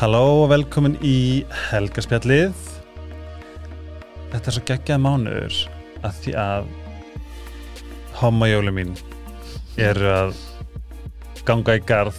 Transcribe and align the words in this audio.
Halló 0.00 0.46
og 0.46 0.46
velkomin 0.48 0.94
í 1.04 1.42
Helgaspjallið. 1.68 2.54
Þetta 4.30 4.48
er 4.48 4.54
svo 4.56 4.62
geggjað 4.70 5.02
mánuður 5.04 5.58
að 6.00 6.14
því 6.22 6.32
að 6.40 6.70
homajóli 8.22 8.72
mín 8.78 8.94
eru 9.76 10.08
að 10.08 10.32
ganga 11.44 11.74
í 11.76 11.82
garð. 11.84 12.16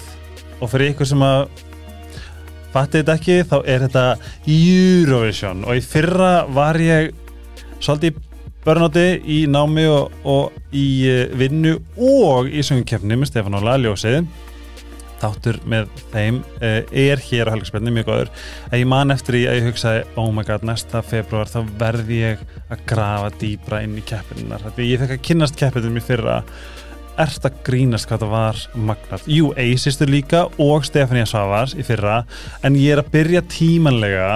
Og 0.62 0.70
fyrir 0.70 0.92
ykkur 0.92 1.10
sem 1.10 1.26
að 1.26 1.48
fatti 2.76 3.02
þetta 3.02 3.16
ekki 3.18 3.40
þá 3.50 3.58
er 3.66 3.88
þetta 3.88 4.06
Eurovision. 4.60 5.66
Og 5.66 5.82
í 5.82 5.82
fyrra 5.82 6.32
var 6.54 6.78
ég 6.86 7.10
svolítið 7.80 8.14
í 8.14 8.46
börnáti 8.62 9.08
í 9.26 9.42
námi 9.50 9.90
og, 9.90 10.14
og 10.22 10.54
í 10.70 10.86
eh, 11.10 11.34
vinnu 11.34 11.80
og 11.98 12.46
í 12.46 12.62
söngumkeppni 12.62 13.18
með 13.18 13.34
Stefán 13.34 13.58
Óla 13.58 13.80
Ljósið 13.82 14.22
þáttur 15.22 15.60
með 15.70 15.90
þeim 16.12 16.42
uh, 16.42 16.82
er 16.92 17.22
hér 17.28 17.50
á 17.50 17.54
helgarspilni 17.54 17.94
mjög 17.96 18.10
góður. 18.10 18.32
Að 18.72 18.82
ég 18.82 18.92
man 18.92 19.14
eftir 19.14 19.38
í 19.40 19.46
að 19.50 19.60
ég 19.60 19.70
hugsaði 19.70 20.04
oh 20.22 20.30
my 20.34 20.46
god, 20.48 20.66
næsta 20.68 21.04
februar 21.06 21.50
þá 21.52 21.60
verði 21.80 22.22
ég 22.22 22.46
að 22.72 22.86
grafa 22.90 23.34
dýbra 23.42 23.82
inn 23.86 23.98
í 24.00 24.06
keppinnar 24.06 24.66
ég 24.82 25.02
fekk 25.02 25.18
að 25.18 25.26
kynast 25.28 25.60
keppinum 25.60 26.00
í 26.00 26.04
fyrra. 26.04 26.42
Ert 27.20 27.46
að 27.46 27.58
grínast 27.68 28.08
hvað 28.10 28.24
það 28.24 28.32
var 28.32 28.60
magnat, 28.88 29.26
jú, 29.30 29.52
Eisistur 29.60 30.10
líka 30.10 30.46
og 30.64 30.86
Stefania 30.88 31.28
Savars 31.30 31.76
í 31.76 31.84
fyrra. 31.86 32.22
En 32.66 32.78
ég 32.80 32.96
er 32.96 33.02
að 33.04 33.12
byrja 33.14 33.44
tímanlega 33.52 34.30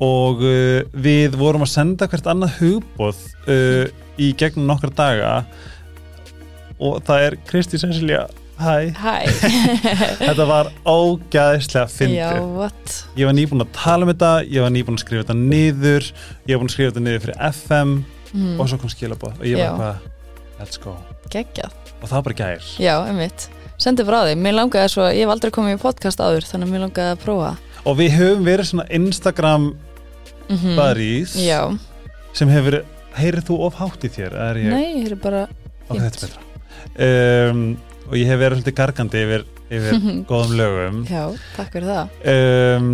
og 0.00 0.44
uh, 0.44 0.80
við 0.92 1.36
vorum 1.40 1.66
að 1.66 1.74
senda 1.74 2.08
hvert 2.10 2.28
annað 2.30 2.60
hugbóð 2.60 3.24
uh, 3.50 3.88
í 4.20 4.32
gegnum 4.38 4.68
nokkra 4.70 4.92
daga. 4.96 5.32
Og 6.80 7.00
það 7.04 7.26
er 7.26 7.40
Kristi 7.48 7.80
Cecilia 7.80 8.26
Hæ, 8.60 8.76
þetta 10.28 10.46
var 10.50 10.70
ógæðislega 10.84 12.38
what? 12.54 12.96
Ég 13.16 13.28
var 13.28 13.36
nýbúin 13.36 13.64
að 13.64 13.70
tala 13.76 14.04
um 14.06 14.12
þetta, 14.12 14.32
ég 14.46 14.64
var 14.64 14.72
nýbúin 14.74 14.98
að 14.98 15.04
skrifa 15.04 15.24
þetta 15.24 15.38
niður, 15.40 16.10
ég 16.44 16.54
var 16.54 16.62
búin 16.62 16.70
að 16.70 16.74
skrifa 16.76 16.92
þetta 16.92 17.04
niður 17.06 17.22
fyrir 17.26 17.40
FM 17.50 17.94
Mm, 18.30 18.60
og 18.62 18.68
svo 18.70 18.78
kom 18.78 18.90
skilabóð 18.92 19.40
og 19.40 19.46
ég 19.48 19.58
var 19.58 19.78
bara, 19.78 20.12
let's 20.60 20.78
go. 20.78 20.92
Geggjað, 21.32 21.72
Og 22.00 22.06
það 22.06 22.14
var 22.14 22.22
bara 22.28 22.36
gær. 22.38 22.68
já, 22.78 22.94
einmitt. 23.08 23.48
Sendi 23.80 24.04
frá 24.06 24.20
því, 24.22 24.36
mér 24.38 24.54
langaði 24.54 24.92
svo, 24.92 25.08
ég 25.10 25.24
hef 25.24 25.32
aldrei 25.34 25.50
komið 25.50 25.74
í 25.74 25.80
podcast 25.82 26.20
áður 26.22 26.46
þannig 26.46 26.68
að 26.68 26.72
mér 26.74 26.84
langaði 26.84 27.14
að 27.16 27.22
prófa. 27.24 27.50
Og 27.88 27.96
við 27.98 28.14
höfum 28.18 28.44
verið 28.46 28.70
svona 28.70 28.86
Instagram 28.92 29.66
mm 30.50 30.76
buddies 30.76 31.34
Já, 31.38 31.60
sem 32.34 32.50
hefur 32.50 32.70
verið, 32.70 32.86
heyrið 33.18 33.46
þú 33.50 33.58
of 33.66 33.74
hátt 33.80 34.04
í 34.04 34.10
þér? 34.14 34.38
ég, 34.58 34.70
nei, 34.70 34.86
ég 35.00 35.10
er 35.10 35.18
bara 35.22 35.42
ok, 35.88 35.98
þetta 35.98 36.06
er 36.06 36.30
betra. 36.30 37.50
Um, 37.50 37.62
og 38.10 38.18
ég 38.18 38.26
hef 38.30 38.40
verið 38.40 38.60
svolítið 38.60 38.76
gargandi 38.80 39.24
yfir, 39.24 39.44
yfir 39.70 39.98
góðum 40.30 40.54
lögum. 40.58 41.00
Já, 41.10 41.24
takk 41.56 41.72
fyrir 41.76 41.90
það. 41.90 42.14
Um, 42.34 42.90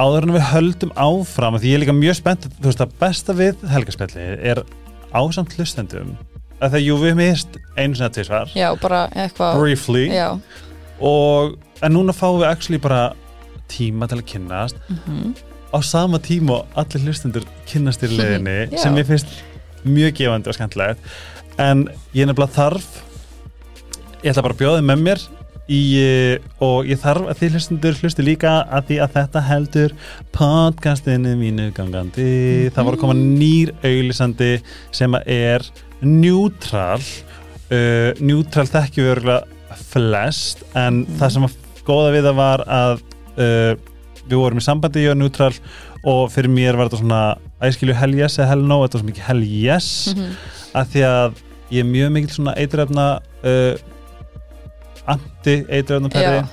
áður 0.00 0.26
en 0.26 0.34
við 0.38 0.46
höldum 0.54 0.92
áfram 0.96 1.58
því 1.60 1.72
ég 1.72 1.78
er 1.78 1.84
líka 1.84 1.96
mjög 1.96 2.18
spennt 2.20 2.48
þú 2.56 2.68
veist 2.70 2.84
að 2.84 2.94
besta 3.02 3.36
við 3.36 3.64
helgarspjalli 3.68 4.26
er 4.52 4.62
ásamt 5.10 5.56
hlustendum 5.58 6.14
að 6.60 6.74
það 6.76 6.84
jú 6.86 6.96
við 7.00 7.14
mist 7.18 7.56
einu 7.76 7.96
sinna 7.96 8.10
tvisvar. 8.12 8.50
Já, 8.56 8.68
bara 8.80 9.04
eitthvað 9.16 9.60
briefly. 9.60 10.06
Já, 10.12 10.28
og 11.00 11.56
en 11.80 11.94
núna 11.96 12.12
fáum 12.16 12.40
við 12.42 12.50
actually 12.50 12.80
bara 12.82 13.02
tíma 13.70 14.08
til 14.10 14.20
að 14.20 14.26
kynnast. 14.34 14.80
Mhm, 14.92 15.34
á 15.70 15.78
sama 15.86 16.18
tíma 16.18 16.58
og 16.60 16.80
allir 16.80 17.06
hlustendur 17.06 17.46
kynnast 17.70 18.04
í 18.04 18.10
leðinni 18.18 18.78
sem 18.80 18.96
ég 19.00 19.08
finnst 19.08 19.30
mjög 19.86 20.18
gefandi 20.20 20.52
og 20.52 20.58
skemmtilegt. 20.58 21.12
En 21.60 21.86
ég 22.16 22.28
nefnilega 22.28 22.52
þarf 22.56 22.90
ég 24.22 24.30
ætla 24.32 24.42
bara 24.44 24.54
að 24.56 24.60
bjóða 24.62 24.80
þið 24.80 24.88
með 24.90 25.04
mér 25.06 25.22
í, 25.70 25.80
eh, 26.02 26.38
og 26.66 26.88
ég 26.90 26.98
þarf 27.00 27.28
að 27.30 27.38
þið 27.40 27.52
hlustendur 27.56 27.98
hlusti 28.02 28.24
líka 28.26 28.54
að 28.74 28.88
því 28.90 28.96
að 29.04 29.12
þetta 29.16 29.42
heldur 29.46 29.92
podcastinu 30.34 31.36
mínu 31.38 31.68
gangandi. 31.76 32.26
Það 32.74 32.86
var 32.88 32.96
að 32.96 33.02
koma 33.04 33.14
nýr 33.18 33.70
auðlisandi 33.86 34.50
sem 34.96 35.14
að 35.14 35.28
er 35.36 35.66
neutral. 36.02 37.00
Uh, 37.70 38.10
neutral 38.18 38.66
þekkjum 38.66 39.04
við 39.06 39.12
örgulega 39.12 39.76
flest 39.92 40.64
en 40.74 41.04
Mhm. 41.04 41.18
það 41.20 41.30
sem 41.36 41.44
að 41.46 41.52
góða 41.86 42.08
við 42.16 42.24
það 42.26 42.34
var 42.40 42.64
að 42.66 42.94
uh, 43.38 43.74
við 44.26 44.34
vorum 44.40 44.58
í 44.58 44.64
sambandi 44.66 45.04
ég 45.04 45.12
og 45.12 45.20
neutral 45.20 45.52
og 46.02 46.32
fyrir 46.34 46.50
mér 46.50 46.74
var 46.76 46.88
þetta 46.88 46.98
svona 46.98 47.20
æskilju 47.62 47.94
hell 47.94 48.14
yes 48.18 48.38
eða 48.40 48.48
hell 48.48 48.64
no, 48.66 48.80
þetta 48.82 48.98
var 48.98 49.04
svo 49.04 49.10
mikið 49.12 49.28
hell 49.28 49.44
yes. 49.46 49.88
Mhm, 50.16 50.34
að 50.74 50.90
því 50.96 51.04
að 51.12 51.38
ég 51.70 51.78
er 51.84 51.90
mjög 51.94 52.10
mikil 52.16 52.34
svona 52.34 52.56
eituröfna 52.58 53.06
uh, 53.44 53.74
anti 55.14 55.56
eituröfna 55.68 56.12
perri 56.12 56.38
Já. 56.40 56.46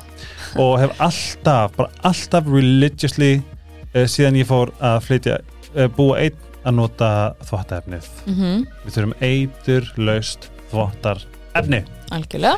og 0.63 0.73
hef 0.81 1.03
alltaf, 1.03 1.77
bara 1.77 2.03
alltaf 2.07 2.49
religiously 2.51 3.37
uh, 3.37 4.05
síðan 4.09 4.41
ég 4.41 4.49
fór 4.49 4.73
að 4.79 4.99
flytja 5.07 5.39
uh, 5.75 5.87
búa 5.97 6.19
einn 6.25 6.43
að 6.67 6.75
nota 6.81 7.11
þvottaefnið 7.47 8.11
mhm, 8.27 8.67
við 8.83 8.97
þurfum 8.97 9.15
eitur, 9.23 9.91
laust, 10.01 10.49
þvottar 10.71 11.23
efni 11.55 11.85
algjörlega. 12.13 12.57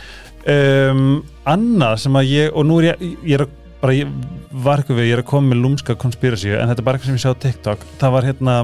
Um, 0.50 1.20
annað 1.50 1.98
sem 2.06 2.16
að 2.16 2.30
ég 2.32 2.56
og 2.58 2.66
nú 2.66 2.80
er 2.80 2.94
ég, 2.94 3.18
ég 3.28 3.38
er 3.38 3.44
að 3.46 3.58
bara 3.80 3.96
ég 3.96 4.10
við, 4.90 5.06
ég 5.08 5.16
er 5.16 5.24
að 5.24 5.30
koma 5.30 5.54
með 5.54 5.64
lúmska 5.64 5.96
konspírasíu 6.00 6.58
en 6.60 6.70
þetta 6.72 6.82
er 6.82 6.88
bara 6.88 7.00
eitthvað 7.00 7.14
sem 7.14 7.20
ég 7.20 7.24
sá 7.24 7.32
á 7.32 7.44
TikTok. 7.46 7.86
Það 8.02 8.16
var 8.16 8.28
hérna 8.28 8.56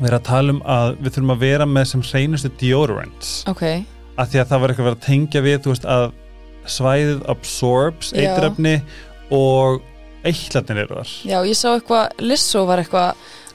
verið 0.00 0.16
að 0.18 0.26
tala 0.26 0.54
um 0.54 0.60
að 0.74 0.96
við 0.98 1.14
þurfum 1.14 1.34
að 1.34 1.44
vera 1.44 1.66
með 1.70 1.88
sem 1.92 2.04
hreinustu 2.08 2.50
deodorants. 2.58 3.34
Ok, 3.50 3.64
að 4.18 4.32
því 4.32 4.42
að 4.42 4.50
það 4.50 4.62
var 4.62 4.72
eitthvað 4.72 4.88
verið 4.88 4.98
að 4.98 5.06
tengja 5.06 5.44
við 5.44 5.60
þú 5.62 5.74
veist 5.74 5.88
að 5.94 6.06
svæðið 6.70 7.24
absorbs 7.32 8.12
Já. 8.12 8.22
eiturefni 8.24 8.76
og 9.34 9.82
eitlarnir 10.24 10.84
eru 10.84 11.00
þar. 11.00 11.14
Já, 11.28 11.38
ég 11.44 11.58
sá 11.58 11.68
eitthvað 11.74 12.24
Lissó 12.24 12.64
var 12.68 12.82
eitthvað 12.82 13.14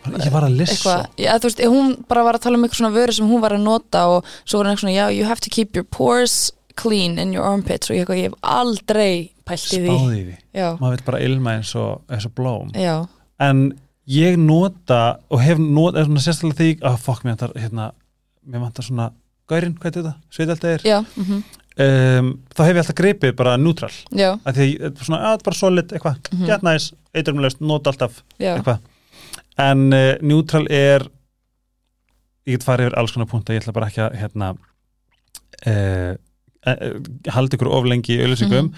ég 0.09 0.31
var 0.33 0.45
að 0.47 0.61
eitthvað, 0.63 1.01
já, 1.19 1.33
þú 1.37 1.49
veist, 1.49 1.61
hún 1.73 1.91
bara 2.09 2.23
var 2.25 2.37
að 2.37 2.45
tala 2.45 2.57
um 2.57 2.63
eitthvað 2.65 2.81
svona 2.81 2.95
vöru 2.95 3.15
sem 3.15 3.27
hún 3.29 3.43
var 3.43 3.55
að 3.55 3.65
nota 3.65 4.05
og 4.13 4.29
svo 4.43 4.61
var 4.61 4.69
hann 4.69 4.77
eitthvað 4.77 4.85
svona, 4.85 4.95
já, 4.95 5.17
you 5.17 5.27
have 5.27 5.43
to 5.43 5.51
keep 5.53 5.75
your 5.75 5.85
pores 5.85 6.53
clean 6.79 7.19
in 7.19 7.33
your 7.35 7.43
armpits. 7.45 7.91
Og 7.91 7.97
ég, 7.97 8.05
eitthvað, 8.05 8.21
ég 8.21 8.29
hef 8.29 8.37
aldrei 8.55 9.11
pælt 9.47 9.67
í 9.75 9.81
því. 9.83 9.91
Spáði 9.91 10.19
í 10.19 10.25
því. 10.29 10.37
Já, 10.55 10.67
maður 10.79 10.95
vil 10.95 11.07
bara 11.09 11.21
ilma 11.27 11.55
eins 11.59 11.73
og, 11.79 12.03
eins 12.09 12.27
og 12.29 12.35
blóm. 12.37 12.71
Já, 12.77 12.95
en 13.43 13.63
ég 14.09 14.39
nota 14.41 15.01
og 15.29 15.43
hef 15.43 15.61
nota, 15.61 16.01
er 16.01 16.09
svona 16.09 16.23
sérstaklega 16.25 16.59
því 16.59 16.69
að 16.89 17.01
fokk 17.05 17.25
mér 17.25 17.35
vantar 17.35 17.55
hérna, 17.59 17.89
mér 18.49 18.63
vantar 18.65 18.87
svona 18.87 19.09
gaurinn, 19.49 19.75
hvað 19.77 19.89
er 19.91 19.97
þetta, 19.99 20.13
sveitalda 20.33 20.71
er 20.75 20.85
já, 20.85 20.97
mhm, 21.17 21.43
um, 21.85 22.31
þá 22.53 22.61
hef 22.65 22.71
ég 22.73 22.81
alltaf 22.83 22.97
gripið 22.97 23.35
bara 23.39 23.57
neutral. 23.59 23.91
Að 24.13 24.59
því 24.59 24.69
að 24.77 24.87
er 24.89 25.09
svona, 25.09 25.19
að 25.31 25.43
bara 25.47 25.59
solid 25.59 25.93
eitthvað, 25.93 26.17
mm. 26.19 26.31
-hmm. 26.37 26.47
get 26.49 26.65
næs, 26.67 26.89
eiturumlaust 27.13 27.61
nota 27.61 27.93
alltaf 27.93 28.23
já, 28.37 28.53
eitthvað. 28.55 28.79
En 29.59 29.85
uh, 29.93 30.13
neutral 30.21 30.65
er 30.71 31.07
ég 32.47 32.57
get 32.57 32.65
farið 32.65 32.89
yfir 32.89 32.99
alls 32.99 33.13
konar 33.15 33.29
punta. 33.29 33.53
Ég 33.53 33.63
ætla 33.63 33.75
bara 33.75 33.89
ekki 33.91 34.03
að 34.05 34.17
hérna 34.19 34.53
uh, 35.67 36.13
uh, 36.67 36.83
haldi 37.35 37.57
ykkur 37.57 37.71
of 37.71 37.87
lengi 37.89 38.15
í 38.15 38.21
auðlýsingum 38.23 38.73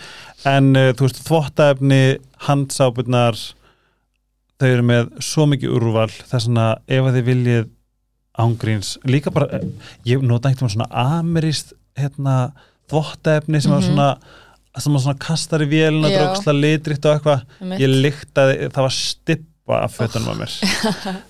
en 0.50 0.72
uh, 0.76 0.92
þú 0.98 1.08
veist 1.08 1.22
þvottaefni 1.28 2.04
handsápunar 2.48 3.38
þau 4.62 4.68
eru 4.70 4.86
með 4.86 5.14
svo 5.26 5.48
mikið 5.50 5.78
úrval. 5.78 6.10
Þess 6.10 6.50
að 6.50 6.98
ef 6.98 7.06
að 7.06 7.16
þið 7.18 7.30
viljið 7.30 7.70
ángríns, 8.42 8.98
líka 9.04 9.32
bara 9.34 9.50
eh, 9.58 9.66
ég 10.08 10.22
nota 10.24 10.50
veginn 10.50 10.72
svona 10.72 10.88
ameríst 11.20 11.74
hérna 12.00 12.54
þvottaefni 12.92 13.62
sem 13.62 13.72
mm 13.72 13.80
Mhm. 13.82 13.90
svona 13.90 14.18
sem 14.80 14.94
maður 14.94 15.04
svona 15.04 15.20
kastar 15.20 15.60
í 15.66 15.68
vélina, 15.68 16.08
dróksla 16.14 16.54
litrikt 16.56 17.06
og 17.06 17.18
eitthvað. 17.18 17.42
Ég 17.82 17.92
lyktaði, 18.06 18.70
það 18.72 18.86
var 18.86 18.94
stippa 18.96 19.80
af 19.84 19.98
fötunum 19.98 20.32
á 20.32 20.36
mér. 20.40 20.54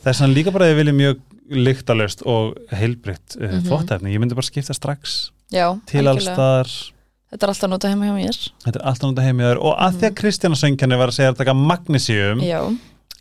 Það 0.04 0.12
er 0.12 0.14
svona 0.20 0.34
líka 0.36 0.52
bara 0.54 0.66
að 0.68 0.74
ég 0.76 0.78
vilja 0.82 0.94
mjög 0.94 1.22
lyktalöst 1.52 2.22
og 2.26 2.54
heilbritt 2.72 3.36
uh, 3.42 3.48
Mhm. 3.48 3.66
þvóttefni, 3.68 4.14
ég 4.14 4.20
myndi 4.22 4.36
bara 4.38 4.46
skipta 4.46 4.74
strax 4.78 5.32
já, 5.52 5.80
til 5.86 6.06
allstaðar 6.08 6.70
Þetta 7.32 7.44
er 7.44 7.50
alltaf 7.54 7.64
að 7.64 7.70
nota 7.72 7.88
heima 7.88 8.06
hjá 8.10 8.14
mér. 8.14 8.38
Þetta 8.66 8.76
er 8.80 8.86
alltaf 8.86 9.08
náttúrulega 9.08 9.28
heimjöður 9.32 9.60
og 9.64 9.78
að 9.80 9.94
því 10.00 10.06
að 10.10 10.16
Kristjana 10.20 10.56
Söngjarni 10.60 10.98
var 11.00 11.08
að 11.08 11.16
segja 11.16 11.32
að 11.32 11.38
taka 11.38 11.54
magnesium 11.56 12.42
Já, 12.44 12.60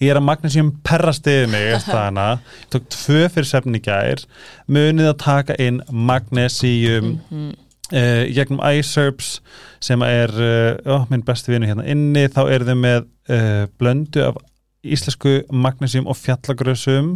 ég 0.00 0.10
er 0.10 0.16
að 0.18 0.24
magnesium 0.26 0.70
perrast 0.82 1.26
yfir 1.30 1.48
mig 1.48 1.72
eftir 1.78 1.94
hana, 1.94 2.40
ég 2.40 2.70
tók 2.74 2.88
tvö 2.90 3.28
fyrir 3.30 3.46
sefn 3.46 3.74
í 3.78 3.80
gær, 3.80 4.24
munið 4.68 5.12
að 5.14 5.18
taka 5.22 5.54
inn 5.62 5.80
magnesium. 5.90 7.20
Mhm, 7.30 7.54
uh, 7.92 8.22
gegnum 8.34 8.62
iSerbs 8.72 9.38
sem 9.82 10.02
er 10.06 10.32
uh, 10.34 10.76
ó, 10.84 11.04
minn 11.10 11.24
besti 11.26 11.52
vinu 11.52 11.68
hérna 11.68 11.86
inni 11.88 12.26
þá 12.32 12.42
eru 12.46 12.68
þau 12.68 12.78
með 12.80 13.02
uh, 13.04 13.66
blöndu 13.80 14.24
af 14.28 14.40
íslensku 14.80 15.40
magnesium 15.52 16.08
og 16.08 16.16
fjallagrösum 16.16 17.12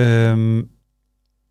um, 0.00 0.46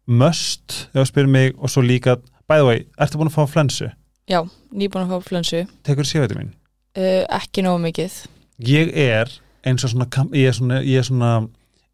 möst 0.06 0.88
þú 0.94 1.07
spyrir 1.10 1.31
mig 1.31 1.56
og 1.57 1.72
svo 1.74 1.86
líka 1.86 2.18
by 2.46 2.62
the 2.62 2.68
way, 2.68 2.86
ertu 3.02 3.19
búin 3.19 3.31
að 3.31 3.38
fá 3.40 3.50
flensu? 3.50 3.90
já, 4.30 4.42
nýbúin 4.74 5.06
að 5.06 5.16
fá 5.16 5.30
flönsu 5.31 5.66
tekur 5.86 6.08
sér 6.08 6.34
mín? 6.38 6.54
Ekki 6.96 7.66
nógu 7.66 7.84
mikið 7.84 8.24
ég 8.66 8.94
er 8.96 9.30
eins 9.66 9.86
og 9.86 9.94
svona 9.94 10.08
ég 10.38 10.50
er 10.50 10.58
svona, 10.58 10.81
ég 10.86 11.01
er 11.01 11.08
svona 11.08 11.31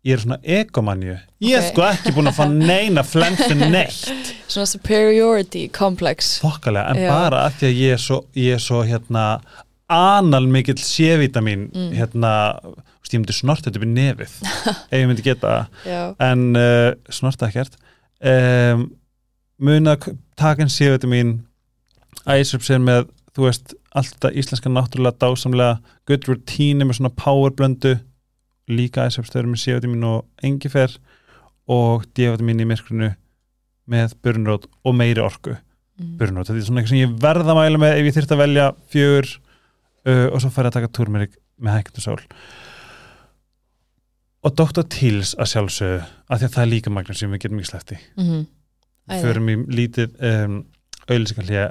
ég 0.05 0.15
er 0.15 0.21
svona 0.23 0.37
ekomanju 0.41 1.15
ég 1.45 1.55
er 1.57 1.65
Ok. 1.65 1.67
sko 1.73 1.83
ekki 1.87 2.13
búin 2.15 2.29
að 2.31 2.37
fá 2.39 2.45
neina 2.49 3.03
flensu 3.05 3.55
neitt. 3.75 4.31
Svona 4.51 4.65
superiority 4.69 5.67
complex. 5.73 6.39
Þokkalega, 6.41 6.95
en 6.95 7.01
Já. 7.03 7.09
bara 7.11 7.43
að 7.47 7.59
því 7.59 7.67
að 7.69 7.81
ég 7.81 7.93
er 7.97 8.01
svo, 8.05 8.17
ég 8.35 8.55
er 8.57 8.63
svo 8.63 8.81
hérna 8.87 9.25
anal 9.91 10.47
mikill 10.47 10.79
C-vitamin 10.79 11.67
hérna, 11.93 12.31
þú 12.63 12.73
veist, 12.79 13.13
ég 13.13 13.19
myndi 13.21 13.35
snort 13.35 13.65
þetta 13.67 13.81
upp 13.81 13.85
í 13.85 13.91
nefið 13.91 14.35
ef 14.91 14.97
ég 15.01 15.07
myndi 15.09 15.25
geta. 15.25 15.55
Það 15.83 15.91
já, 15.91 16.01
en 16.31 16.45
uh, 16.55 16.91
snorta 17.11 17.49
ekkert. 17.51 17.77
Um, 18.21 18.87
taka 20.37 20.63
en 20.65 20.69
C-vitamin 20.71 21.33
æsirp 22.29 22.63
sér 22.65 22.81
með 22.81 23.09
þú 23.35 23.45
veist, 23.47 23.73
allt 23.95 24.13
þetta 24.15 24.31
íslenska 24.39 24.69
náttúrulega 24.71 25.19
dásamlega 25.21 25.77
good 26.09 26.25
routine 26.29 26.85
með 26.87 26.99
svona 26.99 27.13
power 27.15 27.51
blöndu 27.55 27.97
líka 28.73 29.07
æsirp 29.07 29.27
stöður 29.29 29.51
með 29.51 29.63
C-vitamin 29.63 30.07
og 30.07 30.47
engifer 30.47 30.95
og 31.71 32.07
D-vitamin 32.15 32.63
í 32.63 32.69
myrkrinu 32.69 33.11
með 33.91 34.15
burunrót 34.23 34.67
og 34.85 34.97
meiri 34.97 35.23
orku 35.23 35.53
mm. 35.55 36.15
burunrót, 36.19 36.49
þetta 36.49 36.59
er 36.61 36.67
svona 36.67 36.81
eitthvað 36.81 36.95
sem 36.95 37.03
ég 37.03 37.15
verð 37.23 37.51
að 37.51 37.59
mæla 37.59 37.81
með 37.81 37.97
ef 37.97 38.09
ég 38.09 38.17
þyrfti 38.17 38.37
að 38.37 38.43
velja 38.45 38.67
fjögur 38.93 39.31
uh, 39.31 40.27
og 40.31 40.41
svo 40.43 40.53
færi 40.53 40.71
að 40.71 40.77
taka 40.79 40.93
turmerik 40.97 41.37
með 41.61 41.79
hækkendu 41.79 42.05
sól 42.05 42.19
og 44.41 44.55
Dr. 44.57 44.81
Teals 44.89 45.35
að 45.37 45.51
sjálfsögðu 45.51 46.01
af 46.01 46.39
því 46.39 46.47
að 46.47 46.55
það 46.55 46.63
er 46.63 46.71
líka 46.71 46.93
magnum 46.93 47.17
sem 47.17 47.33
við 47.33 47.43
getum 47.43 47.61
ekki 47.61 47.71
slefti 47.73 48.01
mm 48.17 48.41
við 49.09 49.17
Æði. 49.17 49.25
förum 49.25 49.49
í 49.49 49.55
lítið 49.77 50.25
um, 50.27 50.57
auðlýsingarlíða 51.07 51.69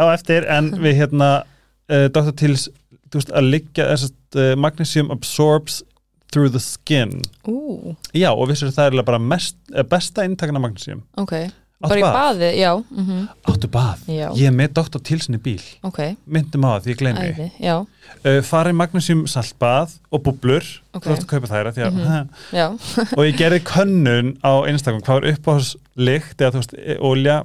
á 0.00 0.04
eftir 0.14 0.46
en 0.50 0.72
við 0.84 1.00
hérna 1.02 1.30
uh, 1.42 2.06
Dr. 2.08 2.32
Teals 2.38 2.68
þú 3.10 3.20
veist, 3.20 3.32
að 3.34 3.50
liggja 3.54 3.88
þessast 3.90 4.38
uh, 4.38 4.52
magnesium 4.60 5.10
absorbs 5.14 5.80
through 6.30 6.50
the 6.52 6.60
skin. 6.62 7.20
Ú, 7.48 7.96
já 8.14 8.30
og 8.32 8.48
vissur 8.50 8.70
það 8.74 9.00
er 9.00 9.02
bara 9.08 9.18
mest, 9.18 9.56
uh, 9.74 9.82
besta 9.82 10.24
inntakana 10.28 10.60
magnesium 10.62 11.02
ok. 11.18 11.50
Áttu 11.80 11.88
Bara 11.88 11.96
í 11.96 12.02
bað? 12.04 12.16
baði, 12.18 12.48
já 12.60 12.70
mm 12.76 13.20
áttu 13.48 13.68
bað, 13.72 14.00
Já, 14.12 14.26
ég 14.36 14.50
er 14.50 14.52
með 14.52 14.74
Dr. 14.76 15.00
Tealsin 15.00 15.38
í 15.38 15.40
bíl. 15.40 15.62
Ok, 15.88 16.00
myndum 16.28 16.66
á 16.68 16.76
það 16.76 16.82
því 16.84 16.90
ég 16.92 16.98
gleymi 17.00 17.28
uh, 17.72 18.42
farið 18.44 18.76
magnesium 18.76 19.22
saltbað 19.26 19.94
og 20.12 20.20
búblur. 20.26 20.66
Ok. 20.92 21.06
þú 21.06 21.14
ert 21.14 21.24
að 21.24 21.30
kaupa 21.32 21.48
þær 21.48 21.70
af 21.70 21.74
því 21.78 21.86
að 21.86 21.96
Mhm. 21.96 22.28
já. 22.60 22.66
Og 23.16 23.24
ég 23.24 23.38
gerði 23.40 23.62
könnun 23.64 24.36
á 24.44 24.52
Instagram 24.68 25.00
hvað 25.00 25.22
var 25.22 25.30
uppáhalslykt 25.32 26.36
eða 26.44 26.52
þú 26.52 26.60
veist, 26.60 26.74
e, 26.76 26.98
olja 27.00 27.38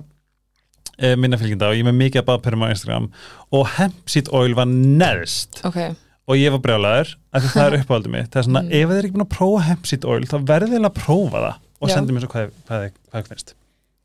e, 0.99 1.15
minna 1.15 1.38
fylgjinda 1.39 1.69
og 1.71 1.75
ég 1.79 1.85
er 1.85 1.91
með 1.93 1.99
mikið 2.03 2.21
að 2.21 2.27
baðperum 2.33 2.63
á 2.67 2.73
Instagram 2.75 3.07
og 3.55 3.67
hempseed 3.79 4.27
oil 4.35 4.53
var 4.53 4.67
neðst. 4.67 5.61
Ok, 5.63 5.79
og 6.27 6.39
ég 6.39 6.51
var 6.56 6.62
brjálæður 6.66 7.12
því 7.36 7.50
það 7.54 7.66
er 7.68 7.77
uppáhaldið 7.83 8.13
mitt. 8.16 8.31
Það 8.33 8.39
er 8.42 8.48
svona, 8.48 8.62
Mm. 8.66 8.72
ef 8.80 8.89
þið 8.89 8.98
er 8.98 9.06
ekki 9.10 9.16
búin 9.18 9.25
að 9.27 9.36
prófa 9.36 9.62
hempseed 9.69 10.06
oil 10.10 10.25
þá 10.25 10.36
verðið 10.50 10.74
eiginlega 10.74 10.92
að 10.94 11.00
prófa 11.04 11.44
það 11.45 11.56
og 11.81 11.89
Já. 11.89 11.94
sendi 11.95 12.13
mér 12.16 12.24
svo 12.25 12.31
hvað, 12.33 12.51
hvað, 12.68 12.86
hvað 13.12 13.22
þið 13.24 13.30
finnst. 13.36 13.56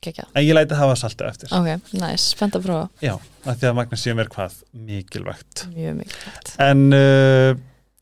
Kekja 0.01 0.25
en 0.33 0.45
ég 0.47 0.55
læti 0.57 0.77
hafa 0.81 0.95
saltið 0.97 1.27
eftir. 1.29 1.51
Ok, 1.53 1.93
næs, 2.01 2.23
spennt 2.33 2.55
að 2.57 2.63
prófa. 2.65 2.87
Já, 3.05 3.15
af 3.45 3.59
því 3.61 3.67
að 3.71 3.75
magnesium 3.77 4.19
er 4.23 4.31
hvað 4.33 4.55
mikilvægt. 4.89 5.65
Mjög 5.77 5.97
mikilvægt. 5.99 6.53
En 6.65 6.87
uh, 6.97 7.51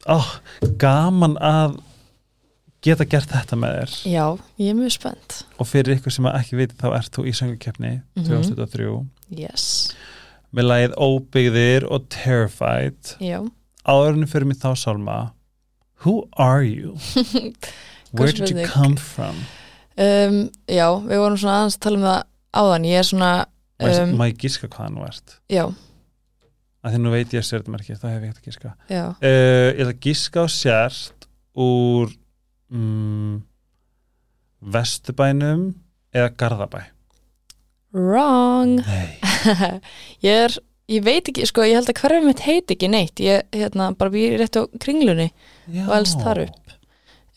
ó, 0.06 0.18
gaman 0.78 1.34
að 1.42 1.78
geta 2.86 3.02
gert 3.10 3.32
þetta 3.34 3.58
með 3.58 3.74
þér. 3.80 3.96
Já, 4.14 4.24
ég 4.62 4.70
er 4.70 4.78
mjög 4.78 4.94
spennt. 4.94 5.40
Og 5.58 5.66
fyrir 5.66 5.96
ykkur 5.98 6.14
sem 6.14 6.28
ekki 6.30 6.60
viti 6.60 6.78
þá 6.78 6.86
ert 7.00 7.10
þú 7.18 7.26
í 7.26 7.34
söngukefni 7.34 7.92
Mhm. 8.14 8.28
2023 8.30 9.06
Yes, 9.34 9.66
með 10.54 10.64
lagið 10.70 10.94
Óbyggðir 11.02 11.88
og 11.92 12.06
Terrified. 12.14 13.16
Já 13.20 13.42
áðurinn 13.88 14.28
fyrir 14.30 14.48
mig 14.50 14.60
þá 14.60 14.70
sálma 14.78 15.18
Who 16.04 16.28
are 16.38 16.62
you? 16.62 16.94
Where 18.14 18.32
did 18.32 18.50
you 18.52 18.66
come 18.68 18.96
from? 18.96 19.40
um, 19.98 20.38
Já, 20.70 20.86
við 21.02 21.18
vorum 21.24 21.40
svona 21.40 21.56
aðeins 21.62 21.76
að 21.78 21.84
tala 21.86 21.98
um 21.98 22.06
það 22.06 22.20
áðan. 22.62 22.86
Ég 22.88 23.00
er 23.02 23.08
svona 23.08 23.32
um, 23.82 24.14
Má 24.20 24.24
ég 24.30 24.38
gíska 24.44 24.70
hvað 24.70 24.84
hann 24.86 25.00
ert? 25.08 25.38
Já, 25.50 25.64
Af 26.78 26.94
því 26.94 27.00
nú 27.02 27.10
veit 27.10 27.34
ég 27.34 27.42
sérðmerki, 27.44 27.96
þá 27.98 28.06
hef 28.12 28.22
ég 28.22 28.28
ekkert 28.30 28.38
að 28.38 28.46
gíska 28.46 28.70
uh, 28.70 29.10
Ég 29.26 29.80
ætla 29.82 29.90
að 29.90 30.02
gíska 30.06 30.44
á 30.44 30.46
sért 30.54 31.26
úr 31.58 32.12
mm, 32.70 33.40
Vesturbænum 34.62 35.66
eða 36.14 36.30
Garðabæ. 36.38 36.80
Wrong. 37.94 38.78
Ég 40.26 40.34
er, 40.48 40.56
ég 40.88 41.04
veit 41.04 41.28
ekki, 41.28 41.44
sko, 41.48 41.62
ég 41.68 41.76
held 41.78 41.90
að 41.92 42.00
hverfið 42.02 42.26
mitt 42.30 42.40
heiti 42.46 42.74
ekki 42.76 42.88
neitt. 42.92 43.20
Ég, 43.20 43.44
hérna, 43.54 43.90
bara 43.98 44.10
býr 44.14 44.38
rétt 44.40 44.56
á 44.56 44.62
kringlunni 44.80 45.28
Já. 45.68 45.84
og 45.88 45.94
elst 45.98 46.18
þar 46.24 46.44
upp. 46.48 46.64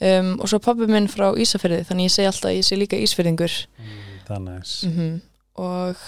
Um, 0.02 0.32
Og 0.42 0.50
svo 0.50 0.58
pabbi 0.64 0.88
minn 0.90 1.06
frá 1.12 1.28
Ísafyrði 1.38 1.84
Þannig 1.86 2.08
ég 2.08 2.14
segi 2.16 2.26
alltaf 2.26 2.48
að 2.50 2.56
ég 2.58 2.66
sé 2.66 2.78
líka 2.80 2.98
Ísfyrðingur 2.98 3.54
Mm, 3.78 3.98
Það 4.26 4.36
er 4.36 4.42
næs. 4.48 4.72
Mm 4.88 5.12
Og, 5.62 6.00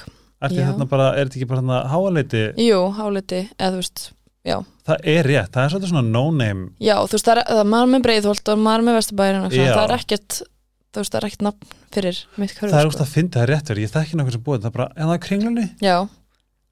þarna 0.41 0.87
bara, 0.89 1.11
er 1.19 1.27
þetta 1.29 1.37
ekki 1.37 1.47
bara 1.51 1.61
þarna 1.61 1.77
háaleiti 1.91 2.41
jú, 2.63 2.79
háliti 2.97 3.41
Eða 3.59 3.69
þú 3.75 3.81
veist, 3.83 4.01
já. 4.49 4.55
Það 4.87 5.05
er 5.13 5.29
rétt, 5.29 5.51
það 5.53 5.61
er 5.67 5.69
svolítið 5.75 5.91
svona 5.93 6.09
no-name. 6.15 6.65
Já, 6.81 6.95
þú 7.05 7.13
veist, 7.19 7.27
það 7.29 7.37
er, 7.37 7.43
það 7.51 7.61
er 7.61 7.69
maður 7.75 7.91
með 7.93 8.03
breiðholt 8.07 8.49
og 8.55 8.63
maður 8.65 8.87
með 8.89 8.97
vesturbærin 8.97 9.45
og 9.45 9.53
það 9.53 9.83
er 9.83 9.95
ekkert 9.99 10.39
þú 10.41 11.03
veist, 11.03 11.13
það 11.13 11.19
er 11.21 11.27
ekkert 11.29 11.45
nafn 11.47 11.77
fyrir 11.93 12.23
mitt 12.41 12.55
hverfi 12.57 12.73
Það 12.73 12.79
er 12.81 12.87
sko. 12.87 12.91
úrst 12.95 13.03
að 13.05 13.13
finna 13.13 13.35
það 13.37 13.47
rétt 13.53 13.69
verið, 13.71 13.85
ég. 13.85 13.93
Þekki 13.93 14.17
nokkuð 14.19 14.35
sem 14.39 14.43
búið 14.49 14.59
það 14.65 14.71
er 14.71 14.75
bara, 14.79 14.89
en 14.97 15.07
það 15.07 15.15
er 15.19 15.23
kringlunni. 15.29 15.67
Já, 15.85 15.95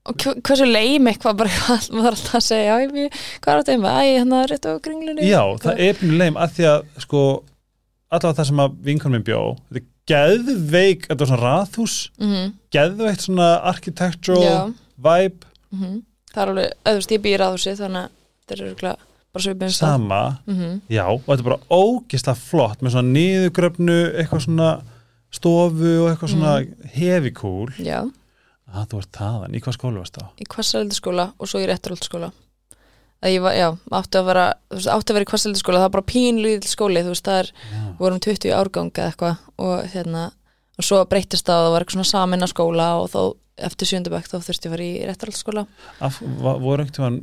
og 0.10 0.16
hversu 0.48 0.66
leim 0.66 1.08
eitthvað 1.12 1.38
bara 1.44 1.52
maður 1.94 2.08
er 2.08 2.16
alltaf 2.16 2.36
að 2.40 2.46
segja 2.48 2.80
ég, 2.82 3.16
hvað 3.44 3.54
er 3.54 3.62
þetta 3.62 3.74
einhvað? 3.76 4.02
Æ, 4.02 4.20
hann 4.24 4.36
er 4.40 4.52
rétt 4.52 4.66
á 4.66 4.74
kringlunni. 4.88 5.28
Já, 5.30 5.42
það 5.62 5.82
er 5.88 6.00
pínu 6.02 6.18
leim 6.22 6.40
að 6.42 6.56
því 6.58 6.68
að 6.72 6.86
sko, 7.06 7.22
allavega 8.12 8.38
það 8.42 8.50
sem 8.52 8.64
að 8.66 8.80
vinkonum 8.90 9.18
minn 9.20 9.28
bjó 9.28 9.42
þetta 9.70 9.82
er 9.84 9.88
geðveik, 10.12 11.06
þetta 11.08 11.22
var 11.22 11.30
svona 11.32 11.44
raðhús 11.46 11.98
mm 12.20 12.48
geðveikt 12.72 13.26
svona 13.28 13.48
architectural 13.70 14.42
Já, 14.44 14.58
vibe, 15.06 15.46
mm 15.76 16.00
það 16.32 16.42
er 16.46 16.52
alveg, 16.54 16.74
veist, 16.96 17.12
ég 17.12 17.22
býr 17.26 17.42
að 17.44 17.56
þessi 17.58 17.74
þannig 17.82 18.06
að 18.06 18.12
þetta 18.42 18.56
er 18.58 18.62
örugglega 18.66 19.08
bara 19.32 19.44
svipum 19.46 19.70
sama. 19.76 20.20
Mm 20.48 20.74
já, 20.92 21.04
og 21.08 21.22
þetta 21.28 21.38
er 21.44 21.48
bara 21.52 21.78
ógislega 21.78 22.36
flott 22.40 22.82
með 22.84 22.96
svona 22.98 23.14
niðurgröfnu 23.16 23.98
eitthvað 24.20 24.44
svona 24.48 24.72
stofu 25.32 25.92
og 26.02 26.10
eitthvað 26.12 26.34
svona 26.34 26.56
Mm. 26.62 26.90
heavy 26.98 27.32
cool. 27.32 27.70
Já, 27.80 28.02
að 28.72 28.88
þú 28.92 29.02
ert 29.02 29.18
þaðan, 29.20 29.56
í 29.58 29.62
hvað 29.64 29.78
skólu 29.78 30.02
varst 30.02 30.18
þá? 30.20 30.26
í 30.42 30.48
kvassaldi 30.52 31.00
og 31.38 31.50
svo 31.50 31.62
í 31.62 31.68
réttarhaldsskóla 31.70 32.32
að 33.22 33.36
ég 33.36 33.44
var, 33.44 33.54
já, 33.54 33.68
átti 33.94 34.18
að 34.18 34.30
vera 34.32 34.46
átti 34.72 35.12
að 35.14 35.18
vera 35.18 35.26
í 35.28 35.30
kvassaldi 35.30 35.62
það 35.62 35.84
var 35.84 35.94
bara 35.98 36.10
pínlýðil 36.10 36.70
skóli 36.72 37.04
þú 37.06 37.14
veist, 37.14 37.28
það 37.28 37.42
er 37.44 37.52
Já. 37.54 37.82
vorum 38.00 38.24
20 38.26 38.56
árgang 38.58 38.92
eða 38.98 39.12
eitthvað 39.12 39.36
og 39.62 39.92
hérna 39.94 40.24
og 40.82 40.88
svo 40.88 41.04
breytist 41.06 41.46
það 41.46 41.60
að 41.60 41.66
það 41.68 41.76
var 41.76 41.86
eitthvað 41.86 42.00
svona 42.00 42.12
samin 42.16 42.46
að 42.48 42.54
skóla 42.56 42.88
og 43.02 43.12
þá 43.14 43.22
eftir 43.62 43.90
sjöndabæk 43.92 44.30
þá 44.32 44.36
þurfti 44.42 44.66
ég 44.66 44.72
að 44.72 44.74
fara 44.74 44.86
í 44.86 44.94
réttarhaldsskóla 45.10 45.64
Af, 46.08 46.18
voru 46.42 46.82
einhvern 46.86 46.94
tímann 46.96 47.20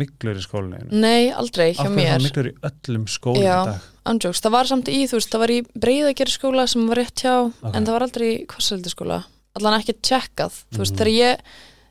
miklur 0.00 0.38
í 0.40 0.44
skólinu? 0.44 0.86
Nei, 0.94 1.28
aldrei 1.36 1.72
Af 1.74 1.82
hjá 1.82 1.90
hverju 1.90 1.98
er 2.00 2.06
það 2.06 2.16
mér 2.16 2.24
miklur 2.28 2.48
í 2.48 2.54
öllum 2.70 3.04
skólum 3.12 3.42
Já. 3.44 3.56
í 3.58 3.68
dag? 3.72 3.88
Andjóks, 4.08 4.40
það 4.42 4.54
var 4.56 4.70
samt 4.70 4.88
í, 4.88 5.02
þú 5.10 5.18
veist, 5.18 5.30
það 5.34 5.42
var 5.44 5.52
í 5.52 5.58
breyðagjari 5.84 6.32
skóla 6.34 6.64
sem 6.70 6.86
var 6.88 6.98
rétt 7.02 7.22
hjá, 7.26 7.34
Ok. 7.52 7.74
en 7.76 7.84
það 7.86 7.92
var 7.98 8.06
aldrei 8.06 8.28
í 8.30 8.38
kvassaldi 8.50 8.92
skóla, 8.94 9.18
allan 9.58 9.80
ekki 9.80 9.94
tjekkað 10.00 10.52
þú 10.72 10.78
veist, 10.82 10.92
Mhm. 10.94 10.98
þegar 10.98 11.12
ég, 11.12 11.38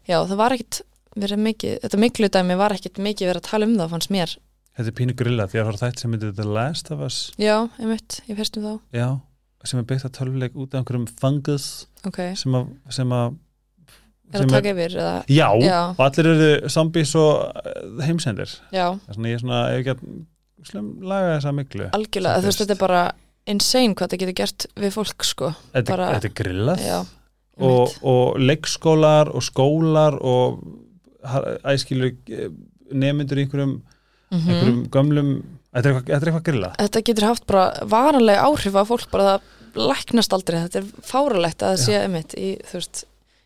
já, 0.07 0.17
það 0.25 0.35
var 0.37 0.51
ekkit 0.57 0.81
verið 1.15 1.39
mikið, 1.47 1.73
þetta 1.83 1.99
miklu 1.99 2.29
dæmi 2.29 2.57
var 2.57 2.71
ekkit 2.71 2.95
mikið 2.97 3.27
verið 3.31 3.41
að 3.41 3.49
tala 3.51 3.65
um 3.65 3.75
það, 3.77 3.89
fannst 3.89 4.09
mér. 4.11 4.37
Þetta 4.77 4.87
er 4.87 4.97
pínu 5.01 5.15
grilla 5.19 5.47
því 5.47 5.59
að 5.59 5.65
það 5.67 5.73
er 5.73 5.79
þætt 5.91 5.99
sem 5.99 6.11
myndir 6.11 6.35
The 6.35 6.43
Last 6.47 6.91
of 6.91 7.01
Us. 7.01 7.31
Já, 7.37 7.69
einmitt, 7.79 8.21
ég 8.29 8.37
fyrst 8.37 8.57
um 8.57 8.63
þá. 8.63 8.79
Já, 8.95 9.19
sem 9.65 9.79
er 9.79 9.83
byggt 9.83 10.05
að 10.07 10.13
tölvuleik 10.17 10.55
út 10.55 10.73
af 10.73 10.79
einhverjum 10.85 11.07
fungus 11.19 11.85
Ok, 12.07 12.19
er 12.19 12.35
sem 12.35 12.51
að, 12.53 12.67
sem 12.89 13.09
að 13.11 13.35
að 14.33 14.47
taka 14.47 14.71
yfir 14.71 14.95
eða, 14.95 15.25
Já, 15.27 15.47
Já. 15.59 15.79
og 15.91 15.99
allir 16.05 16.29
eru 16.31 16.69
zombies 16.71 17.13
og 17.19 17.51
eh, 17.65 18.05
heimsendir. 18.07 18.53
Já, 18.71 18.95
Það 18.95 19.09
er 19.09 19.13
svona 19.17 19.27
ég 19.27 19.35
er 19.35 19.43
svona, 19.43 19.59
ef 19.67 19.81
ekki 19.81 19.91
að 19.91 20.67
slum 20.71 20.87
laga 21.03 21.33
þessa 21.35 21.53
miklu. 21.57 21.89
Algjörlega, 21.91 22.39
þú 22.39 22.47
veist, 22.47 22.61
þetta 22.63 22.71
er 22.77 22.81
bara 22.87 23.01
insane 23.51 23.93
hvað 23.95 24.07
það 24.13 24.19
getur 24.23 24.37
gert 24.39 24.65
við 24.77 24.93
fólk, 24.95 25.25
sko. 25.27 25.51
Þetta, 25.75 25.89
bara- 25.91 26.11
þetta 26.15 26.29
er 26.31 26.35
grillað? 26.39 26.79
Já, 26.87 26.99
og, 27.61 27.95
og 28.03 28.39
leikskólar 28.41 29.29
og 29.35 29.41
skólar 29.45 30.17
og 30.21 30.61
æskilu 31.71 32.11
nemyndur 32.91 33.37
í 33.39 33.45
einhverjum, 33.45 33.81
Mhm. 34.31 34.47
einhverjum 34.49 34.85
gömlum 34.89 35.31
Þetta 35.71 35.87
er 35.87 35.93
eitthvað, 35.95 36.09
eitthvað 36.25 36.43
grillað. 36.43 36.73
Þetta 36.81 37.01
getur 37.07 37.25
haft 37.29 37.45
bara 37.47 37.85
varanlega 37.87 38.41
áhrif 38.43 38.73
á 38.75 38.83
fólk, 38.83 39.05
bara 39.11 39.23
það 39.23 39.85
læknast 39.87 40.33
aldrei, 40.35 40.57
þetta 40.67 40.81
er 40.81 40.89
fáralegt 41.07 41.63
að 41.63 41.69
það 41.71 41.83
sé 41.85 41.93
einmitt 42.01 42.33
í, 42.35 42.49
þú 42.67 42.73
veist, 42.75 43.03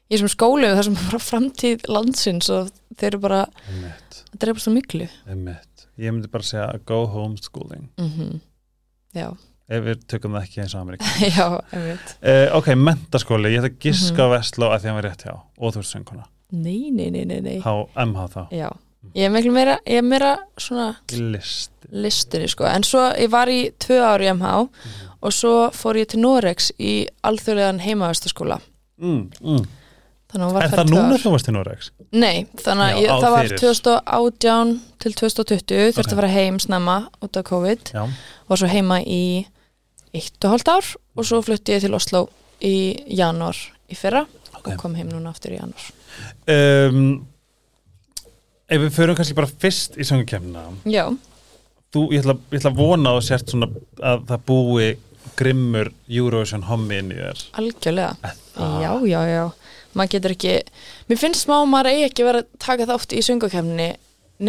í 0.09 0.15
þessum 0.17 0.31
skólum 0.33 0.73
þar 0.73 0.87
sem 0.87 0.95
bara 1.03 1.19
framtíð 1.21 1.85
landsins 1.87 2.49
og 2.49 2.71
þeir 2.97 3.11
eru 3.11 3.19
bara, 3.27 3.43
Emmett, 3.69 4.23
þetta 4.31 4.41
er 4.49 4.53
bara 4.55 4.63
svo 4.65 4.73
miklu. 4.73 5.09
Emmett 5.29 5.85
Ég 6.01 6.11
myndi 6.11 6.31
bara 6.33 6.43
segja 6.43 6.79
go 6.83 7.05
homeschooling 7.13 7.85
mm 8.01 8.41
Já, 9.13 9.29
ef 9.69 9.83
við 9.85 10.01
tökum 10.11 10.35
það 10.37 10.43
ekki 10.47 10.61
eins 10.61 10.75
og 10.77 10.81
Amerík 10.85 11.05
já, 11.37 11.45
einmitt. 11.73 12.15
Uh, 12.21 12.47
Ok, 12.59 12.67
mentaskóli, 12.77 13.51
ég 13.55 13.61
ætla 13.63 13.71
að 13.73 13.79
giska 13.85 14.23
Mhm. 14.27 14.31
mm 14.31 14.33
Vestló 14.35 14.69
að 14.71 14.79
því 14.83 14.91
hann 14.91 14.99
var 15.01 15.07
rétt 15.09 15.23
hjá. 15.25 15.35
Og 15.57 15.73
þú 15.73 15.83
ert 15.83 15.91
sönguna 15.93 16.25
Nei, 16.51 16.91
nei, 16.93 17.09
nei, 17.09 17.23
nei, 17.25 17.39
nei. 17.41 17.55
Há, 17.63 17.73
MH 18.05 18.27
þá, 18.35 18.41
Já, 18.53 18.69
ég 19.15 19.25
er 19.25 19.31
miklu 19.33 19.51
meira, 19.51 19.79
ég 19.89 19.97
er 19.97 20.05
meira 20.05 20.35
svona 20.57 20.91
list 21.11 21.71
listinni, 21.91 22.47
sko, 22.49 22.65
en 22.69 22.83
svo 22.85 23.01
ég 23.17 23.29
var 23.33 23.49
í 23.49 23.71
tvö 23.81 23.97
ári 24.05 24.25
í 24.29 24.33
MH 24.33 24.51
og 25.25 25.33
svo 25.33 25.55
fór 25.73 25.97
ég 25.99 26.07
til 26.13 26.21
Norex 26.21 26.71
í 26.81 27.07
alþjóðlegan 27.25 27.81
heimavæstaskóla 27.81 28.59
mm, 29.01 29.23
mm. 29.41 29.65
að 30.35 30.61
Er 30.61 30.69
það 30.73 30.89
núna 30.93 31.17
þú 31.21 31.31
varst 31.33 31.49
í 31.49 31.53
Noregs? 31.55 31.89
Nei, 32.13 32.45
þannig 32.61 32.85
að 32.85 33.01
ég, 33.01 33.09
það 33.23 33.35
var 33.35 33.49
fyrir. 33.49 33.59
2018 33.65 34.73
til 35.03 35.13
2020 35.21 35.91
þurfti 35.95 36.05
Ok. 36.05 36.11
að 36.13 36.19
fara 36.21 36.31
heim 36.33 36.59
snemma 36.61 36.97
út 37.25 37.37
af 37.41 37.45
COVID 37.49 37.91
Já, 37.93 38.05
var 38.49 38.61
svo 38.61 38.69
heima 38.71 39.01
í 39.01 39.21
eitt 40.15 40.45
og 40.47 40.55
hálft 40.55 40.71
ár 40.71 40.89
og 41.15 41.27
svo 41.27 41.41
flutti 41.45 41.75
ég 41.75 41.83
til 41.85 41.93
Oslo 41.97 42.25
í 42.63 42.73
janúar 43.19 43.57
í 43.91 43.97
fyrra 43.99 44.23
Ok. 44.55 44.67
og 44.71 44.77
kom 44.81 44.95
heim 44.97 45.09
núna 45.11 45.29
aftur 45.35 45.53
í 45.55 45.59
janúar. 45.59 45.87
Um, 46.49 47.25
Ef 48.65 48.81
við 48.81 48.93
förum 48.95 49.17
kannski 49.17 49.35
bara 49.37 49.49
fyrst 49.61 49.97
í 50.01 50.05
söngukemna 50.07 50.63
Já, 50.89 51.03
þú, 51.93 52.07
ég, 52.15 52.23
ætla, 52.23 52.33
ég 52.49 52.57
ætla 52.63 52.71
að 52.71 52.79
vona 52.79 53.11
þú 53.13 53.21
sért 53.27 53.51
svona 53.53 53.67
að 54.01 54.23
það 54.31 54.45
búi 54.47 54.87
grimmur 55.37 55.91
Eurovision 56.09 56.63
hommi 56.69 56.97
inn 57.01 57.11
í 57.13 57.17
þér. 57.19 57.43
Algjörlega. 57.59 58.15
Það- 58.55 58.81
Já, 58.81 58.91
já, 59.11 59.21
já. 59.29 59.45
Maður 59.95 60.11
getur 60.15 60.33
ekki, 60.35 60.53
mér 61.09 61.19
finnst 61.21 61.45
smá 61.45 61.57
að 61.61 61.69
maður 61.71 61.89
eigi 61.91 62.05
ekki 62.09 62.25
verið 62.27 62.41
að 62.45 62.59
taka 62.65 62.87
þátt 62.89 63.13
í 63.15 63.21
söngakefni 63.27 63.87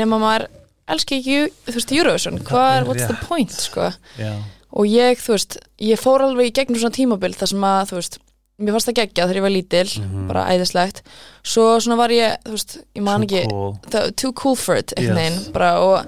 nema 0.01 0.19
maður 0.23 0.47
elski 0.95 1.19
ekki 1.21 1.37
þú 1.67 1.75
veist 1.77 1.93
Eurovision, 1.99 2.39
hvað 2.47 2.71
er 2.79 2.89
what's 2.89 3.07
the 3.11 3.19
point 3.27 3.51
sko? 3.53 3.91
Já, 4.19 4.33
og 4.77 4.85
ég, 4.91 5.17
þú 5.23 5.33
veist, 5.37 5.57
ég 5.81 6.01
fór 6.01 6.25
alveg 6.27 6.51
í 6.51 6.55
gegnum 6.59 6.81
svona 6.83 6.97
tímabil 6.99 7.33
þar 7.37 7.49
sem 7.55 7.65
að, 7.65 7.83
þú 7.91 7.97
veist 8.01 8.19
mér 8.61 8.73
fannst 8.77 8.89
það 8.89 8.97
geggja 9.01 9.25
þegar 9.29 9.37
ég 9.41 9.45
var 9.47 9.53
lítil, 9.53 9.89
Mhm. 10.01 10.27
bara 10.29 10.45
æðislegt 10.53 11.03
svo 11.45 11.65
svona 11.81 11.97
var 12.01 12.09
ég, 12.13 12.37
þú 12.45 12.51
veist, 12.57 12.79
ég 12.97 13.03
man 13.03 13.21
Too 13.21 13.27
ekki 13.27 13.51
cool. 13.51 13.75
það, 13.91 14.17
too 14.17 14.33
cool 14.33 14.57
for 14.57 14.77
it, 14.77 14.93
einhvern 14.97 15.17
Yes. 15.17 15.39
veginn 15.39 15.53
bara, 15.53 15.71
og, 15.81 16.07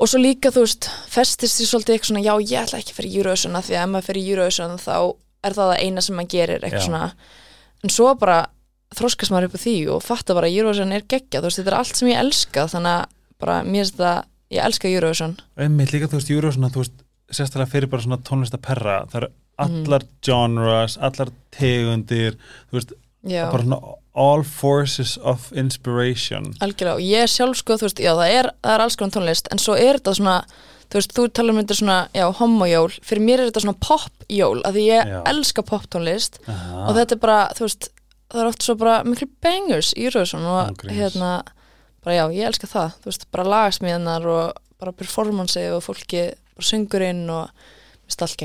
og 0.00 0.08
svo 0.08 0.18
líka, 0.18 0.50
þú 0.50 0.64
veist 0.66 0.88
festist 1.08 1.60
ég 1.60 1.66
svolítið 1.70 1.94
eitthvað 1.94 2.10
svona, 2.10 2.24
já, 2.26 2.34
ég 2.38 2.62
ætla 2.66 2.78
ekki 2.82 2.92
að 2.94 2.98
fyrir 2.98 3.16
Eurovision 3.18 3.56
af 3.56 3.64
því 3.68 3.74
að 3.78 3.82
ef 3.82 3.88
maður 3.94 4.08
fyrir 4.08 4.28
Eurovision 4.32 4.78
þá 4.78 5.14
er 5.44 5.52
það 5.52 5.68
það 5.74 5.82
eina 5.86 6.00
sem 6.02 6.16
maður 6.16 6.28
gerir, 6.34 6.60
eitthvað 6.62 6.82
Já. 6.82 6.86
svona 6.88 7.12
en 7.84 7.90
svo 7.90 8.14
bara 8.18 8.46
þroskast 8.94 9.30
maður 9.30 9.44
upp 9.44 9.54
á 9.54 9.60
því 9.62 9.76
og 9.94 10.02
fatta 10.02 10.34
bara 10.34 10.48
Eurovision 10.50 10.92
er 10.92 11.02
geggja, 11.02 11.40
þú 11.40 11.46
veist, 11.46 11.58
þetta 11.62 11.72
er 11.72 11.78
allt 11.78 11.96
sem 11.96 12.08
ég 12.08 12.18
elska 12.18 12.66
þannig 12.66 12.94
að 12.98 13.06
bara, 13.38 13.62
mér 13.62 13.84
finnst 13.84 13.96
það 13.98 14.24
ég 14.50 14.64
elska 14.64 14.88
Eurovision 14.90 15.36
Sérstaklega 17.30 17.70
fyrir 17.70 17.90
bara 17.92 18.02
svona 18.02 18.18
tónlistaperra 18.24 19.02
það 19.10 19.22
eru 19.22 19.28
Mhm. 19.58 19.84
allar 19.88 20.02
genres, 20.22 20.96
allar 21.02 21.28
tegundir, 21.50 22.36
þú 22.70 22.76
veist, 22.78 22.92
bara 23.24 23.62
svona 23.64 23.78
all 24.14 24.42
forces 24.44 25.16
of 25.18 25.48
inspiration 25.52 26.52
Algjörlega, 26.60 26.94
og 26.94 27.00
ég 27.02 27.26
sjálf 27.26 27.56
sko, 27.58 27.74
þú 27.74 27.88
veist, 27.88 27.98
já, 28.02 28.12
það 28.14 28.30
er, 28.38 28.48
það 28.62 28.74
er 28.76 28.80
alls 28.84 28.96
konar 28.96 29.10
tónlist, 29.16 29.48
en 29.50 29.58
svo 29.58 29.74
er 29.74 29.98
þetta 29.98 30.14
svona, 30.14 30.36
þú 30.88 30.94
veist, 31.00 31.12
þú 31.12 31.26
talar 31.32 31.50
um 31.56 31.60
þetta 31.64 31.76
svona, 31.80 31.98
já, 32.14 32.24
homojól, 32.38 32.88
fyrir 33.02 33.24
mér 33.26 33.40
er 33.42 33.50
þetta 33.50 33.64
svona 33.64 33.78
popjól, 33.82 34.62
af 34.64 34.74
því 34.74 34.86
ég 34.86 35.06
Já. 35.10 35.22
elska 35.26 35.62
poptónlist 35.62 36.38
og 36.48 36.94
þetta 36.96 37.12
er 37.12 37.22
bara, 37.26 37.48
þú 37.58 37.66
veist, 37.66 37.88
það 38.30 38.40
er 38.44 38.46
oft 38.52 38.62
svo 38.62 38.74
bara 38.78 39.02
miklu 39.04 39.28
bangers 39.42 39.92
í 39.94 40.04
Eurovision 40.06 40.46
og 40.46 40.70
Ángríns. 40.70 40.94
hérna, 41.02 41.42
bara 42.04 42.14
já, 42.16 42.24
ég 42.30 42.46
elska 42.46 42.66
það, 42.70 42.92
þú 43.02 43.10
veist, 43.10 43.26
bara 43.32 43.44
lagasmiðnar 43.44 44.26
og 44.26 44.52
bara 44.78 44.92
performance 44.92 45.56
og 45.74 45.82
fólki, 45.82 46.32
bara 46.58 46.68
söngurinn 46.72 47.24
og 47.30 47.50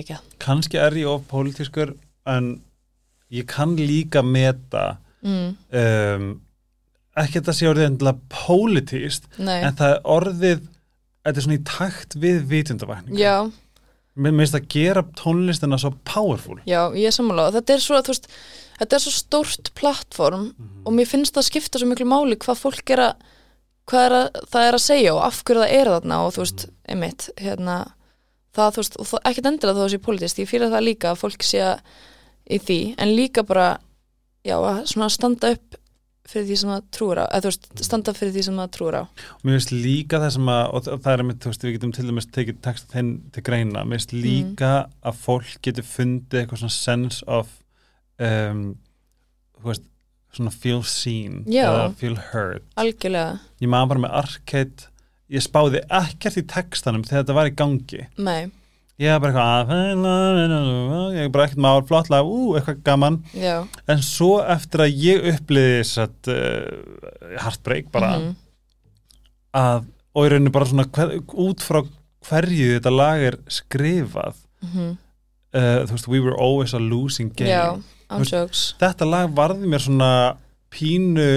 ekki 0.04 0.18
kannski 0.44 0.80
er 0.82 0.96
ég 1.00 1.10
of 1.10 1.26
pólitískur 1.32 1.96
en 2.30 2.54
ég 3.34 3.48
kann 3.50 3.76
líka 3.80 4.22
meta 4.26 4.98
mm, 5.24 5.56
um, 5.80 6.28
ekki 7.18 7.40
að 7.42 7.48
það 7.50 7.58
sé 7.60 7.70
orðið 7.72 7.88
endilega 7.90 8.32
pólitíst 8.34 9.28
en 9.40 9.76
það 9.80 9.90
er 9.96 10.00
orðið 10.16 10.64
þetta 11.24 11.38
er 11.40 11.46
svona 11.46 11.60
í 11.60 11.66
takt 11.68 12.18
við 12.20 12.42
vitundavækningu 12.52 13.20
já, 13.22 13.36
mér 14.20 14.36
finnst 14.44 14.58
að 14.60 14.68
gera 14.76 15.04
tónlistina 15.18 15.80
svo 15.82 15.94
powerful. 16.06 16.60
Já, 16.70 16.92
ég 16.94 17.08
er 17.10 17.16
og 17.48 17.56
þetta 17.56 17.74
er 17.74 17.82
svo, 17.82 18.02
veist, 18.06 18.28
þetta 18.78 18.98
er 18.98 19.04
svo 19.06 19.14
stórt 19.16 19.72
plattform 19.80 20.52
Mhm. 20.54 20.84
og 20.86 20.94
mér 20.94 21.10
finnst 21.10 21.34
það 21.34 21.48
skipta 21.50 21.80
svo 21.80 21.88
miklu 21.90 22.06
máli 22.06 22.38
hvað 22.38 22.60
fólk 22.62 22.94
er 22.94 23.00
að 23.08 23.16
hvað 23.90 24.06
er 24.06 24.14
að, 24.20 24.28
það 24.52 24.68
er 24.68 24.74
að 24.78 24.84
segja 24.84 25.14
og 25.16 25.24
af 25.26 25.44
hverju 25.44 25.64
það 25.64 25.74
er 25.80 25.90
þarna 25.94 26.20
og 26.26 26.34
þú 26.36 26.44
veist, 26.44 26.66
einmitt 26.88 27.30
hérna, 27.42 27.78
það, 28.54 28.72
þú 28.76 28.82
veist, 28.84 28.98
og 29.02 29.08
það, 29.12 29.24
ekkert 29.32 29.50
endilega 29.52 29.74
að 29.78 29.84
það 29.84 29.94
sé 29.96 30.02
politist, 30.08 30.42
ég 30.44 30.50
fyrir 30.52 30.74
það 30.74 30.88
líka 30.90 31.12
að 31.14 31.22
fólk 31.24 31.44
sé 31.48 31.62
að- 31.66 31.82
í 32.54 32.60
því, 32.60 32.80
en 33.00 33.16
líka 33.18 33.44
bara 33.48 33.70
já, 34.44 34.58
að 34.60 34.84
svona 34.92 35.10
standa 35.10 35.54
upp 35.56 35.80
fyrir 36.28 36.46
því 36.48 36.56
sem 36.62 36.70
það 36.72 36.84
trúur 36.96 37.20
á, 37.20 37.26
eða 37.36 37.42
þú 37.44 37.50
veist 37.52 37.84
standa 37.84 38.14
fyrir 38.16 38.32
því 38.34 38.44
sem 38.48 38.60
það 38.62 38.70
trúur 38.78 38.96
á. 38.96 39.04
Mér 39.44 39.58
finnst 39.58 39.74
líka 39.76 40.20
það 40.24 40.32
sem 40.38 40.52
að 40.54 40.64
og 40.74 40.86
það 41.04 41.14
er 41.14 41.24
með, 41.28 41.40
þú 41.44 41.50
veist, 41.52 41.64
við 41.68 41.74
getum 41.78 41.92
til 41.98 42.06
dæmis 42.08 42.28
tekið 42.32 42.62
texta 42.64 42.94
þinn 42.96 43.10
til 43.36 43.44
greina, 43.44 43.84
mér 43.84 44.00
finnst 44.00 44.14
líka 44.16 44.72
að 45.04 45.18
fólk 45.26 45.58
getur 45.68 45.84
fundið 45.84 46.40
eitthvað 46.44 46.62
svona 46.64 46.78
sense 46.78 47.24
of 47.28 47.52
um, 48.24 48.64
þú 49.60 49.68
veist, 49.72 49.86
svona 50.34 50.54
feel 50.56 50.82
seen 50.88 51.44
Já. 51.46 51.92
feel 52.00 52.16
heard. 52.32 52.64
Algjörlega, 52.80 53.40
ég 53.62 53.70
maður 53.70 53.92
bara 53.94 54.04
með 54.08 54.16
arcade 54.24 54.88
ég 55.34 55.44
spáði 55.44 55.82
ekkert 55.90 56.38
í 56.38 56.44
textanum 56.50 57.06
þegar 57.08 57.24
þetta 57.24 57.38
var 57.38 57.50
í 57.50 57.56
gangi. 57.58 58.04
Nei, 58.22 58.52
ég 59.02 59.16
var 59.16 59.24
bara 59.24 59.48
eitthvað 59.64 61.18
ég 61.18 61.26
var 61.26 61.34
bara 61.36 61.48
ekkert 61.48 61.64
maður 61.66 61.88
flottlega, 61.90 62.28
ú, 62.28 62.54
eitthvað 62.58 62.84
gaman. 62.86 63.20
Já. 63.38 63.56
En 63.90 64.04
svo 64.06 64.38
eftir 64.56 64.86
að 64.86 65.02
ég 65.04 65.28
uppliði 65.34 65.80
þess 65.82 66.04
að 66.06 66.32
uh, 66.36 67.38
heartbreak 67.46 67.90
bara 67.94 68.14
mhm, 68.20 68.36
að, 69.58 69.90
og 70.14 70.28
í 70.28 70.34
rauninu 70.34 70.54
bara 70.54 70.70
svona 70.70 70.88
hver, 70.94 71.18
út 71.48 71.66
frá 71.66 71.82
hverju 72.24 72.78
þetta 72.78 72.94
lag 72.94 73.26
er 73.32 73.40
skrifað 73.52 74.38
mhm, 74.64 74.94
uh, 75.58 75.82
þú 75.88 75.98
veist, 75.98 76.08
we 76.12 76.22
were 76.24 76.38
always 76.38 76.74
a 76.78 76.82
losing 76.82 77.34
game. 77.36 77.52
Já, 77.52 77.82
ánsjóks 78.14 78.74
þetta 78.82 79.10
lag 79.10 79.34
varði 79.36 79.70
mér 79.74 79.84
svona 79.84 80.12
pínu 80.74 81.28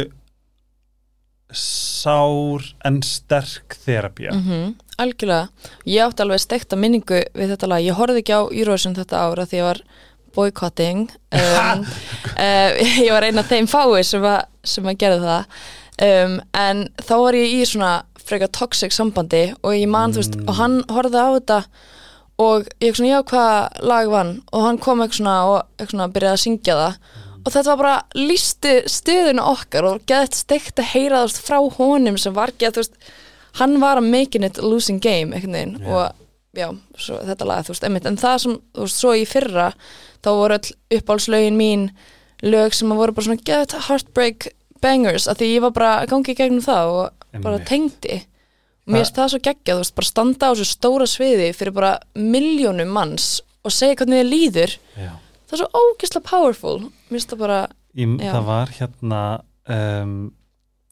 sár 1.52 2.64
en 2.84 3.00
sterk 3.06 3.76
þerapía 3.86 4.32
Mhm, 4.34 4.74
algjörlega. 4.98 5.48
Ég 5.86 6.02
átti 6.02 6.22
alveg 6.24 6.40
stekta 6.42 6.76
minningu 6.76 7.22
við 7.34 7.52
þetta 7.54 7.68
lag. 7.70 7.82
Ég 7.84 7.94
horfði 7.94 8.22
ekki 8.22 8.34
á 8.34 8.42
Eurovision 8.50 8.96
þetta 8.96 9.22
ára 9.22 9.46
því 9.46 9.60
ég 9.60 9.66
var 9.68 9.80
boycotting 10.36 11.08
um, 11.32 11.84
uh, 12.36 12.70
ég 13.00 13.10
var 13.12 13.24
eina 13.24 13.40
af 13.40 13.48
þeim 13.48 13.66
fái 13.70 14.02
sem 14.04 14.22
að, 14.22 14.42
sem 14.64 14.84
að 14.84 14.98
gera 14.98 15.18
það. 15.22 15.44
Um, 16.02 16.40
en 16.52 16.88
þá 17.00 17.14
var 17.22 17.38
ég 17.38 17.54
í 17.56 17.64
svona 17.64 17.92
frekar 18.26 18.50
toxic 18.52 18.92
sambandi 18.92 19.54
og 19.62 19.72
ég 19.72 19.86
man, 19.88 20.12
þú 20.12 20.20
veist, 20.20 20.34
og 20.44 20.54
hann 20.58 20.80
horfði 20.90 21.22
á 21.22 21.28
þetta 21.38 21.60
og 22.42 22.66
ég 22.84 22.96
svona, 22.98 23.14
já, 23.14 23.22
hvað 23.30 23.86
lag 23.86 24.10
vann? 24.12 24.32
Og 24.52 24.66
hann 24.66 24.78
kom 24.82 25.00
eitthvað 25.00 25.20
svona 25.22 25.36
og 25.46 25.62
eitthvað 25.78 25.94
svona 25.94 26.08
byrjaði 26.12 26.34
að 26.36 26.42
syngja 26.42 26.76
það 26.82 26.98
og 27.46 27.54
þetta 27.54 27.70
var 27.70 27.78
bara 27.78 27.96
lísti 28.18 28.72
stuðinu 28.90 29.44
okkar 29.46 29.86
og 29.86 30.04
geðið 30.10 30.34
steikt 30.40 30.82
að 30.82 30.90
heyra 30.96 31.22
þú 31.22 31.28
veist, 31.28 31.42
frá 31.46 31.58
honum 31.78 32.18
sem 32.18 32.34
var 32.34 32.50
geð, 32.58 32.74
þú 32.74 32.82
veist, 32.82 32.96
hann 33.60 33.78
var 33.80 34.00
að 34.00 34.10
making 34.10 34.44
it 34.44 34.58
a 34.58 34.66
losing 34.66 34.98
game 35.00 35.30
Já. 35.32 35.86
og 35.86 36.24
já, 36.56 36.68
svo, 36.98 37.20
þetta 37.22 37.46
lag, 37.48 37.64
þú 37.66 37.74
veist, 37.74 37.86
einmitt, 37.86 38.06
en 38.08 38.18
það 38.20 38.38
sem, 38.42 38.58
þú 38.74 38.86
veist, 38.88 39.00
svo 39.00 39.14
í 39.14 39.24
fyrra 39.28 39.70
þá 40.24 40.30
voru 40.34 40.58
öll 40.58 40.98
uppáhaldslögin 40.98 41.58
mín 41.58 41.88
lög 42.42 42.74
sem 42.76 42.92
að 42.92 43.00
voru 43.00 43.16
bara 43.16 43.28
svona 43.28 43.44
get 43.46 43.76
heartbreak 43.86 44.48
bangers, 44.82 45.28
af 45.28 45.38
því 45.38 45.52
ég 45.54 45.64
var 45.64 45.74
bara 45.76 45.92
að 46.02 46.10
gangi 46.12 46.34
í 46.34 46.38
gegnum 46.38 46.64
það 46.64 46.94
og 46.94 47.28
bara 47.42 47.60
Einmitt. 47.60 47.68
tengdi 47.70 48.16
og 48.86 48.92
mér 48.92 49.02
finnst 49.04 49.16
það 49.18 49.30
svo 49.32 49.40
geggjað, 49.46 49.76
þú 49.78 49.84
veist, 49.84 49.94
bara 50.00 50.10
standa 50.10 50.50
á 50.50 50.52
þessu 50.52 50.66
stóra 50.72 51.06
sviði 51.10 51.52
fyrir 51.56 51.74
bara 51.76 51.92
miljónum 52.16 52.92
manns 52.92 53.28
og 53.66 53.74
segja 53.74 53.96
hvernig 54.00 54.20
þið 54.22 54.28
líður 54.30 54.76
Já. 54.96 55.12
Það 55.46 55.56
er 55.56 55.62
svo 55.62 55.82
ógeðslega 55.82 56.28
powerful. 56.30 56.76
Mér 57.08 57.16
finnst 57.16 57.32
það 57.32 57.42
bara, 57.44 57.60
Ég, 57.96 58.12
það 58.20 58.44
var 58.50 58.72
hérna 58.76 59.22
um, 59.72 60.12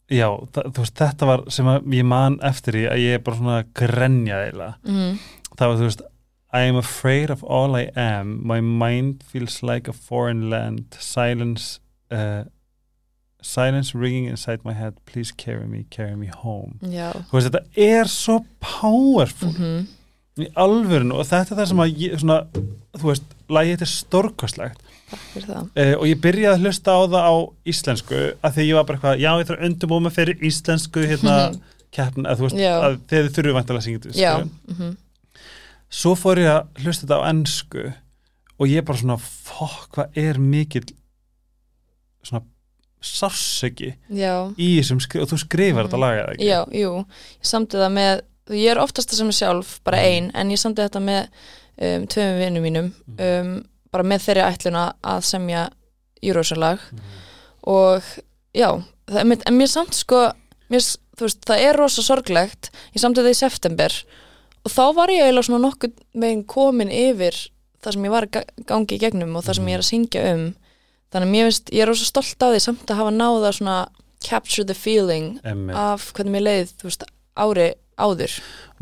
já, 0.09 0.27
það, 0.55 0.71
þú 0.71 0.85
veist, 0.85 0.97
þetta 1.01 1.29
var 1.29 1.45
sem 1.53 1.69
ég 1.93 2.09
man 2.09 2.39
eftir 2.45 2.79
í 2.81 2.83
að 2.89 3.03
ég 3.03 3.19
er 3.19 3.23
bara 3.25 3.39
svona 3.41 3.61
grenja 3.77 4.41
eiginlega. 4.47 4.75
Mm, 4.89 5.23
það 5.53 5.71
var 5.71 5.79
þú 5.81 5.89
veist 5.89 6.05
I 6.55 6.69
am 6.69 6.77
afraid 6.79 7.31
of 7.33 7.43
all 7.43 7.75
I 7.75 7.89
am. 7.99 8.39
My 8.47 8.61
mind 8.63 9.23
feels 9.27 9.59
like 9.61 9.91
a 9.91 9.93
foreign 9.93 10.49
land. 10.49 10.95
Silence 11.03 11.81
uh, 12.15 12.47
silence 13.43 13.93
ringing 13.93 14.29
inside 14.31 14.63
my 14.63 14.71
head. 14.73 14.95
Please 15.05 15.33
carry 15.35 15.67
me, 15.67 15.83
carry 15.91 16.15
me 16.15 16.31
home. 16.31 16.79
Já. 16.79 17.11
Þú 17.27 17.37
veist, 17.37 17.51
þetta 17.51 17.85
er 17.99 18.09
svo 18.09 18.39
powerful. 18.63 19.51
Mm 19.59 19.85
í 20.35 20.49
alvörinu 20.59 21.15
og 21.15 21.27
þetta 21.29 21.53
er 21.53 21.59
það 21.61 21.69
sem 21.69 21.81
að 21.83 22.01
ég, 22.01 22.15
svona, 22.19 22.37
þú 22.99 23.07
veist, 23.07 23.34
lagið 23.49 23.75
þetta 23.75 23.85
er 23.87 23.93
stórkostlegt 23.93 24.81
uh, 25.15 25.93
og 25.99 26.05
ég 26.09 26.19
byrjaði 26.23 26.53
að 26.55 26.65
hlusta 26.65 26.95
á 26.97 26.99
það 27.05 27.25
á 27.29 27.35
íslensku 27.73 28.19
að 28.41 28.55
því 28.57 28.65
ég 28.69 28.75
var 28.79 28.85
bara 28.89 28.97
eitthvað, 28.97 29.21
já 29.21 29.31
ég 29.39 29.49
þarf 29.49 29.63
mig 30.05 30.15
fyrir 30.15 30.45
íslensku 30.49 31.05
hérna 31.05 31.35
keppn, 31.95 32.25
að 32.27 32.41
þú 32.41 32.47
veist, 32.49 32.59
Já. 32.59 32.73
að 32.83 32.97
þið 33.11 33.29
þurfum 33.37 33.57
vantilega 33.59 33.79
að 33.81 33.85
syngja 33.85 34.01
þetta 34.05 34.39
mm 34.75 34.95
svo 35.95 36.15
fór 36.17 36.39
ég 36.41 36.49
að 36.49 36.81
hlusta 36.83 37.05
þetta 37.05 37.17
á 37.21 37.27
ennsku 37.29 37.83
og 38.59 38.67
ég 38.67 38.83
bara 38.87 38.97
svona 38.99 39.17
fokk, 39.21 39.85
hvað 39.95 40.17
er 40.17 40.39
mikill 40.41 40.87
svona 42.25 42.41
sársöki 43.05 43.93
já. 44.09 44.49
í 44.57 44.79
þessum 44.79 44.97
og 45.21 45.29
þú 45.29 45.37
skrifar 45.37 45.83
Mhm. 45.85 45.87
þetta 45.89 45.99
lag 46.01 46.17
eða 46.17 46.33
ekki? 46.33 46.47
Já, 46.49 46.59
jú, 46.73 47.05
ég 47.05 47.45
samti 47.51 47.77
það 47.77 47.93
með 47.93 48.21
ég 48.49 48.71
er 48.71 48.81
oftast 48.81 49.09
það 49.09 49.17
sem 49.21 49.27
er 49.27 49.37
sjálf, 49.39 49.79
bara 49.83 49.97
Mhm. 49.97 50.05
ein 50.05 50.31
en 50.33 50.49
ég 50.49 50.57
samti 50.59 50.81
þetta 50.81 50.99
með 51.01 51.27
um, 51.81 52.07
tveimum 52.07 52.39
vinnum 52.39 52.63
mínum 52.63 52.91
Mhm. 53.07 53.41
um, 53.47 53.65
bara 53.91 54.03
með 54.03 54.25
þeirri 54.27 54.43
ætluna 54.53 54.93
að 55.03 55.21
semja 55.23 55.69
Eurovision-lag. 56.23 56.79
Og 57.67 58.03
já, 58.55 58.69
það, 59.07 59.19
er 59.21 59.25
mitt- 59.25 59.43
en 59.47 59.57
mér 59.59 59.67
samt 59.71 59.93
sko 59.93 60.31
mér, 60.69 60.83
veist, 61.19 61.41
það 61.45 61.59
er 61.69 61.77
rosa 61.79 62.01
sorglegt 62.01 62.69
ég 62.95 62.99
samt 63.01 63.17
þetta 63.17 63.29
í 63.33 63.35
september. 63.39 63.91
Og 64.65 64.71
þá 64.71 64.95
var 64.95 65.07
ég 65.13 65.23
eiginlega 65.25 65.45
svona 65.47 65.69
nokkuð 65.69 65.93
meginn 66.15 66.43
komin 66.45 66.89
yfir 66.89 67.35
það 67.83 67.93
sem 67.93 68.03
ég 68.03 68.11
var 68.11 68.25
að 68.25 68.31
ga- 68.31 68.65
gangi 68.65 68.95
í 68.97 68.99
gegnum 68.99 69.35
og 69.37 69.43
það 69.45 69.55
sem 69.55 69.65
ég 69.67 69.73
er 69.73 69.83
að 69.83 69.91
syngja 69.91 70.33
um. 70.33 70.55
Þannig 71.13 71.27
að 71.27 71.31
mér 71.31 71.45
finnst, 71.45 71.69
ég 71.71 71.81
er 71.81 71.87
rosa 71.87 72.05
stolt 72.05 72.41
af 72.43 72.53
því 72.55 72.61
samt 72.61 72.85
að 72.89 72.95
hafa 72.97 73.11
náða 73.13 73.51
svona 73.53 73.87
capture 74.25 74.65
the 74.65 74.73
feeling 74.73 75.39
Einmitt. 75.45 75.75
af 75.75 76.11
hvernig 76.13 76.31
mér 76.33 76.43
leið, 76.47 76.73
veist, 76.83 77.03
ári 77.37 77.73
áður. 77.97 78.33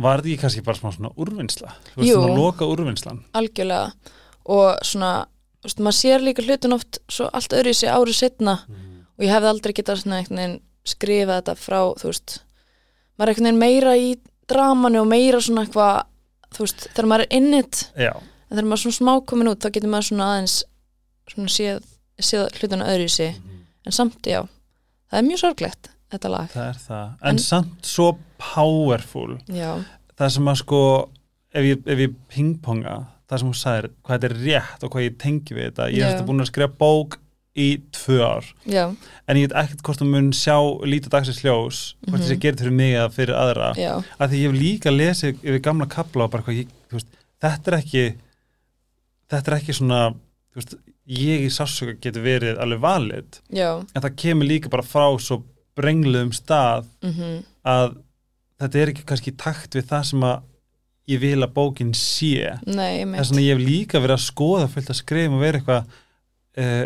Var 0.01 0.23
ekki 0.23 0.37
kannski 0.41 0.63
bara 0.65 0.79
svona 0.79 1.11
úrvinnsla? 1.15 1.73
Jú. 1.97 2.15
svona 2.17 2.35
loka 2.37 2.65
úrvinnslan. 2.65 3.23
Algjörlega. 3.37 3.91
Og 4.45 4.79
svona, 4.83 5.11
veist, 5.63 5.79
maður 5.79 5.99
sér 5.99 6.23
líka 6.25 6.43
hlutin 6.43 6.73
oft 6.75 6.99
svo 7.11 7.29
allt 7.33 7.53
öðru 7.53 7.71
í 7.71 7.77
sig 7.77 7.89
árið 7.93 8.17
setna 8.19 8.57
og 8.67 9.23
ég 9.23 9.31
hefði 9.31 9.51
aldrei 9.53 9.73
getað 9.77 10.01
svona 10.03 10.23
skrifað 10.83 11.37
þetta 11.39 11.55
frá, 11.55 11.79
þú 11.95 12.09
veist 12.09 12.39
maður 13.17 13.29
er 13.29 13.33
einhvern 13.33 13.45
veginn 13.45 13.61
meira 13.61 13.93
í 13.95 14.09
dramanu 14.51 14.99
og 15.03 15.07
meira 15.07 15.39
svona 15.39 15.63
eitthvað, 15.63 16.01
þú 16.57 16.65
veist 16.65 16.87
þegar 16.89 17.07
maður 17.11 17.23
er 17.23 17.37
innit, 17.37 17.83
en 17.95 18.57
þegar 18.57 18.67
maður 18.67 18.79
er 18.79 18.83
svona 18.83 18.97
smá 18.99 19.13
komin 19.29 19.51
út, 19.53 19.61
þá 19.63 19.69
getur 19.77 19.93
maður 19.93 20.09
svona 20.09 20.27
aðeins 20.33 20.57
svona 21.31 21.53
séð, 21.55 21.85
séð 22.19 22.49
hlutina 22.59 22.89
öðru 22.91 23.07
í 23.07 23.13
sig. 23.13 23.37
En 23.87 23.95
samt, 23.95 24.19
já, 24.27 24.41
það 25.11 25.19
er 25.21 25.27
mjög 25.29 25.39
sorglegt 25.45 25.89
þetta 26.13 26.29
lag, 26.33 26.51
það 26.53 26.67
er 26.73 26.81
það. 26.83 27.07
En, 27.21 27.29
En- 27.31 27.39
samt 27.39 27.87
svo 27.87 28.09
powerful. 28.53 29.37
Já, 29.47 29.75
Það 30.17 30.29
sem 30.35 30.47
að 30.51 30.57
sko 30.61 30.79
ef 31.53 31.63
ég, 31.65 31.79
ef 31.89 31.99
ég 32.03 32.13
pingponga 32.29 32.95
það 33.29 33.39
sem 33.41 33.47
hún 33.49 33.57
sagðir, 33.57 33.87
hvað 34.05 34.19
þetta 34.19 34.29
er 34.29 34.35
rétt 34.45 34.83
og 34.85 34.91
hvað 34.93 35.05
ég 35.07 35.15
tengi 35.23 35.55
við 35.57 35.63
þetta, 35.71 35.87
ég 35.95 36.03
hef 36.05 36.25
búin 36.27 36.43
að 36.43 36.49
skrifa 36.51 36.73
bók 36.83 37.17
í 37.57 37.67
tvö 37.93 38.17
ár. 38.25 38.45
Já, 38.65 38.83
en 39.29 39.37
ég 39.37 39.47
veit 39.47 39.55
ekkert 39.63 39.81
hvort 39.85 39.99
þú 40.01 40.07
mun 40.09 40.29
sjá 40.33 40.55
lítið 40.89 41.11
dagsins 41.13 41.41
ljós, 41.45 41.79
hvort 42.05 42.19
Mhm. 42.19 42.23
þessi 42.25 42.37
gerir 42.41 42.57
fyrir 42.61 42.71
mig 42.77 42.93
eða 42.97 43.09
fyrir 43.13 43.35
aðra, 43.37 43.67
af 44.19 44.29
því 44.29 44.37
ég 44.41 44.51
hef 44.51 44.59
líka 44.61 44.89
lesið 44.93 45.33
yfir 45.43 45.61
gamla 45.61 45.85
kapla 45.89 46.23
og 46.25 46.31
bara 46.31 46.43
hvað 46.43 46.59
ég, 46.63 46.67
veist, 46.91 47.07
þetta 47.41 47.67
er 47.73 47.77
ekki 47.79 48.05
þetta 49.29 49.47
er 49.51 49.57
ekki 49.59 49.73
svona 49.77 50.01
veist, 50.55 50.75
ég 51.07 51.45
í 51.45 51.49
sásuga 51.53 51.93
getur 52.01 52.23
verið 52.25 52.57
alveg 52.61 52.79
valið, 52.81 53.39
já. 53.51 53.69
En 53.95 54.01
það 54.01 54.15
kemur 54.15 54.45
líka 54.49 54.69
bara 54.69 54.83
frá 54.85 55.07
svo 55.19 55.43
brengluðum 55.77 56.33
stað 56.33 56.85
mhm, 57.01 57.43
að 57.65 57.95
þetta 58.61 58.79
er 58.83 58.91
ekki 58.93 59.05
kannski 59.09 59.31
takt 59.37 59.75
við 59.75 59.87
það 59.89 60.03
sem 60.11 60.23
að 60.29 60.41
ég 61.13 61.19
vil 61.19 61.43
að 61.43 61.53
bókin 61.57 61.93
sé. 61.97 62.53
Nei, 62.65 63.01
þess 63.03 63.09
meint 63.11 63.29
vegna 63.29 63.41
ég 63.43 63.57
hef 63.57 63.63
líka 63.67 63.99
verið 63.99 64.15
að 64.17 64.25
skoða 64.27 64.67
fullt 64.71 64.89
að 64.93 64.99
skrifum 65.01 65.35
og 65.37 65.41
vera 65.43 65.59
eitthvað 65.59 65.83
uh, 66.63 66.85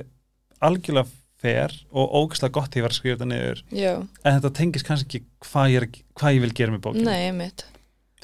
algjörlega 0.66 1.12
fer 1.38 1.76
og 1.94 2.16
ógæslega 2.18 2.56
gott 2.58 2.74
ég 2.80 2.82
var 2.88 2.90
að 2.96 2.98
skrifa 2.98 3.18
þetta 3.20 3.28
niður. 3.30 3.60
Já, 3.78 3.92
en 4.24 4.38
þetta 4.40 4.54
tengist 4.58 4.88
kannski 4.88 5.06
ekki 5.20 5.28
hvað 5.46 5.70
ég, 5.76 5.84
er, 5.84 6.02
hvað 6.18 6.34
ég 6.40 6.42
vil 6.48 6.54
gera 6.58 6.74
með 6.74 6.82
bókin 6.88 7.06
nei, 7.06 7.28
meint 7.38 7.68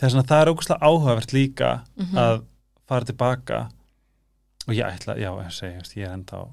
þess 0.01 0.15
vegna 0.15 0.25
það 0.31 0.41
er 0.41 0.51
ógæslega 0.55 0.89
áhugavert 0.89 1.33
líka 1.37 1.69
Mhm. 2.01 2.17
að 2.17 2.41
fara 2.89 3.05
tilbaka. 3.05 3.59
Og 4.67 4.73
ég 4.73 4.83
ætla, 4.87 5.13
já, 5.21 5.29
ég 5.43 5.51
segi 5.53 6.01
ég 6.01 6.07
er 6.09 6.13
enda 6.17 6.41
á 6.41 6.43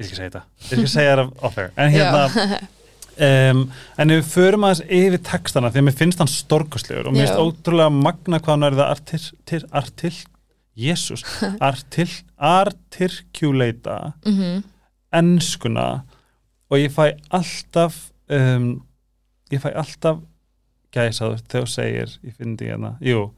ég 0.00 0.06
skal 0.08 0.16
segja 0.18 0.30
þetta. 0.30 0.42
Ég 0.66 0.80
skal 0.82 0.90
segja 0.96 1.16
það 1.20 1.32
off-air 1.46 1.70
en 1.76 1.92
hérna, 1.94 2.22
um, 3.16 3.62
en 3.98 4.14
ef 4.14 4.20
við 4.20 4.30
förum 4.32 4.66
aðeins 4.66 4.84
yfir 4.86 5.22
textana 5.26 5.70
því 5.72 5.82
að 5.82 5.86
mér 5.88 5.98
finnst 5.98 6.22
hann 6.22 6.32
stórkostlegur 6.32 7.10
og 7.10 7.16
mér 7.16 7.26
finnst 7.26 7.42
ótrúlega 7.42 7.94
magna 7.94 8.40
hvað 8.40 8.54
hann 8.56 8.68
er 8.68 8.78
það 8.78 8.92
artil, 8.94 9.22
til, 9.50 9.62
artil, 9.82 10.14
jésús 10.78 11.26
artil, 11.60 12.08
artirkuleita 12.36 13.98
mhm, 14.24 14.64
enskuna 15.22 15.88
og 16.72 16.80
ég 16.80 16.94
fæ 16.94 17.12
alltaf 17.34 18.08
um, 18.32 18.74
ég 19.52 19.62
fæ 19.62 19.70
alltaf 19.74 20.24
gæsaður 20.92 21.44
þegar 21.46 21.68
þú 21.68 21.72
segir 21.72 22.18
ég 22.22 22.36
finn 22.36 22.58
því 22.58 22.74
hérna, 22.74 22.96
jú 23.04 23.30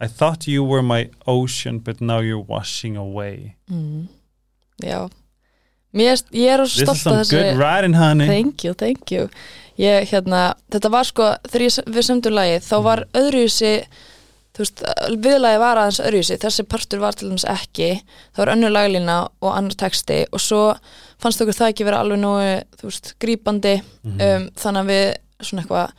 I 0.00 0.08
thought 0.08 0.46
you 0.46 0.64
were 0.64 0.82
my 0.82 1.10
ocean 1.26 1.78
but 1.78 2.00
now 2.00 2.18
you're 2.18 2.38
washing 2.38 2.96
away. 2.96 3.56
Mm. 3.70 4.08
Já 4.82 5.08
Mér, 5.94 6.18
Ég 6.34 6.48
er 6.50 6.64
good 6.64 7.58
writing 7.60 7.94
honey. 7.94 8.26
Thank 8.26 8.64
you, 8.64 8.74
thank 8.74 9.10
you. 9.14 9.28
Ég, 9.78 10.08
hérna, 10.10 10.54
Þetta 10.70 10.90
var 10.90 11.06
sko, 11.06 11.28
þegar 11.50 11.84
við 11.94 12.06
semdum 12.06 12.34
lagið 12.34 12.66
þá 12.66 12.76
var 12.82 13.04
Mhm. 13.04 13.20
öðruvísi 13.22 13.72
viðlagið 14.54 15.58
var 15.58 15.76
aðeins 15.82 16.00
öðruvísi 16.00 16.36
þessi 16.38 16.64
partur 16.70 17.00
var 17.02 17.12
til 17.18 17.28
dæmis 17.30 17.44
ekki. 17.50 17.88
Það 18.34 18.38
var 18.44 18.52
önnur 18.54 18.70
laglína 18.70 19.16
og 19.42 19.50
annar 19.56 19.74
texti 19.74 20.20
og 20.32 20.38
svo 20.42 20.76
fannst 21.18 21.40
okkur 21.42 21.56
það 21.58 21.72
ekki 21.72 21.84
vera 21.88 21.98
alveg 22.04 22.20
nógu 22.22 22.62
veist, 22.82 23.14
grípandi. 23.18 23.82
Mhm. 24.04 24.20
um, 24.20 24.50
þannig 24.54 24.84
að 24.84 24.90
við 24.92 25.16
svona 25.42 25.62
eitthvað 25.64 25.90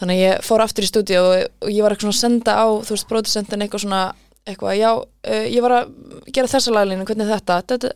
þannig 0.00 0.16
að 0.16 0.24
ég 0.24 0.42
fór 0.46 0.60
aftur 0.64 0.84
í 0.84 0.88
stúdíu 0.88 1.20
og, 1.20 1.48
og 1.62 1.68
ég 1.68 1.82
var 1.82 1.90
eitthvað 1.92 2.08
svona 2.08 2.16
að 2.16 2.24
senda 2.24 2.52
á 2.56 2.66
producentin 3.08 3.62
eitthvað 3.62 3.84
svona 3.84 4.02
eitthvað, 4.48 4.78
já, 4.78 4.90
uh, 4.96 5.44
ég 5.44 5.60
var 5.60 5.70
að 5.82 5.88
gera 6.32 6.48
þessa 6.48 6.72
laglínu, 6.72 7.04
hvernig 7.04 7.28
er 7.28 7.36
þetta 7.40 7.92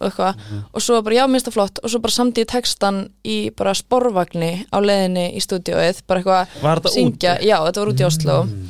og 0.00 0.06
eitthvað 0.10 0.34
Mhm. 0.36 0.62
og 0.74 0.82
svo 0.82 1.02
bara, 1.02 1.14
já, 1.16 1.24
minnst 1.28 1.46
það 1.48 1.56
flott 1.56 1.78
og 1.82 1.90
svo 1.90 2.00
bara 2.04 2.12
ég 2.36 2.46
textan 2.46 3.10
í 3.24 3.50
bara 3.56 3.74
sporvagni 3.74 4.66
á 4.72 4.78
leiðinni 4.80 5.26
í 5.36 5.40
stúdíóið, 5.40 6.02
bara 6.06 6.20
eitthvað 6.20 6.46
þetta 6.82 6.92
syngja, 6.94 7.34
úti? 7.38 7.46
já, 7.48 7.56
þetta 7.66 7.80
var 7.84 7.88
út 7.92 8.00
í 8.00 8.06
Oslo 8.06 8.42
Mm. 8.44 8.68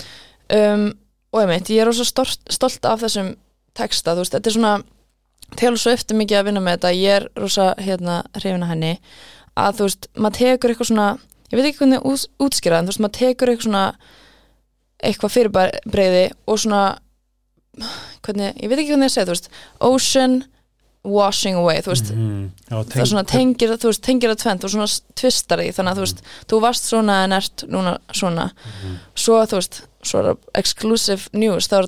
um, 0.51 0.95
og 1.33 1.41
ég 1.43 1.49
meint, 1.49 1.69
ég 1.69 1.81
er 1.83 1.87
rosa 1.87 2.05
stolt, 2.05 2.41
af 2.85 3.01
þessum 3.03 3.37
texta, 3.75 4.15
þú 4.15 4.23
veist, 4.25 4.33
þetta 4.33 4.47
er 4.47 4.53
svona 4.53 4.83
til 5.57 5.77
svo 5.77 5.93
eftir 5.93 6.17
mikið 6.17 6.39
að 6.41 6.45
vinna 6.45 6.61
með 6.61 6.79
þetta 6.79 6.95
ég 6.97 7.17
er 7.17 7.29
rosa, 7.37 7.75
hérna, 7.79 8.23
hrifina 8.35 8.67
henni 8.69 8.99
að 9.57 9.77
þú 9.77 9.83
veist, 9.89 10.07
maður 10.17 10.37
tekur 10.39 10.71
eitthvað 10.71 10.87
svona 10.93 11.19
ég 11.51 11.57
veit 11.57 11.67
ekki 11.75 11.79
hvernig 11.79 12.03
út, 12.05 12.27
útskýra 12.41 12.79
en 12.79 12.85
þú 12.87 12.93
veist, 12.93 13.01
maður 13.01 13.19
tekur 13.19 13.49
eitthvað 13.49 13.63
svona 13.69 13.95
eitthvað 15.05 15.33
fyrirbreiði 15.37 16.25
og 16.49 16.59
svona 16.59 16.99
hvernig, 18.27 18.53
ég 18.63 18.69
veit 18.71 18.79
ekki 18.83 18.93
hvernig 18.95 19.09
ég 19.11 19.15
segi, 19.17 19.27
þú 19.29 19.35
veist 19.37 19.51
ocean 19.81 20.39
washing 21.09 21.57
away, 21.57 21.79
þú 21.81 21.93
veist 21.95 22.11
Mhm. 22.13 22.51
Já, 22.71 22.77
það 22.85 23.01
er 23.01 23.07
svona 23.13 23.25
tengir, 23.27 23.71
þú 23.79 23.89
veist, 23.93 24.03
tengir 24.03 24.31
það 24.33 24.41
tvent 24.43 24.65
og 24.65 24.71
svona 24.71 24.89
tvistar 25.15 25.59
því, 25.63 25.69
þannig 25.77 25.93
að 25.93 25.97
þú 26.01 26.05
veist 26.07 26.23
þú 26.51 26.61
varst 26.61 26.89
svona 26.91 27.25
en 27.25 27.33
ert 27.33 27.65
núna 27.69 27.99
svona. 28.13 28.51
Mhm. 28.53 28.97
svo 29.17 29.39
þú 29.47 29.57
veist, 29.61 29.81
svo 30.03 30.19
er 30.21 30.25
það 30.35 30.39
exclusive 30.55 31.29
news, 31.33 31.69
þá 31.69 31.79
er 31.79 31.87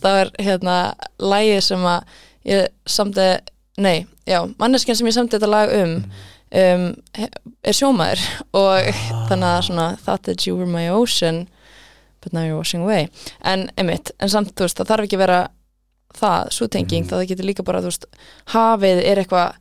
það 0.00 0.20
er 0.22 0.30
hérna 0.38 0.94
lægið 1.20 1.62
sem 1.62 1.78
að 1.84 2.04
ég 2.46 2.68
samti, 2.86 3.38
nei, 3.78 4.06
já 4.26 4.46
manneskjan 4.58 4.96
sem 4.96 5.06
ég 5.06 5.12
samti 5.14 5.38
þetta 5.38 5.48
lag 5.50 5.70
um 5.82 6.04
um, 6.54 6.94
he- 7.14 7.28
er 7.64 7.72
sjómaður 7.72 8.20
og 8.54 8.94
þannig 9.28 9.50
að 9.58 9.62
svona 9.68 9.98
thought 10.04 10.22
that 10.24 10.46
you 10.46 10.54
were 10.56 10.66
my 10.66 10.88
ocean 10.88 11.48
but 12.22 12.32
now 12.32 12.44
you're 12.44 12.56
washing 12.56 12.82
away 12.82 13.08
en 13.44 13.68
einmitt, 13.76 14.10
en 14.20 14.28
samt 14.28 14.54
þú 14.54 14.66
veist, 14.66 14.76
það 14.78 14.86
þarf 14.92 15.04
ekki 15.08 15.16
að 15.18 15.24
vera 15.26 15.40
það, 16.14 16.50
svo 16.52 16.66
tenging, 16.68 17.04
Mhm. 17.04 17.10
það 17.10 17.26
getur 17.28 17.44
líka 17.48 17.64
bara 17.64 17.80
veist, 17.80 18.04
hafið 18.52 19.02
er 19.04 19.16
eitthvað 19.24 19.54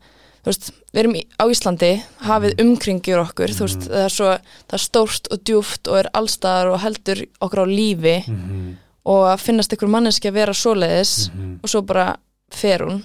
við 0.43 0.99
erum 0.99 1.15
á 1.39 1.43
Íslandi 1.47 1.91
hafið 2.25 2.59
umkringjur 2.63 3.19
okkur, 3.27 3.47
þú 3.53 3.61
veist, 3.67 3.87
það 3.87 4.05
er 4.05 4.09
svo 4.09 4.29
það 4.67 4.73
er 4.73 4.83
stórt 4.85 5.27
og 5.31 5.43
djúft 5.45 5.87
og 5.87 5.97
er 5.99 6.09
allstaðar 6.13 6.71
og 6.73 6.79
heldur 6.81 7.25
okkur 7.41 7.63
á 7.63 7.67
lífi 7.69 8.27
Mhm. 8.27 8.77
og 9.05 9.23
að 9.31 9.39
finnast 9.39 9.71
ykkur 9.73 9.87
manneski 9.89 10.27
að 10.29 10.33
vera 10.33 10.53
svoleiðis 10.53 11.29
Mhm. 11.33 11.59
og 11.63 11.69
svo 11.69 11.81
bara 11.85 12.17
fer 12.49 12.79
hún 12.79 13.03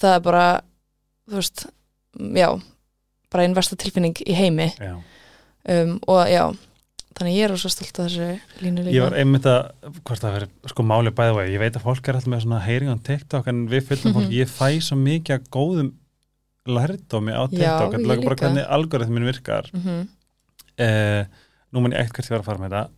það 0.00 0.14
er 0.16 0.20
bara, 0.20 0.60
þú 1.28 1.34
veist 1.34 1.66
já, 2.18 2.60
bara 3.30 3.42
einn 3.44 3.54
versta 3.54 3.76
tilfinning 3.76 4.14
í 4.26 4.34
heimi 4.34 4.72
um, 5.68 6.00
og 6.06 6.26
já, 6.28 6.56
þannig 7.18 7.36
ég 7.38 7.44
er 7.48 7.56
svo 7.58 7.70
stolt 7.72 7.98
af 7.98 8.06
þessu 8.08 8.28
línu 8.62 8.84
líka. 8.86 8.94
Ég 8.96 9.02
var 9.04 9.16
einmitt 9.18 9.46
að, 9.50 9.70
hvort 10.04 10.22
það 10.22 10.36
verið 10.38 10.50
sko 10.72 10.84
máli 10.86 11.10
bæði 11.18 11.36
vegi, 11.38 11.54
ég 11.56 11.62
veit 11.64 11.78
að 11.80 11.86
fólk 11.88 12.08
er 12.08 12.18
alltaf 12.18 12.32
með 12.32 12.44
svona 12.44 12.60
heyring 12.64 12.92
á 12.94 12.96
TikTok 13.08 13.48
en 13.52 13.64
við 13.72 13.88
fylgum 13.90 14.14
fólk, 14.16 14.28
Mhm. 14.28 14.36
ég 14.38 14.48
fæ 14.48 14.68
svo 14.80 14.96
mikið 15.02 15.34
af 15.38 15.50
góðum 15.50 15.90
lærdómi 16.68 17.32
á 17.32 17.42
TikTok, 17.48 17.92
þetta 17.94 18.12
er 18.12 18.24
bara 18.24 18.36
hvernig 18.42 18.66
algoritmin 18.68 19.24
virkar. 19.28 19.70
Mm 19.74 20.06
eh, 20.78 21.24
nú 21.74 21.80
mann 21.82 21.92
ég 21.92 22.04
ekkert 22.06 22.22
hvert 22.22 22.28
ég 22.30 22.36
var 22.36 22.42
að 22.44 22.48
fara 22.48 22.58
með 22.62 22.70
þetta 22.70 22.88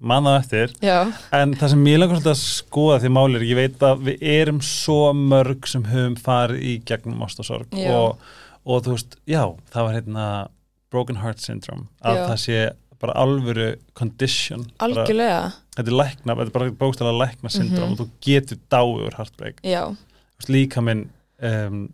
mann 0.00 0.24
á 0.30 0.32
eftir, 0.38 0.70
já, 0.80 1.12
en 1.34 1.52
það 1.58 1.68
sem 1.74 1.84
ég 1.90 1.98
langar 1.98 2.16
svolítið 2.16 2.32
að 2.32 2.42
skoða 2.46 2.98
því 3.02 3.10
máli 3.12 3.36
er, 3.36 3.44
ég 3.50 3.58
veit 3.58 3.78
að 3.84 4.04
við 4.06 4.22
erum 4.22 4.60
svo 4.64 5.12
mörg 5.12 5.66
sem 5.68 5.82
höfum 5.90 6.16
farið 6.22 6.62
í 6.62 6.74
gegnum 6.88 7.20
ást 7.26 7.42
og 7.42 7.48
sorg 7.48 7.66
Já. 7.76 7.90
og, 7.92 8.18
og 8.64 8.82
þú 8.86 8.94
veist, 8.94 9.16
já, 9.28 9.42
það 9.74 9.88
var 9.88 9.98
hérna 9.98 10.26
broken 10.94 11.16
heart 11.20 11.42
syndrome, 11.44 11.84
að 12.00 12.16
Já. 12.16 12.24
það 12.30 12.38
sé 12.46 12.60
bara 13.00 13.12
alvöru 13.14 13.76
condition 13.94 14.64
algjörlega 14.80 15.52
þetta 15.76 15.86
er 15.92 15.98
lækna, 16.00 16.34
þetta 16.34 16.46
er 16.46 16.56
bara 16.56 16.70
bókstæðlega 16.70 17.20
lækna 17.22 17.50
syndrom 17.54 17.90
Mhm. 17.90 17.92
og 17.92 17.98
þú 17.98 18.08
getur 18.20 18.58
Þú 20.38 20.42
veist, 20.42 20.50
líka 20.54 20.82
minn 20.82 21.10
um, 21.42 21.88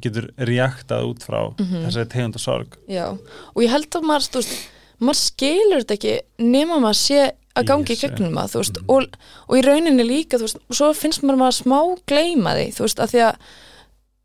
getur 0.00 0.28
reaktað 0.38 1.06
út 1.08 1.22
frá 1.24 1.40
Mhm. 1.58 1.86
þessari 1.86 2.08
tegunda 2.12 2.38
sorg 2.38 2.76
já 2.88 3.06
og 3.10 3.62
ég 3.62 3.70
held 3.70 3.90
að 3.90 4.02
maður, 4.02 4.30
veist, 4.34 4.68
maður 5.00 5.20
skilur 5.20 5.80
þetta 5.84 5.96
ekki 5.96 6.20
nema 6.38 6.78
maður 6.80 7.00
sé 7.00 7.30
að 7.56 7.64
gangi 7.66 7.90
í 7.90 7.96
Yes, 7.96 8.00
gegnum 8.04 8.34
það, 8.34 8.50
þú 8.52 8.58
veist, 8.60 8.76
Mhm. 8.80 8.84
og, 8.88 9.16
og 9.48 9.56
í 9.56 9.62
rauninni 9.66 10.04
líka, 10.06 10.38
veist, 10.38 10.56
og 10.68 10.76
svo 10.76 10.92
finnst 10.94 11.22
mér 11.22 11.36
maður 11.36 11.62
smá 11.62 11.98
gleyma 12.06 12.54
því, 12.54 12.66
þú 12.76 12.80
veist, 12.86 12.98
að 13.00 13.10
því 13.10 13.20
að 13.30 13.36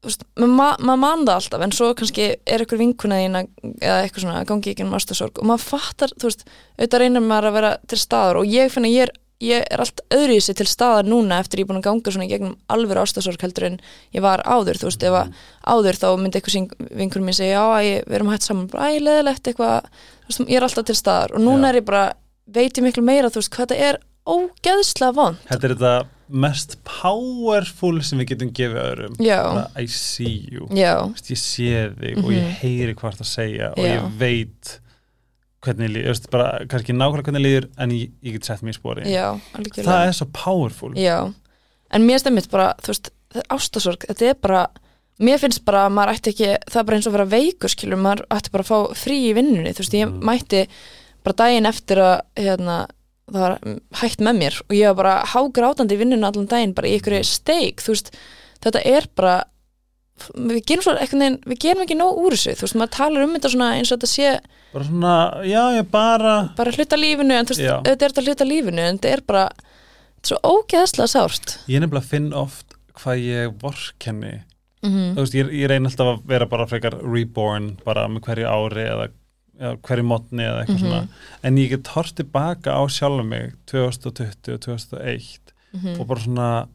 maður 0.05 0.53
ma 0.55 0.69
maður 0.79 1.01
man 1.03 1.25
það 1.25 1.35
alltaf 1.39 1.65
en 1.65 1.75
svo 1.75 1.91
kannski 1.97 2.25
er 2.45 2.63
eitthvað 2.63 2.81
vinkuna 2.85 3.19
þín 3.23 3.37
að- 3.41 3.75
eða 3.81 3.99
eitthvað 4.05 4.23
svona 4.25 4.39
að 4.41 4.47
gangi 4.53 4.71
ekki 4.73 4.85
um 4.85 4.95
ástasorg 4.97 5.39
og 5.41 5.45
maður 5.51 5.67
fattar, 5.71 6.13
þú 6.19 6.29
veist, 6.29 6.43
auðvitað 6.79 6.99
reynir 7.05 7.21
maður 7.25 7.49
að 7.51 7.53
vera 7.59 7.71
til 7.87 7.97
staðar 8.01 8.39
og 8.41 8.45
ég 8.51 8.71
finna 8.73 8.91
ég 8.91 9.07
er 9.09 9.13
ég 9.43 9.65
er 9.69 9.81
allt 9.83 9.99
öðru 10.15 10.37
í 10.37 10.41
sig 10.41 10.55
til 10.55 10.65
staðar 10.65 11.03
núna 11.03 11.41
eftir 11.43 11.59
ég 11.59 11.65
er 11.65 11.73
búin 11.73 11.81
að 11.81 11.87
ganga 11.89 12.11
svona 12.15 12.23
í 12.25 12.29
gegnum 12.31 12.53
alveg 12.71 13.01
ástasorg 13.01 13.41
heldur 13.43 13.65
en 13.67 13.79
ég 14.15 14.21
var 14.23 14.39
áður, 14.47 14.79
þú 14.79 14.87
veist, 14.87 15.03
ef 15.03 15.17
að 15.19 15.33
áður 15.67 15.99
þá 15.99 16.07
myndi 16.21 16.39
eitthvað 16.39 16.87
vinkur 16.95 17.21
mér 17.21 17.35
segja, 17.35 17.59
já, 17.59 17.83
ég, 17.83 18.05
við 18.07 18.15
erum 18.15 18.31
hægt 18.31 18.47
saman, 18.47 18.69
bara, 18.71 18.87
æ, 18.95 19.03
leðilegt 19.03 19.43
eitthvað, 19.51 19.89
þú 20.23 20.31
veist, 20.31 20.45
ég 20.47 20.55
er 20.55 20.63
alltaf 20.69 20.85
til 20.87 20.95
staðar 20.95 21.35
og 21.35 21.43
núna 21.43 21.67
Já. 21.67 21.69
er 21.73 21.75
ég 21.81 21.85
bara, 21.91 22.05
veit 22.47 22.79
ég 22.79 22.83
miklu 22.87 23.03
meira, 23.03 23.27
þú 23.29 23.41
veist, 23.43 23.51
hvað 23.51 23.67
þetta 23.67 23.89
er 23.89 23.99
ógeðslega 24.25 25.13
vond. 25.19 25.37
Þetta 25.51 25.67
er 25.67 25.75
þetta 25.75 25.93
mest 26.29 26.77
powerful 26.83 27.99
sem 28.01 28.19
við 28.19 28.31
getum 28.33 28.51
gefið 28.57 28.79
öðrum. 28.81 29.17
Bara, 29.19 29.67
I 29.77 29.85
see 29.91 30.47
you. 30.51 30.65
Vist, 30.71 31.29
ég 31.29 31.37
sé 31.37 31.93
þig 31.99 32.17
og 32.23 32.31
ég 32.33 32.41
Mhm. 32.43 32.55
heyri 32.61 32.95
hvað 32.95 33.19
það 33.21 33.29
segja 33.29 33.69
og 33.71 33.77
Já. 33.77 33.93
ég 33.99 34.17
veit 34.17 34.79
hvernig 35.65 35.89
líður, 35.89 36.07
veist, 36.13 36.29
bara 36.29 36.65
kannski 36.69 36.93
nákvæmlega 36.93 37.23
hvernig 37.25 37.41
líður 37.45 37.69
en 37.79 37.89
ég, 37.91 38.11
ég 38.23 38.33
get 38.33 38.45
sett 38.45 38.61
mér 38.61 38.69
í 38.69 38.77
spori 38.77 39.01
já, 39.09 39.39
það 39.73 40.07
er 40.07 40.11
svo 40.13 40.27
powerful. 40.31 40.91
Já, 40.93 41.33
en 41.91 42.01
mér 42.07 42.19
stemmit 42.21 42.49
bara, 42.51 42.73
veist, 42.85 43.09
ástasorg, 43.49 44.05
þetta 44.05 44.29
er 44.29 44.35
bara, 44.41 44.67
mér 45.19 45.39
finnst 45.39 45.63
bara 45.65 45.87
að 45.87 45.93
maður 45.95 46.13
ætti 46.13 46.33
ekki, 46.35 46.51
það 46.69 46.79
er 46.79 46.83
bara 46.83 46.97
eins 46.97 47.07
og 47.07 47.13
vera 47.13 47.25
veikur, 47.25 47.69
skilur, 47.73 47.97
maður 47.97 48.25
ætti 48.29 48.51
bara 48.51 48.63
að 48.63 48.69
fá 48.69 48.93
frí 48.93 49.17
í 49.31 49.33
vinnunni, 49.33 49.73
þú 49.73 49.81
veist, 49.81 49.97
ég 49.97 50.07
Mm. 50.07 50.21
mætti 50.21 50.67
bara 51.23 51.33
daginn 51.35 51.65
eftir 51.65 51.97
að, 51.97 52.21
hérna, 52.37 52.87
það 53.31 53.41
var 53.41 53.57
hægt 54.01 54.23
með 54.23 54.39
mér 54.39 54.59
og 54.65 54.75
ég 54.77 54.91
var 54.91 54.97
bara 54.99 55.15
hágrátandi 55.33 55.97
í 55.97 55.99
vinnunni 56.01 56.27
allan 56.27 56.49
daginn, 56.49 56.75
bara 56.77 56.89
í 56.89 56.95
ykkur 56.99 57.17
steik, 57.25 57.81
þú 57.83 57.95
veist, 57.95 58.11
þetta 58.65 58.83
er 58.85 59.07
bara, 59.17 59.35
við 60.35 60.61
gerum 60.69 60.85
svo, 60.85 60.95
eitthvað 60.99 61.21
neginn, 61.23 61.39
við 61.49 61.61
gerum 61.65 61.85
ekki 61.85 61.97
nóg 61.99 62.21
úr 62.21 62.37
þessu, 62.37 62.55
þú 62.59 62.67
veist, 62.67 62.77
maður 62.81 62.93
talar 62.99 63.25
um 63.25 63.35
þetta 63.37 63.53
svona 63.55 63.71
eins 63.79 63.91
og 63.91 63.99
þetta 63.99 64.11
sé 64.13 64.35
bara 64.75 64.89
svona, 64.89 65.15
já 65.47 65.61
ég 65.77 65.91
bara 65.91 66.35
bara 66.57 66.75
hluta 66.75 66.99
lífinu, 66.99 67.35
en 67.35 67.49
þú 67.49 67.55
veist, 67.57 67.67
þetta 67.89 67.95
er 67.95 68.15
þetta 68.15 68.25
hluta 68.27 68.49
lífinu, 68.49 68.85
en 68.85 68.99
þetta 68.99 69.13
er 69.15 69.25
bara, 69.33 69.45
þetta 69.55 70.25
er 70.25 70.31
svo 70.33 70.55
ógeðslega 70.55 71.13
sárt. 71.15 71.57
ég 71.71 71.81
nefnilega 71.83 72.11
finn 72.11 72.31
oft 72.35 72.77
hvað 72.95 73.23
ég 73.25 73.55
vorkenni. 73.61 74.35
Mm 74.85 75.15
þú 75.15 75.23
veist, 75.23 75.35
ég, 75.35 75.51
ég 75.63 75.69
reyni 75.71 75.89
alltaf 75.89 76.11
að 76.13 76.25
vera 76.29 76.45
bara 76.45 76.67
frekar 76.69 76.99
reborn, 77.01 77.71
bara 77.83 78.05
með 78.11 78.27
hverju 78.27 78.51
ári 78.51 78.83
eða 78.85 79.07
hverju 79.59 80.03
mótni 80.03 80.43
eða 80.43 80.63
eitthvað 80.65 80.79
Mhm. 80.79 80.85
svona, 80.85 81.07
en 81.43 81.55
ég 81.57 81.69
get 81.69 81.87
hort 81.87 82.15
tilbaka 82.15 82.75
á 82.75 82.81
sjálfum 82.89 83.29
mig 83.29 83.53
2020 83.65 84.53
og 84.53 84.59
2001 84.59 85.53
-hmm. 85.75 85.99
og 85.99 86.07
bara 86.07 86.19
svona 86.19 86.67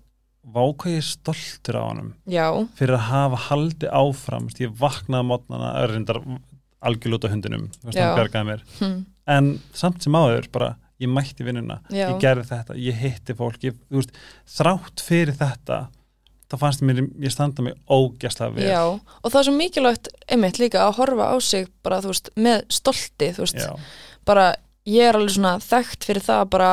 vá 0.50 0.62
hvað 0.74 0.96
ég 0.96 1.04
stoltur 1.04 1.76
á 1.76 1.84
Já, 2.26 2.46
fyrir 2.78 2.96
að 2.96 3.08
hafa 3.10 3.36
haldið 3.48 3.90
áfram 3.92 4.48
ég 4.58 4.76
vaknaði 4.80 5.26
mótnana, 5.28 5.86
reyndar 5.86 6.20
algjörl 6.80 7.14
út 7.18 7.24
á 7.28 7.32
hundinum, 7.34 7.70
hann 7.84 7.92
hm. 8.78 9.04
en 9.26 9.60
samt 9.72 10.02
sem 10.02 10.12
áður 10.12 10.50
bara, 10.52 10.76
ég 11.00 11.08
mætti 11.08 11.44
vinnuna, 11.44 11.80
ég 11.90 12.20
gerði 12.20 12.48
þetta 12.48 12.76
ég 12.76 12.94
hitti 12.94 13.34
fólk, 13.34 13.60
ég, 13.62 13.74
veist, 13.90 14.12
þrátt 14.48 15.00
fyrir 15.04 15.36
þetta 15.36 15.88
þá 16.50 16.56
fannst 16.58 16.82
mér, 16.82 17.04
ég 17.22 17.32
standa 17.34 17.62
mig 17.62 17.76
ógæslega 17.86 18.54
vel 18.56 18.66
já, 18.66 18.82
og 18.90 19.28
það 19.30 19.38
er 19.40 19.48
svo 19.48 19.54
mikilvægt 19.56 20.10
einmitt 20.26 20.58
líka 20.58 20.82
að 20.86 20.96
horfa 20.98 21.28
á 21.30 21.36
sig 21.44 21.68
bara, 21.84 22.00
þú 22.02 22.12
veist, 22.12 22.32
með 22.36 22.64
stolti, 22.74 23.30
þú 23.36 23.44
veist, 23.46 23.60
Já. 23.62 23.76
bara 24.26 24.48
ég 24.90 25.06
er 25.06 25.18
alveg 25.18 25.36
svona 25.36 25.54
þekkt 25.62 26.08
fyrir 26.08 26.26
það 26.26 26.42
bara 26.56 26.72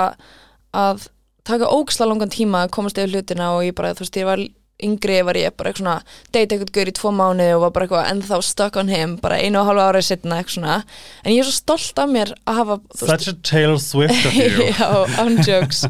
að 0.77 1.07
taka 1.47 1.69
ógsla 1.71 2.07
langan 2.09 2.33
tíma 2.33 2.65
að 2.65 2.73
komast 2.75 2.97
yfir 2.99 3.13
hlutina 3.13 3.53
og 3.55 3.67
ég 3.67 3.75
bara, 3.77 3.93
þú 3.95 4.05
veist, 4.05 4.19
ég 4.19 4.27
var 4.27 4.41
yngri 4.83 5.17
var 5.25 5.37
ég 5.39 5.55
bara 5.57 5.71
eitthvað 5.71 5.81
svona 5.81 5.95
date 6.35 6.55
eitthvað 6.55 6.71
gaur 6.75 6.91
í 6.91 6.93
tvo 6.99 7.11
mánuði 7.17 7.53
og 7.55 7.63
var 7.63 7.71
bara 7.75 7.87
eitthvað 7.87 8.09
ennþá 8.11 8.39
stuck 8.45 8.77
on 8.77 8.91
him 8.91 9.15
bara 9.23 9.39
einu 9.41 9.61
og 9.61 9.69
hálfa 9.71 9.87
árið 9.89 10.05
setna 10.07 10.37
eitthvað 10.37 10.57
svona. 10.57 10.75
En 11.23 11.33
ég 11.33 11.41
er 11.41 11.49
svo 11.49 11.55
stolt 11.55 12.01
af 12.03 12.11
mér 12.11 12.33
að 12.45 12.59
hafa 12.61 12.77
Such 13.01 13.31
a 13.31 13.35
Taylor 13.41 13.81
Swift 13.81 14.29
of 14.29 14.37
you. 14.37 14.67
Já, 14.77 14.89
on 15.23 15.41
jokes. 15.41 15.83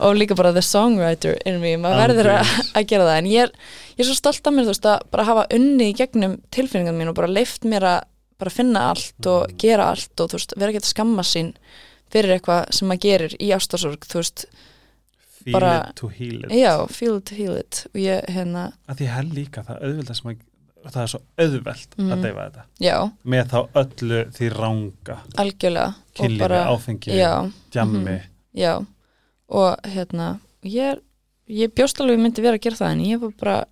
Og 0.00 0.16
líka 0.16 0.38
bara 0.38 0.54
the 0.56 0.64
songwriter 0.64 1.36
in 1.44 1.60
me, 1.60 1.76
maður 1.80 2.14
verður 2.14 2.32
að, 2.38 2.80
gera 2.88 3.10
það. 3.10 3.18
En 3.18 3.30
ég 3.30 3.46
er, 3.46 3.54
ég 3.98 4.04
er 4.06 4.10
svo 4.10 4.18
stolt 4.18 4.48
af 4.48 4.56
mér 4.56 4.68
þú 4.68 4.74
veist 4.74 4.90
að 4.94 5.06
bara 5.12 5.28
hafa 5.28 5.46
unni 5.58 5.92
í 5.92 5.96
gegnum 5.98 6.40
tilfinningan 6.54 6.96
mín 6.96 7.12
og 7.12 7.18
bara 7.20 7.32
leift 7.32 7.68
mér 7.68 7.88
að 7.92 8.02
bara 8.40 8.50
finna 8.50 8.88
allt 8.92 9.28
og 9.30 9.52
gera 9.60 9.92
allt 9.92 10.20
og 10.20 10.32
þú 10.32 10.38
veist, 10.38 10.54
vera 10.58 10.72
ekki 10.72 10.82
að 10.82 10.90
skamma 10.90 11.24
sín 11.26 11.52
fyrir 12.12 12.36
eitthvað 12.36 12.72
sem 12.74 12.88
maður 12.90 13.04
gerir 13.04 13.36
í 13.42 13.50
ástasorg 13.54 14.06
þú 14.08 14.20
veist, 14.20 14.46
Feel 15.44 15.52
Bara- 15.58 15.88
it 15.90 15.96
to 15.96 16.08
heal 16.08 16.44
it. 16.44 16.50
Já, 16.56 16.86
feel 16.90 17.16
it 17.18 17.24
to 17.26 17.34
heal 17.34 17.56
it. 17.56 17.86
Og 17.94 18.00
ég, 18.00 18.24
hérna, 18.32 18.72
að 18.88 18.96
því 19.02 19.06
held 19.12 19.34
líka 19.34 19.64
það 19.66 19.82
auðvelt 19.84 20.16
sem 20.16 20.30
að 20.30 20.92
það 20.94 21.02
er 21.02 21.10
svo 21.12 21.20
auðvelt 21.38 21.96
Mhm. 21.98 22.12
að 22.12 22.22
deyfa 22.22 22.44
þetta. 22.50 22.62
Já, 22.80 22.96
með 23.24 23.44
þá 23.52 23.58
öllu 23.82 24.20
því 24.32 24.48
ranga 24.54 25.18
algjörlega. 25.36 25.88
Og 25.88 26.14
kynlífi, 26.14 26.38
bara, 26.38 26.64
áfengi, 26.66 27.12
já, 27.18 27.52
djammi 27.70 27.98
mhm. 28.04 28.20
já. 28.56 28.86
Og 29.50 29.76
hérna, 29.84 30.40
ég 30.64 31.00
ég 31.48 31.68
bjóst 31.74 32.00
alveg 32.00 32.18
myndi 32.18 32.40
vera 32.40 32.56
að 32.56 32.62
gera 32.62 32.76
það 32.76 32.92
en 32.92 33.00
ég 33.04 33.20
var 33.20 33.30
bara, 33.38 33.64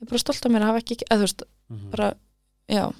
ég 0.00 0.08
bara 0.08 0.18
stolt 0.18 0.46
af 0.46 0.52
mér 0.52 0.62
að 0.62 0.70
hafa 0.70 0.82
ekki, 0.84 1.02
eða 1.10 1.18
þú 1.18 1.26
veist, 1.26 1.42
Mhm. 1.70 1.90
bara 1.90 2.14
já, 2.70 2.92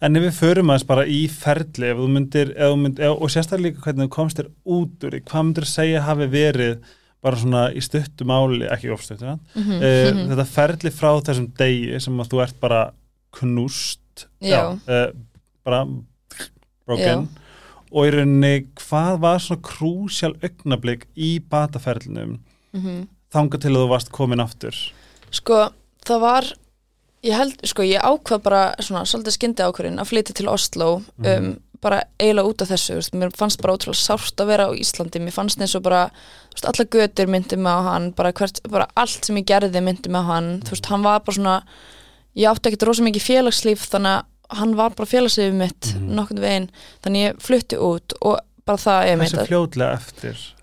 En 0.00 0.14
ef 0.14 0.22
við 0.22 0.34
förum 0.38 0.68
aðeins 0.70 0.86
bara 0.86 1.04
í 1.06 1.28
ferli 1.28 1.90
ef 1.90 1.96
þú 1.96 2.06
myndir, 2.08 2.50
ef 2.54 2.70
þú 2.70 2.76
myndir 2.78 3.00
ef, 3.02 3.16
og 3.20 3.28
sérstaklega 3.30 3.72
líka 3.74 3.80
hvernig 3.82 4.06
þú 4.06 4.08
komst 4.14 4.36
þér 4.36 4.50
út 4.64 4.98
úr 5.02 5.10
því, 5.10 5.20
hvað 5.24 5.42
myndir 5.46 5.64
þú 5.64 5.70
segja 5.72 6.02
hafi 6.02 6.26
verið 6.30 6.78
bara 7.24 7.38
svona 7.40 7.62
í 7.74 7.82
stuttu 7.84 8.26
máli 8.28 8.66
ekki 8.70 8.92
ofstuttu, 8.94 9.26
mm 9.26 9.62
mhm, 9.62 9.80
uh, 9.80 10.20
þetta 10.32 10.46
ferli 10.50 10.92
frá 10.94 11.10
þessum 11.26 11.48
degi 11.58 12.00
sem 12.02 12.20
að 12.20 12.32
þú 12.32 12.42
ert 12.44 12.60
bara 12.60 12.82
knúst 13.36 14.26
Já. 14.40 14.76
uh, 14.76 15.08
bara 15.66 15.86
broken. 16.86 17.26
Og 17.92 18.08
í 18.08 18.12
rauninni 18.12 18.66
hvað 18.80 19.18
var 19.22 19.42
svona 19.42 19.62
krúsjál 19.64 20.34
augnablик 20.44 21.06
í 21.14 21.36
bataferlinum 21.40 22.38
mhm. 22.76 23.08
þanga 23.32 23.60
til 23.62 23.72
að 23.74 23.82
þú 23.82 23.90
varst 23.90 24.12
komin 24.14 24.42
aftur? 24.42 24.76
Sko, 25.34 25.66
það 26.06 26.22
var 26.22 26.52
ég 27.26 27.34
held, 27.36 27.62
sko, 27.66 27.84
ég 27.86 28.04
ákvað 28.04 28.42
bara 28.44 28.62
svona 28.78 29.04
svolítið 29.08 29.36
skyndi 29.36 29.66
ákvörðin 29.66 30.02
að 30.02 30.10
flytja 30.12 30.36
til 30.38 30.48
Oslo 30.52 30.90
um, 31.00 31.24
Mhm. 31.24 31.54
Bara 31.86 32.02
eiginlega 32.18 32.50
út 32.50 32.62
af 32.66 32.70
þessu 32.74 32.98
veist, 32.98 33.14
mér 33.16 33.32
fannst 33.38 33.62
bara 33.62 33.76
ótrúlega 33.78 34.02
sárt 34.02 34.42
að 34.42 34.50
vera 34.52 34.66
á 34.68 34.70
Íslandi. 34.76 35.22
Mér 35.22 35.34
fannst 35.36 35.60
eins 35.62 35.74
og 35.78 35.84
bara, 35.86 36.04
veist, 36.52 36.66
alla 36.68 36.86
götur 36.96 37.30
myndi 37.32 37.56
mig 37.56 37.72
á 37.72 37.80
hann, 37.90 38.10
bara, 38.18 38.32
hvert, 38.36 38.60
bara 38.72 38.88
allt 38.96 39.24
sem 39.28 39.38
ég 39.40 39.46
gerði 39.48 39.82
myndi 39.86 40.10
mig 40.10 40.20
á 40.26 40.30
hann, 40.34 40.50
þú 40.66 40.74
veist, 40.76 40.90
hann 40.92 41.06
var 41.06 41.22
bara 41.26 41.36
svona 41.38 41.56
ég 42.36 42.50
átti 42.50 42.68
ekkert 42.72 42.88
rosa 42.90 43.06
mikið 43.06 43.24
félagslíf 43.30 43.86
þannig 43.94 44.18
að 44.18 44.58
hann 44.60 44.74
var 44.78 44.92
bara 44.98 45.08
félagslífið 45.10 45.56
mitt 45.58 45.94
Mhm. 45.94 46.10
nokkurn 46.18 46.40
veginn, 46.44 46.68
þannig 47.02 47.24
ég 47.30 47.40
flutti 47.42 47.76
út 47.82 48.12
og 48.22 48.38
bara 48.66 48.78
það 48.78 49.06
ég 49.08 49.18
meint 49.18 49.32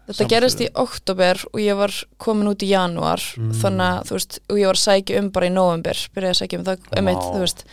Þetta 0.03 0.25
gerist 0.27 0.59
í 0.59 0.67
oktober 0.75 1.39
og 1.53 1.59
ég 1.63 1.77
var 1.79 1.91
komin 2.19 2.49
út 2.51 2.59
í 2.63 2.67
janúar 2.67 3.21
Mm. 3.39 3.53
þannig 3.55 3.87
að 3.87 4.03
þú 4.09 4.15
veist, 4.17 4.39
og 4.49 4.57
ég 4.59 4.65
var 4.67 4.75
sækja 4.75 5.19
um 5.19 5.29
bara 5.31 5.45
í 5.47 5.51
november, 5.53 5.93
byrjaði 6.13 6.33
að 6.35 6.41
sækja 6.41 6.59
um 6.59 6.65
það 6.65 6.99
um 6.99 7.07
eitt, 7.07 7.23
þú 7.23 7.39
veist, 7.39 7.63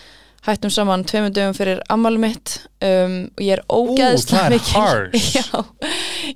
hættum 0.46 0.70
saman 0.72 1.02
tveimur 1.04 1.32
dögum 1.36 1.54
fyrir 1.58 1.80
ammali 1.92 2.18
mitt 2.22 2.54
um, 2.86 3.16
og 3.36 3.42
ég 3.44 3.58
er 3.58 4.22
það 4.24 4.46
er 4.46 4.54
mikil 4.54 5.20
Já, 5.36 5.62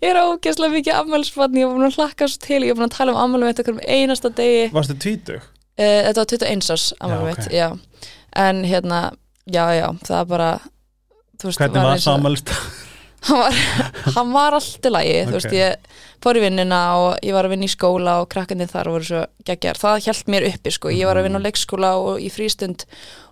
ég 0.03 0.09
er 0.11 0.21
ógeðslega 0.21 0.75
mikið 0.77 0.99
ammælisbarn, 1.01 1.57
ég 1.61 1.67
var 1.71 1.79
búin 1.79 1.89
að 1.89 1.99
hlakka 2.01 2.29
svo 2.29 2.43
til, 2.45 2.61
ég 2.67 2.75
var 2.75 2.83
búin 2.83 2.91
að 2.91 2.97
tala 2.99 3.15
um 3.17 3.21
ammali 3.25 3.49
mitt 3.49 3.63
okkur 3.65 3.77
um 3.79 3.83
einasta 3.89 4.31
degi, 4.37 4.67
Varstu 4.75 4.97
tvítug? 5.01 5.41
uh, 5.41 6.01
þetta 6.11 6.21
var 6.21 6.31
21 6.37 6.71
árs 6.77 6.87
ammali 7.01 7.21
Já, 7.21 7.27
mitt, 7.31 7.47
ok. 7.49 7.53
já 7.55 7.69
en 8.45 8.65
hérna, 8.67 9.01
já, 9.47 9.65
já, 9.79 9.87
það 10.05 10.17
er 10.21 10.25
bara 10.35 10.49
veist, 11.45 11.59
Hvernig 11.61 11.83
var 11.85 11.93
og- 11.95 12.03
samalist? 12.03 12.51
Hann 13.29 13.39
var, 13.41 13.53
hann 14.17 14.33
var 14.35 14.57
allt 14.59 14.87
í 14.89 14.91
lagi 14.93 15.15
þú 15.29 15.37
veist, 15.39 15.53
ég 15.57 15.77
fór 16.25 16.39
í 16.41 16.43
vinnuna 16.45 16.81
og 17.01 17.19
ég 17.25 17.35
var 17.37 17.45
að 17.49 17.55
vinna 17.55 17.69
í 17.69 17.73
skóla 17.73 18.19
og 18.23 18.29
krakkandi 18.33 18.67
þar 18.71 18.91
voru 18.95 19.05
svo 19.09 19.23
geggjar, 19.45 19.77
það 19.81 20.03
hjælt 20.07 20.29
mér 20.33 20.49
uppi 20.53 20.73
sko, 20.73 20.93
ég 20.93 21.09
var 21.09 21.17
að 21.21 21.29
vinna 21.29 21.39
á 21.39 21.43
Mhm. 21.43 21.47
leikskóla 21.49 21.91
og 22.01 22.21
í 22.21 22.31
frístund 22.33 22.85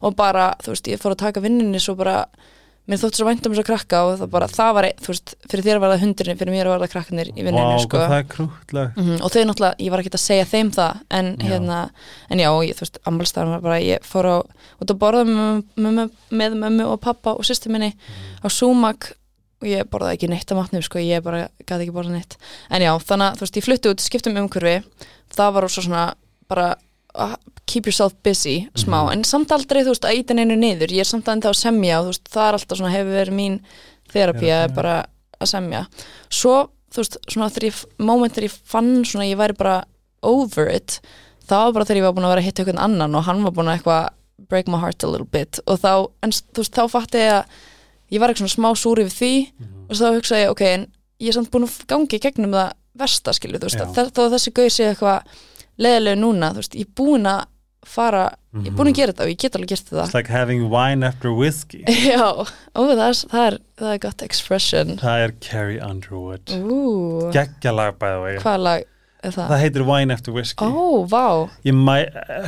og 0.02 0.16
bara, 0.16 0.54
þú 0.62 0.74
veist, 0.74 0.88
ég 0.92 1.00
fór 1.00 1.12
að 1.16 1.22
taka 1.24 1.40
vinninni 1.40 1.80
svo 1.80 1.94
bara, 1.96 2.26
mér 2.88 2.98
þótt 2.98 3.14
svo 3.14 3.24
vænt 3.28 3.46
um 3.46 3.52
þess 3.54 3.62
að 3.62 3.68
krakka 3.70 3.98
og 4.04 4.18
það 4.18 4.30
bara, 4.30 4.46
það 4.50 4.74
var, 4.74 4.84
ein- 4.88 4.98
þú 5.00 5.06
veist, 5.12 5.34
fyrir 5.48 5.62
þér 5.64 5.78
var 5.80 5.90
það 5.94 6.00
hundurinn, 6.02 6.38
fyrir 6.40 6.52
mér 6.52 6.66
var 6.72 6.80
það 6.82 6.92
krakkanir 6.96 7.28
í 7.32 7.44
vinnunni 7.46 7.76
Vá, 7.78 7.82
sko. 7.84 7.96
það 7.96 8.18
er 8.18 8.28
krútlega 8.34 8.92
Mhm, 8.96 9.22
og 9.22 9.30
þau 9.30 9.44
náttúrulega, 9.46 9.76
ég 9.78 9.90
var 9.90 10.00
ekki 10.02 10.10
að 10.12 10.26
segja 10.26 10.44
þeim 10.50 10.70
það 10.74 11.00
en 11.10 11.36
Já. 11.38 11.46
hérna, 11.48 11.90
en 12.30 12.38
já, 12.38 12.48
ég, 12.66 12.74
þú 12.74 12.80
veist 12.82 12.98
ammálstæðan 13.06 13.50
var 13.54 13.60
bara, 13.60 13.78
ég 13.80 14.00
fór 14.02 14.24
á 14.26 14.36
út 14.82 14.90
að 14.90 14.98
borða 14.98 15.24
með, 15.24 15.64
með, 15.78 16.10
með 16.32 16.52
mömmu 16.58 16.86
og 16.92 17.00
pappa 17.00 17.30
og 17.38 17.44
sýstu 17.46 17.70
minni 17.70 17.94
á 18.42 18.48
Súmak 18.50 19.12
og 19.62 19.68
ég 19.70 19.88
borðaði 19.90 20.18
ekki 20.18 20.30
neitt 20.32 20.50
á 20.52 20.54
matnum 20.58 20.82
sko, 20.84 20.98
ég 21.02 21.22
bara 21.24 21.44
gæti 21.62 21.84
ekki 21.86 21.94
borðað 21.94 22.16
neitt. 22.18 22.36
En 22.70 22.82
já, 22.84 22.92
þannig 22.98 23.28
að 23.28 23.38
þú 23.38 23.46
veist, 23.46 23.58
ég 23.60 23.66
flutti 23.66 23.92
út, 23.92 24.02
skiptum 24.04 24.40
umhverfi. 24.42 24.74
Það 25.32 25.54
var 25.56 25.68
svo 25.70 25.84
svona 25.86 26.04
bara 26.50 26.66
að 27.12 27.36
keep 27.68 27.86
yourself 27.86 28.14
busy, 28.24 28.68
smá. 28.74 29.04
Mhm. 29.04 29.12
en 29.12 29.24
samt 29.24 29.52
aldrei, 29.52 29.82
þú 29.84 29.94
veist, 29.94 30.04
að 30.08 30.18
íta 30.18 30.34
neinu 30.34 30.56
niður. 30.56 30.92
Ég 30.92 31.00
er 31.00 31.08
samt 31.08 31.24
að 31.28 31.36
enda 31.38 31.48
að 31.50 31.60
semja 31.62 31.98
og 32.00 32.04
þú 32.04 32.12
veist, 32.12 32.28
það 32.32 32.48
er 32.48 32.58
alltaf 32.58 32.78
svona 32.78 32.92
hefur 32.92 33.16
verið 33.16 33.34
mín 33.38 33.60
þerapía, 34.12 34.58
Þerapía. 34.68 34.74
bara 34.74 35.06
að 35.40 35.48
semja. 35.48 35.86
Svo 36.28 36.68
þú 36.92 36.96
veist, 37.02 37.16
svona 37.28 37.50
þegar 37.50 37.68
ég, 37.70 37.84
moment 37.98 38.34
þegar 38.34 38.48
ég 38.48 38.58
fann 38.64 39.04
svona 39.04 39.28
ég 39.30 39.38
væri 39.40 39.56
bara 39.56 39.84
over 40.22 40.68
it 40.68 41.00
þá 41.48 41.56
var 41.66 41.72
bara 41.72 41.84
þegar 41.84 41.96
ég 42.00 42.06
var 42.06 42.12
búin 42.16 42.26
að 42.26 42.32
vera 42.34 42.42
að 42.42 42.46
hitta 42.46 42.62
einhvern 42.62 42.82
annan 42.84 43.14
og 43.18 43.24
hann 43.26 43.42
var 43.42 43.52
búin 43.56 43.70
að 43.72 44.10
break 44.48 44.68
my 44.68 44.78
heart 44.78 45.02
a 45.04 45.08
little 45.08 45.26
bit. 45.26 45.60
Og 45.66 45.78
þá, 45.80 46.10
en 46.22 46.30
þú 46.32 46.60
veist, 46.62 46.74
þá 46.76 46.84
fatti 46.90 47.20
ég 47.22 47.32
að 47.38 47.60
ég 48.12 48.20
var 48.20 48.28
eitthvað 48.32 48.44
svona 48.46 48.56
smá 48.58 48.70
súri 48.78 49.06
við 49.08 49.16
því 49.20 49.32
Mhm. 49.58 49.86
og 49.88 49.96
þá 49.96 50.06
hugsaði 50.18 50.42
ég, 50.44 50.50
ok, 50.52 50.62
en 50.74 50.86
ég 51.22 51.28
er 51.32 51.38
samt 51.38 51.50
búin 51.54 51.64
að 51.68 51.78
gangi 51.88 52.18
gegnum 52.20 52.52
það 52.58 52.72
versta, 52.98 53.32
skilju, 53.32 53.58
þú 53.58 53.68
veist, 53.70 53.80
að 53.80 54.34
þessi 54.36 54.52
gauð 54.52 54.70
sé 54.74 54.90
eitthvað 54.92 55.22
leðilegu 55.80 56.20
núna, 56.20 56.52
þú 56.52 56.60
veist, 56.62 56.74
ég 56.76 56.86
er 56.86 56.94
búin 57.00 57.24
að 57.30 57.44
fara, 57.84 58.24
ég 58.54 58.68
er 58.68 58.74
búin 58.78 58.90
að 58.92 58.94
gera 59.00 59.12
þetta 59.12 59.24
og 59.24 59.30
ég 59.32 59.38
get 59.42 59.56
alveg 59.56 59.68
gert 59.72 59.86
þetta. 59.88 60.04
It's 60.04 60.14
like 60.14 60.28
having 60.30 60.68
wine 60.70 61.02
after 61.02 61.32
whiskey. 61.32 61.82
Já, 62.12 62.20
ó, 62.30 62.44
það 62.76 63.00
er, 63.08 63.16
það 63.32 63.46
er, 63.48 63.56
það 63.80 63.94
er 63.94 63.98
gott 64.04 64.22
expression. 64.22 64.92
Það 65.00 65.24
er 65.24 65.32
Carrie 65.40 65.80
Underwood. 65.82 66.52
Geggja 67.34 67.72
lag 67.74 67.98
by 67.98 68.12
the 68.14 68.20
way. 68.22 68.36
Hvað 68.44 68.58
lag 68.62 68.84
það? 69.30 69.48
Það 69.52 69.60
heitir 69.62 69.84
Wine 69.86 70.14
after 70.14 70.34
whiskey. 70.34 70.66
Ó, 70.66 71.06
vá. 71.06 71.48
Ég 71.66 71.76
mæ, 71.76 71.94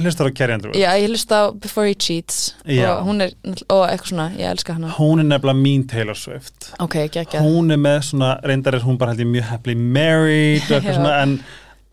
hlustar 0.02 0.26
á 0.26 0.32
Carrie 0.34 0.58
Underwood 0.58 0.78
Já, 0.80 0.88
ég 0.98 1.08
hlusta 1.12 1.38
á 1.38 1.44
Before 1.54 1.86
He 1.86 1.94
Cheats. 1.94 2.54
Já. 2.66 2.88
og 2.96 3.06
hún 3.08 3.22
er, 3.22 3.34
og 3.70 3.84
eitthvað 3.88 4.10
svona, 4.10 4.28
ég 4.34 4.50
elska 4.50 4.76
hana. 4.76 4.90
Hún 4.98 5.22
er 5.22 5.28
nefnilega 5.28 5.60
mín 5.60 5.84
Taylor 5.90 6.18
Swift. 6.18 6.72
Ok, 6.82 6.96
geggjað 7.14 7.46
Hún 7.46 7.70
er 7.70 7.78
með 7.78 8.00
svona, 8.10 8.32
reyndar 8.42 8.78
er 8.78 8.86
hún 8.86 8.98
bara 8.98 9.14
held 9.14 9.22
ég 9.22 9.30
mjög 9.30 9.46
happily 9.52 9.76
married 9.78 10.66
og 10.66 10.74
eitthvað 10.80 10.98
svona 10.98 11.14
en 11.22 11.36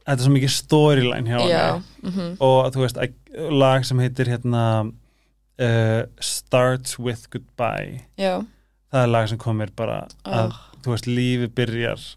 þetta 0.01 0.17
er 0.17 0.25
svo 0.25 0.33
mikið 0.33 0.53
storyline 0.55 1.29
hjá 1.29 1.37
Já, 1.45 1.61
henni 1.75 2.09
mhm, 2.09 2.31
og 2.41 2.71
þú 2.73 2.85
veist, 2.85 3.03
lag 3.61 3.85
sem 3.87 4.01
heitir 4.01 4.31
hérna 4.33 4.63
uh, 5.61 6.01
Starts 6.19 6.97
with 6.99 7.29
Goodbye. 7.29 8.07
Já, 8.19 8.41
það 8.91 9.05
er 9.05 9.13
lag 9.13 9.29
sem 9.29 9.41
komir 9.41 9.73
bara 9.77 10.03
að, 10.25 10.55
oh, 10.55 10.63
þú 10.81 10.95
veist, 10.95 11.09
lífi 11.09 11.51
byrjar 11.61 12.07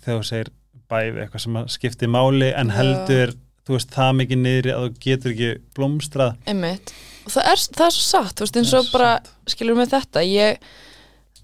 þegar 0.00 0.20
þú 0.20 0.28
segir 0.28 0.52
bæði 0.90 1.22
eitthvað 1.24 1.44
sem 1.46 1.58
að 1.60 1.68
skipti 1.76 2.06
máli 2.10 2.52
en 2.54 2.70
Já. 2.72 2.76
heldur 2.78 3.34
þú 3.66 3.74
veist, 3.76 3.90
það 3.96 4.12
mikið 4.20 4.42
niðri 4.44 4.74
að 4.76 4.84
þú 4.86 4.90
getur 5.06 5.32
ekki 5.34 5.50
blómstrað 5.74 6.34
einmitt 6.46 6.92
og 7.26 7.32
það 7.34 7.48
er, 7.52 7.62
það 7.78 7.86
er 7.88 7.94
svo 7.96 8.04
satt, 8.06 8.42
veist, 8.44 8.56
eins 8.60 8.70
Það 8.70 8.78
og 8.78 8.84
er 8.86 8.92
bara 8.98 9.12
satt. 9.18 9.30
skilur 9.50 9.78
með 9.80 9.94
þetta, 9.96 10.22
ég 10.30 10.58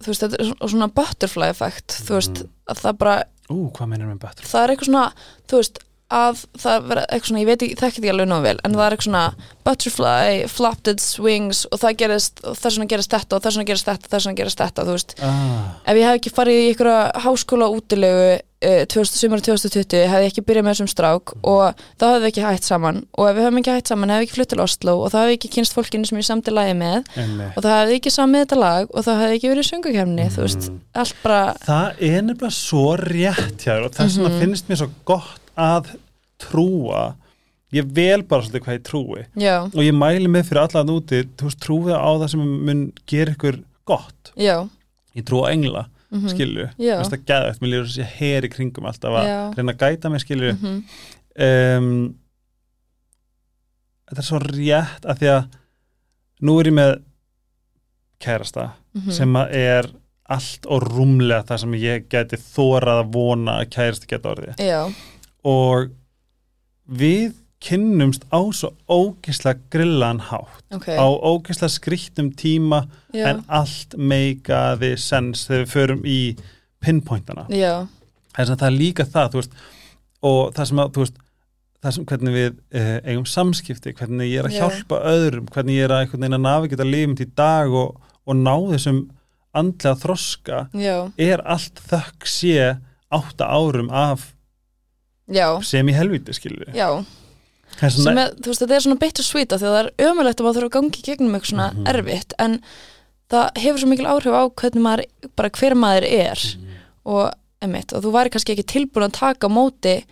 þú 0.03 0.11
veist, 0.13 0.23
þetta 0.27 0.39
er 0.43 0.51
svo- 0.53 0.69
svona 0.75 0.91
butterfly 0.95 1.49
effect 1.51 1.97
þú 2.07 2.19
veist, 2.21 2.45
að 2.71 2.85
það 2.87 2.99
bara 3.03 3.17
Ú, 3.51 3.57
hvað 3.75 3.89
mennir 3.91 4.07
með 4.13 4.21
betur? 4.23 4.47
það 4.47 4.63
er 4.69 4.71
eitthvað 4.77 4.91
svona, 4.93 5.09
þú 5.51 5.59
veist 5.63 5.83
að 6.13 6.41
það 6.61 6.87
vera 6.93 7.03
eitthvað 7.09 7.29
svona, 7.33 7.41
ég 7.43 7.49
veit 7.49 7.63
ekki, 7.65 7.77
þekki 7.81 8.01
ekki 8.03 8.11
alveg 8.13 8.29
nóg 8.29 8.43
vel 8.45 8.59
en 8.69 8.75
það 8.77 8.85
er 8.87 8.95
eitthvað 8.95 9.07
svona 9.09 9.25
butterfly 9.65 10.47
flapped 10.53 10.91
its 10.93 11.07
wings 11.19 11.63
og 11.73 11.81
það 11.83 11.97
gerist 12.03 12.43
og 12.45 12.57
þess 12.61 12.77
vegna 12.79 12.89
gerist 12.93 13.15
þetta 13.17 13.37
og 13.39 13.43
þess 13.47 13.57
vegna 13.59 13.69
gerist 13.73 13.89
þetta 13.89 14.07
og 14.07 14.13
þess 14.15 14.27
vegna 14.29 14.39
gerist 14.43 14.61
þetta, 14.63 14.85
þú 14.87 14.97
veist 14.97 15.15
Ah, 15.25 15.81
ef 15.89 15.97
ég 15.97 16.07
hef 16.11 16.19
ekki 16.21 16.35
farið 16.37 16.61
í 16.61 16.67
einhverja 16.71 16.99
háskóla 17.25 17.71
útilegu 17.73 18.27
2000, 18.37 18.52
sumar 19.09 19.41
2020 19.43 20.07
hef 20.09 20.23
ég 20.23 20.29
ekki 20.31 20.45
byrjað 20.47 20.65
með 20.67 20.75
þessum 20.77 20.91
strák 20.93 21.33
og 21.43 21.75
þá 21.99 22.05
hefði 22.07 22.21
við 22.23 22.29
ekki 22.31 22.45
hætt 22.47 22.65
saman. 22.69 23.01
Og 23.19 23.29
ef 23.29 23.37
við 23.37 23.43
hefum 23.47 23.59
ekki 23.63 23.75
hætt 23.77 23.89
saman 23.93 24.13
hefði 24.15 24.27
ekki 24.29 24.37
flutt 24.39 24.51
til 24.53 24.61
Oslo 24.65 24.95
og 25.03 25.11
þá 25.13 25.19
hefði 25.23 25.37
ekki 25.39 25.51
kynst 25.57 25.75
fólkinu 25.77 26.07
sem 26.09 26.19
ég 26.21 26.29
samti 26.29 26.55
lagi 26.55 26.75
með. 26.79 27.03
Einmitt. 27.17 27.57
og 27.57 27.63
þá 27.67 27.71
hefði 27.77 27.97
ekki 27.99 28.13
samið 28.15 28.45
þetta 28.47 28.61
lag 28.63 28.93
og 28.95 29.05
þá 29.07 29.13
hefði 29.23 29.39
ekki 29.39 29.53
verið 29.53 29.69
söngukefni 29.73 30.29
þú 30.37 30.45
veist, 30.47 30.69
Mm. 30.73 30.79
allt 30.95 31.17
bara 31.23 31.41
Það 31.67 32.03
er 32.13 32.23
nefnilega 32.23 32.53
svo 32.55 32.97
rétt 32.97 33.59
hjá 33.65 33.73
þér 33.75 33.85
og 33.85 33.93
þess 33.97 34.17
vegna 34.19 34.29
Mhm. 34.31 34.41
finnst 34.41 34.69
mér 34.69 34.77
svo 34.83 34.91
gott 35.05 35.41
að 35.57 35.87
trúa. 36.39 37.15
Ég 37.73 37.87
vel 37.97 38.23
bara 38.29 38.43
svolítið 38.45 38.65
hvað 38.67 38.77
ég 38.79 38.83
trúi. 38.85 39.25
Já, 39.41 39.55
og 39.65 39.81
ég 39.81 39.95
mæli 39.97 40.29
með 40.29 40.45
fyrir 40.51 40.61
alla 40.63 40.83
að 40.85 40.91
úti 41.01 41.23
þú 41.37 41.47
veist, 41.49 41.61
trúið 41.65 41.95
á 41.97 42.11
það 42.21 42.29
sem 42.31 42.41
mun 42.67 42.93
gera 43.07 43.33
ykkur 43.33 43.63
gott. 43.89 44.33
Já, 44.37 44.69
ég 45.17 45.25
trú 45.25 45.41
á 45.41 45.49
engla, 45.53 45.87
mhm, 46.13 46.33
skilju 46.33 46.67
Já. 46.77 46.97
Mér 46.97 47.01
finnst 47.03 47.15
það 47.17 47.25
geðvægt, 47.31 47.63
mér 47.63 47.73
líður 47.73 47.89
þessi 47.91 48.09
heri 48.19 48.53
kringum 48.53 48.91
alltaf 48.91 49.19
að 49.21 49.31
Já. 49.31 49.39
reyna 49.57 49.75
að 49.75 49.85
gæta 49.85 50.13
mig, 50.13 50.25
skilju 50.25 50.53
mhm, 50.53 50.83
um, 51.49 51.89
þetta 54.13 54.23
er 54.23 54.29
svo 54.29 54.43
rétt 54.45 55.09
að 55.09 55.23
því 55.23 55.33
að 55.33 55.59
nú 56.43 56.59
er 56.61 56.71
ég 56.71 56.77
með 56.77 56.95
kærasta 58.23 58.69
mhm. 58.95 59.13
sem 59.17 59.41
að 59.41 59.59
er 59.63 59.91
allt 60.33 60.69
og 60.71 60.87
rúmlega 60.87 61.45
það 61.49 61.63
sem 61.65 61.79
ég 61.83 62.07
geti 62.13 62.39
þórað 62.41 63.03
að 63.03 63.13
vona 63.17 63.59
að 63.61 63.71
kærasti 63.75 64.09
geta 64.11 64.33
orðið 64.33 64.63
já, 64.63 64.81
og 65.49 65.91
við 66.87 67.35
kynnumst 67.63 68.27
á 68.35 68.41
svo 68.55 68.73
ógislega 68.91 69.61
grillan 69.73 70.21
hátt 70.29 70.65
ok. 70.75 70.89
á 70.99 71.07
ógislega 71.07 71.71
skrýttum 71.73 72.33
tíma 72.35 72.85
já, 73.15 73.29
en 73.31 73.43
allt 73.49 73.97
meikaði 73.97 74.97
sens 74.99 75.47
þegar 75.49 75.65
við 75.65 75.75
förum 75.77 76.07
í 76.07 76.21
pinpointana. 76.83 77.47
Það 78.35 78.67
er 78.67 78.75
líka 78.75 79.07
það 79.07 79.39
veist, 79.39 79.59
og 80.25 80.55
það 80.57 80.71
sem 80.71 80.83
að 80.83 81.01
veist, 81.03 81.23
það 81.83 81.97
sem 81.97 82.07
hvernig 82.11 82.37
við 82.37 82.53
eh, 82.79 82.99
eigum 83.11 83.27
samskipti, 83.27 83.95
hvernig 83.99 84.31
ég 84.31 84.43
er 84.43 84.51
að 84.51 84.57
Já. 84.57 84.63
hjálpa 84.63 85.01
öðrum, 85.13 85.49
hvernig 85.51 85.81
ég 85.81 85.89
er 85.89 85.95
að 85.95 86.05
einhvern 86.05 86.25
veginn 86.25 86.39
að 86.39 86.47
navigita 86.47 86.87
lífum 86.87 87.17
til 87.19 87.29
dag 87.39 87.75
og, 87.75 87.99
og 88.23 88.39
ná 88.39 88.55
þessum 88.71 89.03
andlega 89.53 89.99
þroska 90.01 90.61
já, 90.79 90.97
er 91.21 91.43
allt 91.45 91.83
þökk 91.91 92.29
sé 92.31 92.69
átta 93.13 93.49
árum 93.53 93.91
af 93.93 94.31
já. 95.29 95.61
sem 95.67 95.89
í 95.89 95.97
helviti 95.97 96.35
skilur 96.37 96.71
við 96.71 96.79
já, 96.81 96.89
sem 97.81 98.19
er, 98.19 98.33
þú 98.41 98.47
veist, 98.53 98.61
þetta 98.63 98.75
er 98.77 98.81
svona 98.87 98.99
beitt 99.01 99.19
og 99.23 99.25
svíta 99.27 99.59
því 99.59 99.67
að 99.69 99.75
það 99.77 99.85
er 99.85 100.11
ömulegt 100.11 100.41
að 100.41 100.45
maður 100.47 100.57
þurfa 100.59 100.71
að 100.71 100.77
gangi 100.77 101.03
gegnum 101.03 101.35
eitthvað 101.35 101.53
svona 101.53 101.69
Mhm. 101.73 101.87
erfitt 101.93 102.33
en 102.39 102.61
það 103.31 103.57
hefur 103.63 103.79
svo 103.81 103.89
mikil 103.89 104.07
áhrif 104.07 104.33
á 104.37 104.43
hvernig 104.55 104.83
maður, 104.83 105.05
bara 105.37 105.51
hver 105.51 105.75
maður 105.75 106.05
er 106.11 106.39
Mhm. 106.43 106.69
og, 107.07 107.33
emitt, 107.63 107.93
og 107.93 108.03
þú 108.03 108.13
væri 108.13 108.31
kannski 108.31 108.53
ekki 108.57 108.67
tilbúin 108.67 109.09
að 109.09 109.13
taka 109.13 109.49
móti 109.49 110.05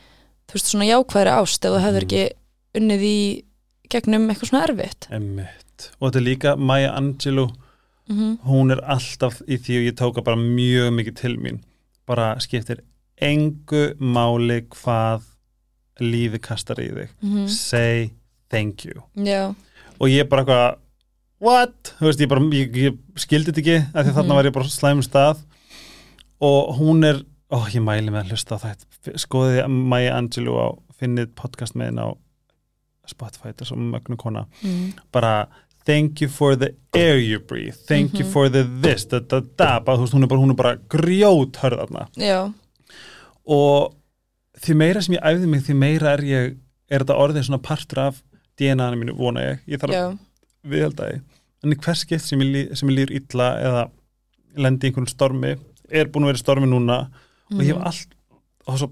þú 0.49 0.55
veist, 0.55 0.67
svona 0.73 0.89
jákvæðri 0.91 1.33
ást 1.37 1.65
ef 1.65 1.71
þú 1.73 1.81
hefur 1.81 2.03
Mhm. 2.03 2.09
ekki 2.11 2.31
unnið 2.75 3.03
í 3.03 3.45
gegnum 3.91 4.29
eitthvað 4.31 4.49
svona 4.51 4.67
erfitt 4.69 5.09
Einmitt. 5.11 5.91
og 6.01 6.13
þetta 6.13 6.17
er 6.17 6.29
líka 6.31 6.57
Maya 6.59 6.93
Angelou 6.97 7.51
mm 8.09 8.39
hún 8.47 8.73
er 8.73 8.81
alltaf 8.83 9.41
í 9.47 9.57
því 9.59 9.79
og 9.79 9.85
ég 9.87 9.93
tóka 9.95 10.25
bara 10.25 10.37
mjög 10.37 10.91
mikið 10.95 11.15
til 11.17 11.37
mín 11.37 11.61
bara 12.07 12.35
skiptir 12.41 12.81
engu 13.21 13.95
máli 14.01 14.63
hvað 14.67 15.23
lífi 16.01 16.39
kastar 16.41 16.77
í 16.81 16.89
þig. 16.93 17.09
-hmm. 17.23 17.49
say 17.49 18.11
thank 18.51 18.85
you. 18.85 19.03
Já, 19.17 19.55
og 20.01 20.09
ég 20.09 20.29
bara 20.29 20.43
eitthvað 20.45 20.77
what, 21.41 21.95
þú 22.01 22.07
veist, 22.07 22.21
ég 22.21 22.29
bara 22.29 22.41
ég, 22.41 22.75
ég 22.77 22.99
skildi 23.17 23.53
þetta 23.53 23.61
ekki, 23.61 23.77
af 23.95 24.05
því 24.07 24.11
Mhm. 24.11 24.17
þarna 24.19 24.35
var 24.35 24.45
ég 24.45 24.53
bara 24.53 24.65
slæmum 24.65 25.03
stað. 25.03 25.37
Og 26.41 26.77
hún 26.79 27.05
er, 27.05 27.23
ó, 27.53 27.65
ég 27.69 27.83
mæli 27.83 28.09
með 28.11 28.25
að 28.25 28.31
hlusta 28.31 28.57
á 28.57 28.59
þetta. 28.65 29.15
Skoðið 29.17 29.69
Maya 29.69 30.17
Angelou 30.17 30.57
á 30.57 30.69
finnið 31.01 31.27
podcast 31.35 31.75
með 31.75 31.85
henn 31.85 31.99
á 31.99 32.17
Spotify, 33.07 33.49
þetta 33.49 33.63
er 33.63 33.67
svo 33.67 33.77
mögnu 33.77 34.17
kona. 34.17 34.47
Mm. 34.63 34.93
bara 35.13 35.47
thank 35.87 36.21
you 36.21 36.29
for 36.29 36.55
the 36.57 36.75
air 36.95 37.17
you 37.19 37.39
breathe. 37.41 37.75
Thank 37.89 38.13
you 38.15 38.25
Mhm. 38.25 38.33
for 38.33 38.49
the 38.49 38.65
this, 38.83 39.05
da, 39.07 39.19
da, 39.21 39.41
da. 39.57 39.81
Bara, 39.81 39.97
veist, 39.99 40.13
hún 40.13 40.23
er 40.23 40.27
bara, 40.29 40.41
hún 40.41 40.55
bara 40.57 40.77
grjót 40.77 41.53
hörðarna 41.57 42.07
já, 42.17 42.53
og 43.47 43.95
því 44.61 44.77
meira 44.77 45.03
sem 45.03 45.15
ég 45.17 45.25
æfði 45.31 45.49
mig 45.51 45.63
því 45.67 45.77
meira 45.81 46.13
er 46.17 46.23
ég, 46.27 46.57
er 46.91 47.05
þetta 47.05 47.17
orðið 47.23 47.47
svona 47.49 47.63
partur 47.65 48.03
af 48.09 48.23
DNA-inu 48.61 48.99
mínu, 49.01 49.15
vona 49.17 49.41
ég. 49.47 49.61
Ég 49.71 49.81
þarf 49.81 49.95
að 49.97 50.19
viðhalda 50.75 51.09
því. 51.11 51.21
En 51.65 51.73
í 51.73 51.79
hvers 51.81 52.03
skipt 52.05 52.25
sem 52.27 52.41
ég, 52.45 52.71
ég 52.73 52.83
líður 52.93 53.13
illa 53.21 53.49
eða 53.61 53.83
lendi 54.61 54.87
í 54.87 54.91
einhvern 54.91 55.09
stormi 55.09 55.55
er 55.91 56.09
búin 56.13 56.25
að 56.27 56.33
vera 56.33 56.41
stormi 56.43 56.69
núna 56.71 56.99
og 57.51 57.61
ég 57.63 57.71
hef 57.73 57.77
Mhm. 57.79 57.87
allt 57.87 58.15
og 58.67 58.79
svo, 58.79 58.89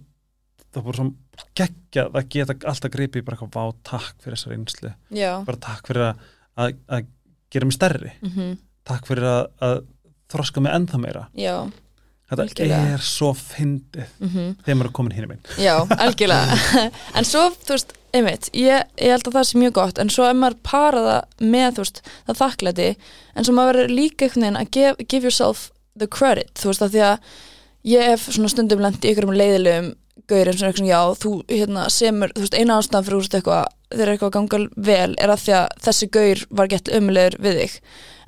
það 0.73 0.79
er 0.81 0.87
bara 0.87 0.97
svo 0.99 1.09
geggjað 1.59 2.17
að 2.19 2.29
geta 2.29 2.55
alltaf 2.69 2.91
gripið 2.91 3.25
bara 3.25 3.37
eitthvað 3.37 3.55
vá 3.57 3.75
takk 3.85 4.15
fyrir 4.23 4.37
þessa 4.37 4.51
reynslu. 4.53 4.95
Já. 5.11 5.45
Bara 5.45 5.57
takk 5.59 5.87
fyrir 5.87 6.05
að, 6.09 6.25
að, 6.57 6.75
að 6.89 7.07
gera 7.51 7.65
mig 7.67 7.77
stærri. 7.79 8.13
Mm 8.23 8.59
takk 8.89 9.05
fyrir 9.05 9.25
að, 9.29 9.47
að 9.61 9.79
þroska 10.33 10.61
mig 10.65 10.73
ennþá 10.73 10.99
meira. 11.03 11.27
Já, 11.37 11.71
þetta 12.29 12.45
Algjörlega. 12.45 12.81
er 12.97 13.05
svo 13.09 13.31
fyndið 13.39 14.11
mm 14.21 14.49
þegar 14.65 14.77
maður 14.79 14.89
er 14.91 14.95
komin 14.99 15.15
hinn 15.17 15.29
minn 15.31 15.41
Já, 15.61 15.75
algjörlega. 15.97 16.59
En 17.19 17.25
svo, 17.29 17.47
þú 17.65 17.75
veist, 17.77 17.95
einmitt 18.17 18.51
ég, 18.57 18.85
ég 19.01 19.15
held 19.15 19.29
að 19.31 19.37
það 19.39 19.47
sé 19.51 19.61
mjög 19.63 19.75
gott 19.79 20.01
En 20.03 20.11
svo 20.13 20.27
ef 20.29 20.37
maður 20.37 20.59
para 20.69 21.05
það 21.07 21.47
með, 21.55 21.69
þú 21.79 21.85
veist, 21.87 22.03
það 22.29 22.41
þakklæti 22.43 22.89
En 23.35 23.49
svo 23.49 23.55
maður 23.57 23.73
verður 23.81 23.95
líka 23.97 24.27
einhvern 24.29 24.45
veginn 24.49 24.61
að 24.61 24.73
give, 24.77 25.07
give 25.09 25.25
yourself 25.29 25.69
the 25.99 26.09
credit 26.11 26.53
Þú 26.61 26.73
veist, 26.73 26.85
að 26.85 26.95
því 26.99 27.05
að 27.09 27.33
ég 27.89 28.11
hef 28.13 28.29
svona 28.35 28.53
stundum 28.53 28.85
lent 28.85 29.05
í 29.05 29.13
ykkur 29.15 29.29
um 29.31 29.37
leiðilegum 29.39 29.91
Gaurin 30.29 30.57
sem 30.59 30.67
er 30.67 30.73
eitthvað 30.75 30.89
já, 30.91 31.01
þú 31.23 31.31
hérna, 31.49 31.87
semur 31.95 32.33
Þú 32.37 32.43
veist, 32.45 32.57
eina 32.59 32.77
ástæðan 32.83 33.07
fyrir 33.07 33.21
úrst 33.23 33.37
eitthvað 33.39 33.69
Þegar 33.95 34.11
eitthvað 34.13 34.33
gangal 34.35 34.65
vel 34.77 35.15
er 35.17 35.31
að 35.33 35.45
því 35.47 35.53
að 35.57 35.69
þessi 35.87 36.09
gaur 36.13 36.43
var 36.59 36.69
gett 36.69 36.91
umlegur 36.93 37.39
við 37.41 37.61
þig 37.63 37.77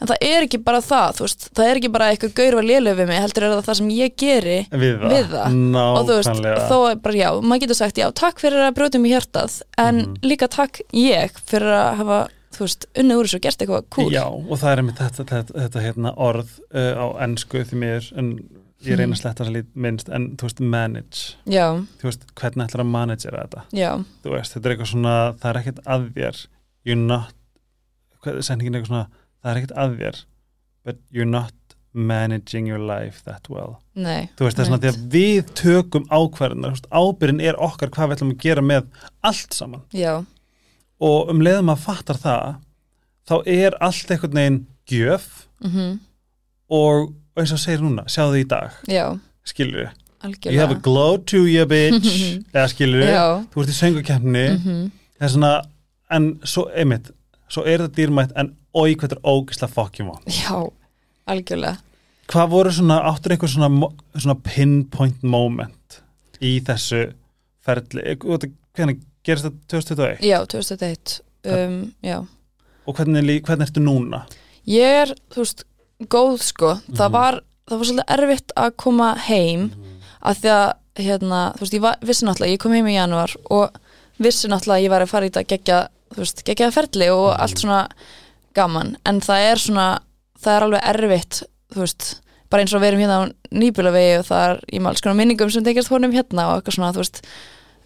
En 0.01 0.09
það 0.09 0.23
er 0.25 0.47
ekki 0.47 0.59
bara 0.65 0.81
það, 0.81 1.11
þú 1.19 1.25
veist. 1.27 1.47
Það 1.59 1.67
er 1.71 1.79
ekki 1.81 1.91
bara 1.93 2.07
eitthvað 2.15 2.35
gaur 2.39 2.55
var 2.57 2.65
léleg 2.71 2.95
við 2.97 3.09
mig 3.11 3.19
Heldur 3.21 3.45
er 3.45 3.53
það 3.53 3.67
það 3.69 3.79
sem 3.81 3.91
ég 3.93 4.15
geri 4.23 4.59
við 4.73 4.95
það, 5.03 5.11
Við 5.13 5.27
það. 5.35 5.57
og 5.85 6.03
þú 6.09 6.17
veist, 6.17 6.45
þó 6.71 6.77
er 6.91 7.01
bara 7.05 7.19
já, 7.21 7.31
maður 7.41 7.61
getur 7.67 7.79
sagt 7.81 8.01
já, 8.01 8.07
takk 8.17 8.41
fyrir 8.41 8.65
að 8.65 8.75
brjóta 8.79 9.01
mig 9.03 9.13
hjartað 9.13 9.59
en 9.79 9.97
Mhm. 10.01 10.15
líka 10.25 10.49
takk 10.49 10.81
ég 10.97 11.31
fyrir 11.45 11.69
að 11.77 11.97
hafa, 12.01 12.21
þú 12.57 12.65
veist, 12.65 12.87
unnið 12.97 13.17
úr 13.21 13.29
þessu 13.29 13.37
og 13.37 13.45
gert 13.45 13.59
eitthvað 13.67 13.85
cool. 13.91 14.11
Já, 14.11 14.25
og 14.25 14.57
það 14.59 14.73
er 14.73 14.83
með 14.89 14.97
þetta, 15.03 15.25
þetta, 15.35 15.53
þetta 15.61 15.85
hérna 15.85 16.15
orð 16.17 16.49
uh, 16.75 16.95
á 16.97 17.07
ennsku 17.29 17.61
því 17.69 17.77
mér 17.85 18.09
en 18.17 18.33
ég 18.81 18.97
reyna 18.97 19.13
að 19.13 19.21
sletta 19.21 19.45
það 19.45 19.53
lít 19.59 19.71
minnst 19.77 20.09
en 20.09 20.31
þú 20.41 20.49
veist, 20.49 20.61
manage. 20.65 21.35
Já, 21.45 21.67
þú 22.01 22.09
veist, 22.09 22.25
hvernig 22.41 22.65
ætlar 22.71 22.81
að 22.87 22.91
managera 22.97 23.45
þetta? 23.45 23.63
Já, 23.77 23.91
þú 24.25 24.33
veist, 24.33 24.55
þetta 24.57 24.65
er 24.65 24.73
eitthvað 24.79 24.93
svona, 24.95 25.15
það 25.37 25.51
er 25.53 25.61
ekkert 25.61 25.85
að 25.85 26.09
þér. 26.17 26.47
You're 26.89 26.97
not 27.05 27.35
hvað 28.25 28.37
er 28.41 28.43
sendingin 28.49 28.75
eitthvað 28.81 28.89
svona, 28.95 29.07
það 29.41 29.51
er 29.53 29.61
ekkert 29.61 29.77
að 29.85 29.97
þér 30.01 30.21
but 30.85 31.01
you're 31.13 31.29
not 31.29 31.55
managing 31.93 32.69
your 32.71 32.79
life 32.79 33.25
that 33.27 33.49
well. 33.51 33.79
Nei 33.95 34.29
þú 34.39 34.47
veist, 34.47 34.57
það 34.59 34.63
er 34.65 34.69
svona 34.69 34.83
því 34.85 34.91
að 34.93 35.01
við 35.15 35.55
tökum 35.59 36.05
ákvarðunar, 36.11 36.83
ábyrðin 36.95 37.43
er 37.51 37.59
okkar 37.61 37.91
hvað 37.95 38.11
við 38.13 38.19
ætlum 38.19 38.35
að 38.35 38.45
gera 38.45 38.63
með 38.65 39.07
allt 39.27 39.57
saman. 39.57 39.83
Já, 39.97 40.21
og 41.01 41.33
um 41.33 41.43
leiðum 41.43 41.73
að 41.73 41.83
fattar 41.87 42.21
það 42.21 42.61
þá 43.31 43.35
er 43.47 43.77
allt 43.83 44.13
einhvern 44.15 44.39
veginn 44.41 44.61
gjöf 44.91 45.27
mhm, 45.65 45.99
og 46.71 47.11
eins 47.39 47.53
og 47.55 47.61
segir 47.63 47.83
núna, 47.83 48.07
sjáðu 48.11 48.41
í 48.43 48.47
dag. 48.49 48.77
Skilur 49.49 49.91
you 50.45 50.59
have 50.61 50.71
a 50.71 50.77
algjörlega. 50.77 50.83
glow 50.83 51.17
to 51.17 51.47
you 51.49 51.65
bitch. 51.71 52.41
Eða 52.53 52.67
skilur 52.69 53.05
já, 53.07 53.25
þú 53.53 53.63
ert 53.63 53.73
í 53.73 53.77
söngukefni 53.79 54.47
mhm, 54.55 54.81
það 55.19 55.27
er 55.27 55.35
svona, 55.35 55.53
en 56.13 56.31
svo 56.45 56.67
einmitt, 56.77 57.11
svo 57.51 57.65
er 57.67 57.83
það 57.87 57.95
dýrmætt 57.99 58.35
en 58.39 58.55
oi 58.75 58.95
hvað 58.95 59.17
er 59.17 59.23
ógislega 59.27 59.73
fokkjum 59.75 60.11
á 60.13 60.17
já, 60.31 60.59
algjörlega. 61.31 61.77
Hvað 62.31 62.51
voru 62.53 62.71
svona, 62.73 63.01
áttur 63.11 63.33
einhver 63.35 63.51
svona, 63.51 63.89
svona 64.15 64.37
pinpoint 64.47 65.23
moment 65.27 66.01
í 66.41 66.61
þessu 66.63 67.09
ferli? 67.67 68.15
Hvernig 68.23 69.01
gerist 69.27 69.49
það 69.49 69.57
2021 69.73 70.23
já, 70.31 70.39
2001 70.47 71.17
um, 71.51 71.81
já, 72.07 72.21
og 72.87 72.95
hvernig, 72.97 73.41
hvernig 73.47 73.67
ertu 73.69 73.83
núna? 73.83 74.23
Ég 74.71 75.01
er, 75.03 75.15
þú 75.35 75.43
veist, 75.43 75.65
góð 76.13 76.39
sko, 76.47 76.75
það 76.95 77.09
Mhm. 77.09 77.13
var 77.13 77.41
það 77.71 77.79
var 77.79 77.87
svolítið 77.87 78.15
erfitt 78.17 78.53
að 78.57 78.77
koma 78.77 79.09
heim 79.27 79.71
af 80.23 80.39
því 80.41 80.49
að, 80.55 80.73
hérna, 81.01 81.41
þú 81.57 81.61
veist, 81.61 81.75
ég 81.75 81.81
var, 81.85 81.97
vissi 82.03 82.25
náttúrulega, 82.27 82.53
ég 82.55 82.59
kom 82.63 82.73
heim 82.73 82.87
í 82.87 82.95
janúar 82.97 83.35
og 83.51 83.77
vissi 84.19 84.49
náttúrulega 84.49 84.79
að 84.79 84.85
ég 84.85 84.91
var 84.91 85.03
að 85.03 85.09
fara 85.13 85.27
í 85.27 85.31
þetta 85.31 85.47
gegja, 85.53 85.79
þú 86.15 86.17
veist, 86.25 86.43
geggjaða 86.45 86.73
ferli 86.79 87.09
og 87.11 87.29
Mhm. 87.35 87.41
allt 87.41 87.59
svona 87.59 87.89
gaman, 88.57 88.97
en 89.07 89.21
það 89.25 89.47
er 89.53 89.63
svona 89.63 89.87
það 90.41 90.57
er 90.57 90.67
alveg 90.67 90.91
erfitt, 90.95 91.41
þú 91.75 91.85
veist 91.85 92.11
bara 92.51 92.65
eins 92.65 92.75
og 92.75 92.83
við 92.83 92.91
erum 92.91 93.05
hérna 93.05 93.19
á 93.23 93.25
nýbílavegi 93.55 94.19
og 94.19 94.27
það 94.27 94.45
er 94.49 94.61
í 94.75 94.83
alls 94.91 95.05
konar 95.05 95.19
minningum 95.21 95.53
sem 95.55 95.65
tekjast 95.67 95.93
honum 95.93 96.15
hérna 96.15 96.49
og 96.51 96.59
eitthvað 96.59 96.77
svona, 96.79 96.93
þú 96.97 97.05
veist, 97.05 97.21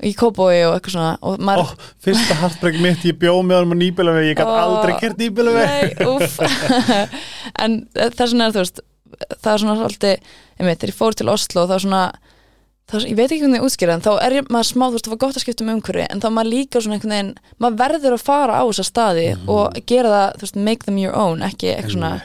í 0.04 0.12
kóbói 0.18 0.64
og 0.66 0.76
eitthvað 0.76 0.96
svona 0.96 1.10
og 1.22 1.42
maður 1.44 1.68
oh, 1.68 1.90
fyrsta 2.02 2.38
hartbreyk 2.40 2.80
mitt, 2.82 3.04
ég 3.06 3.18
bjóð 3.20 3.42
með 3.46 3.60
honum 3.60 3.76
á 3.76 3.82
nýbílavegi 3.82 4.32
ég 4.32 4.40
gæti 4.40 4.50
Ó. 4.50 4.62
aldrei 4.64 4.96
kert 5.02 5.20
nýbílavegi 5.20 5.92
En 7.64 7.78
vegna 7.94 8.48
er 8.48 8.56
þú 8.56 8.64
veist 8.64 8.82
það 9.14 9.50
er 9.52 9.62
svona 9.62 9.76
svolítið, 9.78 10.32
ég 10.58 10.68
veit, 10.68 10.86
ég 10.88 10.96
fór 10.96 11.16
til 11.16 11.30
Oslo 11.32 11.66
þá 11.68 11.76
er 11.76 11.84
svona 11.84 12.04
er- 12.92 13.08
ég 13.08 13.16
veit 13.16 13.30
ekki 13.32 13.40
hvernig 13.42 13.60
ég 13.60 13.64
útskýra 13.64 13.94
en 13.94 14.00
þá 14.04 14.12
er 14.22 14.42
maður 14.52 14.68
smá, 14.70 14.84
þú 14.88 14.92
veist, 14.92 15.04
það 15.06 15.14
var 15.14 15.22
gott 15.24 15.36
að 15.36 15.44
skipta 15.44 15.64
um 15.64 15.72
umhverfi 15.74 16.06
en 16.10 16.20
þá 16.20 16.26
er 16.26 16.34
maður 16.36 16.52
líka 16.52 16.80
svona 16.84 16.94
einhvern 16.98 17.14
veginn 17.16 17.34
maður 17.60 17.78
verður 17.80 18.12
að 18.18 18.22
fara 18.28 18.60
á 18.60 18.62
þessa 18.68 18.84
staði 18.90 19.28
Mhm. 19.36 19.48
og 19.48 19.80
gera 19.86 20.08
það, 20.08 20.34
þú 20.36 20.40
veist, 20.40 20.56
make 20.56 20.84
them 20.84 20.98
your 20.98 21.14
own 21.16 21.40
ekki 21.40 21.72
eitthvað 21.74 21.92
svona, 21.96 22.22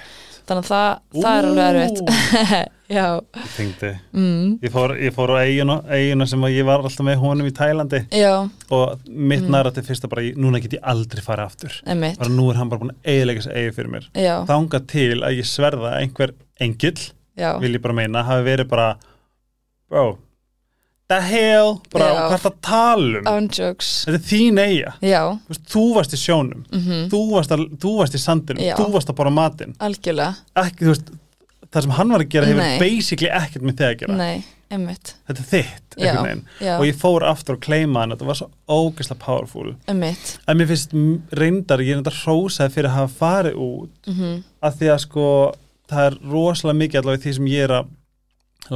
þannig 0.48 0.66
að 0.66 0.72
það, 0.74 1.00
það 1.24 1.38
er 1.40 1.46
alveg 1.46 1.66
erfitt. 1.76 2.70
Ég 2.90 3.22
tengdi. 3.56 3.90
Mm, 4.18 4.60
ég 4.66 4.72
fór, 4.74 4.96
ég 4.98 5.14
fór 5.14 5.30
á 5.30 5.46
eiguna, 5.46 5.76
eiguna 5.94 6.26
sem 6.26 6.42
að 6.42 6.56
ég 6.58 6.66
var 6.66 6.80
alltaf 6.82 7.06
með 7.06 7.20
honum 7.22 7.46
í 7.46 7.52
Tælandi. 7.54 8.00
Já, 8.10 8.50
og 8.72 9.00
mitt 9.08 9.44
Mm. 9.44 9.52
mm. 9.54 9.74
til 9.76 9.84
fyrsta 9.84 10.10
bara, 10.10 10.24
ég- 10.24 10.36
núna 10.36 10.60
get 10.60 10.72
ég 10.74 10.82
aldrei 10.82 11.22
fara 11.22 11.46
aftur. 11.46 11.70
Bara 11.86 12.30
nú 12.34 12.50
er 12.50 12.56
hann 12.58 12.68
bara 12.68 12.82
búin 12.82 12.90
að 12.90 13.06
eiginlega 13.06 13.44
þessi 13.46 13.54
eigi 13.54 13.76
fyrir 13.76 13.92
mér. 13.94 14.08
Já, 14.16 14.44
þanga 14.48 14.88
til 14.88 15.22
að 15.22 15.38
ég 15.38 15.46
sverða 15.46 15.94
að 15.94 16.02
einhver 16.02 16.32
engill, 16.60 16.98
já, 17.38 17.60
vil 17.62 17.74
ég 17.78 17.82
bara 17.84 17.94
meina 17.94 18.24
hafi 18.24 18.44
verið 18.44 18.68
bara 18.70 18.96
bro, 19.88 20.18
the 21.10 21.20
hell? 21.26 21.72
Bara, 21.94 22.06
Já. 22.10 22.20
hvað 22.28 22.36
er 22.38 22.44
það 22.44 22.52
að 22.52 22.60
tala 22.68 23.22
um? 23.22 23.30
Ándjóks 23.34 23.90
þetta 24.06 24.20
er 24.20 24.28
þín 24.30 24.60
eiga, 24.62 24.92
Já, 25.02 25.22
þú, 25.32 25.54
veist, 25.54 25.66
þú 25.74 25.86
varst 25.96 26.14
í 26.14 26.20
sjónum. 26.22 26.62
Mhm, 26.76 27.02
þú, 27.14 27.22
varst 27.34 27.56
að, 27.56 27.66
þú 27.82 27.96
varst 28.04 28.16
í 28.20 28.22
sandinum, 28.22 28.62
Já. 28.68 28.76
þú 28.78 28.88
varst 28.94 29.10
að 29.14 29.18
bara 29.24 29.34
matinn. 29.34 29.74
Algjörlega. 29.82 30.36
Ekki, 30.64 30.86
þú 30.86 30.94
veist, 30.94 31.12
það 31.70 31.86
sem 31.88 31.96
hann 32.00 32.14
var 32.16 32.24
að 32.26 32.30
gera 32.36 32.50
hefur 32.50 32.64
Nei. 32.64 32.80
basically 32.82 33.30
ekkert 33.30 33.66
með 33.66 33.76
þig 33.82 33.88
að 33.90 33.98
gera. 34.04 34.18
Nei, 34.20 34.44
emmitt 34.74 35.14
þetta 35.30 35.42
er 35.44 35.50
þitt, 35.50 35.98
Já, 35.98 36.06
einhvern 36.12 36.28
veginn. 36.30 36.44
já, 36.62 36.72
og 36.78 36.86
ég 36.86 36.98
fór 37.02 37.26
aftur 37.30 37.58
að 37.58 37.64
kleima 37.66 38.00
hann, 38.04 38.14
þetta 38.14 38.26
var 38.30 38.38
svo 38.40 38.50
ógeðslega 38.70 39.20
powerful. 39.26 39.76
Emmitt 39.90 40.36
en 40.48 40.58
mér 40.62 40.70
finnst 40.70 40.94
m- 40.94 41.24
reyndar, 41.34 41.82
ég 41.82 41.94
er 41.94 42.00
reyndar 42.00 42.18
hrósaði 42.22 42.74
fyrir 42.78 42.90
að 42.90 42.98
hafa 43.00 43.18
farið 43.22 43.58
út 43.66 44.10
mhm, 44.14 44.44
að 44.62 44.78
því 44.82 44.92
að 44.94 45.00
sko 45.08 45.26
það 45.90 46.06
er 46.12 46.20
rosalega 46.34 46.80
mikið 46.84 47.02
allavega 47.02 47.22
í 47.22 47.26
því 47.26 47.36
sem 47.40 47.50
ég 47.50 47.64
er 47.66 47.76
að 47.80 47.90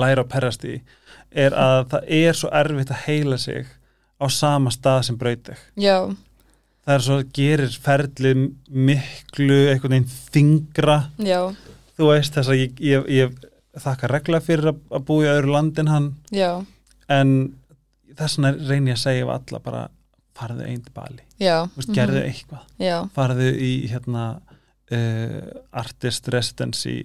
læra 0.01 0.23
að 0.25 0.29
perrast 0.33 0.63
í 0.65 0.79
er 1.33 1.55
að 1.57 1.79
það 1.93 2.11
er 2.19 2.37
svo 2.37 2.51
erfitt 2.53 2.91
að 2.93 3.01
heila 3.07 3.39
sig 3.41 3.65
á 4.21 4.25
sama 4.29 4.71
stað 4.71 5.01
sem 5.07 5.17
Já, 5.75 5.97
það 6.83 6.95
er 6.95 7.05
svo 7.07 7.17
gerir 7.35 7.79
ferlið 7.83 8.43
miklu 8.69 9.59
einhvern 9.71 9.95
veginn 9.95 10.13
þingra 10.33 10.97
já, 11.17 11.41
þú 11.97 12.11
veist 12.11 12.37
þess 12.37 12.51
að 12.51 12.61
ég, 12.61 12.79
ég, 12.83 13.09
ég 13.09 13.81
þakka 13.83 14.11
regla 14.11 14.41
fyrir 14.43 14.73
að, 14.73 14.79
að 14.93 15.05
búa 15.07 15.25
í 15.25 15.31
öðru 15.33 15.53
landin 15.55 15.91
hann. 15.91 16.09
Já, 16.33 16.63
en 17.11 17.35
þess 18.13 18.37
vegna 18.37 18.53
reyni 18.69 18.93
ég 18.93 18.99
að 18.99 19.03
segja 19.05 19.27
við 19.27 19.35
alla 19.37 19.61
bara 19.63 19.83
farðu 20.37 20.67
einn 20.67 20.81
til 20.83 20.93
Bali, 20.95 21.23
já. 21.37 21.57
Þú 21.73 21.79
veist, 21.79 21.89
mhm, 21.89 21.97
gerðu 21.97 22.23
eitthvað. 22.27 22.67
Já, 22.81 22.95
farðu 23.15 23.49
í 23.53 23.73
hérna 23.91 24.27
uh, 24.93 25.41
artist 25.83 26.29
residency 26.33 26.97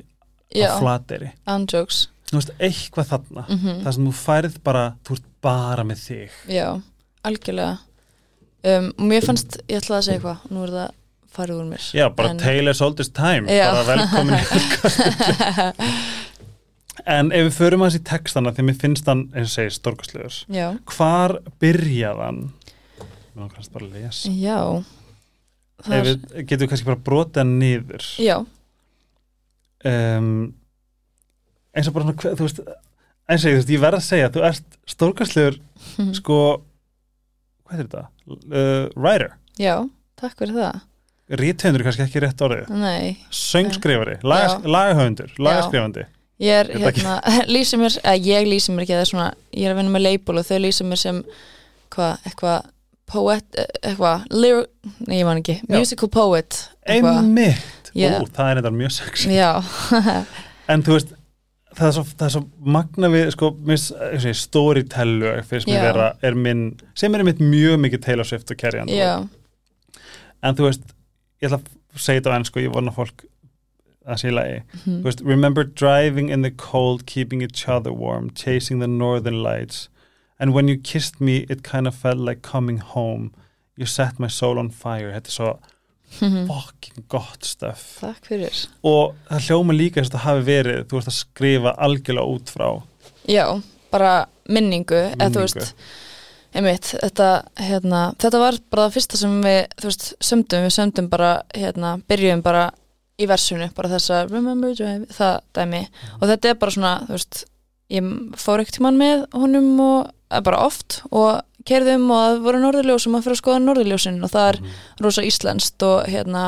á 0.53 0.77
Flateyri. 0.81 1.33
Ándjóks 1.49 2.07
þú 2.29 2.37
veist, 2.41 2.53
eitthvað 2.61 3.07
þarna 3.13 3.43
mhm, 3.49 3.75
það 3.85 3.93
sem 3.97 4.07
þú 4.09 4.15
færð 4.23 4.55
bara, 4.69 4.85
þú 5.07 5.11
ert 5.19 5.27
bara 5.49 5.83
með 5.87 5.99
þig. 6.05 6.31
Já, 6.53 6.69
algjörlega. 7.29 7.75
Um, 8.69 8.87
og 8.99 9.05
Mér 9.07 9.23
fannst, 9.29 9.51
ég 9.71 9.79
ætlaði 9.79 9.99
að 10.01 10.07
segja 10.09 10.17
eitthvað 10.19 10.39
Nú 10.51 10.59
er 10.67 10.71
það 10.75 10.89
farið 11.39 11.59
úr 11.61 11.67
mér 11.69 11.83
já, 11.95 12.07
bara 12.19 12.29
En- 12.33 12.41
Taylor 12.43 12.75
Soldier's 12.75 13.13
Time 13.15 13.47
Já. 13.47 13.69
bara 13.71 13.87
velkomin 13.87 14.35
í 14.35 14.43
en 17.19 17.29
ef 17.31 17.45
við 17.47 17.55
förum 17.55 17.85
aðeins 17.85 18.01
í 18.01 18.09
textana 18.09 18.51
því 18.57 18.63
mér 18.67 18.79
finnst 18.81 19.07
hann, 19.07 19.23
eins 19.31 19.53
og 19.53 19.55
segir, 19.55 19.71
stórkastlegur 19.77 20.35
Já, 20.51 20.67
hvar 20.91 21.37
byrjaðan 21.63 22.41
mér 23.39 23.53
kannski 23.55 23.71
bara 23.77 23.87
að 23.87 23.95
lesa. 24.01 24.27
Já. 24.35 24.59
Er, 25.87 26.03
við, 26.09 26.17
getum 26.43 26.59
við 26.65 26.71
kannski 26.73 26.89
bara 26.89 26.99
brotið 27.07 27.39
hann 27.45 27.53
niður? 27.61 28.03
Já, 28.19 28.37
um, 29.87 30.51
eins 31.79 31.89
og 31.91 31.95
bara 31.97 32.09
svona, 32.09 32.35
þú 32.39 32.47
veist 32.49 32.61
eins 33.29 33.45
og 33.45 33.51
ég, 33.51 33.57
þú 33.57 33.61
veist, 33.61 33.73
ég 33.75 33.83
verð 33.85 34.01
að 34.01 34.07
segja 34.09 34.31
þú 34.35 34.45
ert 34.49 34.77
stórkastlegur 34.95 35.59
mhm, 35.61 36.13
sko, 36.19 36.39
hvað 37.69 37.75
er 37.79 37.83
þetta? 37.87 38.05
Uh, 38.29 38.85
writer, 38.97 39.35
já, 39.61 39.75
takk 40.21 40.39
fyrir 40.43 40.57
það. 40.59 40.85
Ríthöndur 41.39 41.83
er 41.83 41.85
kannski 41.91 42.05
ekki 42.07 42.21
rétt 42.25 42.41
orðið. 42.45 42.71
Nei, 42.81 43.19
söngskrifari, 43.37 44.15
lagas, 44.25 44.55
lagahöfundur 44.65 45.35
lagaskrifandi, 45.45 46.07
ég 46.41 46.63
er 46.63 46.71
Er 46.73 46.81
það 46.81 46.89
ekki- 46.93 47.05
hérna 47.05 47.45
lýsi 47.55 47.81
mér, 47.81 47.99
eða 48.01 48.25
ég 48.31 48.49
lýsi 48.49 48.73
mér 48.73 48.87
ekki 48.87 48.97
það 48.97 49.05
er 49.05 49.11
svona, 49.13 49.29
ég 49.53 49.69
er 49.69 49.75
að 49.75 49.81
vinna 49.83 49.95
með 49.97 50.05
label 50.07 50.41
og 50.41 50.49
þau 50.49 50.59
lýsi 50.65 50.87
mér 50.89 51.03
sem 51.03 51.21
hvað, 51.93 52.25
eitthvað 52.31 52.71
poet, 53.09 53.45
eh, 53.61 53.69
eitthvað 53.91 54.25
lyric, 54.33 54.73
nei 55.09 55.19
ég 55.21 55.29
man 55.29 55.41
ekki, 55.43 55.59
Já. 55.65 55.77
musical 55.77 56.09
poet 56.13 56.59
eitthvað, 56.89 57.21
einmitt. 57.23 57.93
Já. 57.97 58.11
Ó, 58.21 58.25
það 58.37 58.51
er 58.55 58.61
þetta 58.63 58.75
mjög 58.81 58.97
sexy. 58.97 59.33
Já. 59.37 59.53
En 60.73 60.83
þú 60.85 60.99
veist, 60.99 61.15
það 61.77 61.87
er 61.89 61.95
svo, 61.97 62.05
það 62.15 62.27
er 62.27 62.35
svo 62.35 62.45
magna 62.77 63.11
við, 63.13 63.31
sko, 63.35 63.51
storytellu 64.43 65.33
vera, 65.69 66.13
er 66.23 66.39
minn 66.39 66.69
sem 66.99 67.15
er 67.15 67.27
mitt 67.29 67.43
mjög 67.45 67.81
mikið 67.85 68.05
Taylor 68.07 68.29
Swift 68.29 68.53
og 68.55 68.61
Carrie 68.61 68.87
já, 68.93 69.29
en 70.43 70.59
þú 70.59 70.69
veist, 70.71 70.95
ég 71.43 71.51
ætla 71.51 71.61
að 71.61 71.75
segja 71.99 72.23
þetta 72.23 72.33
á 72.33 72.39
ennsku, 72.39 72.63
ég 72.65 72.75
vona 72.75 72.95
fólk 72.95 73.27
að 74.09 74.21
sé 74.23 74.31
í 74.31 74.35
lagi 74.35 74.61
Þú 74.87 75.03
veist, 75.05 75.23
remember 75.27 75.65
driving 75.65 76.31
in 76.33 76.43
the 76.43 76.51
cold, 76.51 77.05
keeping 77.07 77.43
each 77.43 77.69
other 77.69 77.93
warm, 77.93 78.31
chasing 78.31 78.81
the 78.81 78.89
northern 78.89 79.43
lights. 79.43 79.89
And 80.39 80.55
when 80.55 80.69
you 80.69 80.79
kissed 80.79 81.21
me, 81.21 81.45
it 81.51 81.63
kind 81.63 81.87
of 81.87 81.95
felt 81.95 82.19
like 82.19 82.43
coming 82.43 82.79
home. 82.79 83.33
You 83.77 83.87
set 83.87 84.19
my 84.19 84.29
soul 84.29 84.59
on 84.59 84.71
fire. 84.71 85.13
Þetta 85.13 85.29
er 85.29 85.37
svo 85.37 85.51
mhm. 86.21 86.49
fucking 86.49 87.07
gott 87.11 87.47
fyrir 88.27 88.61
Og 88.87 89.15
það 89.29 89.49
hljóma 89.49 89.77
líka 89.77 90.01
þess 90.01 90.13
að 90.13 90.19
það 90.19 90.27
hafi 90.27 90.45
verið, 90.49 90.83
þú 90.89 90.99
veist 90.99 91.13
að 91.13 91.19
skrifa 91.21 91.75
algjörlega 91.87 92.35
út 92.35 92.53
frá. 92.53 92.69
Já, 93.29 93.45
bara 93.93 94.13
minningu, 94.49 95.01
eða 95.15 95.31
þú 95.33 95.43
Minningu. 95.43 95.65
veist 95.65 95.75
einmitt, 96.57 96.91
þetta, 96.97 97.29
hérna, 97.61 98.03
þetta 98.21 98.41
var 98.41 98.59
bara 98.73 98.87
það 98.87 98.97
fyrsta 98.97 99.21
sem 99.21 99.35
við, 99.45 99.61
þú 99.79 99.91
veist, 99.91 100.07
sömdum 100.25 100.65
við 100.65 100.75
sömdum 100.75 101.11
bara, 101.13 101.33
hérna, 101.55 101.99
byrjum 102.09 102.43
bara 102.45 102.69
í 103.19 103.27
versunu, 103.29 103.69
bara 103.77 103.93
þessa 103.93 104.25
remember 104.31 104.75
drive, 104.79 105.09
það 105.15 105.41
dæmi 105.59 105.83
og 106.19 106.25
þetta 106.31 106.51
er 106.51 106.61
bara 106.61 106.75
svona, 106.75 106.95
þú 107.09 107.17
veist 107.17 107.43
ég 107.93 108.13
fór 108.41 108.63
ekkert 108.63 108.79
tímann 108.79 109.01
með 109.01 109.27
honum 109.37 109.69
og 109.85 110.41
bara 110.45 110.65
oft 110.67 111.03
og 111.11 111.41
kerðum 111.69 112.07
og 112.11 112.23
það 112.25 112.41
voru 112.47 112.63
norðurljós 112.63 113.07
og 113.07 113.13
maður 113.15 113.27
fyrir 113.29 113.37
að 113.39 113.43
skoða 113.43 113.65
norðurljósin 113.67 114.23
og 114.25 114.31
það 114.35 114.49
er 114.53 114.61
rosa 115.05 115.23
íslenskt 115.29 115.83
og 115.89 116.09
hérna 116.13 116.45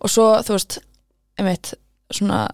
og 0.00 0.12
svo 0.12 0.28
þú 0.46 0.56
veist 0.58 0.78
einmitt 1.38 1.72
svona, 2.14 2.44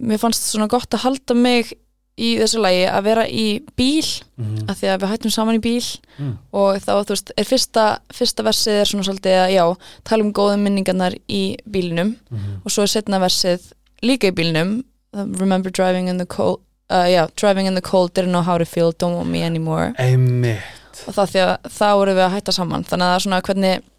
mér 0.00 0.20
fannst 0.22 0.50
svona 0.52 0.68
gott 0.70 0.94
að 0.94 1.04
halda 1.08 1.34
mig 1.36 1.72
í 2.14 2.36
þessu 2.38 2.60
lagi 2.62 2.84
að 2.86 3.02
vera 3.08 3.24
í 3.26 3.46
bíl 3.76 4.06
Mhm. 4.38 4.68
af 4.70 4.78
því 4.80 4.86
að 4.92 5.00
við 5.02 5.10
hættum 5.10 5.30
saman 5.34 5.56
í 5.58 5.62
bíl 5.64 5.98
Mm. 6.18 6.38
og 6.52 6.76
þá, 6.78 6.92
þú 7.04 7.10
veist, 7.10 7.30
er 7.36 7.44
fyrsta, 7.44 7.84
fyrsta 8.14 8.42
versið 8.46 8.80
er 8.80 8.84
svona 8.86 9.04
svolítið 9.04 9.34
að, 9.34 9.52
já, 9.54 9.76
tala 10.04 10.22
um 10.24 10.32
góðum 10.32 10.62
minningarnar 10.62 11.14
í 11.28 11.56
bílinum 11.68 12.14
Mhm. 12.30 12.62
og 12.64 12.70
svo 12.70 12.82
er 12.82 12.86
setna 12.86 13.18
versið 13.18 13.72
líka 14.02 14.28
í 14.30 14.34
bílinum 14.34 14.84
Remember 15.14 15.70
driving 15.70 16.08
in 16.08 16.18
the 16.18 16.26
cold 16.26 16.60
uh, 16.90 17.06
já, 17.06 17.28
driving 17.36 17.66
in 17.66 17.74
the 17.74 17.80
cold, 17.82 18.12
didn't 18.14 18.30
know 18.32 18.42
how 18.42 18.58
to 18.58 18.64
feel 18.64 18.92
don't 18.92 19.14
want 19.16 19.28
me 19.28 19.42
anymore 19.42 19.92
Einmitt 19.98 20.58
og 21.04 21.16
það 21.16 21.32
því 21.32 21.42
að 21.44 21.54
þá 21.74 21.86
vorum 21.98 22.18
við 22.18 22.24
að 22.24 22.34
hætta 22.34 22.54
saman. 22.54 22.86
Þannig 22.88 23.04
að 23.04 23.12
það 23.12 23.18
er 23.18 23.24
svona 23.26 23.44
hvernig 23.48 23.90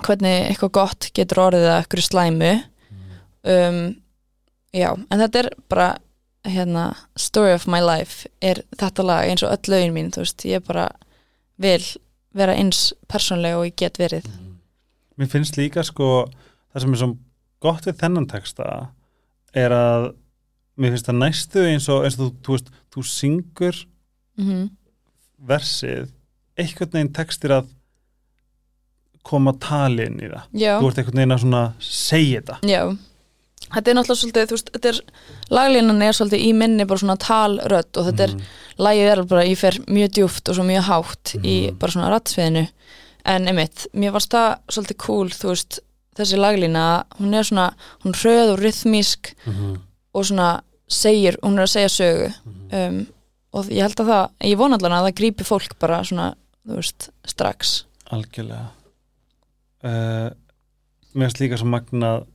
hvernig 0.00 0.46
eitthvað 0.48 0.72
gott 0.78 1.08
getur 1.16 1.42
orðið 1.46 1.66
að 1.68 1.80
eitthvað 1.80 2.06
slæmu. 2.06 2.52
Um, 3.40 3.80
já, 4.76 4.88
en 4.92 5.22
þetta 5.22 5.42
er 5.42 5.48
bara 5.72 5.88
hérna, 6.44 6.84
story 7.20 7.54
of 7.56 7.66
my 7.68 7.80
life 7.84 8.28
er 8.44 8.62
þetta 8.80 9.04
lag 9.04 9.28
eins 9.28 9.44
og 9.44 9.52
öll 9.52 9.72
lögin 9.74 9.94
mín 9.96 10.12
þú 10.12 10.24
veist, 10.24 10.44
ég 10.48 10.64
bara 10.64 10.86
vil 11.60 11.82
vera 12.36 12.54
eins 12.56 12.90
persónlega 13.10 13.60
og 13.60 13.68
ég 13.68 13.76
get 13.80 14.00
verið. 14.00 14.28
Mér 15.20 15.28
finnst 15.32 15.58
líka 15.60 15.84
sko 15.84 16.30
það 16.72 16.84
sem 16.84 16.96
er 16.96 17.02
svo 17.02 17.10
gott 17.60 17.88
við 17.88 17.98
þennan 18.00 18.28
texta 18.30 18.68
er 19.56 19.74
að 19.74 20.10
mér 20.80 20.94
finnst 20.94 21.08
það 21.10 21.20
næstu 21.20 21.64
eins 21.66 21.88
og, 21.92 22.06
eins 22.06 22.16
og 22.16 22.22
þú, 22.22 22.30
þú 22.44 22.56
veist, 22.56 22.70
þú 22.94 23.06
syngur 23.10 23.82
mm 24.40 24.68
versið 25.40 26.10
einhvern 26.62 26.92
veginn 26.96 27.12
textir 27.16 27.54
að 27.56 27.68
koma 29.26 29.52
tali 29.60 30.06
inn 30.08 30.18
í 30.22 30.28
það. 30.30 30.44
Já, 30.56 30.72
þú 30.80 30.88
ert 30.90 31.00
einhvern 31.02 31.20
veginn 31.20 31.34
að 31.36 31.42
svona 31.44 31.62
segja 31.84 32.40
þetta. 32.40 32.58
Já. 32.70 32.82
Þetta 33.70 33.90
er 33.92 33.96
náttúrulega 33.98 34.20
svolítið, 34.22 34.46
þú 34.50 34.56
veist, 34.56 34.70
þetta 34.74 34.88
er 34.90 35.00
laglínan 35.54 36.00
er 36.02 36.16
svolítið 36.16 36.40
í 36.46 36.52
minni 36.56 36.86
bara 36.88 37.02
svona 37.02 37.16
talrödd 37.20 37.98
og 38.00 38.06
þetta 38.08 38.24
er, 38.24 38.32
lagið 38.80 39.10
er 39.12 39.20
bara, 39.30 39.44
ég 39.46 39.60
fer 39.60 39.76
mjög 39.86 40.14
djúft 40.16 40.48
og 40.50 40.56
svo 40.56 40.64
mjög 40.66 40.86
hátt 40.88 41.34
í 41.44 41.54
Mhm. 41.68 41.76
bara 41.78 41.92
svona 41.92 42.08
rattsviðinu 42.14 42.64
en 43.26 43.46
einmitt, 43.46 43.86
mér 43.94 44.12
varst 44.16 44.30
það 44.32 44.58
svolítið 44.72 44.96
cool, 45.04 45.28
þú 45.28 45.48
veist, 45.52 45.78
þessi 46.16 46.40
laglína 46.40 47.04
hún 47.20 47.34
er 47.36 47.44
svona, 47.44 47.68
hún 48.02 48.16
hröð 48.16 48.54
og 48.54 48.58
rythmísk 48.64 49.34
mm 49.46 49.78
og 50.12 50.24
svona 50.26 50.60
segir, 50.88 51.36
hún 51.44 51.54
er 51.54 51.62
að 51.68 51.70
segja 51.70 51.88
sögu. 51.94 52.32
Um, 52.72 53.06
og 53.54 53.66
ég 53.70 53.82
held 53.84 53.94
að 54.02 54.08
það, 54.10 54.30
ég 54.42 54.56
vona 54.58 54.74
allan 54.74 54.92
að 54.96 55.04
það 55.06 55.14
grípi 55.20 55.44
fólk 55.46 55.78
bara 55.78 56.00
svona, 56.02 56.34
þú 56.70 56.78
veist, 56.80 57.08
strax. 57.28 57.72
Algjörlega. 58.14 58.70
Uh, 59.80 60.30
mér 61.14 61.30
finnst 61.30 61.40
líka 61.42 61.58
svo 61.60 61.68
magnað 61.72 62.26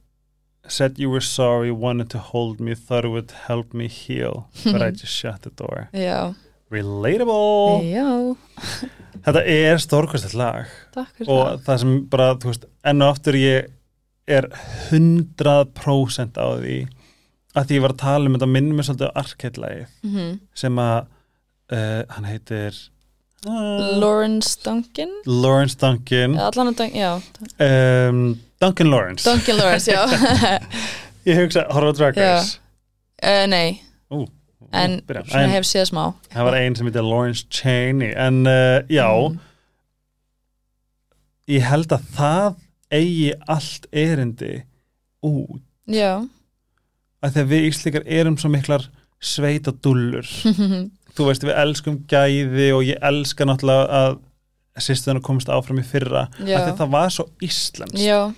said 0.68 0.98
you 0.98 1.12
were 1.12 1.22
sorry, 1.22 1.70
wanted 1.72 2.10
to 2.10 2.18
hold 2.18 2.60
me 2.60 2.74
thought 2.74 3.06
it 3.06 3.10
would 3.14 3.32
help 3.46 3.74
me 3.74 3.88
heal 3.88 4.48
but 4.64 4.82
I 4.82 4.90
just 5.02 5.14
shut 5.14 5.44
the 5.44 5.52
door. 5.54 5.90
Já, 5.94 6.34
relatable! 6.74 7.84
Já, 7.86 8.36
þetta 9.28 9.44
er 9.46 9.78
stórkvæmstætt 9.84 10.34
lag. 10.34 10.72
Takk 10.96 11.14
fyrir 11.20 11.30
og 11.32 11.62
það. 11.68 11.80
sem 11.84 11.96
bara, 12.10 12.32
veist, 12.42 12.66
enn 12.84 13.06
og 13.06 13.14
aftur 13.14 13.38
ég 13.38 13.70
er 14.26 14.50
100% 14.90 16.42
á 16.42 16.48
því 16.58 16.78
að 17.56 17.68
því 17.70 17.78
ég 17.78 17.84
var 17.86 17.94
að 17.94 18.02
tala 18.02 18.28
um 18.30 18.36
þetta 18.36 18.50
minnum 18.52 18.80
mér 18.80 18.88
svolítið 18.90 19.12
á 19.14 19.18
arkætlægið 19.22 19.86
það 19.86 20.10
mm 20.10 20.32
sem 20.58 20.80
að 20.82 20.98
uh, 21.76 22.02
hann 22.16 22.28
heitir 22.30 22.78
uh, 23.46 23.98
Lawrence 24.02 24.56
Duncan? 24.64 25.12
Lawrence 25.26 25.76
Duncan. 25.80 26.36
Að 26.40 26.58
Duncan, 26.60 27.22
um, 27.60 28.22
Duncan 28.62 28.92
Lawrence. 28.92 29.24
Duncan 29.28 29.58
Lawrence, 29.58 29.92
já. 29.92 30.06
Ég 31.30 31.40
hugsa, 31.40 31.66
horfa 31.74 31.92
Drag. 31.98 32.18
Race. 32.18 32.60
Uh, 33.24 33.46
Nei, 33.50 33.80
Ú, 34.14 34.26
en 34.76 35.00
svona 35.08 35.48
hef 35.54 35.66
séð 35.66 35.88
smá. 35.90 36.04
það 36.34 36.46
var 36.50 36.58
einn 36.60 36.76
sem 36.78 36.86
heitir 36.90 37.06
Lawrence 37.08 37.46
Cheney 37.50 38.12
en 38.20 38.42
uh, 38.46 38.82
já. 38.92 39.08
Mm. 39.10 39.40
ég 41.56 41.66
held 41.66 41.94
að 41.96 42.06
það 42.18 42.56
eigi 42.94 43.32
allt 43.50 43.88
erindi 43.94 44.54
út. 45.26 45.62
Já. 45.90 46.26
Þegar 47.26 47.48
við 47.50 47.66
íslíkar 47.72 48.06
erum 48.06 48.36
svo 48.38 48.52
miklar 48.54 48.86
sveita 49.26 49.72
dullur 49.82 50.28
þú 51.16 51.28
veist 51.30 51.44
við 51.48 51.56
elskum 51.64 52.00
gæði 52.12 52.70
og 52.76 52.84
ég 52.88 53.00
elska 53.02 53.46
náttúrulega 53.48 54.00
að 54.02 54.18
sýstuðan 54.86 55.22
komst 55.24 55.48
áfram 55.50 55.80
í 55.80 55.86
fyrra. 55.88 56.26
Að 56.44 56.74
það 56.78 56.90
var 56.92 57.10
svo 57.16 57.30
íslensk 57.46 57.96
Já. 58.04 58.34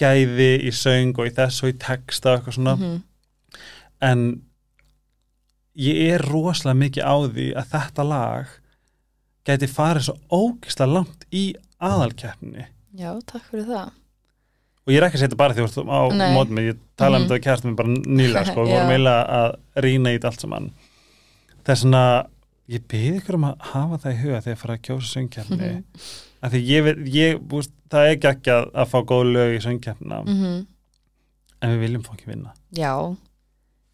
Gæði 0.00 0.50
í 0.64 0.70
söng 0.72 1.12
og 1.18 1.26
í 1.28 1.34
þess 1.36 1.62
og 1.66 1.72
í 1.72 1.78
texta 1.82 2.30
og 2.32 2.38
eitthvað 2.40 2.54
svona. 2.58 2.76
Mhm. 2.78 3.02
en 4.00 4.20
ég 5.78 6.12
er 6.14 6.22
rosalega 6.30 6.78
mikið 6.78 7.02
á 7.06 7.14
því 7.34 7.46
að 7.58 7.70
þetta 7.72 8.04
lag 8.06 8.52
gæti 9.48 9.68
farið 9.70 10.04
svo 10.08 10.14
ógislega 10.30 10.92
langt 10.92 11.24
í 11.34 11.44
aðalkeppni 11.82 12.66
Já, 12.98 13.12
takk 13.26 13.44
fyrir 13.50 13.66
það. 13.68 13.90
Og 14.88 14.92
ég 14.94 14.98
er 14.98 15.04
ekki 15.06 15.18
að 15.18 15.22
setja 15.26 15.36
bara 15.38 15.54
því 15.54 15.66
að 15.66 15.90
á 15.92 16.00
Nei. 16.16 16.30
mótum 16.34 16.58
ég 16.62 16.78
tala 16.96 17.16
um 17.18 17.22
Mhm. 17.22 17.28
þetta 17.28 17.36
við 17.38 17.44
kærstum 17.46 17.76
bara 17.76 17.88
nýlega 17.88 18.46
sko, 18.48 18.64
við 18.64 18.70
vorum 18.74 18.90
eiginlega 18.94 19.24
að 19.38 19.82
rýna 19.84 20.08
í 20.14 20.18
þetta 20.18 20.30
allt 20.32 20.40
saman 20.46 20.70
það 21.68 21.74
er 21.74 21.80
svona 21.82 22.02
ég 22.68 22.82
byrði 22.88 23.20
ykkur 23.20 23.36
um 23.38 23.44
að 23.48 23.62
hafa 23.74 23.98
það 24.02 24.14
í 24.14 24.18
huga 24.22 24.40
þegar 24.40 24.54
ég 24.54 24.60
fara 24.62 24.74
að 24.78 24.82
kjósa 24.88 25.12
söngkeppni. 25.12 25.68
Mhm. 25.68 25.84
af 26.40 26.52
því 26.52 26.58
ég, 26.70 26.88
ég 27.12 27.38
búst, 27.50 27.70
það 27.90 28.04
er 28.06 28.12
ekki 28.16 28.28
ekki 28.30 28.50
að, 28.54 28.66
að 28.78 28.90
fá 28.92 28.98
góð 29.10 29.24
lög 29.34 29.54
í 29.56 29.62
söngkeppna 29.64 30.20
Mhm. 30.24 30.66
en 31.62 31.70
við 31.72 31.80
viljum 31.82 32.02
fá 32.04 32.12
ekki 32.14 32.26
vinna. 32.30 32.52
Já, 32.72 33.16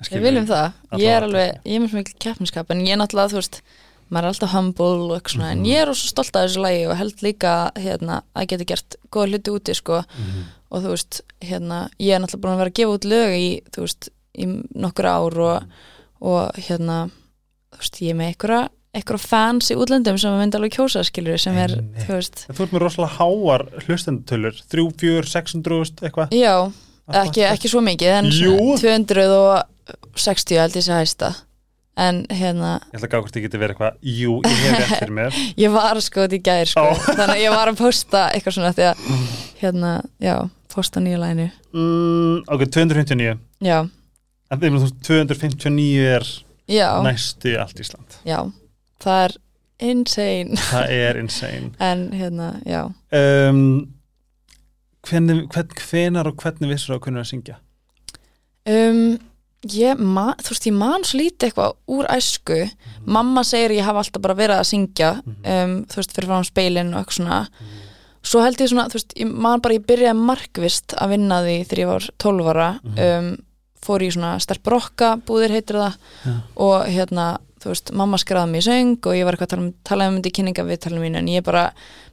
Skilur 0.02 0.20
við 0.20 0.26
viljum 0.28 0.46
það. 0.46 0.72
Ég 1.00 1.08
er 1.16 1.22
alveg, 1.24 1.60
ég 1.64 1.80
er 1.82 1.88
svo 1.88 1.96
mikil 2.02 2.18
keppniskap 2.20 2.70
en 2.70 2.80
ég 2.84 2.92
er 2.92 2.98
náttúrulega, 3.00 3.30
þú 3.32 3.38
veist 3.40 3.60
maður 4.10 4.24
er 4.24 4.28
alltaf 4.34 4.50
humble 4.52 4.84
og 4.84 5.14
eitthvað 5.16 5.32
svona 5.34 5.48
Mhm. 5.54 5.58
en 5.58 5.64
ég 5.64 5.76
er 5.80 5.86
svo 5.94 6.08
stolt 6.12 6.36
af 6.36 6.44
þessu 6.50 6.60
lagi 6.60 6.86
og 6.86 6.96
held 6.96 7.16
líka 7.22 7.72
hérna, 7.76 8.22
að 8.36 8.46
geta 8.48 8.64
gert 8.66 8.96
góða 9.10 9.28
hluti 9.32 9.50
úti 9.50 9.74
sko. 9.74 10.02
Mhm. 10.18 10.44
og 10.74 10.82
þú 10.82 10.88
veist, 10.90 11.20
hérna 11.40 11.88
ég 12.00 12.12
er 12.16 12.20
náttúrulega 12.20 12.40
búin 12.42 12.54
að 12.54 12.58
vera 12.58 12.70
að 12.70 12.74
gefa 12.74 12.94
út 12.98 13.04
lög 13.04 13.30
í, 13.38 13.62
þú 13.70 13.80
veist, 13.80 14.08
í 14.36 14.44
þú 17.74 17.82
veist, 17.82 18.00
ég 18.04 18.14
er 18.14 18.18
með 18.22 18.32
einhverja 18.32 18.62
einhverja 18.94 19.26
fans 19.26 19.70
í 19.74 19.76
útlöndum 19.78 20.18
sem 20.22 20.36
myndi 20.38 20.54
alveg 20.58 20.76
kjósa 20.76 21.02
skilur 21.02 21.40
sem 21.42 21.56
er, 21.58 21.72
Einmitt. 21.80 22.04
þú 22.06 22.14
veist. 22.14 22.44
Þú 22.46 22.62
ert 22.62 22.74
með 22.76 22.84
rosalega 22.84 23.16
háar 23.18 23.64
hlustendutölur 23.88 24.60
3, 24.70 24.84
4, 25.02 25.24
600 25.32 26.04
eitthvað? 26.06 26.36
Já, 26.38 26.54
ekki, 27.24 27.42
ekki 27.48 27.72
svo 27.72 27.82
mikið 27.82 28.12
en 28.20 28.30
Jú. 28.30 28.54
svona 28.78 29.64
260 30.14 30.60
held 30.62 30.78
ég 30.78 30.86
sé 30.86 30.94
hæsta. 31.00 31.32
En 31.96 32.24
hérna, 32.26 32.80
Ég 32.90 32.98
ætla 32.98 33.06
að 33.06 33.10
gá 33.12 33.18
hvort 33.22 33.36
ég 33.38 33.44
geti 33.44 33.58
verið 33.60 33.76
eitthvað 33.76 33.98
Jú, 34.02 34.32
ég 34.42 34.62
hef 34.64 34.78
rétt 34.80 34.94
fyrir 34.98 35.12
mér. 35.14 35.36
Ég 35.62 35.70
var 35.70 36.00
sko 36.02 36.24
þetta 36.24 36.34
í 36.34 36.40
gær 36.42 36.66
sko, 36.66 36.82
Ó. 36.90 36.94
þannig 37.06 37.34
að 37.36 37.42
ég 37.44 37.52
var 37.54 37.70
að 37.70 37.76
posta 37.78 38.22
eitthvað 38.34 38.56
svona 38.56 38.72
því 38.74 38.86
að 38.88 39.04
hérna, 39.60 39.92
já, 40.18 40.34
posta 40.74 41.02
nýja 41.04 41.20
læginu 41.22 41.46
mm, 41.70 42.40
Ok, 42.50 42.64
259 42.66 43.38
já, 43.62 43.78
En 44.50 44.60
þeim, 44.64 44.74
þú 44.74 44.88
veist, 44.88 44.98
259 45.06 46.02
er 46.16 46.26
já, 46.70 46.88
næstu 47.04 47.56
allt 47.60 47.80
Ísland. 47.80 48.18
Já. 48.28 48.38
Það 49.04 49.24
er 49.26 49.36
insane. 49.90 50.56
Það 50.70 50.94
er 51.08 51.18
insane. 51.20 51.70
En 51.82 52.06
hérna, 52.16 52.52
já. 52.66 52.82
Um, 53.12 53.60
hvernig, 55.08 55.44
hvern, 55.52 55.76
Hvenar 55.90 56.30
og 56.30 56.40
hvernig 56.40 56.70
vissur 56.72 56.96
að 56.96 57.04
kunna 57.08 57.24
að 57.24 57.30
syngja? 57.34 57.58
um, 58.70 59.18
ég 59.68 59.98
man, 60.00 60.34
þú 60.44 60.52
veist, 60.54 60.66
ég 60.68 60.76
man 60.76 61.04
svo 61.04 61.18
lítið 61.20 61.48
eitthvað 61.50 61.74
úr 61.92 62.08
æsku. 62.12 62.58
Mamma 63.04 63.42
segir 63.44 63.74
ég 63.78 63.84
hafa 63.86 64.02
alltaf 64.04 64.22
bara 64.24 64.36
verið 64.38 64.60
að 64.60 64.68
syngja 64.70 65.10
um, 65.24 65.74
þú 65.88 66.00
veist, 66.00 66.14
fyrir 66.16 66.30
fram 66.32 66.44
speilin 66.48 66.92
og 66.94 67.00
eitthvað 67.02 67.18
svona. 67.18 67.40
Svo 68.24 68.40
held 68.40 68.60
ég 68.64 68.70
svona, 68.72 68.86
þú 68.88 68.96
veist, 68.96 69.12
ég 69.20 69.32
man 69.44 69.60
bara 69.64 69.76
ég 69.76 69.84
byrjaði 69.88 70.16
markvist 70.20 70.94
að 70.96 71.10
vinna 71.12 71.42
því 71.44 71.56
þegar 71.68 71.82
ég 71.82 71.90
var 71.92 72.06
12 72.24 72.50
ára. 72.54 72.68
Um, 72.96 73.30
fór 73.85 74.05
í 74.07 74.12
svona 74.14 74.37
sterbrokka 74.43 75.16
búðir 75.26 75.55
heitir 75.57 75.80
það 75.80 75.99
Já. 76.24 76.37
og 76.66 76.87
hérna, 76.91 77.26
þú 77.64 77.72
veist, 77.72 77.93
mamma 77.97 78.18
skræði 78.20 78.51
mig 78.53 78.64
í 78.64 78.66
söng 78.68 78.97
og 79.09 79.16
ég 79.16 79.26
var 79.28 79.37
eitthvað 79.37 79.47
að 79.47 79.53
tala 79.55 79.64
um, 79.64 79.74
tala 79.89 80.09
um 80.11 80.16
þetta 80.18 80.30
í 80.30 80.35
kynninga 80.39 80.66
við 80.68 80.80
talum 80.85 81.05
mínu 81.05 81.20
en 81.22 81.30
ég 81.32 81.45
bara, 81.47 81.64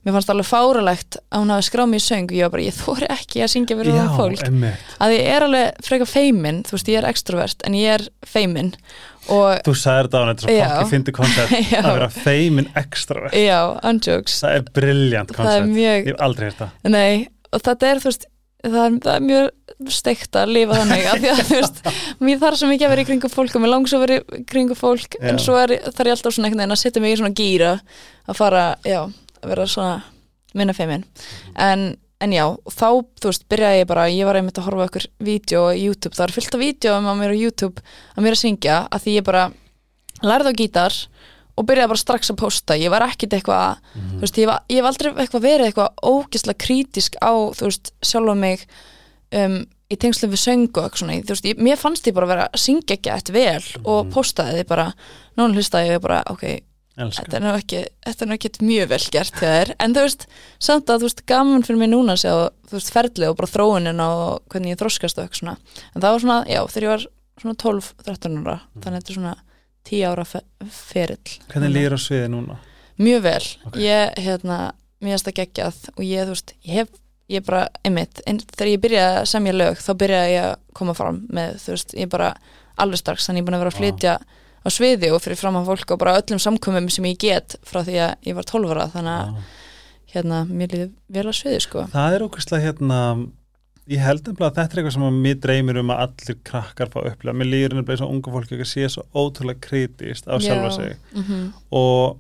mér 0.06 0.16
fannst 0.16 0.32
alveg 0.32 0.48
fáralegt 0.48 1.20
að 1.28 1.44
hún 1.44 1.54
hafi 1.56 1.68
skráð 1.68 1.92
mig 1.92 2.04
í 2.04 2.06
söng 2.08 2.30
og 2.30 2.36
ég 2.38 2.48
var 2.48 2.54
bara, 2.56 2.68
ég 2.68 2.78
þóri 2.78 3.10
ekki 3.18 3.44
að 3.44 3.54
syngja 3.56 3.80
fyrir 3.82 3.98
það 4.00 4.16
fólk. 4.20 4.46
emmitt 4.48 4.96
að 5.04 5.16
ég 5.18 5.32
er 5.36 5.48
alveg 5.48 5.82
frekar 5.88 6.12
feimin 6.12 6.62
þú 6.68 6.78
veist, 6.78 6.92
ég 6.94 7.02
er 7.02 7.10
extrovert 7.12 7.68
en 7.68 7.80
ég 7.80 7.98
er 7.98 8.08
feimin 8.28 8.72
og 9.30 9.60
Þú 9.68 9.76
sagðir 9.78 10.08
þetta 10.10 10.22
á 10.22 10.26
Já. 10.50 10.64
svo 10.66 10.78
fokki 10.82 10.92
fyndi 10.96 11.14
koncept 11.14 11.54
að 11.82 11.92
vera 11.92 12.08
feimin 12.10 12.70
extrovert. 12.80 13.36
Já, 13.38 13.60
unjokes. 13.86 14.40
Það 14.42 14.56
er 14.58 14.88
er 14.88 15.36
koncept 15.38 15.78
Ég 15.78 16.10
hef 16.10 16.24
aldrei 16.26 16.48
heyrt 16.50 16.64
það. 16.64 16.90
Nei 16.90 17.28
og 17.52 17.64
þetta 17.66 17.90
er, 17.92 18.02
þú 18.02 18.10
veist, 18.10 18.28
það 18.64 18.82
er, 18.84 18.98
það 19.04 19.14
er 19.14 19.26
mjög 19.28 19.50
steikt 19.90 20.36
að 20.38 20.52
lifa 20.54 20.78
þannig 20.82 21.06
að 21.10 21.20
því 21.24 21.30
að 21.32 21.42
þú 21.50 21.56
veist, 21.58 21.82
mér 22.20 22.38
þarf 22.44 22.58
svo 22.60 22.68
mikið 22.70 22.86
að 22.88 22.92
vera 22.94 23.02
í 23.02 23.08
kringu 23.10 23.30
fólk 23.34 23.56
og 23.58 23.62
mér 23.64 23.72
langs 23.74 23.94
að 23.98 24.04
vera 24.06 24.20
í 24.22 24.44
kringu 24.52 24.76
fólk 24.78 25.18
Já. 25.20 25.28
en 25.32 25.40
svo 25.42 25.58
er, 25.58 25.74
þarf 25.90 26.08
ég 26.12 26.16
alltaf 26.18 26.34
svona 26.36 26.48
einhvern 26.50 26.62
veginn 26.64 26.76
að 26.78 26.82
setja 26.84 27.02
mig 27.02 27.14
í 27.16 27.20
svona 27.22 27.34
gýra 27.42 27.72
að 28.28 28.36
fara, 28.38 28.64
já, 28.86 29.02
að 29.42 29.50
vera 29.56 29.66
svona 29.68 30.04
minna 30.54 30.74
feimin 30.78 31.06
en, 31.56 31.88
en 32.22 32.32
já, 32.36 32.46
þá, 32.70 32.88
þú 33.22 33.32
veist, 33.32 33.48
byrjaði 33.50 33.82
ég 33.82 33.88
bara 33.90 34.06
ég 34.12 34.26
var 34.30 34.38
einmitt 34.42 34.60
að 34.62 34.68
horfa 34.70 34.86
á 34.86 34.88
okkur 34.92 35.08
vídeo 35.26 35.66
á 35.68 35.74
YouTube 35.74 36.16
það 36.18 36.28
er 36.28 36.36
fyllt 36.38 36.56
af 36.58 36.62
vídeo 36.62 36.98
um 37.00 37.08
að 37.12 37.22
mér 37.24 37.34
á 37.34 37.42
YouTube 37.42 37.82
að 38.16 38.24
mér 38.28 38.36
að 38.38 38.42
syngja, 38.46 38.80
að 38.92 39.06
því 39.08 39.16
ég 39.18 39.28
bara 39.32 39.46
lærði 40.22 40.52
á 40.54 40.60
gítar 40.60 40.98
og 41.60 41.66
byrjaði 41.68 41.90
bara 41.92 42.00
strax 42.00 42.30
að 42.32 42.38
posta 42.40 42.76
ég 42.80 42.90
var 42.94 43.04
ekkit 43.08 43.34
eitthvað 43.36 43.80
Mhm. 43.92 44.12
þú 44.18 44.22
veist, 44.24 44.38
ég, 44.40 44.48
var, 44.48 44.60
ég 44.72 44.78
hef 44.80 44.86
aldrei 44.88 45.10
eitthvað 45.20 45.44
verið 45.44 45.66
eitthvað 45.68 45.90
um, 49.34 49.66
í 49.92 49.98
tengslum 50.00 50.32
við 50.32 50.42
söngu 50.46 50.82
og 50.86 50.98
mér 51.60 51.78
fannst 51.80 52.08
ég 52.08 52.14
bara 52.16 52.28
vera 52.30 52.50
að 52.54 52.60
syngja 52.64 52.96
ekki 52.98 53.12
eitt 53.12 53.30
vel 53.36 53.64
og 53.84 54.06
Mhm. 54.06 54.12
postaði 54.14 54.60
því 54.62 54.68
bara, 54.68 54.94
núna 55.38 55.56
hlustaði 55.56 55.90
ég 55.96 56.02
bara 56.02 56.24
ok, 56.32 56.44
elska. 56.98 57.24
þetta 57.26 57.36
er 57.36 57.42
nú 57.42 57.54
ekki 57.58 57.82
þetta 58.06 58.22
er 58.22 58.28
nú 58.28 58.34
ekki 58.38 58.52
mjög 58.62 58.88
vel 58.90 59.00
gert 59.12 59.34
þér. 59.42 59.76
En 59.80 59.94
þú 59.94 60.02
veist, 60.06 60.28
samt 60.60 60.86
að 60.88 61.00
þú 61.00 61.08
veist, 61.10 61.26
gaman 61.26 61.64
fyrir 61.64 61.78
mig 61.80 61.90
núna 61.90 62.14
að 62.14 62.22
sjá, 62.24 62.34
þú 62.70 62.78
veist, 62.78 62.92
ferlið 62.94 63.30
og 63.30 63.38
bara 63.38 63.52
þróunin 63.52 64.00
og 64.00 64.42
hvernig 64.50 64.76
ég 64.76 64.80
þroskast 64.80 65.18
og 65.18 65.26
eitthvað 65.28 65.40
svona. 65.42 65.58
En 65.96 66.02
það 66.02 66.12
var 66.12 66.20
svona, 66.20 66.46
já, 66.48 66.62
þegar 66.68 66.84
ég 66.84 66.92
var 66.92 67.06
svona 67.42 67.56
12-13 67.56 68.46
ára, 68.46 68.60
þannig 68.80 68.98
að 68.98 69.02
þetta 69.02 69.10
er 69.10 69.20
svona 69.20 69.36
10 69.84 70.04
ára 70.06 70.26
fe 70.26 70.42
ferill 70.70 71.40
Hvernig 71.50 71.72
líður 71.74 71.96
á 71.98 72.00
sviði 72.00 72.28
núna? 72.30 72.58
mjög 73.02 73.22
vel, 73.22 73.46
Ok. 73.66 73.76
ég, 73.82 74.14
hérna 74.22 74.58
mér 75.02 75.18
finnst 75.18 75.26
það 75.26 75.40
geggjað 75.42 75.90
og 75.98 76.04
ég, 76.06 76.26
þú 76.28 76.36
veist, 76.36 76.54
ég 76.68 76.74
hef 76.76 76.88
ég 77.32 77.46
bara, 77.48 77.66
einmitt, 77.88 78.22
en 78.30 78.42
þegar 78.44 78.72
ég 78.72 78.84
byrjaði 78.84 79.18
að 79.22 79.30
semja 79.32 79.56
lög, 79.56 79.82
þá 79.82 79.92
byrjaði 80.04 80.36
ég 80.36 80.48
að 80.50 80.54
koma 80.78 80.96
fram 80.98 81.24
með, 81.34 81.58
þú 81.64 81.76
veist, 81.76 81.98
ég 81.98 82.12
bara 82.12 82.30
alveg 82.82 83.02
strax, 83.02 83.28
þannig 83.28 83.42
ég 83.42 83.46
er 83.46 83.50
búin 83.50 83.58
að 83.58 83.64
vera 83.66 83.74
að 83.74 83.80
flytja 83.80 84.16
á 84.62 84.68
sviði 84.70 85.12
og 85.16 85.24
fyrir 85.24 85.40
fram 85.40 85.58
að 85.60 85.72
fólk 85.72 85.96
og 85.96 86.02
bara 86.02 86.16
öllum 86.22 86.42
samkomum 86.42 86.90
sem 86.94 87.10
ég 87.10 87.20
get 87.22 87.58
frá 87.66 87.82
því 87.88 88.00
að 88.06 88.30
ég 88.30 88.38
var 88.38 88.48
12 88.52 88.74
ára, 88.76 88.88
þannig 88.94 89.14
að 89.18 89.36
Já. 89.36 89.44
hérna, 90.16 90.42
mér 90.50 90.76
líði 90.76 90.90
vel 91.18 91.28
á 91.28 91.34
sviði, 91.34 91.62
sko. 91.66 91.86
Það 91.94 92.18
er 92.18 92.26
ókvæslega 92.28 92.66
hérna 92.68 93.02
ég 93.92 94.02
held 94.04 94.22
nefnilega 94.28 94.52
að 94.52 94.58
þetta 94.58 94.76
er 94.76 94.82
eitthvað 94.82 94.96
sem 94.96 95.06
að 95.08 95.20
mér 95.26 95.38
dreymir 95.42 95.80
um 95.82 95.92
að 95.94 96.02
allir 96.06 96.38
krakkar 96.48 96.92
fá 96.92 96.98
að 97.02 97.08
upplega 97.12 97.38
mér 97.40 97.50
líður 97.50 97.76
nefnilega 97.76 97.96
eins 97.96 98.04
og 98.06 98.14
unga 98.14 98.34
fólki 98.36 98.56
ekki 98.56 98.68
að 98.68 98.72
sé 98.72 98.90
svo 98.94 99.06
ótrúlega 99.18 99.64
kritist 99.66 100.30
á 100.30 100.36
sjálfa 100.38 100.72
sig. 100.78 100.98
mm 101.16 101.48
og 101.82 102.20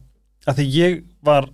að 0.49 0.57
því 0.57 0.65
ég 0.73 1.01
var 1.21 1.49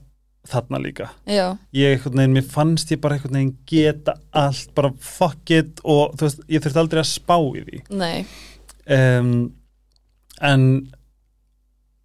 þarna 0.47 0.81
líka. 0.83 1.09
Já, 1.29 1.45
ég 1.75 1.95
einhvern 1.95 2.21
veginn, 2.21 2.35
mér 2.37 2.49
fannst 2.51 2.91
ég 2.93 3.01
bara 3.03 3.17
einhvern 3.17 3.39
veginn 3.39 3.55
geta 3.69 4.17
allt, 4.31 4.69
bara 4.77 4.93
fuck 5.03 5.53
it 5.55 5.81
og 5.83 6.15
þú 6.17 6.27
veist, 6.27 6.45
ég 6.51 6.63
þurfti 6.63 6.83
aldrei 6.83 7.03
að 7.03 7.09
spá 7.11 7.37
í 7.37 7.65
því. 7.67 7.81
Nei. 8.03 8.17
Um, 8.87 9.33
en 10.41 10.63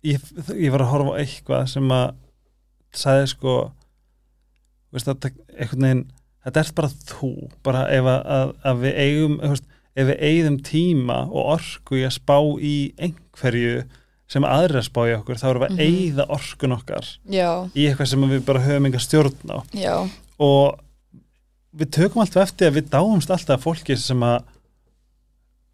ég, 0.07 0.25
ég 0.57 0.73
var 0.75 0.85
að 0.85 0.93
horfa 0.95 1.15
á 1.15 1.21
eitthvað 1.23 1.71
sem 1.75 1.95
að 1.95 2.09
sagði 2.93 3.31
sko 3.33 3.55
veist, 4.93 5.09
að, 5.09 5.31
einhvern 5.57 5.87
veginn 5.87 6.05
þetta 6.43 6.63
er 6.63 6.73
bara 6.77 6.93
þú 7.09 7.33
bara 7.65 7.85
ef 7.95 8.09
að, 8.11 8.23
að, 8.37 8.55
að 8.69 8.83
við 8.83 9.01
eigum 9.07 9.37
veist, 9.43 9.69
ef 9.93 10.09
við 10.09 10.23
eigum 10.29 10.59
tíma 10.67 11.19
og 11.29 11.51
orku 11.57 12.01
í 12.01 12.07
að 12.07 12.17
spá 12.17 12.37
í 12.59 12.77
einhverju 12.99 13.83
sem 14.33 14.47
aðrir 14.49 14.81
að 14.81 14.87
spá 14.89 15.01
í 15.11 15.13
okkur 15.19 15.41
þá 15.41 15.47
erum 15.51 15.63
við 15.63 15.69
að 15.69 15.77
Mhm. 15.77 15.85
eigða 15.87 16.27
orkun 16.39 16.77
okkar 16.79 17.09
já, 17.29 17.49
í 17.77 17.85
eitthvað 17.91 18.09
sem 18.13 18.27
við 18.31 18.45
bara 18.49 18.63
höfum 18.65 18.87
enga 18.89 19.01
stjórn 19.03 19.53
á. 19.53 19.59
Já, 19.77 19.97
og 20.41 20.81
við 21.77 21.91
tökum 21.97 22.23
alltaf 22.25 22.47
eftir 22.49 22.71
að 22.71 22.79
við 22.81 22.89
dáumst 22.95 23.31
alltaf 23.35 23.63
fólki 23.65 23.97
sem 24.01 24.21
að 24.25 24.43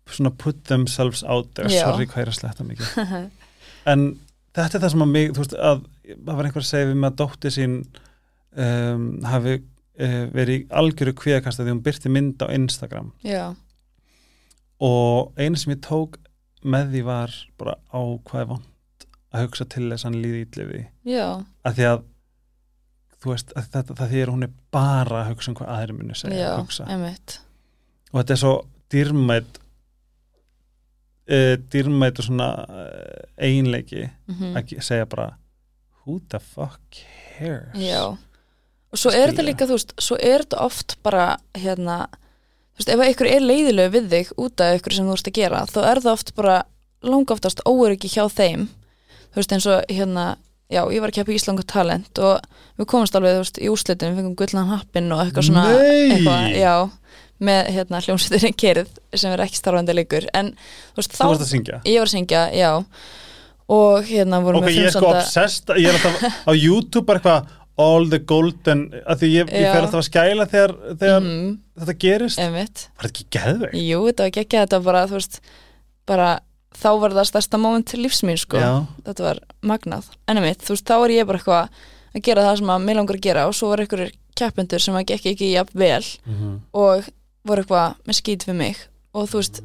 svona 0.09 0.30
put 0.38 0.62
themselves 0.64 1.22
out 1.24 1.50
there. 1.54 1.68
Já. 1.68 1.84
sorry 1.84 2.06
hvað 2.09 2.22
er 2.24 2.30
að 2.32 2.38
sletta 2.40 2.64
mikið. 2.64 3.30
En 3.88 4.02
þetta 4.56 4.76
er 4.78 4.82
það 4.82 4.90
sem 4.92 5.02
að 5.04 5.11
mig 5.14 5.30
þú 5.32 5.42
veist 5.44 5.54
að 5.56 5.82
það 6.09 6.36
var 6.38 6.46
einhver 6.48 6.62
að 6.64 6.68
segja 6.68 6.86
við 6.90 6.96
með 7.02 7.11
að 7.12 7.18
dótti 7.20 7.50
sín 7.54 7.74
um, 8.59 9.04
hafi 9.24 9.54
uh, 9.61 10.24
verið 10.34 10.54
í 10.56 10.66
algjöru 10.80 11.14
kvíðakasta 11.16 11.64
því 11.64 11.72
hún 11.76 11.82
byrti 11.86 12.11
mynd 12.12 12.42
á 12.44 12.46
Instagram. 12.56 13.12
Já. 13.24 13.44
Og 14.80 15.32
eina 15.38 15.56
sem 15.59 15.72
ég 15.74 15.80
tók 15.84 16.18
með 16.64 16.90
því 16.94 17.02
var 17.06 17.34
bara 17.61 17.74
á 17.92 18.00
hvað 18.28 18.40
er 18.40 18.48
vant 18.52 19.06
að 19.34 19.42
hugsa 19.44 19.64
til 19.68 19.84
þess 19.90 20.04
að 20.04 20.09
hann 20.09 20.22
líði 20.24 20.40
ítlifi 20.46 20.80
já, 21.12 21.26
að 21.68 21.76
því 21.78 21.84
að 21.92 22.04
þú 23.18 23.32
veist, 23.34 23.52
að 23.59 23.68
þetta, 23.74 23.94
það 23.98 24.12
því 24.14 24.20
að 24.24 24.32
hún 24.32 24.46
er 24.46 24.52
bara 24.72 25.20
að 25.22 25.30
hugsa 25.32 25.50
um 25.52 25.56
hvað 25.59 25.72
aðri 25.74 25.96
muni 25.98 26.14
segja 26.18 26.38
já, 26.38 26.50
hugsa. 26.61 26.84
einmitt. 26.88 27.38
Og 28.12 28.20
þetta 28.20 28.32
er 28.36 28.40
svo 28.42 28.52
dýrmætt 28.94 29.59
uh, 31.28 31.54
dýrmætt 31.72 32.22
og 32.22 32.28
svona 32.28 32.48
uh, 32.64 33.26
eiginleiki 33.42 34.06
mm 34.30 34.56
að 34.59 34.70
ge- 34.72 34.84
segja 34.86 35.06
bara 35.11 35.28
who 36.06 36.18
the 36.32 36.38
fuck 36.40 36.80
cares? 37.38 37.74
Já, 37.76 38.04
og 38.14 38.96
svo 39.02 39.11
er 39.12 39.28
þetta 39.28 39.42
Skilja. 39.42 39.48
líka, 39.50 39.66
þú 39.68 39.76
veist, 39.76 39.92
svo 40.00 40.16
er 40.16 40.44
þetta 40.46 40.62
oft 40.64 40.96
bara, 41.04 41.26
hérna, 41.59 41.98
þú 42.79 42.85
veist, 42.85 42.93
ef 42.95 43.05
einhver 43.05 43.31
er 43.31 43.43
leiðilega 43.43 43.93
við 43.95 44.11
þig 44.12 44.29
út 44.39 44.62
af 44.62 44.74
einhverju 44.74 44.99
sem 44.99 45.09
þú 45.09 45.16
ert 45.16 45.31
að 45.31 45.39
gera, 45.39 45.62
þá 45.66 45.79
er 45.83 46.01
það 46.05 46.12
oft 46.12 46.35
bara 46.39 46.59
langa 47.03 47.35
oftast 47.35 47.62
óöryggi 47.66 48.11
hjá 48.12 48.24
þeim, 48.31 48.68
þú 49.33 49.41
veist, 49.41 49.55
eins 49.57 49.66
og 49.66 49.91
hérna, 49.91 50.26
já, 50.70 50.83
ég 50.95 51.03
var 51.03 51.11
að 51.11 51.18
keppa 51.18 51.35
í 51.35 51.39
Íslangu 51.39 51.66
talent 51.66 52.22
og 52.22 52.39
við 52.79 52.91
komumst 52.95 53.18
alveg, 53.18 53.37
þú 53.37 53.45
veist, 53.45 53.59
í 53.59 53.70
úrslitum, 53.72 54.14
við 54.14 54.22
fengum 54.22 54.39
gullan 54.39 54.72
happin 54.72 55.12
og 55.14 55.24
eitthvað 55.24 55.49
svona, 55.51 55.66
eitthvað, 55.74 56.49
já, 56.59 56.74
með, 57.39 57.70
hérna, 57.76 58.03
hljómsveitirinn 58.07 58.59
kerið 58.59 58.93
sem 59.14 59.35
er 59.35 59.45
ekki 59.47 59.59
starfandi 59.59 59.95
leikur, 59.99 60.26
en, 60.39 60.55
þú 60.93 61.03
veist, 61.03 61.14
þú 61.18 61.33
varst 61.33 61.43
þá, 61.43 61.47
að 61.47 61.53
syngja? 61.55 61.81
Ég 61.87 62.03
var 62.03 62.11
að 62.11 62.14
syngja, 62.14 62.45
já, 62.55 62.72
og 63.68 64.07
hérna 64.09 64.41
vorum 64.41 64.62
ok, 64.62 64.70
við 64.70 64.79
ég 64.81 64.89
er 64.89 64.95
sko 64.95 65.11
obsessed 65.12 65.74
ég 65.76 65.91
er 65.91 65.99
alltaf 65.99 66.39
á 66.49 66.53
YouTube 66.57 67.05
bara 67.09 67.20
eitthvað 67.20 67.57
all 67.79 68.09
the 68.11 68.18
golden, 68.18 68.81
að 69.07 69.20
því 69.22 69.29
ég, 69.37 69.51
ég 69.55 69.68
fer 69.72 69.85
alltaf 69.85 70.01
að 70.03 70.07
skæla 70.09 70.47
þegar, 70.51 70.72
þegar 70.99 71.20
mm, 71.22 71.51
þetta 71.79 71.95
gerist. 72.05 72.41
Einmitt, 72.43 72.85
var 72.97 73.07
þetta 73.09 73.12
ekki 73.14 73.26
geðveg? 73.39 73.76
Jú, 73.85 74.01
þetta 74.09 74.24
var 74.26 74.33
ekki 74.43 74.59
þetta 74.59 74.81
var 74.81 74.87
bara, 74.89 75.03
þú 75.12 75.18
veist, 75.20 75.39
bara 76.11 76.29
þá 76.79 76.89
var 77.03 77.14
það 77.18 77.29
stærsta 77.31 77.61
moment 77.62 77.87
til 77.91 78.01
lífsmín 78.05 78.39
sko. 78.41 78.59
Já, 78.62 78.72
þetta 79.07 79.24
var 79.29 79.41
magnað. 79.72 80.11
Ennum 80.31 80.45
mitt, 80.49 80.62
þú 80.66 80.74
veist, 80.76 80.87
þá 80.91 80.97
var 81.05 81.14
ég 81.14 81.26
bara 81.31 81.39
eitthvað 81.41 81.81
að 82.18 82.24
gera 82.29 82.45
það 82.49 82.59
sem 82.62 82.72
að 82.74 82.85
mig 82.89 82.97
langar 82.99 83.18
að 83.18 83.24
gera 83.29 83.47
og 83.49 83.55
svo 83.59 83.70
var 83.72 83.83
einhverjir 83.85 84.12
keppendur 84.39 84.83
sem 84.83 84.95
að 84.99 85.07
gekk 85.12 85.26
ekki 85.33 85.49
jafn 85.55 85.79
vel 85.79 86.05
Mhm. 86.26 86.53
og 86.72 87.09
voru 87.49 87.62
eitthvað 87.64 87.95
með 88.07 88.18
skýt 88.20 88.47
við 88.49 88.55
mig. 88.59 88.76
Og 89.14 89.29
þú 89.31 89.41
veist, 89.43 89.61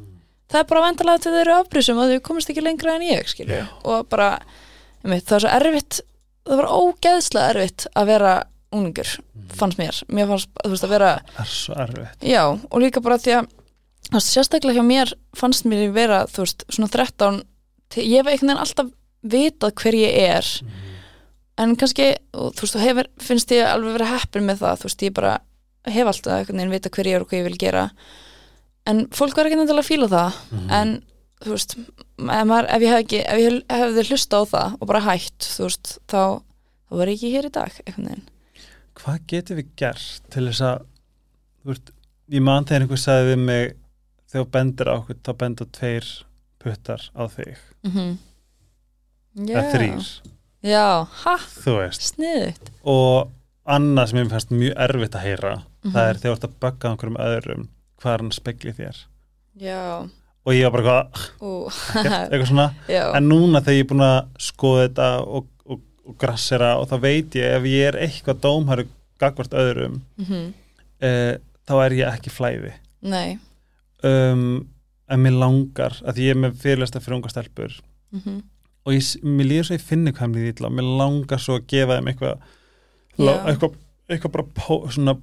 það 0.50 0.60
er 0.60 0.68
bara 0.70 0.82
vendalega 0.86 1.22
til 1.22 1.32
þeir 1.32 1.40
eru 1.48 1.54
afbrýsum 1.60 2.00
að 2.02 2.14
þau 2.14 2.20
komast 2.30 2.50
ekki 2.50 2.62
lengra 2.64 2.94
en 2.96 3.02
ég 3.06 3.26
skilju, 3.30 3.60
og 3.84 4.08
bara 4.08 4.38
einmitt, 5.04 5.24
það 5.26 5.36
var 5.36 5.44
svo 5.44 5.52
erfitt, 5.58 6.00
það 6.44 6.60
var 6.60 6.70
ógeðslega 6.74 7.52
erfitt 7.54 7.86
að 7.94 8.10
vera 8.12 8.32
unglingur 8.74 9.10
fannst 9.54 9.78
mér, 9.78 9.98
mér 10.10 10.30
fannst, 10.30 10.50
þú 10.64 10.72
veist, 10.72 10.86
að 10.86 10.94
vera 10.96 11.10
það 11.36 11.44
er 11.44 11.52
svo 11.52 11.76
erfitt. 11.84 12.26
Já, 12.26 12.42
og 12.50 12.82
líka 12.82 13.02
bara 13.04 13.20
því 13.22 13.36
að 13.38 13.48
þú 14.08 14.16
veist, 14.18 14.32
sérstaklega 14.34 14.80
hjá 14.80 14.86
mér 14.88 15.14
fannst 15.38 15.68
mér 15.70 15.84
vera, 15.94 16.24
þú 16.30 16.44
veist, 16.44 16.66
svona 16.74 16.90
13 16.90 17.40
til, 17.94 18.04
ég 18.08 18.18
hef 18.20 18.30
einhvern 18.32 18.50
veginn 18.50 18.64
alltaf 18.64 18.90
vitað 19.34 19.74
hver 19.80 19.96
ég 19.96 20.18
er. 20.34 20.50
En 21.62 21.76
kannski, 21.78 22.10
og, 22.34 22.50
þú 22.58 22.66
veist, 22.66 22.76
og 22.76 22.82
hefur, 22.84 23.08
finnst 23.22 23.54
ég 23.54 23.68
alveg 23.70 23.98
verið 24.00 24.12
heppin 24.16 24.46
með 24.48 24.62
það, 24.64 24.80
þú 24.80 24.88
veist, 24.90 25.06
ég 25.06 25.16
bara 25.20 25.34
hef 25.94 26.10
alltaf 26.10 26.34
einhvern 26.40 26.60
veginn 26.62 26.74
vitað 26.74 26.96
hver 26.98 27.10
ég 27.10 27.18
er 27.18 27.24
og 27.24 27.30
hvað 27.30 27.40
ég 27.40 27.48
vil 27.48 27.60
gera. 27.62 27.84
En 28.90 29.04
fólk 29.14 29.38
var 29.38 29.48
ekki 29.48 29.60
nefnilega 29.60 29.84
að 29.84 29.90
fíla 29.92 30.10
það. 30.12 30.40
Mhm. 30.50 30.70
en, 30.80 30.94
þú 31.42 31.50
veist 31.54 31.74
ef, 31.78 31.86
maður, 32.18 32.68
ef 32.70 32.82
ég 32.84 32.92
hef 32.94 33.02
ekki, 33.04 33.20
ef 33.26 33.38
ég 33.42 33.58
hefði 33.74 34.04
hlusta 34.10 34.40
á 34.40 34.42
það 34.54 34.76
og 34.80 34.86
bara 34.90 35.00
hætt, 35.08 35.38
þú 35.56 35.66
veist, 35.68 35.94
þá 36.08 36.22
þá 36.84 36.98
var 37.00 37.10
ég 37.10 37.16
ekki 37.18 37.32
hér 37.34 37.48
í 37.48 37.52
dag, 37.54 37.78
einhvern 37.86 38.08
veginn. 38.10 38.26
Hvað 38.94 39.22
getum 39.32 39.56
við 39.58 39.70
gert 39.76 40.20
til 40.30 40.44
þess 40.48 40.60
að 40.68 40.84
þú 41.64 41.72
veist, 41.72 41.90
ég 42.36 42.44
man 42.46 42.64
þegar 42.68 42.84
einhver 42.86 43.02
sagði 43.02 43.32
við 43.32 43.42
mig 43.48 43.74
þegar 44.30 44.44
þú 44.46 44.50
bendir 44.58 44.90
á 44.90 44.94
okkur 45.00 45.18
þá 45.26 45.32
bendur 45.42 45.70
tveir 45.74 46.12
puttar 46.62 47.02
á 47.18 47.22
þig. 47.28 47.58
Mm 47.88 48.14
eða 49.34 49.64
þrýr, 49.74 50.10
Já, 50.64 51.04
ha, 51.24 51.32
sniðugt. 51.92 52.70
Og 52.88 53.32
annað 53.68 54.06
sem 54.12 54.18
ég 54.22 54.30
fannst 54.30 54.52
mjög 54.54 54.76
erfitt 54.86 55.16
að 55.18 55.24
heyra 55.26 55.54
Mhm. 55.84 55.92
það 55.92 56.08
er 56.08 56.14
þegar 56.14 56.30
þú 56.30 56.36
ert 56.38 56.44
að 56.48 56.54
bögga 56.62 56.90
einhverjum 56.90 57.18
öðrum 57.24 57.68
hvað 58.00 58.12
er 58.14 58.22
hann 58.22 58.30
spegli 58.32 58.72
þér? 58.72 58.96
Já, 59.60 60.08
og 60.44 60.52
ég 60.54 60.66
var 60.66 60.74
bara 60.74 60.96
eitthvað, 61.08 61.78
eitthvað 62.28 62.50
svona. 62.50 62.68
Já, 62.90 63.04
en 63.16 63.28
núna 63.30 63.62
þegar 63.64 63.78
ég 63.78 63.84
er 63.84 63.90
búin 63.92 64.04
að 64.04 64.18
skoða 64.44 64.84
þetta 64.84 65.08
og, 65.24 65.48
og, 65.64 65.80
og 66.04 66.18
grassera 66.20 66.74
og 66.80 66.88
þá 66.90 66.94
veit 67.06 67.38
ég 67.40 67.56
ef 67.58 67.68
ég 67.70 67.88
er 67.90 67.98
eitthvað 68.04 68.42
dómhæru 68.44 68.86
gagvart 69.22 69.56
öðrum 69.56 70.00
mm 70.20 70.46
uh, 71.04 71.34
þá 71.64 71.72
er 71.80 71.94
ég 71.96 72.10
ekki 72.18 72.28
flæði. 72.28 72.74
Nei, 73.08 73.38
um, 74.04 74.66
en 75.08 75.22
mér 75.24 75.38
langar 75.40 75.94
að 76.04 76.20
ég 76.20 76.34
er 76.34 76.42
með 76.42 76.58
fyrirlesta 76.60 77.00
fyrir 77.00 77.18
unga 77.18 77.32
stelpur 77.32 77.78
mm 78.14 78.42
og 78.84 78.92
ég, 78.92 79.06
mér 79.24 79.46
líður 79.48 79.64
svo 79.70 79.76
ég 79.78 79.84
finni 79.88 80.12
hvað 80.12 80.28
mér 80.28 80.42
líður 80.42 80.58
illa. 80.58 80.70
Mér 80.76 80.88
langar 81.00 81.40
svo 81.40 81.54
að 81.56 81.70
gefa 81.72 81.96
þeim 81.96 82.10
eitthvað 82.10 82.42
eitthvað, 83.16 83.78
eitthvað 84.10 84.32
bara 84.34 84.44
po, 84.58 84.76
svona, 84.92 85.14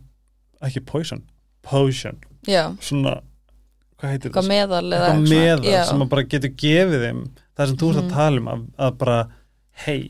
ekki 0.66 0.82
poison 0.90 1.22
potion, 1.62 2.18
já, 2.50 2.72
svona 2.82 3.20
hvað 4.02 4.14
heitir 4.16 4.32
það? 4.34 4.48
meðal 4.50 4.82
eða 4.98 5.08
eitthvað 5.12 5.30
meðal 5.30 5.66
já, 5.72 5.84
sem 5.92 6.02
að 6.06 6.10
bara 6.16 6.24
getur 6.34 6.54
gefið 6.64 7.06
þeim 7.06 7.22
það 7.58 7.68
sem 7.72 7.78
þú 7.82 7.90
ert 7.92 8.02
Mhm. 8.02 8.08
að 8.10 8.16
tala 8.18 8.42
um 8.42 8.48
að, 8.56 8.64
að 8.88 8.98
bara, 9.04 9.18
hei 9.86 10.02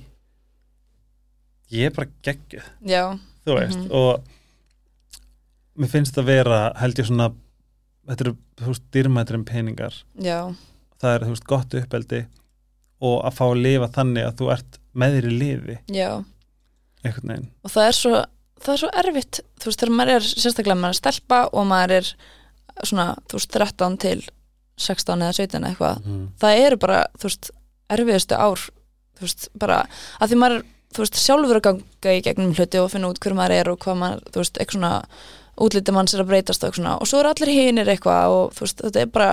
ég 1.72 1.86
er 1.90 1.96
bara 1.96 2.10
geggjuð 2.26 2.68
já, 2.88 3.04
þú 3.46 3.58
veist, 3.60 3.80
Mhm. 3.80 3.92
og 3.92 4.24
mér 5.80 5.90
finnst 5.90 6.14
þetta 6.16 6.26
vera 6.26 6.60
held 6.80 6.96
ég 7.00 7.06
svona 7.08 7.30
þetta 8.08 8.22
eru, 8.26 8.36
þú 8.58 8.68
veist, 8.72 8.84
dýrmættir 8.92 9.36
en 9.38 9.46
peningar. 9.46 9.94
Já, 10.20 10.56
það 11.00 11.16
er, 11.16 11.20
þú 11.26 11.30
veist, 11.36 11.46
gott 11.48 11.70
uppeldi 11.80 12.26
og 13.02 13.24
að 13.26 13.34
fá 13.38 13.46
að 13.48 13.62
lifa 13.62 13.88
þannig 13.94 14.26
að 14.28 14.36
þú 14.42 14.52
ert 14.52 14.80
með 14.96 15.16
þér 15.16 15.28
í 15.30 15.38
lifi 15.40 15.78
og 17.64 17.72
það 17.72 17.88
er 17.88 17.92
svo, 17.98 18.26
það 18.62 18.74
er 18.74 18.78
svo 18.82 18.90
erfitt 19.02 19.40
þú 19.60 19.66
veist, 19.70 19.80
þegar 19.82 19.96
maður 19.98 20.16
er 20.16 20.28
sérstaklega 20.32 20.78
maður 20.82 20.94
er 20.96 21.00
stelpa 21.02 21.40
og 21.54 21.66
maður 21.68 21.92
er 22.02 22.12
svona, 22.88 23.08
þú 23.30 23.40
veist, 23.40 23.52
13 23.58 23.98
til 24.02 24.20
16 24.82 25.26
eða 25.26 25.38
17 25.38 25.58
eða 25.60 25.72
eitthvað. 25.72 26.06
Mm. 26.06 26.22
það 26.42 26.62
eru 26.66 26.80
bara, 26.82 27.02
þú 27.18 27.30
veist, 27.30 27.52
erfiðustu 27.92 28.40
ár 28.40 28.64
þú 29.18 29.28
veist, 29.28 29.50
bara 29.62 29.82
að 30.20 30.32
því 30.32 30.40
maður 30.42 30.64
þú 30.92 31.04
veist, 31.04 31.20
sjálfur 31.22 31.60
að 31.60 31.68
ganga 31.68 32.16
í 32.16 32.24
gegnum 32.26 32.56
hluti 32.58 32.82
og 32.82 32.90
finna 32.92 33.12
út 33.12 33.22
hver 33.24 33.38
maður 33.38 33.58
er 33.60 33.72
og 33.72 33.80
hvað 33.84 34.02
maður 34.02 34.26
þú 34.32 34.44
veist, 34.44 34.58
eitthvað 34.58 34.80
svona 34.80 34.94
útlítið 35.62 35.96
manns 35.96 36.16
er 36.16 36.24
að 36.24 36.32
breytast 36.32 36.64
og 36.64 36.70
eitthvað 36.72 36.82
svona, 36.82 36.98
og 36.98 37.10
svo 37.10 37.22
eru 37.22 37.32
allir 37.32 37.54
hinir 37.54 37.92
eitthvað 37.92 38.36
og 38.36 38.58
þú 38.58 38.66
veist, 38.66 38.84
þetta 38.86 39.04
er 39.04 39.14
bara 39.14 39.32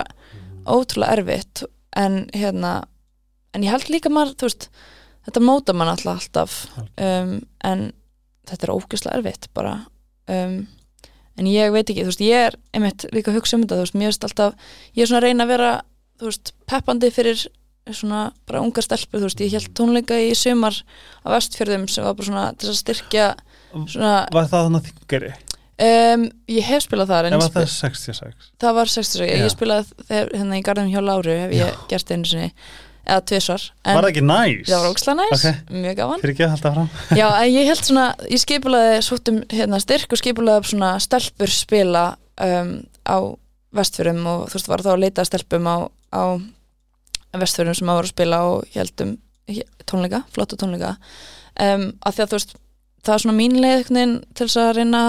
ótrúlega 0.69 1.17
erfitt. 1.17 1.65
En 1.97 2.19
hérna 2.37 2.73
en 3.57 3.65
ég 3.65 3.73
held 3.73 3.89
líka 3.93 4.13
maður, 4.13 4.35
þú 4.39 4.51
veist 4.51 4.69
þetta 5.29 5.45
móta 5.45 5.77
mann 5.77 5.93
alltaf 5.93 6.19
alltaf. 6.19 6.59
Um, 7.01 7.39
en 7.65 7.89
þetta 8.49 8.69
er 8.69 8.75
ógeðslega 8.75 9.21
erfitt 9.21 9.49
bara. 9.57 9.79
Um, 10.29 10.67
en 11.39 11.47
ég 11.51 11.71
veit 11.75 11.87
ekki, 11.89 12.03
þú 12.05 12.11
veist, 12.13 12.25
ég 12.27 12.47
er 12.49 12.57
einmitt 12.75 13.07
líka 13.15 13.31
að 13.33 13.39
hugsa 13.41 13.57
um 13.59 13.63
þetta, 13.65 13.79
þú 13.79 13.85
veist, 13.87 13.97
mér 14.01 14.11
veist 14.13 14.27
alltaf 14.29 14.55
ég 14.97 15.03
er 15.05 15.11
svona 15.11 15.21
að 15.23 15.27
reyna 15.29 15.45
að 15.47 15.53
vera, 15.55 15.73
þú 16.19 16.31
veist, 16.33 16.53
peppandi 16.69 17.11
fyrir 17.15 17.45
svona 17.89 18.23
bara 18.49 18.61
ungar 18.61 18.85
stelpur, 18.85 19.23
þú 19.23 19.29
veist, 19.31 19.41
ég 19.47 19.55
held 19.57 19.71
tónleika 19.79 20.19
í 20.21 20.33
sumar 20.37 20.77
á 21.25 21.27
vestfjörðum 21.33 21.87
sem 21.89 22.05
var 22.05 22.17
bara 22.19 22.27
svona 22.29 22.47
til 22.59 22.69
að 22.73 22.81
styrkja 22.83 23.29
svona, 23.89 24.17
Var 24.35 24.51
það 24.51 24.67
þannig 24.67 24.91
þingari? 24.91 25.31
um, 25.89 26.27
ég 26.51 26.67
hef 26.69 26.83
spilað 26.85 27.13
þar 27.15 27.29
en 27.31 27.39
var 27.39 27.53
það 27.55 27.69
spil- 27.71 27.95
66? 27.95 28.51
það 28.61 28.77
var 28.81 28.93
66, 28.93 29.31
Já. 29.31 29.45
ég 29.47 29.55
spilaði 29.55 30.05
þegar, 30.09 30.31
hérna 30.41 30.59
í 30.59 30.65
garðum 30.67 30.91
hjá 30.93 31.01
Láru 31.07 31.37
hef 31.45 31.55
ég 31.55 31.79
gert 31.93 32.11
einu 32.17 32.29
sinni 32.29 32.51
eða 33.09 33.25
tvisvar, 33.31 33.63
en 33.85 33.97
Var 33.97 34.05
það 34.07 34.11
ekki 34.13 34.25
næs? 34.29 34.69
það 34.69 34.83
var 34.83 34.91
ókslega 34.93 35.17
næs, 35.23 35.45
Ok. 35.49 35.73
mjög 35.83 35.97
gaman. 36.03 36.21
Fyrir 36.23 36.35
ekki 36.35 36.45
að 36.47 36.53
halda 36.55 36.73
fram 36.75 36.89
Já, 37.19 37.27
en 37.43 37.51
ég 37.55 37.67
held 37.71 37.85
svona, 37.89 38.07
ég 38.29 38.43
skipulaði 38.43 38.99
svolítum 39.07 39.39
hérna, 39.55 39.81
styrk 39.83 40.13
og 40.13 40.21
skipulaði 40.23 40.71
svona 40.73 40.91
stelpur 41.03 41.53
spila 41.55 42.05
um, 42.45 42.75
á 43.09 43.17
vestfjörum 43.79 44.21
og 44.27 44.45
þú 44.53 44.59
veist, 44.59 44.69
var 44.69 44.85
þá 44.85 44.93
að 44.95 45.03
leita 45.05 45.25
að 45.25 45.31
stelpum 45.33 45.67
á, 45.69 45.77
á 46.13 46.23
vestfjörum 47.39 47.77
sem 47.77 47.89
að 47.91 47.99
voru 47.99 48.09
að 48.09 48.15
spila 48.15 48.39
og 48.49 48.63
ég 48.73 48.79
held 48.83 49.03
um 49.05 49.17
tónleika, 49.89 50.23
flotta 50.35 50.57
tónleika. 50.61 50.95
Um, 51.59 51.91
af 52.05 52.15
því 52.17 52.23
að 52.25 52.31
þú 52.33 52.39
veist, 52.39 52.55
það 53.07 53.15
er 53.15 53.23
svona 53.25 53.37
mín 53.39 53.57
leið 53.61 53.75
einhvern 53.79 53.99
veginn 53.99 54.17
til 54.37 54.47
þess 54.49 54.61
að 54.63 54.71
reyna 54.79 55.03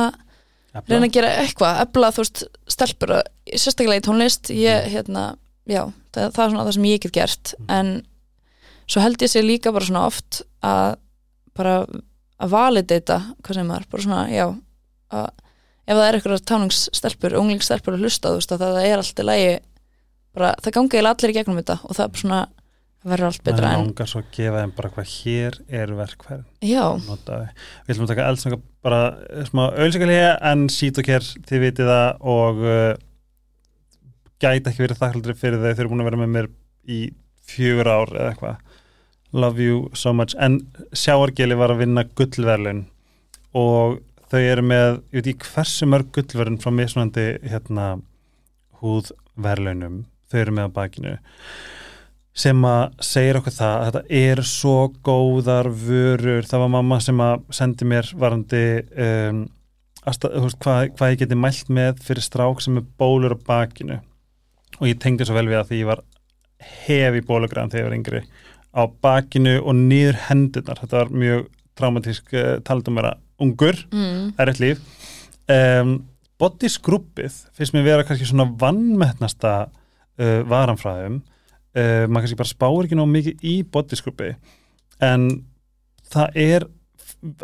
reyna 0.87 1.07
að 1.09 1.13
gera 1.15 1.29
eitthvað, 1.41 1.79
efla 1.83 2.11
þú 2.15 2.23
veist 2.23 2.43
stelpur, 2.71 3.13
sérstaklega 3.55 3.99
í 3.99 4.05
tónlist. 4.05 4.51
Ég, 4.53 4.87
hérna, 4.93 5.23
já, 5.69 5.83
það, 6.15 6.31
það 6.35 6.43
er 6.45 6.53
svona 6.53 6.65
það 6.67 6.75
sem 6.77 6.87
ég 6.89 7.03
get 7.05 7.15
gert, 7.15 7.53
en 7.69 7.91
svo 8.89 9.03
held 9.03 9.21
ég 9.21 9.31
sér 9.31 9.45
líka 9.45 9.73
bara 9.75 9.89
svona 9.89 10.07
oft 10.09 10.41
að 10.65 10.97
bara 11.59 11.75
að 12.39 12.53
validata, 12.53 13.19
hvað 13.43 13.57
sem 13.57 13.67
maður, 13.67 13.87
bara 13.91 14.05
svona, 14.05 14.21
já 14.31 14.45
að 15.09 15.29
ef 15.89 15.97
það 15.97 16.05
er 16.05 16.17
eitthvað 16.17 16.45
táningsstelpur, 16.51 17.35
unglingsstelpur 17.39 17.97
að 17.97 18.05
hlusta, 18.05 18.31
þú 18.31 18.39
veist, 18.39 18.53
að 18.53 18.63
það 18.63 18.85
er 18.85 19.01
allt 19.01 19.19
í 19.19 19.25
lagi 19.25 19.51
bara, 20.37 20.53
það 20.61 20.75
gangi 20.77 20.97
eiginlega 20.97 21.15
allir 21.15 21.33
í 21.33 21.37
gegnum 21.39 21.59
þetta 21.59 21.77
og 21.81 21.97
það 21.97 22.05
er 22.05 22.21
svona, 22.21 22.39
verður 23.09 23.29
allt 23.29 23.43
betra 23.47 23.63
Það 23.65 23.73
en, 23.73 23.83
langar 23.87 24.11
svo 24.11 24.21
að 24.21 24.31
gefa 24.37 24.63
þeim 24.63 24.73
bara 24.77 24.91
hvað 24.95 25.11
hér 25.15 25.59
er 25.81 25.93
verkfærin 25.97 26.47
já, 26.69 26.83
notaði. 27.07 27.49
Við 27.87 27.93
ætlum 27.95 28.05
að 28.05 28.13
taka 28.13 28.27
eldsnöka 28.29 28.61
bara 28.85 29.01
smá 29.49 29.63
auðlýsingarlega 29.69 30.33
en 30.51 30.65
sít 30.73 31.01
og 31.01 31.09
kér, 31.09 31.29
þið 31.49 31.65
vitið 31.65 31.91
það 31.93 32.27
og 32.35 32.63
uh, 32.67 32.91
gæti 34.39 34.71
ekki 34.71 34.85
verið 34.85 35.01
þakkaldri 35.01 35.35
fyrir 35.37 35.61
þau, 35.61 35.71
þau 35.71 35.83
eru 35.83 35.91
búin 35.93 36.03
að 36.03 36.09
vera 36.09 36.21
með 36.21 36.35
mér 36.35 36.49
í 36.89 36.99
fjögur 37.49 37.89
ár 37.89 38.13
eða 38.15 38.33
eitthvað. 38.33 38.61
Love 39.33 39.65
you 39.65 39.81
so 39.93 40.13
much. 40.15 40.35
En 40.41 40.61
sjáargeli 40.95 41.57
var 41.57 41.73
að 41.73 41.83
vinna 41.83 42.05
gullverlun 42.17 42.85
og 43.57 43.99
þau 44.29 44.39
eru 44.39 44.63
með, 44.65 45.01
ég 45.13 45.19
veit 45.19 45.33
ekki 45.33 45.51
hversu 45.55 45.89
mörg 45.89 46.13
gullverlun 46.15 46.61
frá 46.61 46.73
mismunandi 46.73 47.27
hérna 47.49 47.91
húðverlunum 48.79 50.03
þau 50.29 50.39
eru 50.43 50.55
með 50.55 50.71
á 50.71 50.75
bakinu 50.77 51.13
sem 52.39 52.65
að 52.65 52.83
segir 53.03 53.39
okkur 53.39 53.55
það 53.55 53.73
að 53.75 53.87
þetta 53.87 54.19
er 54.19 54.41
svo 54.47 54.75
góðar 55.03 55.67
vörur. 55.75 56.45
Það 56.47 56.61
var 56.63 56.69
mamma 56.77 56.99
sem 57.03 57.23
að 57.23 57.41
sendi 57.57 57.87
mér 57.89 58.11
varandi 58.15 58.61
um, 59.05 59.41
veist, 60.05 60.27
hvað, 60.63 60.93
hvað 60.95 61.11
ég 61.11 61.23
geti 61.23 61.37
mælt 61.39 61.73
með 61.73 61.99
fyrir 62.05 62.23
strák 62.23 62.63
sem 62.63 62.79
er 62.79 62.87
bólur 63.01 63.35
á 63.35 63.39
bakinu 63.49 63.99
og 64.77 64.85
ég 64.87 64.99
tengdi 65.01 65.27
svo 65.27 65.37
vel 65.37 65.47
við 65.49 65.61
að 65.61 65.71
því 65.71 65.81
ég 65.81 65.89
var 65.89 66.03
hefi 66.85 67.23
bólugræðan 67.25 67.73
þegar 67.73 67.81
ég 67.81 67.89
var 67.89 67.97
yngri. 67.97 68.21
Á 68.69 68.81
bakinu 69.01 69.55
og 69.63 69.75
niður 69.79 70.19
hendurnar. 70.27 70.79
Þetta 70.83 71.01
var 71.01 71.11
mjög 71.23 71.49
traumatísk 71.79 72.35
uh, 72.35 72.53
taldum 72.67 72.99
vera 72.99 73.15
ungur, 73.39 73.77
mm, 73.89 74.35
erfitt 74.39 74.61
líf. 74.63 74.81
Um, 75.49 75.95
body 76.39 76.69
skruppið 76.71 77.35
finnst 77.57 77.75
mér 77.75 77.87
vera 77.87 78.05
kannski 78.07 78.27
svona 78.29 78.49
vannmettnasta 78.59 79.53
uh, 79.67 80.41
varanfræðum. 80.49 81.21
Uh, 81.73 82.05
maður 82.09 82.27
kannski 82.27 82.39
bara 82.39 82.53
spáir 82.53 82.87
ekki 82.87 82.97
nóg 82.99 83.11
mikið 83.13 83.45
í 83.45 83.59
body 83.71 83.97
skruppi 83.97 84.33
en 85.05 85.27
það 86.09 86.39
er 86.41 86.65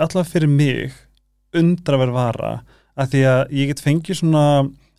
allavega 0.01 0.29
fyrir 0.29 0.51
mig 0.51 0.95
undraverð 1.55 2.15
vara. 2.15 2.51
Að 2.95 3.13
því 3.13 3.21
að 3.29 3.55
ég 3.59 3.71
get 3.71 3.83
fengið 3.83 4.19
svona 4.21 4.43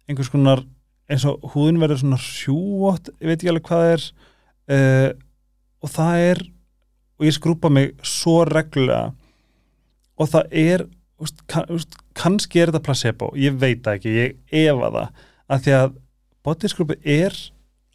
einhvers 0.06 0.30
konar 0.32 0.62
eins 1.10 1.26
og 1.28 1.44
húðin 1.52 1.80
verður 1.82 2.02
svona 2.02 2.20
sjúvott, 2.22 3.12
ég 3.20 3.30
veit 3.30 3.38
ekki 3.38 3.52
alveg 3.52 3.68
hvað 3.68 3.84
það 3.84 3.94
er 3.94 4.06
uh, 4.76 5.10
og 5.84 5.92
það 5.92 6.24
er 6.30 6.42
og 7.16 7.26
ég 7.28 7.36
skrúpa 7.36 7.70
mig 7.72 7.92
svo 8.04 8.40
reglulega 8.48 9.12
og 10.16 10.30
það 10.32 10.56
er 10.62 10.86
úst, 11.22 11.42
kann, 11.50 11.68
úst, 11.72 11.96
kannski 12.16 12.60
er 12.60 12.72
þetta 12.72 12.84
placebo, 12.84 13.30
ég 13.38 13.56
veit 13.60 13.86
ekki 13.90 14.16
ég 14.16 14.36
efa 14.64 14.90
það, 14.90 15.22
að 15.52 15.64
því 15.64 15.76
að 15.76 15.94
bodyskrupi 16.46 16.98
er 17.16 17.38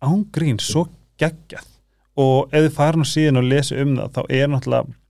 án 0.02 0.26
grín 0.34 0.60
svo 0.62 0.88
geggjað. 1.22 1.68
Og 2.22 2.52
ef 2.52 2.66
þið 2.66 2.74
farin 2.76 3.06
og 3.06 3.08
síðan 3.08 3.40
og 3.40 3.48
lesi 3.48 3.78
um 3.80 3.94
það 3.98 4.18
þá 4.18 4.22
er 4.38 4.50
náttúrulega 4.52 5.01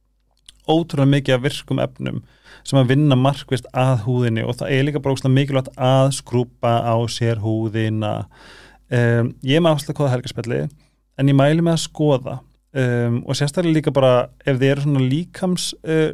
ótrúlega 0.70 1.12
mikið 1.16 1.38
af 1.38 1.44
virkum 1.46 1.82
efnum 1.84 2.22
sem 2.68 2.78
að 2.78 2.94
vinna 2.94 3.18
markvist 3.18 3.68
að 3.74 4.04
húðinni 4.06 4.46
og 4.46 4.60
það 4.60 4.76
er 4.76 4.86
líka 4.86 5.02
bara 5.02 5.18
óslega 5.18 5.34
mikilvægt 5.34 5.72
að 5.82 6.12
skrúpa 6.20 6.74
á 6.86 6.96
sér 7.10 7.42
húðina. 7.42 8.28
Um, 8.92 9.32
ég 9.42 9.58
er 9.58 9.64
með 9.64 9.78
afslega 9.78 9.98
kóða 9.98 10.16
helgarspelli 10.16 10.64
en 11.18 11.32
ég 11.32 11.38
mæli 11.38 11.64
með 11.66 11.78
að 11.78 11.86
skoða. 11.86 12.36
Um, 12.72 13.22
og 13.26 13.36
sérstaklega 13.36 13.80
líka 13.80 13.92
bara 13.96 14.30
ef 14.46 14.60
þið 14.60 14.70
eru 14.70 14.84
svona 14.86 15.08
líkams 15.12 15.72
uh, 15.84 16.12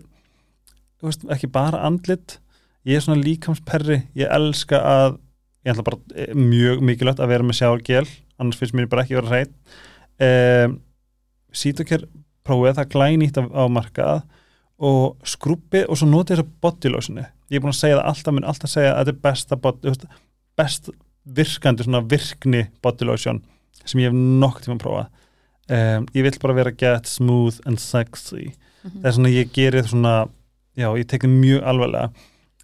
veist, 1.05 1.25
ekki 1.29 1.49
bara 1.53 1.83
andlit 1.85 2.39
ég 2.87 2.97
er 2.97 3.03
svona 3.03 3.21
líkamsperri 3.21 3.99
ég 4.17 4.31
elska 4.33 4.79
að 4.81 5.19
ég 5.67 5.73
ætla 5.73 5.85
bara 5.85 5.99
eh, 6.15 6.33
mjög 6.33 6.83
mikilvægt 6.87 7.21
að 7.21 7.31
vera 7.33 7.45
með 7.45 7.59
sjálfgél 7.59 8.05
annars 8.39 8.59
finnst 8.59 8.77
mér 8.77 8.89
bara 8.91 9.03
ekki 9.03 9.17
vera 9.19 9.31
hreitt 9.33 9.53
um, 10.23 10.77
Sítokjör 11.57 12.05
prófið 12.47 12.77
það 12.77 12.91
glænýtt 12.93 13.39
á 13.41 13.63
markað 13.71 14.23
og 14.78 15.17
skrúpi 15.25 15.84
og 15.88 15.97
svo 15.97 16.07
notið 16.09 16.38
þess 16.38 16.45
að 16.45 16.55
bodylósinu 16.61 17.25
ég 17.25 17.57
er 17.57 17.63
búin 17.63 17.73
að 17.73 17.80
segja 17.82 17.99
það 17.99 18.09
alltaf, 18.11 18.34
mun 18.36 18.47
alltaf 18.47 18.71
segja 18.71 18.93
að 18.93 18.97
þetta 18.99 19.15
er 19.15 19.21
besta 19.28 19.59
veist, 19.88 20.07
best 20.57 20.89
virkandi 21.38 21.86
svona 21.88 22.03
virkni 22.05 22.65
bodylósjón 22.86 23.41
sem 23.84 24.01
ég 24.03 24.11
hef 24.11 24.17
nokk 24.17 24.61
tíma 24.63 24.78
að 24.78 24.84
prófa 24.84 25.05
um, 25.67 26.07
ég 26.15 26.25
vil 26.28 26.39
bara 26.41 26.55
vera 26.57 26.71
get 26.71 27.07
smooth 27.07 27.59
and 27.65 27.80
sexy. 27.80 28.53
Mhm. 28.84 29.01
það 29.01 29.05
er 29.09 29.15
svona 29.17 29.34
ég 29.34 29.53
gerir 29.53 29.88
svona 29.88 30.15
já, 30.78 30.89
ég 30.97 31.07
tek 31.07 31.23
það 31.23 31.39
mjög 31.41 31.63
alvarlega. 31.63 32.11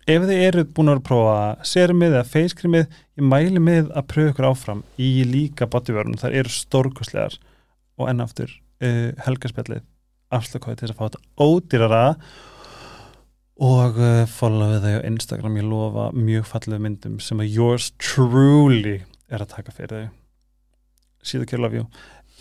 Ef 0.04 0.22
þið 0.28 0.44
eru 0.44 0.64
búin 0.66 0.90
að 0.90 0.94
vera 0.94 1.02
að 1.02 1.08
prófa 1.08 1.38
serumið 1.64 2.14
eða 2.14 2.28
facecreamið, 2.28 2.88
ég 3.18 3.24
mæli 3.24 3.60
með 3.64 3.92
að 3.96 4.08
pröfa 4.12 4.34
ykkur 4.34 4.50
áfram 4.50 4.84
í 5.00 5.24
líka 5.24 5.68
bodyvörun 5.68 6.20
þar 6.20 6.36
eru 6.42 6.50
stórkostlegar. 6.52 7.40
Og 7.98 8.10
enn 8.10 8.24
aftur 8.24 8.52
uh, 8.84 9.12
helgarspjallið 9.24 9.84
afslökkvæði 10.38 10.80
til 10.84 10.90
að 10.92 10.98
fá 11.00 11.04
þetta 11.08 11.22
ódýrara. 11.48 12.04
Og 13.64 14.00
uh, 14.02 14.24
followið 14.34 14.80
þau 14.88 14.94
á 14.98 15.08
Instagram, 15.12 15.58
ég 15.62 15.68
lofa 15.70 16.08
mjög 16.18 16.48
fallegu 16.50 16.82
myndum 16.84 17.20
sem 17.22 17.42
að 17.44 17.52
yours 17.54 17.92
truly 18.02 18.96
er 19.30 19.44
að 19.46 19.52
taka 19.54 19.74
fyrir 19.76 19.94
þau. 19.94 20.16
Síðu 21.24 21.48
kjör 21.52 21.62
love 21.64 21.78
you. 21.80 21.86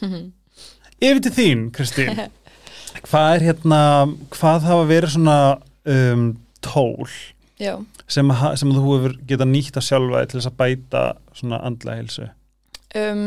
Yfir 1.03 1.21
til 1.27 1.35
þín, 1.37 1.67
Kristín. 1.75 2.17
Hvað 3.07 3.29
er 3.37 3.45
hérna 3.51 3.83
hvað 4.35 4.67
hafa 4.69 4.89
verið 4.91 5.15
svona 5.15 5.37
um, 5.89 6.27
tól 6.65 7.07
sem, 8.11 8.29
ha- 8.41 8.53
sem 8.59 8.73
þú 8.75 8.83
hefur 8.97 9.15
geta 9.31 9.47
nýtt 9.49 9.77
að 9.79 9.87
sjálfa 9.87 10.25
til 10.29 10.41
þess 10.41 10.49
að 10.51 10.57
bæta 10.61 11.03
svona 11.39 11.61
andlega 11.65 12.01
hilsu 12.03 12.25
um, 12.99 13.23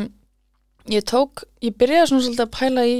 ég 0.92 1.06
tók 1.10 1.46
ég 1.66 1.74
byrjaði 1.80 2.10
svona 2.12 2.26
svolítið 2.26 2.44
að 2.46 2.52
pæla 2.58 2.84
í 2.92 2.98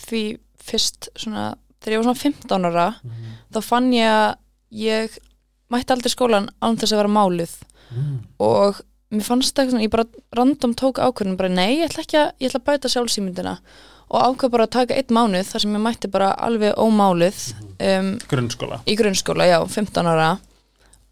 því 0.00 0.22
fyrst 0.66 1.08
svona 1.16 1.54
þegar 1.80 1.94
ég 1.94 2.02
var 2.02 2.08
svona 2.08 2.24
15 2.24 2.68
ára 2.70 2.86
þá 3.54 3.60
fann 3.62 3.92
ég 3.94 4.10
að 4.10 4.36
ég 4.76 5.18
mætti 5.72 5.94
aldrei 5.94 6.12
skólan 6.12 6.48
án 6.62 6.76
þess 6.78 6.92
að 6.94 7.00
vera 7.02 7.12
máluð. 7.16 7.52
Mm. 7.86 8.14
og 8.42 8.80
mér 9.14 9.22
fannst 9.22 9.54
það 9.54 9.62
eitthvað 9.62 9.74
svona, 9.76 9.84
ég 9.86 9.92
bara 9.92 10.06
random 10.34 10.72
tók 10.74 10.98
ákvörðin 10.98 11.36
bara 11.38 11.48
nei, 11.54 11.78
ég 11.78 11.86
ætla 11.86 12.02
ekki 12.02 12.18
að, 12.18 12.32
ég 12.42 12.50
ætla 12.50 12.58
að 12.58 12.66
bæta 12.66 12.90
sjálfsýmyndina 12.90 13.52
og 14.10 14.24
ákvað 14.26 14.52
bara 14.56 14.66
að 14.66 14.74
taka 14.74 14.96
einn 14.98 15.14
mánuð 15.14 15.46
þar 15.52 15.62
sem 15.62 15.76
ég 15.76 15.82
mætti 15.84 16.10
bara 16.10 16.32
alveg 16.34 16.74
ómáluð 16.78 17.38
um, 17.78 18.10
grunnskóla. 18.30 18.80
í 18.86 18.96
grunnskóla, 18.98 19.46
já, 19.46 19.58
15 19.66 20.10
ára. 20.10 20.28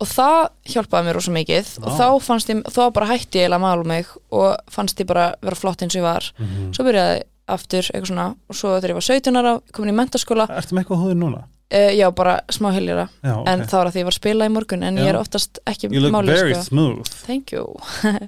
Og 0.03 0.11
það 0.11 0.41
hjálpaði 0.75 1.07
mér 1.07 1.17
rosa 1.17 1.33
mikið. 1.35 1.69
Og 1.81 1.87
Vá. 1.87 1.95
þá 2.01 2.07
fannst 2.27 2.51
ég, 2.51 2.63
þá 2.75 2.81
bara 2.95 3.09
hætti 3.13 3.39
ég 3.45 3.55
að 3.55 3.63
mála 3.63 3.87
mig 3.87 4.11
og 4.35 4.59
fannst 4.75 4.99
ég 4.99 5.07
bara 5.07 5.29
vera 5.43 5.59
flott 5.59 5.83
eins 5.87 5.95
og 5.95 6.03
ég 6.03 6.07
var. 6.07 6.27
Mhm. 6.39 6.73
svo 6.75 6.87
byrjaði 6.87 7.23
aftur 7.49 7.83
eitthvað 7.91 8.09
svona 8.11 8.29
og 8.49 8.57
svo 8.57 8.75
þegar 8.79 8.91
ég 8.95 8.99
var 9.01 9.07
17 9.09 9.37
ára, 9.41 9.53
komin 9.73 9.93
í 9.93 9.97
mentaskóla 9.99 10.47
Ertu 10.49 10.75
með 10.75 10.85
eitthvað 10.85 11.03
húðin 11.05 11.21
núna? 11.25 11.43
uh, 11.75 11.91
já, 11.97 12.07
bara 12.15 12.41
smá 12.53 12.71
hiljara 12.73 13.09
Já, 13.23 13.35
ok. 13.37 13.49
En 13.53 13.61
það 13.69 13.79
var 13.79 13.87
að 13.91 13.93
því 13.95 14.01
ég 14.01 14.05
var 14.09 14.15
að 14.15 14.21
spila 14.21 14.47
í 14.49 14.53
morgun 14.55 14.83
en 14.83 14.97
Já. 14.97 15.03
ég 15.05 15.09
er 15.13 15.19
oftast 15.21 15.59
ekki 15.67 15.91
You 15.93 16.01
look 16.01 16.13
máluð 16.15 16.35
very 16.39 16.55
sko. 16.55 16.63
smooth. 16.71 17.11
Thank 17.27 17.53
you. 17.53 17.65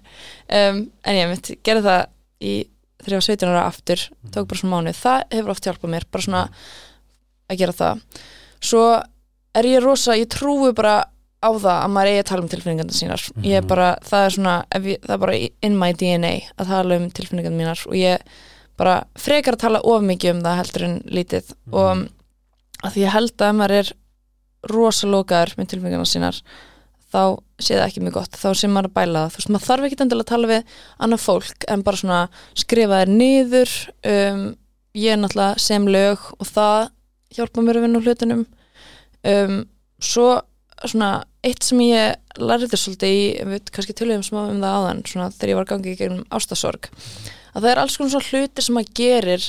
Um, 0.47 0.91
en 1.05 1.17
ég 1.19 1.29
mitt 1.33 1.49
gerði 1.67 1.83
það 1.87 2.03
í 2.47 2.53
þegar 3.03 3.13
ég 3.17 3.21
var 3.21 3.27
17 3.27 3.51
ára 3.51 3.65
aftur 3.67 4.03
tók 4.35 4.47
bara 4.51 4.61
svona 4.61 4.77
mánuð, 4.77 4.99
það 5.01 5.23
hefur 5.35 5.53
oft 5.55 5.67
hjálpað 5.67 5.93
mér 5.97 6.07
bara 6.13 6.23
svona 6.27 6.43
að 7.51 7.59
gera 7.61 7.75
það. 7.77 8.01
Svo 8.67 8.83
er 9.57 9.69
ég 9.71 9.83
rosa 9.85 10.17
ég 10.19 10.29
trúi 10.33 10.73
bara 10.77 10.95
á 11.43 11.51
það 11.53 11.77
að 11.85 11.93
maður 11.95 12.11
eigi 12.13 12.23
að 12.23 12.29
tala 12.31 12.43
um 12.45 12.49
tilfinningandi 12.51 12.97
sínar. 12.97 13.23
Ég 13.45 13.57
er 13.59 13.63
Mhm. 13.63 13.69
bara, 13.69 13.89
það 14.03 14.27
er 14.27 14.31
svona 14.37 14.55
ég, 14.75 15.01
það 15.05 15.15
er 15.15 15.19
bara 15.19 15.37
in 15.63 15.77
my 15.79 15.93
DNA 15.93 16.33
að 16.59 16.67
tala 16.67 16.97
um 16.97 17.11
tilfinningandi 17.11 17.59
mínar 17.61 17.87
og 17.87 17.95
ég 17.95 18.19
bara 18.81 18.97
frekar 19.19 19.57
að 19.57 19.65
tala 19.65 19.83
of 19.89 20.05
mikið 20.05 20.35
um 20.35 20.43
það 20.45 20.59
heldur 20.61 20.87
en 20.87 20.97
lítið. 21.19 21.53
Og 21.73 22.07
að 22.85 22.95
því 22.95 23.05
ég 23.05 23.15
held 23.15 23.45
að 23.47 23.59
maður 23.59 23.77
er 23.81 23.93
rosalókaður 24.67 25.55
með 25.57 25.71
tilfinningana 25.73 26.09
sínar 26.09 26.41
þá 27.13 27.23
sé 27.63 27.77
það 27.77 27.87
ekki 27.87 28.03
mjög 28.05 28.17
gott. 28.19 28.37
Þá 28.37 28.49
sé 28.59 28.71
maður 28.71 28.91
að 28.91 28.97
bæla 28.99 29.23
það, 29.23 29.31
þú 29.31 29.41
veist, 29.41 29.53
maður 29.55 29.67
þarf 29.67 29.87
ekki 29.87 29.99
endilega 30.05 30.27
að 30.27 30.33
tala 30.33 30.51
við 30.51 30.75
annað 31.07 31.23
fólk 31.23 31.69
en 31.73 31.85
bara 31.87 32.01
svona 32.03 32.21
skrifa 32.59 33.01
þér 33.01 33.13
niður. 33.15 33.77
Um, 34.13 34.43
ég 34.97 35.15
er 35.15 35.23
náttúrulega 35.23 35.63
sem 35.63 35.89
lög 35.93 36.29
og 36.37 36.51
það 36.51 36.91
hjálpa 37.37 37.65
mér 37.65 37.79
að 37.79 37.87
vinna 37.87 38.01
úr 38.01 38.11
hlutunum. 38.11 38.45
Um, 39.27 39.57
svo 40.03 40.29
svona 40.85 41.11
eitt 41.47 41.65
sem 41.65 41.81
ég 41.87 42.41
lærði 42.43 42.77
svolítið 42.77 43.15
í, 43.15 43.25
við 43.49 43.71
kannski 43.73 43.97
tölum 43.97 44.25
smá 44.27 44.43
um 44.45 44.61
það 44.61 44.77
áðan, 44.81 45.03
svona 45.09 45.31
þegar 45.33 45.53
ég 45.53 45.59
var 45.59 45.67
að 45.67 45.73
gangi 45.73 45.93
í 45.93 45.99
gegnum 46.01 46.27
ástasorg, 46.37 46.91
að 47.57 47.65
það 47.65 47.71
er 47.73 47.81
alls 47.83 47.97
konar 47.97 48.13
svona 48.15 48.29
hlutir 48.31 48.67
sem 48.67 48.77
maður 48.77 48.93
gerir 49.01 49.47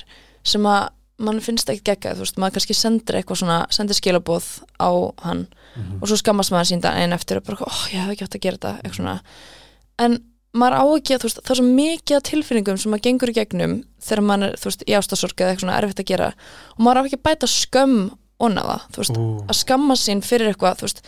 sem 0.47 0.63
að 0.71 0.87
mann 1.27 1.39
finnst 1.41 1.69
ekki 1.73 1.83
geggjað, 1.89 2.19
þú 2.19 2.25
veist, 2.27 2.37
maður 2.37 2.55
kannski 2.59 2.75
sendir 2.77 3.15
eitthvað 3.17 3.39
svona, 3.41 3.55
sendir 3.73 3.97
skilabóð 3.97 4.47
á 4.79 4.89
hann 5.25 5.47
Mhm. 5.77 5.99
og 6.01 6.07
svo 6.09 6.17
skammast 6.17 6.49
maður 6.53 6.69
sín 6.71 6.81
daginn 6.81 7.13
eftir 7.13 7.37
og 7.37 7.43
bara, 7.45 7.57
ó, 7.65 7.73
ég 7.93 8.01
hef 8.01 8.09
ekki 8.13 8.23
átt 8.25 8.35
að 8.37 8.41
gera 8.41 8.57
þetta 8.57 8.71
eitthvað 8.81 8.95
svona, 8.97 9.15
en 9.99 10.15
maður 10.57 10.77
á 10.77 10.83
ekki 10.97 11.13
að, 11.13 11.19
þú 11.21 11.27
veist, 11.27 11.39
það 11.43 11.51
er 11.53 11.59
svo 11.59 11.65
mikið 11.77 12.23
tilfinningum 12.29 12.77
sem 12.81 12.91
maður 12.91 13.05
gengur 13.07 13.29
í 13.29 13.35
gegnum 13.37 13.75
þegar 14.01 14.23
maður 14.25 14.47
er, 14.47 14.55
þú 14.57 14.65
veist, 14.71 14.83
í 14.87 14.93
ástasorg 14.97 15.35
eða 15.37 15.49
eitthvað 15.53 15.65
svona 15.65 15.77
erfitt 15.81 16.01
að 16.01 16.09
gera 16.13 16.27
og 16.77 16.79
maður 16.85 16.97
á 16.97 17.05
ekki 17.05 17.17
að 17.19 17.25
bæta 17.29 17.47
skömm 17.51 17.97
onna 18.39 18.61
það, 18.61 18.81
þú 18.93 18.97
veist, 19.03 19.17
Ú, 19.17 19.45
að 19.49 19.55
skamma 19.61 19.93
sín 19.97 20.21
fyrir 20.25 20.49
eitthvað, 20.53 20.77
þú 20.81 20.85
veist, 20.87 21.01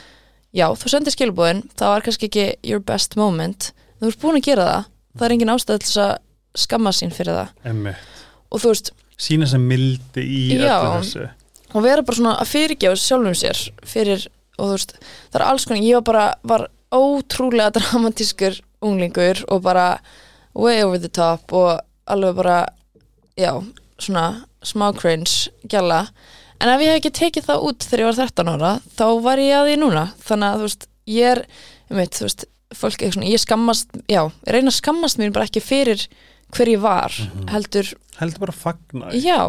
já, 0.53 0.65
þú 0.73 0.89
sendir 0.89 1.13
skilabóðin, 1.13 1.63
það 1.77 1.93
var 1.93 2.01
kannski 2.01 2.29
ekki 2.29 2.45
your 2.63 2.79
best 2.81 3.15
moment, 3.15 3.71
þú 4.01 4.07
ert 4.09 4.21
búin 4.21 4.37
að 4.41 4.45
gera 4.49 4.65
það. 4.65 4.85
Það 5.17 5.25
er 5.25 5.33
engin 5.35 5.53
ástæð 5.53 5.79
til 5.79 5.89
þess 5.89 5.97
að 6.05 6.17
skamma 6.57 6.93
sín 6.95 7.13
fyrir 7.13 7.37
það. 7.37 7.53
Emmi 7.69 7.93
og 8.49 8.63
þú 8.63 8.73
veist, 8.73 8.91
Sína 9.19 9.47
sem 9.51 9.63
mildi 9.67 10.23
í 10.23 10.41
öllu 10.55 10.91
þessu. 11.01 11.25
Og 11.75 11.83
vera 11.83 12.03
bara 12.07 12.17
svona 12.17 12.35
að 12.39 12.51
fyrirgefa 12.53 12.97
sjálfum 12.97 13.35
sér 13.35 13.59
fyrir, 13.85 14.23
og 14.57 14.69
þú 14.69 14.75
veist 14.77 14.93
það 15.03 15.39
er 15.41 15.45
alls 15.45 15.67
konar, 15.67 15.83
ég 15.83 15.99
var 15.99 16.05
bara 16.07 16.25
var 16.47 16.65
ótrúlega 16.95 17.73
dramatískur 17.75 18.61
unglingur 18.81 19.43
og 19.51 19.61
bara 19.65 19.99
way 20.55 20.81
over 20.85 21.01
the 21.03 21.11
top 21.11 21.51
og 21.53 21.81
alveg 22.09 22.39
bara 22.39 22.59
já, 23.37 23.51
svona 23.99 24.45
smá 24.65 24.87
cringe 24.95 25.51
gæla, 25.69 26.05
en 26.59 26.71
ef 26.71 26.81
ég 26.81 26.95
hef 26.95 27.01
ekki 27.01 27.11
tekið 27.19 27.49
það 27.51 27.67
út 27.67 27.85
þegar 27.85 28.01
ég 28.01 28.09
var 28.09 28.17
13 28.23 28.53
ára 28.55 28.71
þá 28.95 29.05
var 29.27 29.43
ég 29.43 29.59
að 29.59 29.69
því 29.69 29.75
núna, 29.83 30.05
þannig 30.23 30.47
að 30.47 30.55
þú 30.63 30.69
veist 30.69 30.87
ég 31.11 31.35
er, 31.35 31.43
ég 31.91 31.99
veit, 31.99 32.15
þú 32.17 32.25
veist 32.25 32.47
fólk 32.79 33.03
er 33.03 33.13
svona, 33.13 33.29
ég 33.29 33.43
skammast, 33.43 33.93
já, 34.07 34.23
ég 34.47 34.55
reyna 34.55 34.71
að 34.71 34.79
skammast 34.79 35.21
mér 35.21 35.35
bara 35.35 35.47
ekki 35.49 35.63
fyrir 35.63 36.07
hver 36.55 36.71
ég 36.73 36.81
var 36.83 37.13
heldur 37.51 37.93
Heldur 38.19 38.39
bara 38.39 38.51
að 38.55 38.61
fagna 38.63 39.11
því. 39.11 39.21
já 39.23 39.39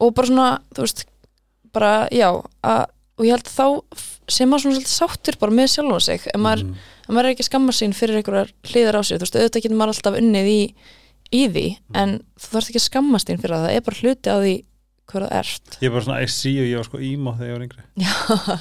og 0.00 0.14
bara 0.14 0.26
svona, 0.28 0.48
þú 0.74 0.82
veist 0.86 1.04
bara, 1.72 2.08
já, 2.12 2.28
að, 2.64 2.84
og 3.18 3.24
ég 3.24 3.32
held 3.36 3.48
þá 3.48 3.66
sem 4.28 4.48
maður 4.50 4.62
svona 4.66 4.76
svolítið 4.76 4.92
sáttur 4.92 5.38
bara 5.40 5.52
með 5.52 5.68
sjálfa 5.72 6.00
sig, 6.02 6.20
ef 6.34 6.40
maður, 6.40 6.62
Mhm. 6.64 6.74
ef 7.06 7.08
maður 7.14 7.24
er 7.28 7.34
ekki 7.34 7.44
skamma 7.46 7.72
sín 7.72 7.94
fyrir 7.94 8.16
einhverjar 8.22 8.50
hliðar 8.64 8.98
á 8.98 9.02
sig, 9.04 9.18
þú 9.18 9.24
veist, 9.26 9.36
auðvitað 9.36 9.62
getur 9.62 9.76
maður 9.76 9.92
alltaf 9.94 10.18
unnið 10.20 10.48
í, 10.52 10.74
í 11.32 11.42
því, 11.48 11.66
en 11.94 12.16
þú 12.38 12.48
þarfst 12.52 12.70
ekki 12.70 12.80
að 12.82 12.88
skammast 12.90 13.26
þín 13.28 13.40
fyrir 13.40 13.54
það, 13.56 13.66
það 13.68 13.76
er 13.76 13.80
bara 13.86 14.00
hluti 14.02 14.30
á 14.32 14.36
því 14.42 14.54
hver 15.06 15.22
það 15.22 15.32
ert. 15.38 15.78
Ég 15.80 15.86
er 15.86 15.90
bara 15.94 16.04
svona, 16.04 16.20
I 16.22 16.26
see 16.26 16.50
you, 16.56 16.64
ég 16.66 16.76
var 16.76 16.84
sko 16.84 16.98
emo 16.98 17.32
þegar 17.38 17.46
ég 17.46 17.56
var 17.56 17.64
yngri. 17.66 17.82
Já, 17.96 18.12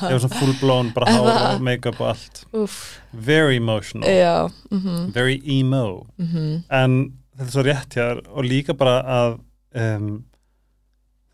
Ég 0.05 0.11
var 0.15 0.19
svona 0.19 0.39
full 0.39 0.53
blown, 0.61 0.91
bara 0.93 1.05
hár 1.11 1.25
það? 1.25 1.55
og 1.55 1.61
make-up 1.61 1.99
og 2.01 2.07
allt. 2.13 2.45
Úff, 2.53 2.99
Very 3.13 3.55
emotional, 3.57 4.07
já 4.07 4.51
mhm, 4.71 5.11
very 5.11 5.41
emo. 5.45 6.05
Mhm, 6.19 6.63
En 6.69 7.13
þetta 7.36 7.47
er 7.47 7.53
svo 7.53 7.65
rétt 7.65 7.97
hér 7.99 8.23
og 8.31 8.47
líka 8.47 8.75
bara 8.77 8.95
að 9.03 9.38
um, 9.75 10.09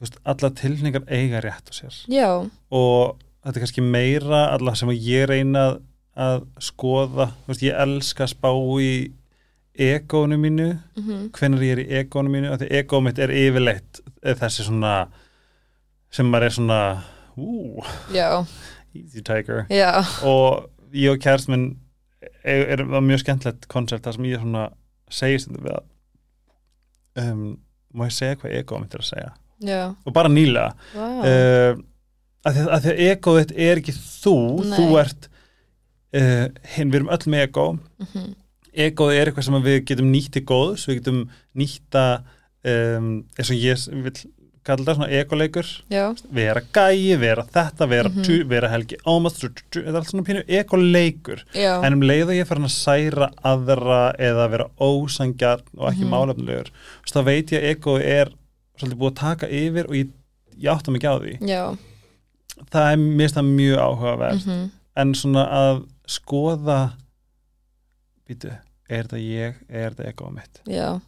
veist, 0.01 0.17
alla 0.25 0.51
tilningar 0.57 1.05
eiga 1.07 1.41
rétt 1.43 1.69
á 1.69 1.73
sér. 1.75 2.01
Já, 2.11 2.29
og 2.73 3.21
þetta 3.41 3.55
er 3.55 3.65
kannski 3.65 3.85
meira 3.85 4.43
alla 4.55 4.75
sem 4.77 4.91
ég 4.95 5.29
reyna 5.29 5.65
að, 6.17 6.45
skoða, 6.61 7.31
veist, 7.47 7.63
ég 7.65 7.77
elska 7.77 8.25
að 8.25 8.33
spá 8.33 8.49
í 8.81 8.93
egónu 9.81 10.37
mínu. 10.41 10.69
Mhm, 10.99 11.29
hvenær 11.37 11.65
ég 11.65 11.77
er 11.77 11.83
í 11.85 11.89
egónu 12.01 12.33
mínu. 12.33 12.51
Af 12.51 12.61
því 12.61 12.71
egó 12.81 13.01
mitt 13.03 13.21
er 13.21 13.31
yfirleitt 13.31 14.01
þessi 14.21 14.67
svona 14.67 14.95
sem 16.11 16.27
maður 16.27 16.49
er 16.49 16.55
svona 16.57 16.81
ú, 17.39 17.79
easy 18.93 19.21
tiger. 19.23 19.65
Já. 19.71 20.03
Og 20.27 20.67
ég 20.91 21.13
og 21.13 21.21
kærst 21.23 21.47
minn 21.47 21.77
er, 22.43 22.65
er, 22.75 22.83
er 22.83 23.05
mjög 23.05 23.23
skemmtilegt 23.23 23.67
koncept 23.71 24.03
þar 24.05 24.17
sem 24.17 24.27
ég 24.27 24.41
svona 24.43 24.67
segist 25.13 25.49
þetta 25.49 25.63
við 25.65 25.77
að 25.77 25.87
um, 27.21 27.45
má 27.93 28.07
ég 28.07 28.15
segja 28.15 28.39
hvað 28.41 28.57
ego 28.59 28.81
er 28.81 28.99
að 29.03 29.07
segja? 29.09 29.31
Já, 29.61 29.81
og 29.93 30.13
bara 30.15 30.31
nýlega. 30.31 30.71
Vá. 30.95 31.07
Uh, 31.21 31.81
að, 32.47 32.55
því, 32.55 32.63
að 32.65 32.87
að 32.89 33.01
ego 33.05 33.33
þitt 33.37 33.55
er 33.67 33.81
ekki 33.81 33.95
þú 33.97 34.37
Nei. 34.65 34.75
þú 34.77 34.85
ert 35.01 35.27
uh, 36.17 36.45
hinn, 36.75 36.93
við 36.93 36.99
erum 37.01 37.11
öll 37.13 37.25
með 37.33 37.45
ego. 37.45 37.65
Mhm, 38.01 38.29
ego 38.87 39.09
er 39.11 39.29
eitthvað 39.29 39.47
sem 39.49 39.59
við 39.67 39.81
getum 39.91 40.11
nýtt 40.13 40.39
í 40.39 40.45
góðs 40.47 40.87
við 40.87 41.01
getum 41.01 41.25
nýtta 41.59 42.05
um, 42.63 43.09
eins 43.35 43.51
og 43.51 43.59
ég 43.59 43.85
vil 44.07 44.15
kalla 44.63 44.85
það 44.85 44.97
svona 44.99 45.09
egoleikur 45.17 45.69
já, 45.89 46.03
vera 46.31 46.61
gæi, 46.73 47.15
vera 47.19 47.43
þetta, 47.49 47.87
vera, 47.89 48.09
Mhm. 48.09 48.23
tu, 48.23 48.35
vera 48.47 48.69
helgi 48.69 48.97
ómast, 49.09 49.41
þetta 49.41 49.81
er 49.87 49.95
allt 49.95 50.07
svona 50.11 50.23
pínu 50.27 50.43
egoleikur 50.47 51.43
já, 51.55 51.81
en 51.83 51.93
um 51.93 52.01
leið 52.01 52.27
og 52.29 52.35
ég 52.37 52.47
fyrir 52.47 52.67
að 52.67 52.75
særa 52.75 53.29
aðra 53.43 54.01
eða 54.19 54.49
vera 54.51 54.67
ósangjarn 54.79 55.63
og 55.77 55.89
ekki 55.91 56.05
Mhm. 56.05 56.09
málefnilegur 56.13 56.69
þá 57.09 57.23
veit 57.25 57.47
ég 57.51 57.59
að 57.63 57.69
ego 57.71 57.97
er 57.97 58.31
svolítið 58.79 58.97
búið 59.01 59.11
að 59.11 59.15
taka 59.15 59.47
yfir 59.47 59.85
og 59.89 59.93
ég, 59.95 60.09
ég 60.57 60.69
átta 60.71 60.91
ekki 60.91 61.09
á 61.09 61.15
því. 61.19 61.39
Já. 61.47 61.77
Það 62.71 62.91
er 62.93 62.97
mér 62.97 63.17
finnst 63.29 63.35
það 63.35 63.55
mjög 63.55 63.77
áhugavert. 63.81 64.45
Mhm, 64.45 64.71
en 64.95 65.13
svona 65.13 65.43
að 65.49 65.85
skoða 66.07 66.93
býtu, 68.29 68.51
er 68.89 69.03
þetta 69.07 69.17
ég 69.21 69.55
er 69.69 69.89
þetta 69.91 70.07
ego 70.11 70.29
mitt? 70.31 70.61
Já. 70.67 71.01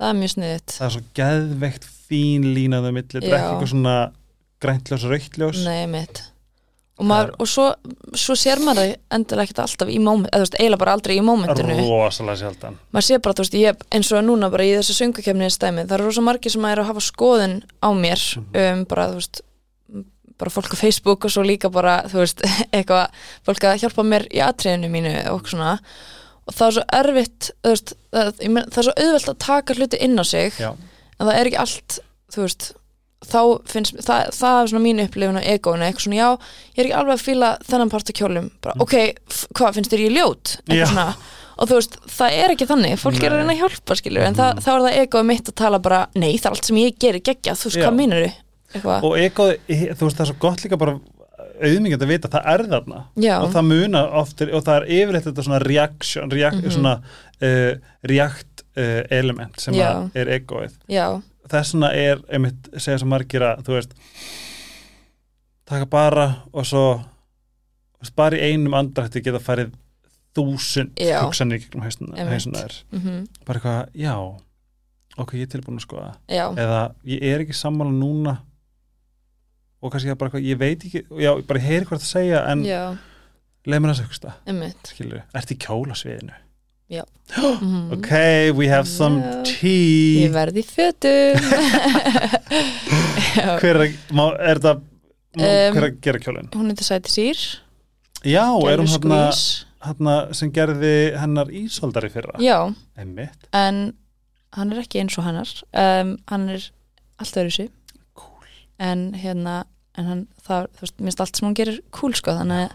Það 0.00 0.08
er 0.10 0.18
mjög 0.18 0.32
sniðið 0.34 0.64
það 0.72 0.86
er 0.86 0.94
svo 0.96 1.02
geðveikt 1.14 1.84
fín 2.12 2.50
línaðu 2.52 2.92
milli, 2.92 3.14
þetta 3.16 3.32
er 3.32 3.38
ekki 3.38 3.48
eitthvað 3.54 3.72
svona 3.72 3.96
græntljós 4.62 5.08
og 5.08 5.16
rauktljós. 5.16 5.64
Nei, 5.66 5.88
mitt 5.90 6.22
og, 7.02 7.06
maður, 7.08 7.32
og 7.40 7.48
svo, 7.50 7.66
svo 8.18 8.36
sér 8.38 8.60
maður 8.62 8.82
það 8.82 9.16
endilega 9.16 9.46
ekkert 9.46 9.62
alltaf 9.64 9.90
í 9.90 9.98
moment, 10.02 10.30
eða 10.30 10.42
þú 10.42 10.46
veist, 10.46 10.58
eiginlega 10.58 10.82
bara 10.82 10.94
aldrei 10.96 11.14
í 11.16 11.22
momentinu 11.24 11.76
rosalega 11.78 12.40
sjaldan. 12.42 12.76
Maður 12.94 13.06
sé 13.08 13.18
bara, 13.24 13.36
þú 13.38 13.44
veist, 13.44 13.56
ég, 13.58 13.86
eins 13.96 14.12
og 14.12 14.24
núna 14.26 14.50
bara 14.52 14.66
í 14.66 14.74
þessu 14.76 14.96
söngukefni 14.98 15.48
stæmi, 15.52 15.86
það 15.86 15.96
eru 15.98 16.10
rosa 16.10 16.24
margir 16.26 16.54
sem 16.54 16.68
er 16.68 16.82
að 16.82 16.90
hafa 16.92 17.04
skoðun 17.04 17.56
á 17.82 17.88
mér 17.96 18.26
um 18.62 18.84
bara, 18.90 19.08
þú 19.10 19.20
veist 19.20 19.42
bara 20.42 20.54
fólk 20.54 20.74
á 20.74 20.82
Facebook 20.82 21.26
og 21.26 21.34
svo 21.34 21.44
líka 21.46 21.70
bara 21.72 22.00
þú 22.10 22.22
veist, 22.22 22.44
eitthvað, 22.76 23.26
fólk 23.46 23.68
að 23.68 23.82
hjálpa 23.84 24.06
mér 24.06 24.28
í 24.30 24.42
atriðinu 24.44 24.92
mínu 24.92 25.16
og 25.32 25.50
svona. 25.50 25.76
Og 26.42 26.56
það 26.58 26.68
er 26.68 26.76
svo 26.76 26.86
erfitt 27.00 27.50
þú 27.62 27.74
veist, 27.74 27.92
það, 28.12 28.32
það 28.42 28.80
er 28.82 28.88
svo 28.88 28.96
auðvelt 28.96 29.32
að 29.32 29.44
taka 29.46 29.78
hluti 29.78 30.02
inn 30.02 30.18
á 30.18 30.24
sig. 30.26 30.58
Já. 30.60 30.72
En 31.22 31.28
það 31.30 31.36
er 31.38 31.50
ekki 31.52 31.60
allt, 31.62 31.98
þú 32.34 32.42
veist 32.46 32.72
þá 33.22 33.38
finnst, 33.70 33.94
það, 34.02 34.30
það 34.34 34.56
er 34.58 34.70
svona 34.72 34.82
mín 34.82 35.00
upplifun 35.04 35.38
á 35.38 35.42
egóinu, 35.46 35.84
eitthvað 35.86 36.06
svona, 36.08 36.16
já, 36.18 36.30
ég 36.74 36.80
er 36.82 36.88
ekki 36.88 36.96
alveg 36.98 37.14
að 37.14 37.22
fíla 37.28 37.50
þennan 37.68 37.92
part 37.92 38.10
á 38.10 38.12
kjólum, 38.18 38.48
bara, 38.64 38.74
ok 38.82 38.94
f- 39.30 39.44
hvað 39.54 39.76
finnst 39.78 39.92
þér 39.94 40.02
ég 40.08 40.16
ljót, 40.16 40.56
Mm. 40.66 40.74
Já. 40.74 40.82
eitthvað 40.82 40.90
svona 40.90 41.14
og 41.62 41.68
þú 41.68 41.76
veist, 41.78 41.94
það 42.18 42.36
er 42.42 42.50
ekki 42.56 42.66
þannig, 42.66 42.98
fólk 42.98 43.22
er 43.22 43.30
að 43.30 43.38
Nei. 43.38 43.38
reyna 43.44 43.54
að 43.54 43.60
hjálpa 43.62 43.94
skilur, 44.00 44.22
en 44.26 44.34
Mhm. 44.34 44.58
þá 44.64 44.70
er 44.72 44.82
það 44.82 44.98
egóið 45.06 45.26
mitt 45.30 45.46
að 45.52 45.54
tala 45.54 45.78
bara, 45.78 46.00
nei, 46.16 46.32
það 46.36 46.46
er 46.46 46.50
allt 46.56 46.64
sem 46.64 46.76
ég 46.82 46.98
gerir 46.98 47.22
geggjað, 47.22 47.58
þú 47.62 47.64
veist, 47.70 47.78
Já. 47.78 47.84
hvað 47.86 47.94
mínur 48.00 48.26
þau 48.26 48.32
eitthvað, 48.74 49.02
og 49.04 49.16
ego, 49.18 49.46
þú 49.94 50.02
veist 50.02 50.16
það 50.18 50.20
er 50.26 50.30
svo 50.32 50.38
gott 50.40 50.64
líka 50.64 50.78
bara 50.78 50.98
auðmingjönd 51.62 52.02
að 52.02 52.08
vita, 52.10 52.28
það 52.32 52.46
er 52.54 52.62
þarna 52.72 53.04
já, 53.22 53.34
og 53.38 53.52
það 53.52 53.66
muna 53.70 54.00
oftir 54.18 54.50
og 54.56 54.64
það 54.66 54.76
er 54.80 54.86
yfirleitt 54.98 55.26
þetta 55.28 55.44
svona 55.46 55.62
reaction, 55.62 56.30
react, 56.30 56.56
Mhm. 56.64 56.72
svona 56.74 56.94
uh, 57.42 57.74
react 58.02 58.51
uh, 58.76 59.02
element 59.10 59.60
sem 59.60 59.76
er 60.14 60.32
egoið. 60.38 60.78
Já, 60.92 61.06
þess 61.50 61.74
vegna 61.74 61.92
er 61.96 62.22
einmitt, 62.32 62.70
segja 62.76 63.00
svo 63.02 63.10
margir 63.12 63.44
að 63.46 63.64
þú 63.66 63.76
veist 63.78 63.96
taka 65.68 65.86
bara 65.90 66.26
og 66.52 66.66
svo 66.66 66.84
bara 68.16 68.36
í 68.38 68.52
einum 68.52 68.74
andrætti 68.74 69.22
geta 69.22 69.40
farið 69.42 69.74
þúsund 70.36 70.96
hugsanir 71.22 71.60
gegnum 71.62 71.84
þér. 72.56 72.78
Mm 72.90 73.02
bara 73.46 73.58
eitthvað, 73.58 73.88
já 73.94 74.14
ok, 75.16 75.34
ég 75.34 75.42
er 75.46 75.52
tilbúin 75.52 75.78
að 75.78 75.86
skoða. 75.86 76.14
Já, 76.28 76.46
eða 76.56 76.94
ég 77.04 77.22
er 77.22 77.40
ekki 77.44 77.52
sammála 77.52 77.92
núna. 77.92 78.38
Og 79.82 79.92
kannski 79.92 80.14
bara 80.14 80.30
eitthvað, 80.30 80.46
ég 80.46 80.58
veit 80.58 80.84
ekki 80.84 81.04
já, 81.20 81.32
bara 81.46 81.58
ég 81.58 81.66
heyri 81.66 81.84
hvað 81.84 81.98
það 82.00 82.06
segja 82.08 82.44
en 82.52 82.62
leið 83.66 83.82
mér 83.82 83.92
að 83.92 83.96
segja 84.00 84.34
skilur, 84.88 85.22
ert 85.34 85.50
í 85.50 85.58
kjólasviðinu 85.58 86.32
Mhm. 86.92 87.92
ok, 87.96 88.10
we 88.58 88.66
have 88.68 88.84
some 88.88 89.22
Já. 89.22 89.42
tea. 89.48 90.26
Ég 90.26 90.34
verði 90.34 90.64
fötum. 90.68 91.40
Hver 93.62 93.78
er, 93.80 93.94
má, 94.12 94.26
er 94.38 94.60
það 94.60 94.82
má, 94.82 94.88
Um, 95.32 95.40
hver 95.72 95.80
er 95.80 95.84
að 95.86 95.94
gera 96.04 96.18
kjólinn? 96.20 96.48
Hún 96.52 96.66
heitir 96.68 96.84
Sæti 96.84 97.08
Sýr. 97.08 97.38
Já, 98.28 98.42
er 98.68 98.82
hún 98.82 98.90
Gerður 98.90 98.92
hérna, 98.92 99.20
hérna 99.86 100.16
sem 100.36 100.50
gerði 100.52 100.90
hennar 101.16 101.48
ísoldari 101.48 102.10
fyrra. 102.12 102.34
Já, 102.44 102.58
einmitt, 103.00 103.46
en 103.56 103.78
hann 104.52 104.74
er 104.76 104.82
ekki 104.82 105.00
eins 105.00 105.16
og 105.16 105.24
hennar. 105.24 105.48
Um, 105.72 106.18
Hann 106.28 106.44
er 106.52 106.66
allt 107.16 107.40
öðru 107.40 107.54
sig. 107.56 107.72
Cool. 108.12 108.44
En 108.78 109.14
hérna 109.16 109.62
En 109.92 110.06
hann, 110.08 110.20
það, 110.40 110.70
þú 110.72 110.86
veist, 110.86 111.00
minnst 111.04 111.20
allt 111.20 111.36
sem 111.36 111.44
hann 111.44 111.56
gerir 111.58 111.74
cool 111.92 112.14
sko 112.16 112.32
Þannig 112.32 112.62
að 112.62 112.70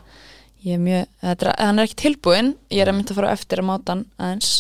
ég 0.66 0.78
er 0.78 0.80
mjög 0.80 1.06
er, 1.22 1.54
Hann 1.60 1.80
er 1.80 1.88
ekki 1.88 2.00
tilbúinn, 2.04 2.56
ég 2.74 2.82
er 2.82 2.92
að 2.92 2.98
mynda 3.00 3.14
að 3.14 3.22
fara 3.22 3.36
eftir 3.36 3.62
að 3.62 3.70
máta 3.70 3.96
hann 3.96 4.06
aðeins. 4.18 4.54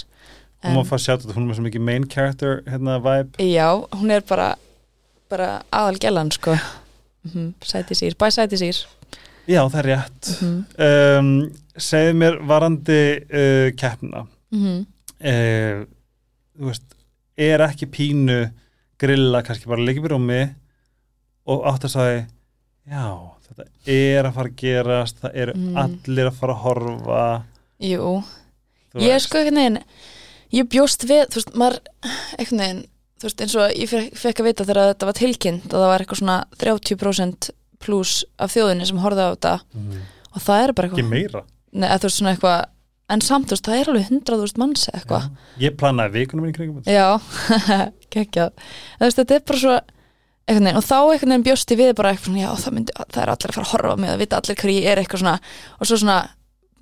Hún 0.65 0.77
má 0.79 0.83
fá 0.89 0.97
sjátt 0.97 1.25
að 1.25 1.35
hún 1.37 1.45
er 1.45 1.49
með 1.51 1.59
svo 1.59 1.67
mikið 1.67 1.85
main 1.85 2.07
character 2.09 2.61
hérna 2.67 2.97
vibe. 2.99 3.37
Já, 3.43 3.69
hún 3.93 4.11
er 4.11 4.25
bara 4.27 4.55
bara 5.29 5.61
aðal 5.75 5.99
gellan 5.99 6.31
sko. 6.31 6.55
Mm 7.23 7.31
-hmm. 7.33 7.53
Sæti 7.61 7.93
Sýr, 7.95 8.15
bæ 8.15 8.29
Sæti 8.31 8.57
Sýr 8.57 8.85
já, 9.47 9.61
það 9.71 9.79
er 9.79 9.89
rétt. 9.91 10.29
Mm 10.41 10.59
um, 10.87 11.31
segðu 11.77 12.13
mér 12.17 12.39
varandi 12.49 13.01
uh, 13.21 13.67
keppna 13.77 14.23
-hmm. 14.51 14.79
uh, 15.21 15.83
þú 16.57 16.71
veist 16.71 16.95
er 17.37 17.61
ekki 17.61 17.85
pínu 17.85 18.49
grilla 18.97 19.43
kannski 19.45 19.69
bara 19.69 19.85
við 19.85 20.07
rúmi 20.09 20.55
og 21.45 21.67
átt 21.69 21.85
að 21.85 21.93
sagði 21.93 22.25
já, 22.89 23.05
þetta 23.47 23.65
er 23.95 24.27
að 24.29 24.33
fara 24.37 24.49
að 24.51 24.55
gerast 24.61 25.21
það 25.23 25.35
eru 25.43 25.53
Mm. 25.57 25.77
allir 25.83 26.27
að 26.31 26.37
fara 26.39 26.53
að 26.53 26.61
horfa. 26.65 27.43
Jú, 27.79 28.23
þú 28.93 28.99
ég 29.01 29.13
veist. 29.13 29.27
sko 29.27 29.37
einhvern 29.37 29.55
veginn 29.61 29.79
ég 30.53 30.69
bjóst 30.71 31.03
við, 31.09 31.25
þú 31.31 31.35
veist, 31.41 31.53
maður 31.55 31.79
einhvern 32.39 32.59
veginn, 32.63 32.83
þú 33.19 33.23
veist, 33.27 33.41
eins 33.41 33.55
og 33.55 33.71
ég 33.77 33.89
fekk, 34.17 34.39
að 34.41 34.45
vita 34.45 34.63
þegar 34.65 34.93
þetta 34.93 35.05
var 35.05 35.13
tilkynnt 35.13 35.67
að 35.73 35.79
það 35.81 35.91
var 35.91 35.99
eitthvað 36.05 36.21
svona 36.21 36.37
30% 36.57 37.49
pluss 37.79 38.25
af 38.39 38.53
þjóðinni 38.55 38.85
sem 38.87 38.97
horfði 38.97 39.25
á 39.27 39.29
þetta. 39.35 39.59
Mhm. 39.73 40.01
og 40.37 40.41
það 40.41 40.63
er 40.67 40.73
bara 40.73 40.87
ekki 40.87 41.01
eitthvað 41.01 41.09
meira. 41.09 41.43
Nei, 41.73 41.89
þú 41.89 42.01
veist 42.07 42.17
svona 42.21 42.31
eitthvað 42.35 42.65
en 43.09 43.21
samt, 43.21 43.45
þú 43.47 43.55
veist, 43.55 43.63
það 43.67 43.79
er 43.81 43.89
alveg 43.91 44.07
100.000 44.09 44.57
manns 44.57 44.89
eitthvað. 44.93 45.29
Ég 45.59 45.75
planaði 45.77 46.11
vikunum 46.25 46.41
minni 46.43 46.53
kringum 46.57 46.83
Já, 46.83 47.19
geggjað. 48.13 48.51
Þú 48.99 49.05
veist, 49.05 49.17
þetta 49.21 49.35
er 49.35 49.45
bara 49.47 49.59
svo 49.61 49.75
og 50.47 50.83
þá 50.87 50.95
einhvern 51.11 51.29
veginn 51.33 51.43
bjóst 51.43 51.71
ég 51.75 51.77
við 51.81 51.93
bara 51.95 52.13
eitthvað 52.13 52.31
svona, 52.31 52.41
já, 52.45 52.51
það, 52.63 52.73
myndi, 52.77 52.93
það 53.11 53.21
er 53.23 53.29
allir 53.35 53.51
að 53.51 53.55
fara 53.57 53.67
að 53.67 53.71
horfa 53.75 53.97
mig 53.99 54.09
það 54.13 54.19
vita 54.25 54.37
allir 54.41 54.55
hverju 54.61 54.81
ég 54.81 54.91
er 54.93 54.97
eitthvað 55.03 55.19
svona 55.23 55.39
og 55.81 55.87
svo 55.89 55.97
svona, 55.99 56.17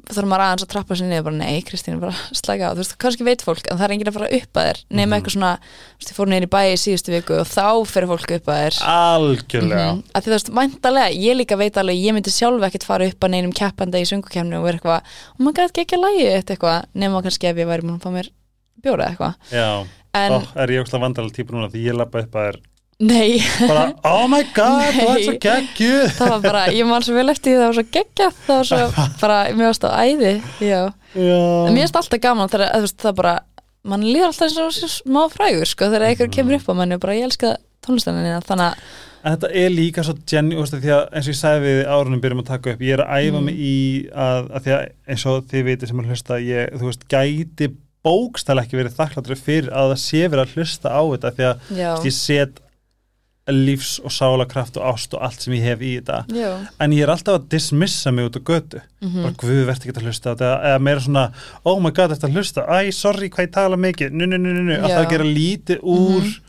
þarf 0.05 0.27
maður 0.29 0.43
aðeins 0.45 0.63
að 0.65 0.69
trappa 0.69 0.95
sér 0.99 1.07
niður 1.09 1.23
bara, 1.25 1.37
nei, 1.39 1.61
Kristín, 1.65 1.95
bara 1.99 2.13
slæka 2.37 2.67
á 2.69 2.73
þú 2.75 2.81
veist, 2.83 2.93
kannski 3.01 3.25
veit 3.25 3.41
fólk, 3.41 3.65
en 3.71 3.79
það 3.79 3.85
er 3.87 3.93
enginn 3.95 4.09
að 4.11 4.17
fara 4.19 4.27
upp 4.37 4.53
að 4.61 4.67
þér 4.69 4.81
nema 4.93 5.07
Mhm. 5.09 5.15
eitthvað 5.17 5.33
svona, 5.33 5.51
þú 5.57 5.97
veist, 5.97 6.11
ég 6.11 6.17
fór 6.19 6.29
niður 6.29 6.45
í 6.45 6.51
bæi 6.53 6.67
í 6.69 6.77
síðustu 6.83 7.13
viku 7.15 7.39
og 7.41 7.47
þá 7.49 7.65
fyrir 7.89 8.09
fólk 8.11 8.31
upp 8.37 8.45
að 8.53 8.59
þér 8.61 8.75
algjörlega 8.85 9.87
Mhm. 9.95 10.03
að 10.13 10.21
því 10.21 10.29
þú 10.29 10.35
veist, 10.35 10.51
væntalega, 10.59 11.09
ég 11.25 11.33
líka 11.39 11.57
veit 11.57 11.77
alveg 11.81 11.97
ég 12.05 12.13
myndi 12.13 12.29
sjálf 12.37 12.61
ekkert 12.69 12.83
fara 12.85 13.07
upp 13.09 13.19
að 13.25 13.31
neinum 13.33 13.53
keppanda 13.55 13.97
í 13.97 14.05
söngukemni 14.05 14.55
og 14.59 14.63
vera 14.69 14.77
eitthvað, 14.77 15.01
og 15.33 15.39
maður 15.41 15.57
gæti 15.57 15.81
ekki 15.81 15.97
að 15.97 16.05
lægi 16.05 16.27
eitthvað, 16.37 16.85
nema 16.93 17.23
kannski 17.25 17.49
ef 17.49 17.55
ég 17.57 17.65
væri 17.65 17.81
múin 17.81 17.97
að 17.97 18.03
fá 18.05 18.11
mér 18.13 18.29
bjóra 18.83 19.09
eitthvað, 19.09 19.33
já, 19.49 19.87
en 20.13 20.31
Ó, 20.31 20.37
nei. 22.99 23.39
Bara, 23.67 23.85
oh 24.07 24.27
my 24.31 24.43
god, 24.55 24.85
þú 24.95 25.07
ert 25.11 25.25
svo 25.25 25.33
Nei. 25.35 25.39
geggjuð. 25.45 26.05
Það 26.19 26.29
var 26.35 26.43
bara, 26.45 26.61
ég 26.71 26.87
man 26.87 27.03
svo 27.03 27.15
vel 27.17 27.27
eftir 27.33 27.51
því 27.51 27.57
það 27.59 27.65
var 27.67 27.75
svo 27.79 27.85
geggja 27.97 28.29
það 28.45 28.61
var 28.61 28.69
svo 28.69 28.83
bara, 29.23 29.39
mér 29.55 29.67
varst 29.71 29.87
á 29.87 29.91
æði 30.05 30.31
já, 30.63 30.81
já, 31.15 31.39
mér 31.71 31.81
finnst 31.83 31.99
alltaf 31.99 32.21
gaman 32.23 32.51
þegar, 32.53 32.71
þú 32.77 32.85
veist, 32.87 32.99
það 33.03 33.17
bara, 33.19 33.33
mann 33.85 34.05
líður 34.07 34.29
alltaf 34.31 34.47
eins 34.47 34.61
og 34.63 34.71
sé 34.77 34.91
smá 34.95 35.25
frægur, 35.33 35.67
sko, 35.67 35.89
þegar 35.91 36.07
eitthvað 36.11 36.31
kemur 36.37 36.57
upp 36.59 36.71
á 36.71 36.73
manni 36.79 36.95
og 36.97 37.03
bara, 37.03 37.17
ég 37.19 37.27
elska 37.27 37.55
tónlistanina, 37.85 38.39
þannig 38.47 38.71
að 38.71 39.01
En 39.25 39.33
þetta 39.33 39.49
er 39.57 39.71
líka 39.73 40.03
svo 40.05 40.13
genu, 40.29 40.59
veist, 40.59 40.75
því 40.77 40.91
að 40.93 41.05
eins 41.17 41.25
og 41.25 41.31
ég 41.33 41.37
sagði 41.39 41.61
við 41.65 41.87
árunum 41.89 42.19
byrjum 42.21 42.41
að 42.43 42.49
taka 42.51 42.73
upp, 42.75 42.81
ég 42.85 42.93
er 42.93 43.01
að 43.01 43.23
æfa 43.25 43.39
Mm. 43.39 43.45
mig 43.47 43.55
í 43.57 43.77
að, 44.13 44.49
að 44.53 44.59
því 44.67 44.73
að 44.75 44.83
eins 45.09 45.23
og 45.31 45.47
þið 45.49 45.63
veitir 45.65 45.89
sem 45.89 46.01
að 46.03 46.11
hlusta, 46.11 46.37
ég, 46.45 46.75
þú 46.77 46.89
veist, 46.91 47.05
gæti 47.09 47.69
bókstæl 48.05 48.59
ekki 48.61 48.77
verið 48.77 48.93
þakkláttur 48.99 49.39
fyrir 49.41 49.71
að 49.73 49.95
það 49.95 50.01
sé 50.03 50.21
verið 50.29 50.43
að 50.43 50.53
hlusta 50.59 50.93
á 50.93 51.01
þetta 51.15 51.31
því 51.39 51.47
að 51.49 51.71
já, 51.81 51.89
ég 52.05 52.13
set 52.19 52.61
lífs 53.53 53.99
og 54.01 54.09
sálakraft 54.09 54.77
og 54.81 54.87
ást 54.95 55.13
og 55.13 55.21
allt 55.21 55.41
sem 55.45 55.53
ég 55.53 55.61
hef 55.67 55.81
í 55.85 55.91
þetta. 55.99 56.23
Já, 56.33 56.49
en 56.81 56.91
ég 56.95 57.03
er 57.05 57.11
alltaf 57.13 57.35
að 57.39 57.49
dismissa 57.53 58.11
mig 58.11 58.25
út 58.25 58.39
á 58.39 58.41
götu. 58.41 58.81
Mhm, 59.05 59.21
bara 59.21 59.35
guð 59.37 59.59
verður 59.67 59.75
ekki 59.85 59.93
að 59.93 60.07
hlusta 60.07 60.25
á 60.25 60.33
þetta. 60.33 60.49
Eða 60.71 60.79
meira 60.81 60.99
svona, 61.05 61.25
oh 61.65 61.79
my 61.79 61.91
god, 61.91 62.09
þetta 62.15 62.27
að 62.29 62.33
hlusta? 62.39 62.65
Æ, 62.65 62.91
sorry, 62.93 63.29
hvað 63.29 63.45
ég 63.47 63.51
tala 63.53 63.77
mikið, 63.77 64.11
nu, 64.17 64.25
nu, 64.25 64.37
nu, 64.41 64.53
nu, 64.53 64.63
nu 64.71 64.75
að 64.81 64.89
Já. 64.89 64.97
það 64.97 65.09
gera 65.13 65.23
lítið 65.29 65.79
úr 65.83 66.21
Mhm. 66.25 66.41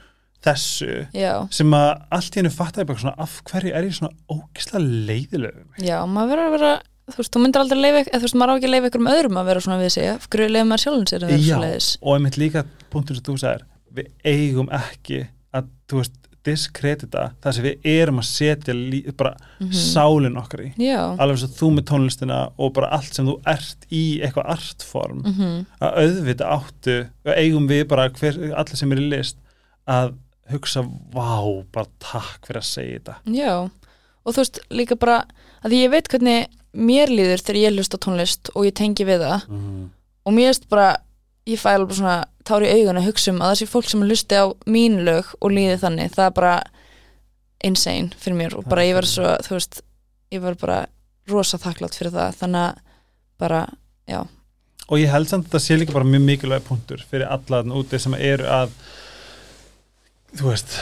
þessu 0.47 1.07
já. 1.13 1.49
sem 1.51 1.71
að 1.75 2.03
allt 2.13 2.37
í 2.37 2.39
hennu 2.41 2.53
fatta 2.55 2.81
ég 2.83 2.87
bara 2.87 2.99
svona 2.99 3.15
af 3.19 3.43
hverju 3.51 3.73
er 3.75 3.83
ég 3.89 3.95
svona 3.97 4.13
ógislega 4.31 4.85
leiðilegu 5.09 5.65
Já, 5.83 5.99
maður 6.07 6.31
verður 6.37 6.47
að 6.47 6.55
vera 6.57 6.73
þú 7.11 7.17
veist, 7.19 7.33
þú 7.35 7.41
myndir 7.43 7.61
aldrei 7.65 7.81
leifa, 7.83 8.03
eða 8.11 8.21
þú 8.21 8.27
veist, 8.27 8.37
maður 8.39 8.53
á 8.53 8.57
ekki 8.57 8.69
að 8.69 8.75
leifa 8.77 8.91
ykkur 8.91 9.03
um 9.03 9.11
öðrum 9.11 9.41
að 9.41 9.49
vera 9.51 9.61
svona 9.65 9.79
við 9.83 9.91
sig, 9.97 10.07
af 10.13 10.29
hverju 10.31 10.49
leifa 10.55 10.69
maður 10.71 10.85
sjálfum 10.85 11.07
sér 11.11 11.25
að 11.27 11.33
vera 11.33 11.43
Já, 11.43 11.55
svo 11.57 11.63
leiðis 11.65 11.89
og 12.03 12.15
einmitt 12.17 12.39
líka 12.39 12.65
punktur 12.93 13.17
sem 13.19 13.25
þú 13.27 13.37
sagðir, 13.43 13.65
við 13.97 14.07
eigum 14.25 14.69
ekki 14.71 15.21
að, 15.57 15.69
þú 15.91 16.01
veist, 16.03 16.17
diskredita 16.47 17.23
það 17.43 17.57
sem 17.57 17.65
við 17.67 17.89
erum 17.93 18.21
að 18.23 18.29
setja 18.31 18.75
bara 19.17 19.33
Mhm. 19.61 19.73
sálinn 19.73 20.37
okkar 20.41 20.61
í. 20.67 20.69
Já, 20.79 21.01
alveg 21.19 21.39
svo 21.43 21.49
þú 21.59 21.71
með 21.77 21.85
tónlistina 21.91 22.39
og 22.59 22.73
bara 22.75 22.91
allt 22.97 23.15
sem 23.15 23.27
þú 23.27 23.37
ert 23.47 23.87
í 23.91 24.21
eitthvað 24.23 24.51
artform. 24.57 25.23
Mhm, 25.25 25.67
að 25.81 25.97
auðvita 26.03 26.51
áttu 26.59 26.97
og 27.27 27.33
eigum 27.37 27.69
við 27.69 27.89
bara 27.89 28.09
hver, 28.11 28.39
allir 28.55 28.77
sem 28.77 28.93
er 28.93 28.99
í 29.03 29.09
list 29.11 29.37
að 29.89 30.15
hugsa, 30.51 30.83
vá, 31.13 31.65
bara 31.73 31.87
takk 31.99 32.47
fyrir 32.47 32.61
að 32.63 32.71
segja 32.71 32.99
þetta. 33.01 33.17
Já. 33.27 33.71
Og 34.27 34.35
þú 34.35 34.39
veist, 34.43 34.59
líka 34.71 34.99
bara, 34.99 35.25
að 35.65 35.71
ég 35.73 35.91
veit 35.91 36.09
hvernig 36.09 36.47
mér 36.77 37.09
líður 37.09 37.43
þegar 37.43 37.63
ég 37.63 37.75
hlust 37.77 37.95
á 37.95 37.99
tónlist 37.99 38.51
og 38.55 38.65
ég 38.67 38.75
tengi 38.75 39.05
við 39.07 39.21
það. 39.25 39.49
Mm. 39.49 39.91
og 40.27 40.33
mér 40.35 40.49
veist 40.51 40.69
bara, 40.69 40.97
ég 41.47 41.59
fæ 41.59 41.75
alveg 41.77 41.89
bara 41.89 41.99
svona 42.01 42.25
tár 42.47 42.65
í 42.65 42.71
augun 42.73 43.01
að 43.01 43.09
hugsa 43.11 43.33
um 43.33 43.43
að 43.45 43.53
þessi 43.55 43.69
fólk 43.71 43.89
sem 43.91 44.05
hlusti 44.07 44.39
á 44.39 44.45
mín 44.71 45.01
lög 45.07 45.33
og 45.41 45.55
líði 45.55 45.79
þannig 45.83 46.15
það 46.15 46.29
er 46.29 46.37
bara 46.37 46.55
insane 47.67 48.21
fyrir 48.21 48.39
mér 48.39 48.57
og 48.59 48.69
bara 48.71 48.85
ég 48.87 48.97
var 48.99 49.09
svo, 49.09 49.33
þú 49.47 49.57
veist 49.57 49.81
ég 50.35 50.43
var 50.45 50.59
bara 50.61 50.79
rosa 51.31 51.59
þakklátt 51.63 51.99
fyrir 51.99 52.15
það 52.15 52.39
þannig 52.41 52.67
að 52.67 52.83
bara, 53.37 53.63
já. 54.09 54.21
Og 54.87 55.01
ég 55.03 55.11
held 55.13 55.29
samt 55.29 55.49
að 55.49 55.51
þetta 55.51 55.65
sé 55.67 55.77
líka 55.81 55.97
bara 55.97 56.09
mjög 56.09 56.23
mikilvæg 56.25 56.69
punktur 56.69 57.03
fyrir 57.11 57.27
alla 57.29 57.61
þarna 57.61 57.81
úti 57.81 58.01
sem 58.01 58.15
eru 58.17 58.47
að 58.49 58.77
þú 60.37 60.53
veist 60.53 60.77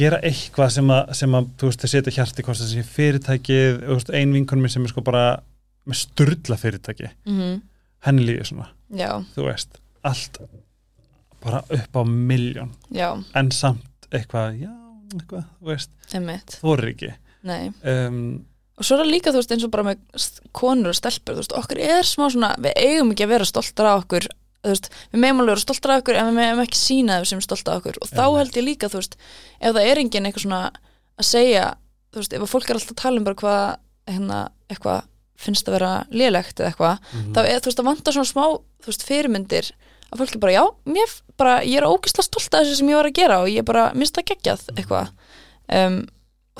gera 0.00 0.20
eitthvað 0.24 0.70
sem 0.76 0.92
að, 0.94 1.10
sem 1.18 1.34
að 1.36 1.50
þú 1.60 1.68
veist, 1.70 1.84
að 1.84 1.92
setja 1.92 2.14
hjarti 2.14 2.44
hvort 2.46 2.60
þessi 2.62 2.84
fyrirtækið, 2.94 3.82
þú 3.82 3.96
veist, 3.98 4.12
ein 4.16 4.36
vinkonum 4.36 4.64
minn 4.64 4.72
sem 4.72 4.86
er 4.86 4.92
sko 4.94 5.04
bara 5.04 5.24
með 5.88 6.00
sturla 6.04 6.56
fyrirtæki 6.60 7.10
mm 7.26 7.58
henni 8.06 8.24
líður 8.24 8.48
svona, 8.48 8.66
já, 8.96 9.10
þú 9.34 9.46
veist 9.50 9.80
allt 10.08 10.38
bara 11.42 11.62
upp 11.70 11.96
á 11.96 12.02
miljón, 12.06 12.72
já, 12.92 13.08
en 13.34 13.50
samt 13.54 14.08
eitthvað, 14.12 14.60
já, 14.62 14.70
eitthvað, 15.14 15.44
þú 15.60 15.70
veist. 15.72 15.90
Þorir 16.60 16.92
ekki. 16.94 17.12
Um, 17.84 18.44
og 18.80 18.84
svo 18.86 18.96
er 18.96 19.02
það 19.04 19.10
líka, 19.12 19.32
þú 19.32 19.40
veist, 19.40 19.52
eins 19.54 19.64
og 19.66 19.72
bara 19.74 19.86
með 19.90 20.28
konur 20.56 20.92
og 20.92 20.96
stelpur, 20.98 21.36
þú 21.36 21.42
veist, 21.44 21.56
okkur 21.60 21.80
er 21.84 22.06
smá 22.08 22.26
svona 22.32 22.52
við 22.60 22.76
eigum 22.80 23.10
ekki 23.14 23.26
að 23.26 23.32
vera 23.34 23.48
stoltar 23.48 23.88
af 23.90 24.04
okkur 24.04 24.28
veist, 24.64 24.90
við 25.12 25.20
meðum 25.22 25.40
alveg 25.40 25.54
vera 25.54 25.64
stoltar 25.64 25.92
af 25.94 26.02
okkur 26.02 26.18
en 26.20 26.26
við 26.30 26.36
meðum 26.36 26.62
ekki 26.66 26.76
sína 26.80 27.18
þau 27.22 27.28
sem 27.30 27.40
stoltar 27.44 27.74
af 27.78 27.80
okkur. 27.80 27.98
Og 28.04 28.10
þá 28.10 28.20
Einmitt. 28.26 28.40
held 28.42 28.58
ég 28.60 28.66
líka, 28.66 28.90
þú 28.92 29.00
veist, 29.00 29.16
ef 29.60 29.72
það 29.76 29.86
er 29.90 30.00
engin 30.02 30.26
eitthvað 30.28 30.44
svona 30.44 30.62
að 31.20 31.28
segja 31.30 31.64
þú 32.12 32.20
veist, 32.20 32.32
ef 32.36 32.44
að 32.44 32.50
fólk 32.52 32.68
er 32.68 32.76
alltaf 32.80 32.92
að 32.96 33.00
tala 33.00 33.20
um 33.22 33.24
bara 33.30 33.40
hvað 33.40 33.64
hérna, 34.10 34.40
eitthvað 34.68 35.00
finnst 35.40 35.68
að 35.70 35.76
vera 35.78 35.92
lélegt 36.12 36.60
eða 36.60 36.68
eitthvað, 36.74 36.98
Mhm. 37.14 37.32
þá 37.32 37.40
er, 37.46 37.60
þú 37.60 37.70
veist, 37.70 37.78
það 37.80 37.88
vantar 37.88 38.12
svona 38.12 38.32
smá 38.32 38.44
þú 38.84 38.86
veist, 38.92 39.06
fyrirmyndir 39.08 39.70
að 40.12 40.18
fólk 40.20 40.34
er 40.34 40.42
bara, 40.42 40.52
já, 40.52 40.64
mér 40.84 41.14
bara, 41.40 41.58
ég 41.66 41.80
er 41.80 41.88
ógislega 41.88 42.26
stolt 42.26 42.54
af 42.54 42.64
þessu 42.64 42.78
sem 42.80 42.90
ég 42.92 43.00
var 43.00 43.10
að 43.10 43.18
gera 43.20 43.42
og 43.42 43.50
ég 43.50 43.66
bara 43.66 43.90
minnst 43.96 44.16
það 44.18 44.28
geggjað 44.32 44.66
eitthvað 44.76 45.12
um, 45.80 46.00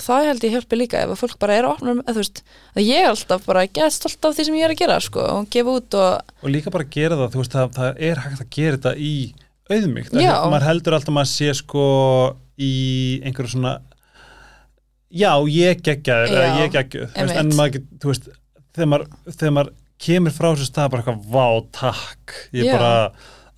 og 0.00 0.04
það 0.06 0.26
held 0.30 0.46
ég 0.46 0.54
hjálpi 0.56 0.78
líka 0.78 1.02
ef 1.04 1.12
að 1.12 1.20
fólk 1.20 1.36
bara 1.42 1.58
er 1.58 1.66
að 1.68 1.74
opna, 1.74 1.94
eða 2.00 2.14
þú 2.16 2.22
veist 2.22 2.42
að 2.72 2.86
ég 2.86 3.04
er 3.04 3.10
alltaf 3.10 3.46
bara 3.48 3.66
gett 3.68 3.96
stolt 3.96 4.28
af 4.28 4.36
því 4.36 4.46
sem 4.48 4.58
ég 4.60 4.66
er 4.66 4.74
að 4.74 4.80
gera 4.80 4.98
sko, 5.04 5.26
og 5.34 5.50
gefa 5.52 5.76
út 5.76 5.98
og, 6.00 6.34
og 6.40 6.52
líka 6.54 6.72
bara 6.74 6.88
gera 6.96 7.18
það, 7.20 7.32
þú 7.34 7.42
veist, 7.42 7.56
það, 7.56 7.72
það 7.76 8.02
er 8.10 8.22
hægt 8.24 8.44
að 8.44 8.52
gera 8.56 8.78
þetta 8.78 8.94
í 8.96 9.14
auðmygt, 9.70 10.16
Já. 10.18 10.32
maður 10.50 10.66
heldur 10.66 10.96
alltaf 10.96 11.12
að 11.12 11.18
maður 11.18 11.32
sé 11.34 11.52
sko 11.60 11.84
í 12.60 12.72
einhverju 13.26 13.54
svona 13.54 13.74
já, 15.10 15.32
ég 15.50 15.82
geggjaður 15.84 16.32
eða 16.34 16.48
ég 16.62 16.78
veist, 16.94 17.36
en 17.36 17.52
maður, 17.58 17.84
þú 18.02 18.12
veist, 18.12 18.30
þegar 18.76 18.90
maður, 18.94 19.06
þegar 19.34 19.54
maður 19.58 19.76
kemur 20.00 20.34
frá 20.34 20.48
þessu 20.52 20.70
stað 20.70 20.90
bara 20.94 21.04
eitthvað, 21.04 21.22
vá, 21.34 21.46
takk 21.76 22.36
ég 22.56 22.64
Já. 22.64 22.72
er 22.72 22.78
bara 22.78 22.94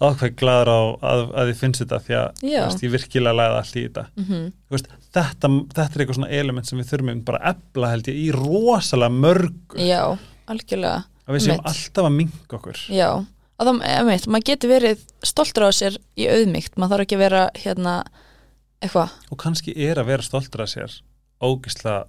ákveð 0.01 0.33
gladur 0.41 0.71
á 0.73 0.81
að, 1.13 1.23
að 1.43 1.51
ég 1.53 1.59
finnst 1.61 1.83
þetta 1.85 1.99
því 2.07 2.17
að 2.19 2.43
veist, 2.43 2.83
ég 2.87 2.95
virkilega 2.95 3.37
læða 3.39 3.59
allt 3.61 3.77
í 3.77 3.85
þetta. 3.87 4.05
Mhm, 4.17 4.43
Þú 4.69 4.77
veist, 4.77 4.89
þetta, 5.13 5.51
þetta 5.77 5.87
er 5.93 6.05
eitthvað 6.05 6.19
svona 6.19 6.33
element 6.41 6.67
sem 6.71 6.79
við 6.81 6.91
þurfum 6.93 7.23
bara 7.29 7.43
að 7.43 7.55
ebla 7.57 7.93
held 7.93 8.11
ég 8.13 8.19
í 8.23 8.27
rosalega 8.37 9.17
mörgu. 9.27 9.79
Já, 9.83 10.03
algjörlega. 10.49 11.05
Að 11.23 11.37
við 11.37 11.45
séum 11.45 11.55
einmitt. 11.59 11.71
alltaf 11.71 12.09
að 12.09 12.17
minga 12.17 12.57
okkur. 12.59 12.81
Já, 12.91 13.11
að 13.63 13.69
það, 13.69 13.83
emitt, 14.01 14.27
maður 14.27 14.49
getur 14.51 14.73
verið 14.73 15.05
stoltur 15.23 15.69
á 15.69 15.71
sér 15.71 15.99
í 16.19 16.27
auðmygt, 16.33 16.75
maður 16.77 16.97
þarf 16.97 17.07
ekki 17.07 17.19
að 17.19 17.23
vera 17.27 17.43
hérna, 17.63 17.95
eitthvað, 18.83 19.13
og 19.31 19.39
kannski 19.39 19.75
er 19.87 20.01
að 20.03 20.09
vera 20.11 20.27
stoltur 20.27 20.65
af 20.65 20.73
sér 20.73 20.97
ógislega 21.43 22.07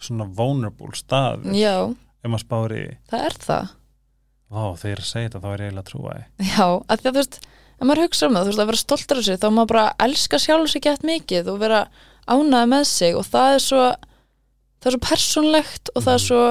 svona 0.00 0.24
vulnerable 0.36 0.96
stað 0.96 1.44
já, 1.56 1.74
ef 2.24 2.30
maður 2.32 2.44
spári 2.46 2.80
það 3.10 3.26
er 3.28 3.36
það 3.44 3.68
er 4.50 5.00
að 5.00 5.08
segja 5.08 5.28
þetta 5.28 5.40
þá 5.40 5.48
er 5.50 5.62
ég 5.62 5.70
eiginlega 5.70 5.84
að 5.84 5.90
trúa 5.90 6.14
því. 6.14 6.22
Já, 6.50 6.66
að 6.66 7.00
því 7.00 7.10
að 7.10 7.10
þú 7.10 7.18
veist, 7.20 7.40
ef 7.80 7.86
maður 7.86 8.04
hugsa 8.04 8.26
um 8.26 8.36
það, 8.36 8.46
þú 8.46 8.50
veist, 8.50 8.62
að 8.62 8.70
vera 8.70 8.82
stoltur 8.82 9.20
á 9.20 9.22
sér, 9.26 9.40
þá 9.40 9.48
maður 9.50 9.72
bara 9.72 9.84
elska 10.06 10.40
sjálf 10.42 10.70
sig 10.72 10.84
gett 10.86 11.06
mikið 11.06 11.50
og 11.52 11.60
vera 11.62 11.82
ánæða 12.30 12.70
með 12.70 12.84
sig 12.90 13.18
og 13.18 13.26
það 13.30 13.54
er 13.54 13.64
svo 13.64 13.84
það 14.80 14.90
er 14.90 14.96
svo 14.96 15.02
persónlegt 15.06 15.92
og 15.94 16.04
það 16.06 16.16
er 16.16 16.24
svo 16.24 16.42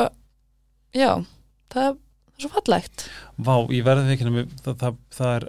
já, 0.95 1.11
það 1.73 1.87
er, 1.89 1.95
það 1.99 2.35
er 2.35 2.45
svo 2.45 2.51
fallegt. 2.55 3.05
Vá, 3.39 3.55
ég 3.73 3.87
verði 3.87 4.15
ekki 4.15 4.29
það, 4.29 4.75
það, 4.83 4.99
það 5.17 5.33
er 5.35 5.47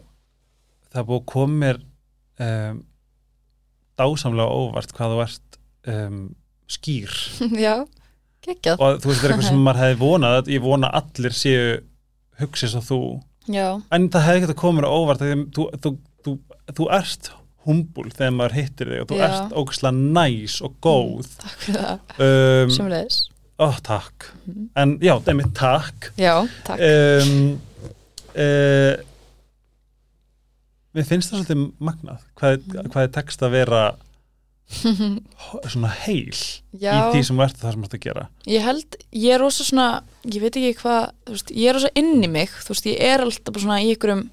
það 0.91 1.01
er 1.03 1.09
búið 1.11 1.55
mér 1.61 1.81
um, 2.47 2.83
dásamlega 4.01 4.59
óvart 4.61 4.95
hvað 4.97 5.15
þú 5.15 5.23
ert 5.27 5.61
um, 5.95 6.21
skýr. 6.71 7.15
Já, 7.67 7.75
geggjað. 8.47 8.81
Og 8.81 8.99
þú 9.03 9.13
veist, 9.13 9.21
þetta 9.21 9.29
er 9.29 9.35
eitthvað 9.37 9.49
sem 9.51 9.63
maður 9.67 9.83
hefði 9.85 10.01
vonað 10.03 10.53
ég 10.55 10.65
vona 10.65 10.93
allir 11.01 11.37
séu 11.37 11.79
hugsið 12.45 12.73
svo 12.75 12.83
þú. 12.87 13.03
Já, 13.51 13.67
en 13.95 14.09
það 14.13 14.27
hefði 14.27 14.41
ekki 14.41 14.53
að 14.53 14.61
koma 14.61 14.81
mér 14.81 14.89
óvart 14.91 15.23
þú, 15.25 15.67
þú, 15.81 15.93
þú, 16.25 16.35
þú 16.77 16.89
ert 17.01 17.31
humbul 17.69 18.09
þegar 18.13 18.33
maður 18.37 18.57
hittir 18.57 18.91
þig 18.91 19.03
og 19.03 19.11
þú 19.11 19.19
Já. 19.19 19.25
ert 19.27 19.55
ógæslega 19.61 19.93
næs 20.17 20.57
og 20.65 20.77
góð. 20.85 21.29
Takk 21.43 21.67
fyrir 21.67 21.85
það, 21.85 22.25
um, 22.27 22.73
semlega 22.77 23.05
ó, 23.61 23.69
takk. 23.85 24.29
En 24.81 24.97
já, 25.05 25.15
það 25.19 25.33
er 25.33 25.39
mitt 25.41 25.55
takk. 25.59 26.11
Já, 26.21 26.35
takk. 26.65 26.85
Um, 26.87 27.35
uh, 28.33 28.95
mér 30.97 31.07
finnst 31.07 31.31
það 31.33 31.43
svolítið 31.43 31.67
magnað 31.91 32.25
hvað, 32.41 32.65
hvað 32.89 33.03
er 33.05 33.13
text 33.15 33.45
að 33.47 33.55
vera 33.59 33.83
svona 34.71 35.91
heil 36.05 36.37
Já, 36.79 36.93
í 36.95 36.99
því 37.11 37.23
sem 37.27 37.41
og 37.41 37.55
það 37.59 37.75
sem 37.75 37.83
þú 37.83 37.89
ert 37.89 37.97
að 37.97 38.05
gera. 38.05 38.25
Ég 38.49 38.63
held, 38.65 38.97
ég 39.11 39.35
er 39.35 39.43
rosa 39.43 39.67
svona 39.67 39.89
ég 40.23 40.39
veit 40.45 40.55
ekki 40.55 40.79
hvað, 40.79 41.11
þú 41.27 41.35
veist, 41.35 41.53
ég 41.57 41.71
er 41.71 41.77
rosa 41.77 41.91
inn 41.99 42.23
í 42.23 42.31
mig 42.31 42.55
þú 42.55 42.75
veist, 42.75 42.87
ég 42.87 43.03
er 43.11 43.25
alltaf 43.25 43.51
bara 43.51 43.65
svona 43.65 43.81
í 43.83 43.91
ykkurum 43.97 44.25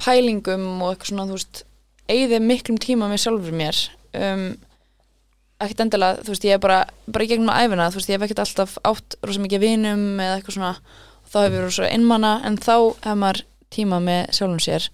pælingum 0.00 0.66
og 0.80 0.94
eitthvað 0.94 1.12
svona, 1.12 1.28
þú 1.28 1.38
veist 1.38 1.64
eigði 2.12 2.42
miklum 2.42 2.80
tíma 2.82 3.08
með 3.12 3.24
sjálfur 3.26 3.56
mér. 3.60 3.84
Um, 4.16 4.48
ekkert 5.62 5.84
endilega 5.86 6.24
þú 6.24 6.34
veist, 6.34 6.48
ég 6.48 6.56
er 6.56 6.64
bara, 6.64 6.80
bara 7.06 7.28
í 7.28 7.30
gegnum 7.30 7.52
æfina 7.52 7.92
þú 7.92 8.00
veist, 8.00 8.10
ég 8.10 8.18
hef 8.18 8.26
ekkert 8.26 8.44
alltaf 8.46 8.76
átt 8.88 9.18
rosa 9.22 9.44
mikið 9.44 9.66
vinum 9.68 10.06
eða 10.16 10.40
eitthvað 10.40 10.58
svona, 10.58 10.74
þá 11.28 11.38
hef 11.44 11.56
ég 11.58 11.66
rosa 11.68 11.92
innmanna 11.92 12.36
en 12.48 12.58
þá 12.60 12.76
hef 13.04 13.18
maður 13.20 13.44
tíma 13.72 14.00
með 14.04 14.32
sjálfum 14.36 14.60
sér. 14.60 14.88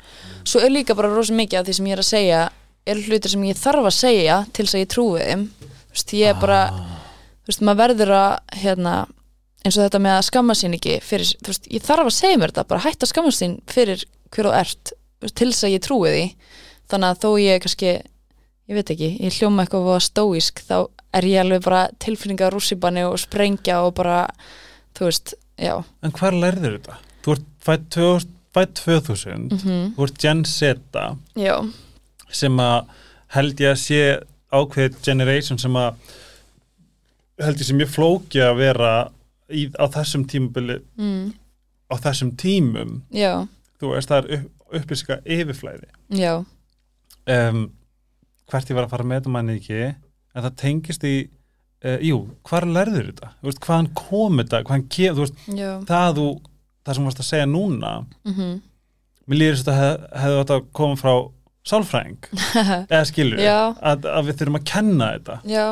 Svo 0.46 0.62
er 0.62 0.74
líka 0.74 0.94
bara 0.98 1.10
rosa 1.10 1.34
mikið 1.34 1.60
af 1.60 1.66
því 1.66 1.78
sem 1.78 1.88
ég 1.90 1.96
er 1.96 2.02
að 2.02 2.10
segja 2.10 2.42
er 2.92 3.00
hlutir 3.04 3.32
sem 3.32 3.44
ég 3.48 3.58
þarf 3.58 3.88
að 3.88 3.96
segja 3.96 4.38
til 4.52 4.66
þess 4.66 4.76
að 4.76 4.82
ég 4.82 4.90
trúi 4.94 5.22
þeim. 5.22 5.44
Þú 5.58 5.94
veist, 5.96 6.14
ég 6.18 6.32
er 6.32 6.40
bara 6.40 6.60
þú 6.72 7.50
veist, 7.50 7.64
maður 7.64 7.80
verður 7.82 8.14
að 8.18 8.58
hérna, 8.62 8.94
eins 9.64 9.78
og 9.78 9.84
þetta 9.86 10.02
með 10.04 10.16
að 10.18 10.28
skamma 10.28 10.58
sín 10.58 10.76
ekki 10.78 10.98
fyrir, 11.04 11.32
þú 11.40 11.52
veist, 11.52 11.68
ég 11.74 11.88
þarf 11.88 12.10
að 12.10 12.16
segja 12.18 12.38
mér 12.40 12.54
þetta 12.54 12.68
bara 12.72 12.84
hætta 12.84 13.08
að 13.08 13.12
skamma 13.14 13.34
sín 13.34 13.58
fyrir 13.70 14.04
hver 14.34 14.48
þú 14.50 14.54
ert 14.58 14.94
til 15.32 15.50
þess 15.50 15.66
að 15.66 15.74
ég 15.74 15.84
trúi 15.86 16.12
því. 16.14 16.24
Þannig 16.88 17.10
að 17.12 17.20
þó 17.24 17.30
ég 17.42 17.64
kannski 17.64 17.90
ég 18.68 18.76
veit 18.76 18.92
ekki, 18.92 19.10
ég 19.24 19.36
hljóma 19.40 19.64
eitthvað 19.64 19.86
voða 19.88 20.04
stóísk 20.04 20.62
þá 20.68 20.78
er 21.16 21.24
ég 21.28 21.42
alveg 21.42 21.64
bara 21.64 21.82
tilfinninga 22.04 22.50
rússibanni 22.52 23.04
og 23.08 23.16
sprengja 23.20 23.80
og 23.86 23.94
bara 23.96 24.26
þú 24.96 25.08
veist, 25.08 25.34
já. 25.56 25.78
En 26.04 26.12
hvað 26.14 26.40
lærður 26.42 26.76
þetta? 26.78 26.98
þú 27.24 27.34
ert 27.34 27.46
fætt 27.64 27.88
2000, 27.96 28.34
fædd 28.56 28.74
2000 28.80 29.48
mm 29.58 29.86
þú 29.96 30.06
ert 30.06 30.20
Gen 30.22 30.44
Z. 30.48 30.74
Já, 31.38 31.54
sem 32.34 32.60
að 32.62 32.90
held 33.34 33.60
ég 33.62 33.74
að 33.74 33.80
sé 33.82 34.00
ákveðið 34.48 34.98
generation 35.04 35.60
sem 35.60 35.76
að 35.76 35.96
held 37.44 37.60
ég 37.60 37.68
sem 37.68 37.80
ég 37.82 37.90
flóki 37.92 38.42
að 38.42 38.60
vera 38.62 38.92
í, 39.52 39.68
á 39.76 39.84
þessum 39.92 40.24
tímabili 40.28 40.78
mm, 40.98 41.24
á 41.92 41.94
þessum 42.04 42.34
tímum. 42.40 43.00
Já, 43.14 43.46
þú 43.80 43.94
veist 43.94 44.12
það 44.12 44.20
er 44.20 44.38
upp, 44.38 44.68
upplýsinga 44.80 45.18
yfirflæði. 45.36 45.90
Um, 47.28 47.66
hvert 48.48 48.70
ég 48.70 48.78
var 48.78 48.88
að 48.88 48.94
fara 48.94 49.06
með 49.08 49.20
þetta 49.20 49.34
manni 49.34 49.58
ekki 49.58 49.82
en 49.84 50.44
það 50.44 50.54
tengist 50.62 51.04
í 51.04 51.16
uh, 51.84 51.98
jú, 52.04 52.22
hvar 52.48 52.66
lærður 52.68 53.10
þetta? 53.10 53.32
Veist, 53.44 53.60
hvaðan 53.64 53.90
kom 53.98 54.40
þetta? 54.40 54.64
Hvaðan 54.64 54.88
kem, 54.88 55.18
þú 55.18 55.26
veist, 55.26 55.44
það 55.88 56.16
þú 56.20 56.28
það 56.88 56.96
sem 56.96 57.04
þú 57.04 57.10
varst 57.10 57.22
að 57.22 57.28
segja 57.28 57.50
núna 57.50 57.92
mm 58.24 58.56
mér 59.28 59.42
líður 59.42 59.58
þess 59.58 59.70
að 59.70 59.78
hef, 59.82 60.04
hefði 60.22 60.38
þetta 60.38 60.56
að 60.56 60.68
koma 60.78 60.98
frá 60.98 61.12
sálfræðing. 61.68 62.18
Eða 62.90 63.04
skilur 63.08 63.44
að, 63.44 64.08
að 64.10 64.28
við 64.30 64.40
þurfum 64.40 64.58
að 64.60 64.66
kenna 64.72 65.08
þetta. 65.14 65.38
Já, 65.52 65.64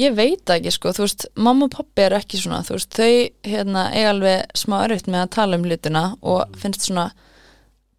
ég 0.00 0.14
veit 0.16 0.52
ekki 0.56 0.72
sko, 0.74 0.92
þú 0.96 1.04
veist, 1.06 1.26
mamma 1.36 1.66
og 1.68 1.74
pappi 1.76 2.06
eru 2.06 2.18
ekki 2.20 2.40
svona, 2.40 2.62
þú 2.66 2.76
veist, 2.78 2.94
þau 2.96 3.50
hérna 3.52 3.86
eiga 3.94 4.12
alveg 4.14 4.54
smá 4.62 4.76
örfitt 4.84 5.10
með 5.12 5.24
að 5.26 5.32
tala 5.36 5.58
um 5.60 5.66
hlutina 5.68 6.04
og 6.22 6.60
finnst 6.62 6.86
svona 6.88 7.10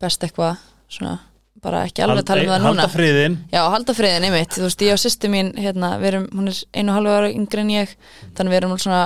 best 0.01 0.23
eitthvað 0.25 0.57
svona, 0.91 1.19
bara 1.61 1.83
ekki 1.85 2.01
alveg 2.01 2.25
tala 2.25 2.41
um 2.41 2.49
það 2.55 2.63
núna. 2.63 2.69
halda 2.81 2.89
friðin 2.95 3.35
Já, 3.53 3.61
halda 3.69 3.93
friðin 3.93 4.25
einmitt, 4.31 4.55
þú 4.57 4.65
veist, 4.65 4.81
ég 4.87 4.95
og 4.95 5.01
sýstu 5.03 5.29
mín, 5.29 5.51
hérna, 5.61 5.91
við 6.01 6.09
erum, 6.15 6.25
hún 6.33 6.49
er 6.49 6.61
einu 6.73 6.89
og 6.89 6.97
halvu 6.97 7.13
ára 7.19 7.29
yngri 7.35 7.61
en 7.61 7.73
ég, 7.75 7.93
þannig 8.33 8.55
við 8.55 8.59
erum 8.63 8.73
alveg 8.73 8.85
svona, 8.87 9.03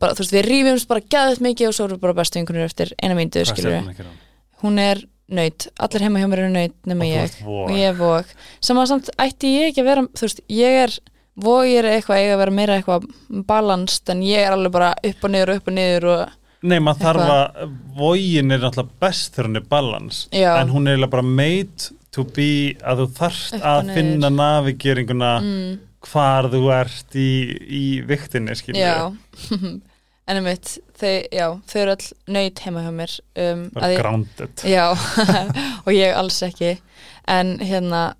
bara, 0.00 0.14
þú 0.16 0.24
veist, 0.24 0.32
við 0.38 0.46
rífumst 0.48 0.88
bara 0.88 1.04
gæðið 1.12 1.44
mikið 1.44 1.68
og 1.68 1.76
svo 1.76 1.84
erum 1.90 1.98
við 2.00 2.06
bara 2.06 2.16
bestu 2.22 2.40
yngunir 2.40 2.64
eftir 2.70 2.94
eina 3.02 3.18
Hvað 3.20 3.50
skilur 3.52 3.76
gera? 4.00 4.14
hún 4.62 4.80
er 4.80 5.04
nöyt, 5.34 5.68
allir 5.82 6.04
heima 6.06 6.20
hjá 6.22 6.28
mér 6.30 6.44
eru 6.44 6.52
nöyt 6.52 6.76
nema 6.88 7.08
ég. 7.08 7.38
og 7.46 7.72
ég 7.72 7.88
er 7.90 7.96
vog. 7.98 8.36
Sem 8.60 8.78
að 8.80 8.92
samt 8.92 9.10
ætti 9.22 9.54
ég 9.56 9.72
ekki 9.72 9.82
að 9.82 9.90
vera 9.90 10.04
þú 10.10 10.28
veist, 10.28 10.44
ég 10.52 10.78
er, 10.84 10.94
vog 11.42 11.70
er 11.70 11.88
eitthvað 11.94 12.22
eiga 12.22 12.36
að 12.36 12.42
vera 12.44 12.56
meira 12.58 12.78
eitthvað 12.78 13.08
balansed 13.48 14.12
en 14.12 14.22
ég 14.26 14.46
er 14.46 14.56
alveg 14.56 14.74
bara 14.74 14.92
upp 15.10 15.26
og 15.26 15.34
niður, 15.34 15.56
upp 15.56 15.72
og 15.72 15.76
niður 15.78 16.08
og 16.12 16.38
Nei, 16.62 16.78
maður 16.78 17.08
þarf 17.08 17.30
að 17.32 17.70
vógin 17.98 18.54
er 18.54 18.60
náttúrulega 18.62 19.00
best 19.02 19.32
þegar 19.34 19.48
hún 19.48 19.58
er 19.58 19.64
balans 19.72 20.18
en 20.30 20.68
hún 20.70 20.90
er 20.92 21.06
bara 21.10 21.24
made 21.26 21.88
to 22.14 22.22
be 22.36 22.76
að 22.86 23.02
þú 23.02 23.06
þarft 23.16 23.56
Upp 23.56 23.64
að 23.72 23.90
finna 23.96 24.30
navigeringuna 24.30 25.32
mm, 25.42 25.72
hvar 26.06 26.46
þú 26.52 26.60
ert 26.76 27.16
í, 27.18 27.30
í 27.66 27.82
viktinni 28.06 28.54
skilur 28.58 28.78
en 30.28 30.38
einmitt, 30.38 30.76
þau, 31.00 31.12
já, 31.34 31.46
þau 31.66 31.78
eru 31.82 31.94
all 31.96 32.08
nöyt 32.36 32.60
heima 32.64 32.82
hjá 32.84 32.92
mér 32.94 33.14
um, 33.42 33.62
bara 33.74 33.88
ég- 33.92 34.00
grounded. 34.02 34.62
Já, 34.68 34.84
og 35.86 35.92
ég 35.92 36.14
alls 36.16 36.38
ekki. 36.46 36.76
En 37.28 37.56
hérna 37.58 38.14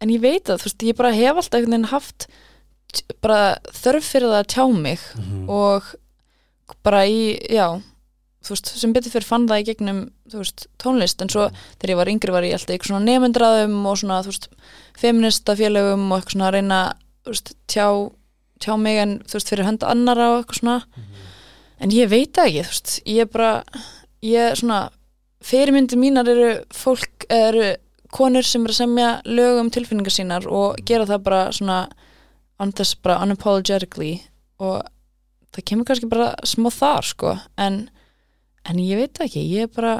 en 0.00 0.12
ég 0.14 0.20
veit 0.22 0.46
að, 0.46 0.60
þú 0.62 0.68
veist, 0.70 0.84
ég 0.86 0.96
bara 0.96 1.10
hef 1.16 1.34
alltaf 1.40 1.58
einhvern 1.58 1.74
veginn 1.74 1.90
haft 1.92 2.28
bara 3.20 3.40
þörf 3.74 4.06
fyrir 4.14 4.30
það 4.30 4.42
að 4.44 4.50
tjá 4.54 4.64
mig 4.78 5.00
Mhm. 5.18 5.48
og 5.50 5.82
bara 6.84 7.02
í, 7.10 7.34
já 7.50 7.80
þú 8.44 8.54
veist, 8.54 8.70
sem 8.78 8.92
betur 8.94 9.10
fyrir 9.12 9.26
fann 9.26 9.48
það 9.50 9.60
í 9.60 9.66
gegnum 9.72 9.98
þú 10.30 10.38
veist, 10.40 10.66
tónlist, 10.80 11.20
en 11.20 11.28
svo 11.28 11.48
þegar 11.80 11.90
ég 11.92 11.96
var 11.98 12.06
yngri 12.12 12.32
var 12.32 12.46
ég 12.46 12.54
alltaf 12.56 12.70
eitthvað 12.76 12.92
svona 12.92 13.04
nefndraðum 13.08 13.74
og 13.90 13.98
svona, 13.98 14.20
þú 14.22 14.30
veist, 14.32 14.48
feminista 14.96 15.56
félögum 15.58 16.06
og 16.12 16.20
eitthvað 16.22 16.36
svona 16.36 16.48
að 16.48 16.54
reyna, 16.56 16.80
þú 17.26 17.34
veist, 17.34 17.52
tjá 17.68 17.86
tjá 18.58 18.74
mig 18.80 18.96
en, 19.02 19.12
þú 19.26 19.36
veist, 19.38 19.50
fyrir 19.52 19.66
hönd 19.68 19.84
annara 19.86 20.30
og 20.32 20.40
eitthvað 20.44 20.60
svona 20.62 20.78
en 21.80 21.92
ég 21.94 22.08
veit 22.10 22.38
ekki, 22.42 22.62
þú 22.64 22.72
veist, 22.72 22.94
ég 23.06 23.24
er 23.24 23.30
bara 23.32 23.52
ég 24.24 24.50
er 24.50 24.58
svona 24.58 24.80
fyrirmyndir 25.48 26.00
mínar 26.00 26.28
eru 26.28 26.50
fólk 26.74 27.26
eru 27.30 27.68
konur 28.12 28.42
sem 28.46 28.64
eru 28.64 28.72
að 28.74 28.80
semja 28.80 29.08
lög 29.28 29.60
um 29.62 29.70
tilfinningar 29.70 30.14
sínar 30.14 30.46
og 30.48 30.78
gera 30.88 31.06
það 31.06 31.24
bara 31.28 31.40
svona 31.54 31.78
on 32.58 32.72
þess 32.74 32.96
bara 33.04 33.20
unapologetically 33.22 34.16
og 34.58 34.80
það 35.54 35.64
kemur 35.70 35.86
kannski 35.88 36.08
bara 36.10 36.32
smá 36.48 36.70
þar 36.74 37.06
sko 37.06 37.34
en, 37.60 37.76
en 38.66 38.80
ég 38.82 38.98
veit 39.04 39.20
ekki, 39.26 39.44
ég 39.54 39.68
er 39.68 39.74
bara 39.76 39.98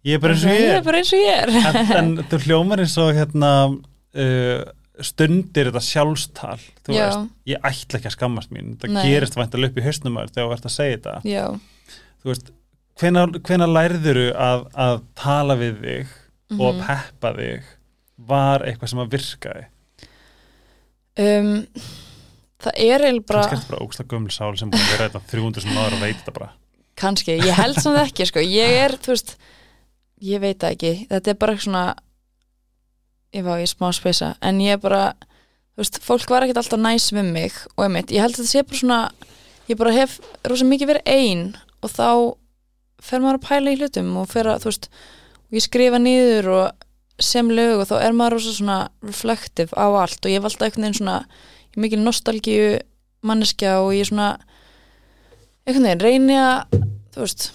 Ég 0.00 0.16
er 0.16 0.20
bara 0.22 0.32
eins 0.32 0.46
og 0.48 0.54
ég 0.54 0.62
ég 0.64 0.70
er 0.72 0.86
er. 0.88 0.96
eins 0.96 1.10
og 1.12 1.18
ég 1.20 1.34
er. 1.42 1.50
En, 1.60 1.96
en 1.98 2.28
þú 2.30 2.38
hljómar 2.46 2.80
eins 2.80 2.94
og 3.02 3.10
hérna 3.12 3.50
uh, 3.68 4.62
stundir 5.06 5.70
þetta 5.70 5.82
sjálfstal. 5.84 6.58
Þú 6.86 6.94
Já. 6.94 7.02
veist, 7.02 7.34
ég 7.50 7.68
ætla 7.70 8.00
ekki 8.00 8.10
að 8.10 8.16
skammast 8.16 8.54
mín. 8.54 8.72
Það 8.80 8.94
Nei. 8.96 9.02
gerist 9.08 9.38
væntalega 9.38 9.72
upp 9.72 9.80
í 9.80 9.84
hausnum 9.86 10.18
að 10.20 10.28
þér 10.28 10.34
þegar 10.34 10.48
þú 10.48 10.56
ert 10.56 10.68
að 10.70 10.74
segja 10.76 10.96
þetta. 10.96 11.14
Já, 11.30 11.44
þú 12.20 12.32
veist, 12.32 12.52
hvenar 13.00 13.72
lærðuru 13.74 14.26
að, 14.36 14.64
að 14.86 15.02
tala 15.18 15.56
við 15.60 15.82
þig 15.84 16.16
og 16.58 16.70
mhm, 16.74 16.86
peppa 16.86 17.34
þig? 17.38 17.74
Var 18.30 18.66
eitthvað 18.68 18.92
sem 18.92 19.02
að 19.02 19.12
virkaði? 19.14 19.66
Um, 21.20 21.54
það 22.60 22.82
er 22.84 23.04
eiginlega 23.06 23.28
bara 23.28 23.46
kannski 23.48 23.56
er 23.56 23.62
þetta 23.62 23.72
bara 23.72 23.86
ógslag 23.86 24.10
gömul 24.10 24.34
sál 24.34 24.52
sem 24.60 24.70
búin 24.70 24.82
að 24.84 24.92
vera 24.94 25.06
þetta 25.08 25.32
300 25.32 25.64
sem 25.64 25.72
náður 25.74 25.96
að 25.96 26.04
veita 26.04 26.20
þetta 26.20 26.36
bara. 26.36 26.50
Kannski, 27.00 27.38
ég 27.40 27.56
held 27.56 27.80
samt 27.80 28.00
ekki 28.02 28.26
sko. 28.28 28.44
ég 28.44 28.76
er, 28.84 28.94
þú 29.00 29.14
veist 29.14 29.34
ég 30.20 30.42
veit 30.42 30.60
það 30.60 30.76
ekki, 30.76 30.92
þetta 31.10 31.32
er 31.32 31.38
bara 31.40 31.56
svona 31.64 31.84
ég 33.36 33.46
var 33.46 33.62
í 33.62 33.68
smá 33.70 33.90
spesa 33.94 34.34
en 34.44 34.60
ég 34.62 34.80
bara, 34.82 35.12
þú 35.74 35.84
veist 35.84 36.00
fólk 36.04 36.32
var 36.32 36.46
ekkert 36.46 36.62
alltaf 36.62 36.82
næs 36.82 37.10
við 37.14 37.30
mig 37.30 37.56
og 37.76 37.86
einmitt, 37.86 38.12
ég 38.14 38.24
held 38.24 38.34
að 38.34 38.42
þetta 38.42 38.52
sé 38.52 38.64
bara 38.66 38.80
svona 38.82 39.00
ég 39.70 39.80
bara 39.80 39.94
hef 39.94 40.18
rosa 40.50 40.66
mikið 40.66 40.92
verið 40.92 41.14
ein 41.14 41.44
og 41.80 41.94
þá 41.94 42.10
fer 43.00 43.22
maður 43.22 43.40
að 43.40 43.46
pæla 43.48 43.72
í 43.72 43.80
hlutum 43.80 44.12
og 44.20 44.28
fer 44.32 44.50
að, 44.50 44.64
þú 44.64 44.72
veist 44.72 44.90
og 45.50 45.56
ég 45.58 45.66
skrifa 45.66 46.02
niður 46.02 46.52
og 46.56 46.86
sem 47.20 47.50
lög 47.52 47.82
og 47.82 47.88
þá 47.90 47.96
er 48.00 48.16
maður 48.16 48.38
rosa 48.38 48.56
svona 48.56 48.78
reflective 49.04 49.76
á 49.76 49.86
allt 49.88 50.24
og 50.24 50.32
ég 50.32 50.44
alltaf 50.44 50.68
einhvern 50.68 50.88
veginn 50.88 51.00
svona 51.00 51.18
ég 51.70 51.80
mikil 51.84 52.02
nostalgíu 52.02 52.68
manneskja 53.26 53.78
og 53.84 53.94
ég 53.94 54.08
svona 54.08 54.34
einhvern 55.66 55.90
veginn 55.90 56.06
reyni 56.06 56.38
að 56.40 56.80
þú 57.14 57.26
veist 57.26 57.50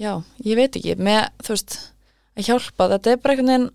já, 0.00 0.12
ég 0.44 0.58
veit 0.58 0.76
ekki 0.76 0.96
með, 1.00 1.28
þú 1.44 1.54
veist, 1.54 1.76
að 2.36 2.50
hjálpa. 2.50 2.88
Þetta 2.94 3.12
er 3.12 3.20
bara 3.22 3.34
einhvern 3.34 3.52
veginn 3.52 3.68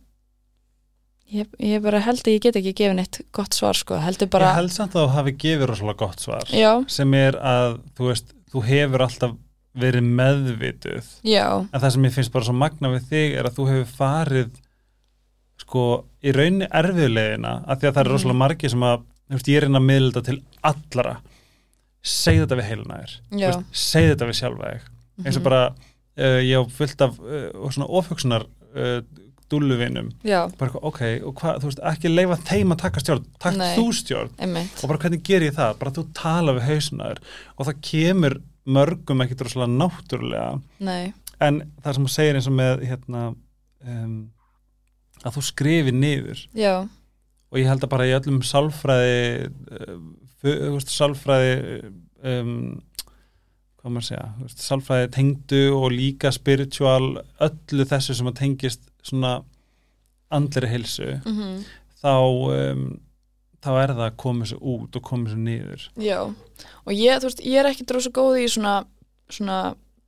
ég, 1.32 1.47
ég 1.59 1.82
bara 1.84 1.99
held 2.03 2.21
að 2.25 2.34
ég 2.36 2.41
get 2.45 2.55
ekki 2.59 2.73
gefið 2.82 2.95
neitt 2.99 3.21
gott 3.36 3.53
svar 3.57 3.77
sko, 3.77 3.99
heldur 4.03 4.29
bara 4.34 4.51
ég 4.51 4.59
held 4.61 4.73
samt 4.75 4.95
að 4.95 5.05
þú 5.07 5.13
hafi 5.15 5.34
gefið 5.45 5.69
rosalega 5.71 6.01
gott 6.05 6.19
svar 6.23 6.43
já, 6.51 6.71
sem 6.91 7.13
er 7.13 7.38
að 7.39 7.79
þú 7.97 8.09
veist, 8.11 8.34
þú 8.51 8.63
hefur 8.67 9.05
alltaf 9.07 9.38
verið 9.82 10.03
meðvituð. 10.03 11.05
Já, 11.23 11.45
en 11.63 11.79
það 11.79 11.91
sem 11.95 12.05
ég 12.09 12.11
finnst 12.17 12.32
bara 12.34 12.43
svo 12.43 12.53
magna 12.59 12.89
við 12.91 13.05
þig 13.07 13.36
er 13.39 13.47
að 13.47 13.55
þú 13.55 13.67
hefur 13.69 13.93
farið 14.01 14.49
sko 15.61 15.84
í 16.25 16.34
raunni 16.36 16.67
erfiðlegina 16.67 17.53
að 17.69 17.79
því 17.79 17.88
að 17.88 17.93
það 17.95 18.01
er 18.01 18.09
Mhm. 18.09 18.13
rosalega 18.15 18.41
margi 18.41 18.69
sem 18.69 18.84
að 18.84 19.03
veist, 19.32 19.47
ég 19.47 19.57
er 19.61 19.65
inn 19.69 19.79
að 19.79 19.86
miðla 19.88 20.11
þetta 20.11 20.25
til 20.27 20.41
allara 20.63 21.13
segð 22.03 22.41
þetta 22.43 22.57
við 22.59 22.67
veist, 23.47 23.63
segð 23.71 24.09
þetta 24.15 24.27
við 24.32 24.39
sjálfa 24.41 24.71
þig. 24.73 24.82
Eins 25.25 25.38
og 25.38 25.41
Mhm. 25.41 25.43
bara 25.43 25.63
uh, 26.17 26.39
ég 26.43 26.57
á 26.59 26.63
fullt 26.67 27.01
af 27.01 27.19
uh, 27.19 27.69
svona 27.71 27.88
ofhugsunar 27.88 28.45
uh, 28.75 29.01
dúluvinum 29.52 30.12
bara 30.60 30.82
ok, 30.89 31.02
og 31.28 31.36
hvað, 31.39 31.60
þú 31.62 31.70
veist, 31.70 31.82
ekki 31.91 32.12
leifa 32.12 32.38
þeim 32.47 32.76
að 32.76 32.82
taka 32.84 33.04
stjórn, 33.04 33.26
takk 33.41 33.58
Nei. 33.60 33.72
þú 33.78 33.86
stjórn. 33.97 34.32
Einmitt. 34.41 34.82
Og 34.82 34.91
bara 34.91 35.02
hvernig 35.04 35.24
ger 35.28 35.45
ég 35.45 35.56
það, 35.58 35.74
bara 35.82 35.93
þú 35.97 36.06
tala 36.18 36.56
við 36.58 36.68
hausnaður 36.70 37.22
og 37.56 37.70
það 37.70 37.82
kemur 37.89 38.38
mörgum 38.78 39.26
ekki 39.26 39.39
droslega 39.39 39.72
náttúrulega. 39.74 40.52
Nei, 40.88 41.14
en 41.41 41.64
það 41.82 41.97
sem 41.97 42.08
þú 42.08 42.14
segir 42.16 42.39
eins 42.39 42.49
og 42.52 42.58
með 42.58 42.86
hérna 42.89 43.26
um, 43.32 44.18
að 45.22 45.38
þú 45.38 45.45
skrifi 45.49 45.95
niður. 45.95 46.45
Já, 46.58 46.76
og 47.52 47.60
ég 47.60 47.68
held 47.68 47.84
að 47.86 47.93
bara 47.93 48.08
í 48.08 48.16
öllum 48.16 48.39
sálfræði 48.47 49.52
uh, 49.82 50.80
sálfræði 50.89 51.52
um, 52.24 52.56
hvað 53.82 53.93
maður 53.95 54.04
að 54.04 54.08
segja? 54.08 54.56
Sálfræði 54.62 55.10
tengdu 55.16 55.62
og 55.74 55.88
líka 55.93 56.32
spiritual 56.34 57.18
öllu 57.41 57.86
þessu 57.89 58.16
sem 58.18 58.30
að 58.30 58.38
tengist 58.43 58.84
svona 59.06 59.36
andleri 60.32 60.70
heilsu 60.72 61.14
mhm 61.26 61.62
þá 62.02 62.14
um, 62.18 62.86
þá 63.62 63.70
er 63.84 63.91
það 63.93 63.99
að 64.08 64.16
koma 64.24 64.45
þessu 64.47 64.56
út 64.74 64.95
og 64.97 65.04
koma 65.06 65.28
þessu 65.30 65.41
niður 65.45 65.84
Já, 66.02 66.18
og 66.26 66.93
ég, 66.97 67.20
veist, 67.22 67.43
ég 67.45 67.60
er 67.62 67.70
ekki 67.70 67.86
dróð 67.86 68.08
svo 68.08 68.12
góð 68.16 68.39
í 68.41 68.47
svona, 68.49 68.72
svona 69.30 69.58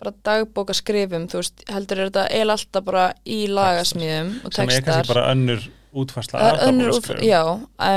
bara 0.02 0.14
dagbóka 0.26 0.74
skrifum, 0.74 1.28
þú 1.30 1.44
veist, 1.44 1.62
heldur 1.70 2.02
er 2.02 2.10
þetta 2.10 2.24
eil 2.34 2.50
alltaf 2.50 2.88
bara 2.88 3.04
í 3.30 3.44
lagasmíðum 3.52 4.32
og 4.42 4.58
sem 4.58 4.66
er 4.66 4.74
textar. 4.80 4.90
kannski 4.90 5.14
bara 5.14 5.28
önnur 5.36 5.68
útfærsla 5.94 6.42
önnur, 6.66 6.90
útf- 6.98 7.14
dagbókarskrifum. 7.14 7.30
já, 7.30 7.44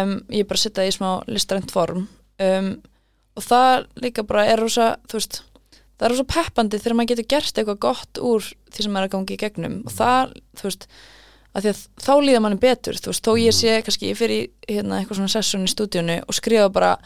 um, 0.04 0.12
ég 0.36 0.46
bara 0.52 0.60
setja 0.66 0.82
það 0.82 0.90
í 0.92 0.94
smá 0.98 1.10
listrænt 1.32 1.72
form 1.72 2.04
um, 2.50 2.70
og 3.40 3.48
það 3.48 3.88
líka 4.04 4.26
bara 4.28 4.44
er 4.52 4.60
rosa, 4.60 4.90
þú 5.08 5.22
veist, 5.22 5.40
það 5.98 6.06
er 6.06 6.12
rosa 6.14 6.24
peppandi 6.24 6.78
þegar 6.78 6.94
maður 6.98 7.08
getur 7.14 7.28
gert 7.34 7.58
eitthvað 7.58 7.78
gott 7.86 8.18
úr 8.20 8.48
því 8.72 8.82
sem 8.82 8.92
maður 8.92 9.06
er 9.06 9.08
að 9.08 9.14
gangi 9.16 9.34
í 9.36 9.40
gegnum. 9.40 9.76
Og 9.86 9.92
það, 9.96 10.32
þú 10.60 10.62
veist, 10.68 10.86
að 11.56 11.62
því 11.62 11.70
að 11.72 11.84
þá 12.04 12.12
líða 12.26 12.40
manni 12.44 12.58
betur, 12.60 12.94
þú 13.00 13.12
veist, 13.12 13.24
þó 13.24 13.32
ég 13.40 13.54
sé 13.56 13.82
kannski 13.82 14.10
ég 14.12 14.18
fyrir 14.18 14.50
hérna 14.68 14.98
eitthvað 15.00 15.16
svona 15.22 15.32
sessun 15.32 15.64
í 15.64 15.70
stúdíunu 15.72 16.18
og 16.28 16.34
skrifa 16.36 16.68
bara 16.72 16.96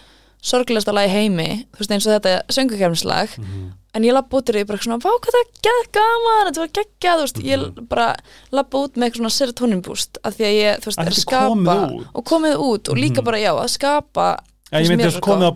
sorglegasta 0.43 0.93
lag 0.97 1.07
í 1.07 1.13
heimi, 1.13 1.67
þú 1.77 1.83
veist, 1.83 1.93
eins 1.93 2.07
og 2.09 2.15
þetta 2.17 2.33
söngukefnislag, 2.49 3.35
Mhm. 3.39 3.73
en 3.95 4.03
ég 4.03 4.13
lappa 4.15 4.37
út 4.39 4.49
úr 4.49 4.55
því 4.57 4.67
bara 4.67 4.79
svona, 4.79 4.99
vá 4.99 5.11
hvað 5.21 5.35
það 5.37 5.43
er 5.45 5.91
gaman 5.93 6.47
þetta 6.49 6.63
var 6.65 6.69
geggjað, 6.79 7.19
þú 7.19 7.25
veist, 7.27 7.37
Mhm. 7.37 7.47
ég 7.51 7.89
bara 7.89 8.17
lappa 8.51 8.79
út 8.79 8.95
með 8.97 9.05
eitthvað 9.11 9.21
svona 9.21 9.37
serotonin 9.39 9.83
boost 9.83 10.19
af 10.25 10.35
því 10.37 10.45
að 10.49 10.57
ég, 10.63 10.81
þú 10.81 10.87
veist, 10.89 10.99
Að 10.99 11.07
er 11.07 11.13
að 11.13 11.21
skapa 11.21 12.05
og 12.15 12.25
komið 12.25 12.57
út 12.57 12.89
og 12.89 12.97
líka 12.97 13.21
Mhm. 13.21 13.25
bara, 13.25 13.37
já, 13.39 13.53
að 13.53 13.69
skapa 13.71 14.39
Já, 14.73 14.79
ég 14.81 14.89
myndi 14.89 15.05
að 15.05 15.13
svo 15.13 15.21
komið 15.21 15.51
á 15.51 15.53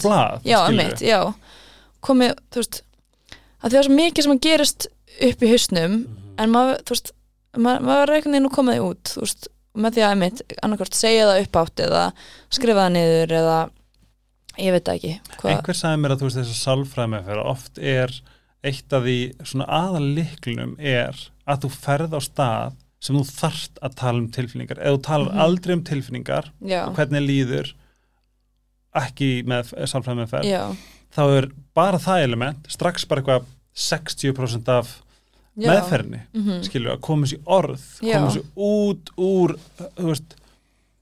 já. 1.01 1.35
Komið, 2.03 2.35
þú 2.51 2.57
veist 2.61 2.83
að 3.65 3.71
því 3.71 3.75
það 3.75 3.81
er 3.81 3.89
svo 3.89 3.97
mikið 3.99 4.27
sem 4.29 4.35
að 4.37 4.43
gerist 4.45 4.87
upp 5.31 5.43
í 5.47 5.51
hausnum 5.55 5.95
Mhm. 5.95 6.35
en 6.39 6.51
maður, 6.51 6.83
þú 6.85 6.95
veist 6.95 7.13
maður, 7.57 7.85
maður 7.89 8.03
er 8.03 8.15
einhvern 8.19 8.35
veginn 8.35 8.49
að 8.51 8.57
komið 8.59 8.81
út 8.85 9.13
þú 9.15 9.21
veist, 9.25 9.49
með 9.75 9.95
því 9.97 10.03
að, 10.07 10.13
emitt, 10.19 10.43
annarkvort 10.63 10.95
segja 10.95 11.27
það 11.31 11.43
upp 11.45 11.57
átt 11.65 11.81
eða 11.89 12.03
skrifa 12.51 12.85
það 12.85 12.93
niður 12.95 13.33
eða 13.41 13.59
ég 14.59 14.71
veit 14.77 14.89
ekki 14.95 15.13
hvað, 15.41 15.51
einhver 15.57 15.75
sagði 15.81 16.01
mér 16.05 16.13
að 16.15 16.21
þú 16.21 16.29
veist 16.29 16.39
þessu 16.39 16.59
sálfræðmeðferð 16.63 17.45
oft 17.51 17.79
er 17.79 18.15
eitt 18.65 18.93
af 18.97 19.03
því 19.03 19.17
svona 19.45 19.67
aðaliklunum 19.67 20.77
er 20.79 21.15
að 21.47 21.65
þú 21.65 21.71
ferð 21.75 22.15
á 22.15 22.21
stað 22.23 22.77
sem 23.05 23.17
þú 23.19 23.25
þarft 23.29 23.81
að 23.85 23.95
tala 24.01 24.19
um 24.23 24.29
tilfinningar 24.33 24.79
eða 24.79 24.95
þú 24.97 25.03
talar 25.03 25.33
Mhm. 25.35 25.41
aldrei 25.47 25.73
um 25.75 25.83
tilfinningar 25.85 26.51
já, 26.63 26.87
og 26.87 26.95
hvernig 26.97 27.27
líður 27.27 27.73
ekki 28.95 29.31
með 29.51 29.73
sálfræðmeðferð 29.91 30.47
já, 30.49 30.63
þá 31.15 31.23
er 31.25 31.49
bara 31.77 32.01
það 32.03 32.27
element 32.29 32.71
strax 32.73 33.07
bara 33.11 33.23
eitthvað 33.23 33.51
60% 33.75 34.71
af 34.75 34.93
já. 35.55 35.69
meðferðinni 35.69 36.23
mhm, 36.35 36.63
skilju 36.67 36.95
að 36.95 37.05
koma 37.09 37.31
sér 37.31 37.41
í 37.41 37.47
orð 37.59 37.87
koma 38.03 38.33
sér 38.35 38.49
út 38.71 39.15
úr 39.19 39.57
þú 39.99 40.09
veist, 40.11 40.37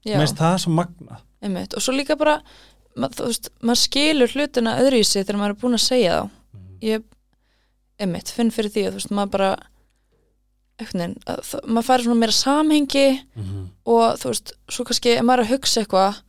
já. 0.05 0.17
meðist 0.17 0.41
það 0.41 0.59
svo 0.65 0.75
magna 0.79 1.21
Einmitt. 1.43 1.75
og 1.75 1.83
svo 1.83 1.95
líka 1.95 2.15
bara 2.19 2.39
ma 2.99 3.09
þú 3.13 3.27
veist, 3.29 3.49
maður 3.63 3.81
skilur 3.81 4.33
hlutina 4.33 4.77
öðruvísi 4.81 5.21
þegar 5.21 5.39
maður 5.41 5.55
er 5.55 5.61
búin 5.63 5.77
að 5.77 5.85
segja 5.87 6.15
þá. 6.17 6.39
Ég, 6.83 7.05
einmitt, 8.03 8.33
finn 8.35 8.51
fyrir 8.53 8.73
því 8.73 8.83
að 8.83 8.91
þú 8.91 8.99
veist, 8.99 9.13
maður 9.17 9.33
bara 9.37 9.51
eitthvað, 10.81 11.15
að, 11.31 11.53
maður 11.69 11.87
færi 11.87 12.07
svona 12.07 12.19
meira 12.21 12.35
samhengi 12.37 13.05
og 13.93 14.19
þú 14.21 14.33
veist, 14.33 14.53
svo 14.69 14.85
kannski 14.87 15.15
maður 15.21 15.43
er 15.43 15.45
að 15.45 15.53
hugsa 15.53 15.83
eitthvað 15.83 16.19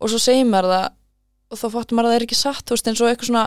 og 0.00 0.12
svo 0.12 0.20
segir 0.22 0.48
maður 0.48 0.70
það 0.74 0.86
og 1.54 1.60
þá 1.62 1.66
fattur 1.78 1.98
maður 1.98 2.10
að 2.10 2.14
það 2.14 2.20
er 2.20 2.26
ekki 2.28 2.38
satt 2.42 2.66
þú 2.66 2.76
veist, 2.76 2.90
eins 2.90 3.02
og 3.04 3.10
eitthvað 3.12 3.30
svona, 3.30 3.46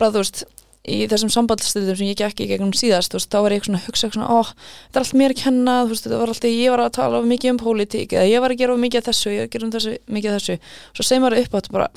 bara 0.00 0.14
þú 0.16 0.22
veist 0.24 0.44
í 0.82 0.96
þessum 1.06 1.30
sambandstildum 1.30 1.94
sem 1.98 2.08
ég 2.10 2.18
gekk 2.18 2.40
í 2.42 2.48
gegnum 2.50 2.72
síðast 2.74 3.12
þú 3.12 3.20
veist, 3.20 3.30
þá 3.30 3.38
var 3.44 3.54
ég 3.54 3.66
svona 3.68 3.78
að 3.78 3.84
hugsa 3.86 4.08
eitthvað 4.08 4.16
svona, 4.18 4.34
ó, 4.34 4.40
þetta 4.88 4.98
er 4.98 5.04
allt 5.04 5.18
mér 5.20 5.34
að 5.34 5.42
kenna, 5.44 5.76
þú 5.84 5.92
veist, 5.92 6.06
þetta 6.08 6.18
var 6.18 6.32
alltaf, 6.32 6.50
ég 6.50 6.72
var 6.74 6.82
að 6.82 6.96
tala 6.96 7.20
of 7.20 7.28
mikið 7.30 7.52
um 7.52 7.60
pólitík, 7.62 8.16
eða 8.16 8.24
ég 8.32 8.42
var 8.42 8.54
að 8.54 8.62
gera 8.64 8.74
of 8.74 8.82
mikið 8.82 8.98
af 8.98 9.06
þessu, 9.12 9.30
ég 9.30 9.38
var 9.38 9.46
að 9.46 9.52
gera 9.54 9.68
um 9.68 9.72
þessu, 9.76 9.94
mikið 10.16 10.32
af 10.32 10.40
þessu. 10.40 10.74
Svo 10.90 11.06
segir 11.06 11.22
maður 11.22 11.38
upp 11.44 11.54
á 11.54 11.58
þetta 11.60 11.76
bara, 11.76 11.88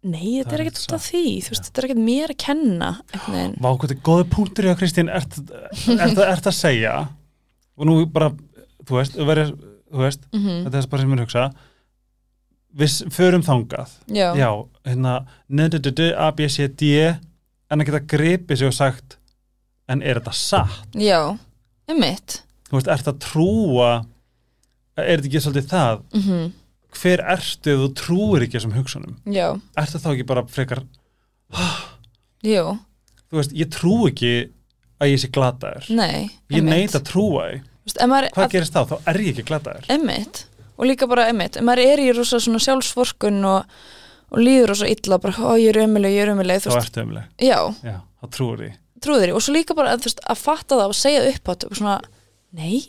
nei, 0.00 0.30
þetta 0.40 0.54
er 0.54 0.56
er 0.56 0.64
ekkert 0.64 0.80
satt. 0.80 0.94
alltaf 0.94 1.08
því, 1.10 1.24
þú 1.44 1.52
veist, 1.52 1.68
þetta 1.68 1.82
er 1.82 1.88
ekkert 1.90 2.04
mér 2.08 2.32
að 2.32 2.40
kenna 2.46 2.90
Vá, 3.60 3.68
hvað 3.76 3.92
er 3.92 4.00
góði 4.08 4.28
punktur 4.32 4.70
í 4.70 4.72
að 4.72 4.80
Kristín 4.80 5.12
ert, 5.12 5.36
að 6.48 6.56
segja 6.56 6.94
og 7.76 7.88
nú 7.88 7.98
bara, 8.08 8.32
þú 8.88 8.96
veist, 8.96 9.20
verður, 9.20 9.52
þú 9.90 10.06
veist 10.06 10.24
mm 10.32 10.64
þetta 10.64 10.80
er 10.80 10.88
bara 10.94 11.04
sem 11.04 11.12
mér 11.12 11.26
hugsa 11.26 11.50
við 12.76 13.10
förum 13.10 13.42
þangað. 13.42 13.90
Já, 14.06 14.34
já, 14.38 14.50
hérna 14.86 15.14
NDDD, 15.50 16.12
A, 16.16 16.30
B, 16.32 16.46
C, 16.48 16.68
D 16.68 16.92
en 17.70 17.80
að 17.80 17.86
geta 17.90 18.00
gripið 18.16 18.58
sig 18.58 18.66
og 18.70 18.74
sagt 18.76 19.16
en 19.90 20.02
er 20.02 20.20
þetta 20.20 20.32
satt? 20.34 20.94
já, 20.94 21.36
einmitt. 21.90 22.42
Þú 22.70 22.78
veist, 22.78 22.88
ert 22.94 23.08
að 23.10 23.18
trúa 23.24 23.90
er 25.00 25.18
þetta 25.18 25.26
ekki 25.30 25.40
svolítið 25.46 25.70
það? 25.74 26.02
Mm 26.14 26.52
hver 26.90 27.20
ertu 27.22 27.70
ef 27.70 27.78
þú 27.78 27.88
trúir 27.94 28.42
ekki 28.42 28.56
þessum 28.58 28.72
hugsunum? 28.74 29.12
já, 29.30 29.44
Ertu 29.78 29.98
þá 30.02 30.08
ekki 30.10 30.24
bara 30.26 30.42
frekar 30.50 30.80
jú, 32.42 32.64
þú 33.30 33.38
veist, 33.38 33.52
ég 33.54 33.68
trú 33.70 34.08
ekki 34.08 34.32
að 35.00 35.12
ég 35.12 35.20
sé 35.22 35.30
glataður. 35.32 35.86
Nei 35.94 36.30
ég 36.50 36.58
einmitt. 36.58 36.70
neit 36.74 36.96
að 36.98 37.04
trúa 37.06 37.44
maður- 38.10 38.32
hvað 38.34 38.44
að- 38.44 38.50
gerist 38.50 38.72
þá? 38.74 38.82
Þá 38.90 38.96
er 39.06 39.14
ég 39.22 39.30
ekki 39.38 39.46
glataður. 39.48 39.86
Emmitt, 39.88 40.44
og 40.80 40.88
líka 40.88 41.06
bara 41.10 41.26
emmitt 41.30 41.58
ef 41.60 41.64
maður 41.68 41.84
er 41.92 42.02
í 42.02 42.10
rosa 42.16 42.40
svona 42.40 42.60
sjálfsvorkun 42.64 43.40
og, 43.44 43.74
og 44.32 44.38
líður 44.40 44.72
rosa 44.72 44.88
illa, 44.88 45.18
bara, 45.20 45.34
ó 45.44 45.52
ég 45.60 45.74
er 45.74 45.82
ömuleg, 45.84 46.14
ég 46.16 46.24
er 46.24 46.32
ömuleg, 46.34 46.62
þá 46.64 46.78
ertu 46.80 47.04
umleg, 47.04 47.26
já, 47.44 47.58
já, 47.84 47.98
þá 48.22 48.30
trúir 48.38 48.62
því. 48.64 48.70
Trúður 49.00 49.28
því. 49.30 49.34
Og 49.38 49.44
svo 49.44 49.52
líka 49.56 49.76
bara, 49.76 49.92
að, 49.94 50.02
þú 50.04 50.10
veist, 50.10 50.24
að 50.32 50.40
fatta 50.44 50.76
það 50.80 50.90
og 50.92 50.96
segja 50.98 51.20
upp 51.30 51.52
átt 51.54 51.68
svona, 51.76 51.98
nei 52.56 52.80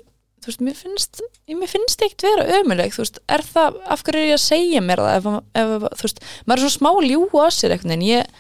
þú 0.42 0.50
veist, 0.50 0.62
mér 0.66 0.74
finnst, 0.80 1.20
ég- 1.52 1.58
mér 1.60 1.70
finnst 1.70 2.02
ekkert 2.02 2.24
vera 2.26 2.60
ömuleg, 2.62 2.96
þú 2.96 3.04
veist, 3.04 3.20
er 3.30 3.44
það 3.46 3.76
af 3.94 4.02
hverju 4.08 4.24
er 4.24 4.30
ég 4.32 4.38
að 4.40 4.44
segja 4.48 4.82
mér 4.82 5.02
það, 5.04 5.14
ef, 5.20 5.28
ef, 5.62 5.86
þú 6.00 6.08
veist 6.08 6.22
maður 6.50 6.58
er 6.58 6.64
svona 6.66 6.78
smá 6.80 6.92
ljúga 7.06 7.44
að 7.46 7.52
sér 7.60 7.76
eitthvað 7.76 7.94
en 7.98 8.06
ég 8.08 8.32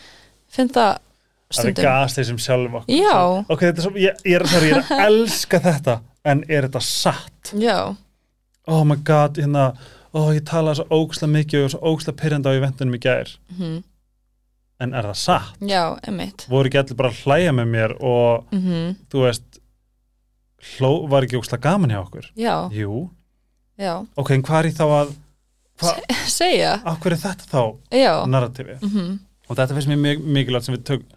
finn 0.52 0.72
það 0.74 0.90
það 0.98 1.52
er 1.52 1.60
stundum. 1.62 1.86
gas 1.86 2.16
þeir 2.18 2.28
sem 2.32 2.40
sjálf 2.42 2.80
okkur 2.82 2.96
Já. 2.98 3.14
ok, 3.54 3.62
þetta 3.68 3.78
er 3.84 3.86
svo, 3.86 3.94
ég, 4.02 4.24
ég, 4.26 4.36
er, 4.40 4.48
sorry, 4.50 4.72
ég 4.72 4.80
er 4.80 4.82
að 4.98 5.04
elska 5.12 5.60
þetta 5.68 5.96
en 6.34 6.44
er 6.50 6.68
þetta 6.70 6.82
satt? 6.90 7.54
já, 7.62 7.78
oh 8.68 8.84
my 8.86 8.98
god, 9.08 9.40
hérna 9.42 9.72
ó, 10.12 10.32
ég 10.36 10.44
talaði 10.48 10.82
svo 10.82 11.00
ógsla 11.02 11.30
mikið 11.32 11.66
og 11.66 11.72
svo 11.74 11.94
ógsla 11.94 12.14
pyrranda 12.18 12.52
á 12.52 12.58
eventunum 12.58 12.98
í 12.98 13.02
gær 13.02 13.32
mhm, 13.54 13.80
en 14.82 14.94
er 14.98 15.08
það 15.12 15.18
satt? 15.22 15.64
já, 15.64 15.84
emitt 16.10 16.46
voru 16.52 16.70
ekki 16.72 16.82
allir 16.82 17.00
bara 17.00 17.14
að 17.14 17.24
hlæja 17.24 17.56
með 17.58 17.72
mér 17.76 17.96
og 18.00 18.54
mhm, 18.56 18.94
þú 19.12 19.26
veist 19.26 19.60
hló, 20.76 20.92
var 21.10 21.26
ekki 21.26 21.40
ógsla 21.40 21.62
gaman 21.62 21.94
hjá 21.94 22.02
okkur 22.04 22.30
já, 22.38 22.56
jú, 22.76 23.08
já 23.82 23.94
ok, 24.16 24.34
en 24.36 24.46
hvað 24.46 24.64
er 24.64 24.72
í 24.72 24.76
þá 24.78 24.86
að 24.90 25.16
hva, 25.82 25.96
segja, 26.30 26.76
af 26.86 27.00
hverju 27.02 27.18
er 27.18 27.24
þetta 27.26 27.50
þá 27.50 27.98
já 28.04 28.14
narratifi 28.30 28.78
mhm, 28.82 29.20
og 29.48 29.58
þetta 29.58 29.78
finnst 29.78 29.92
mér 29.92 30.04
mjög 30.06 30.26
mikilvægt 30.38 30.68
sem 30.68 30.76
við 30.78 30.84
tök 30.92 31.08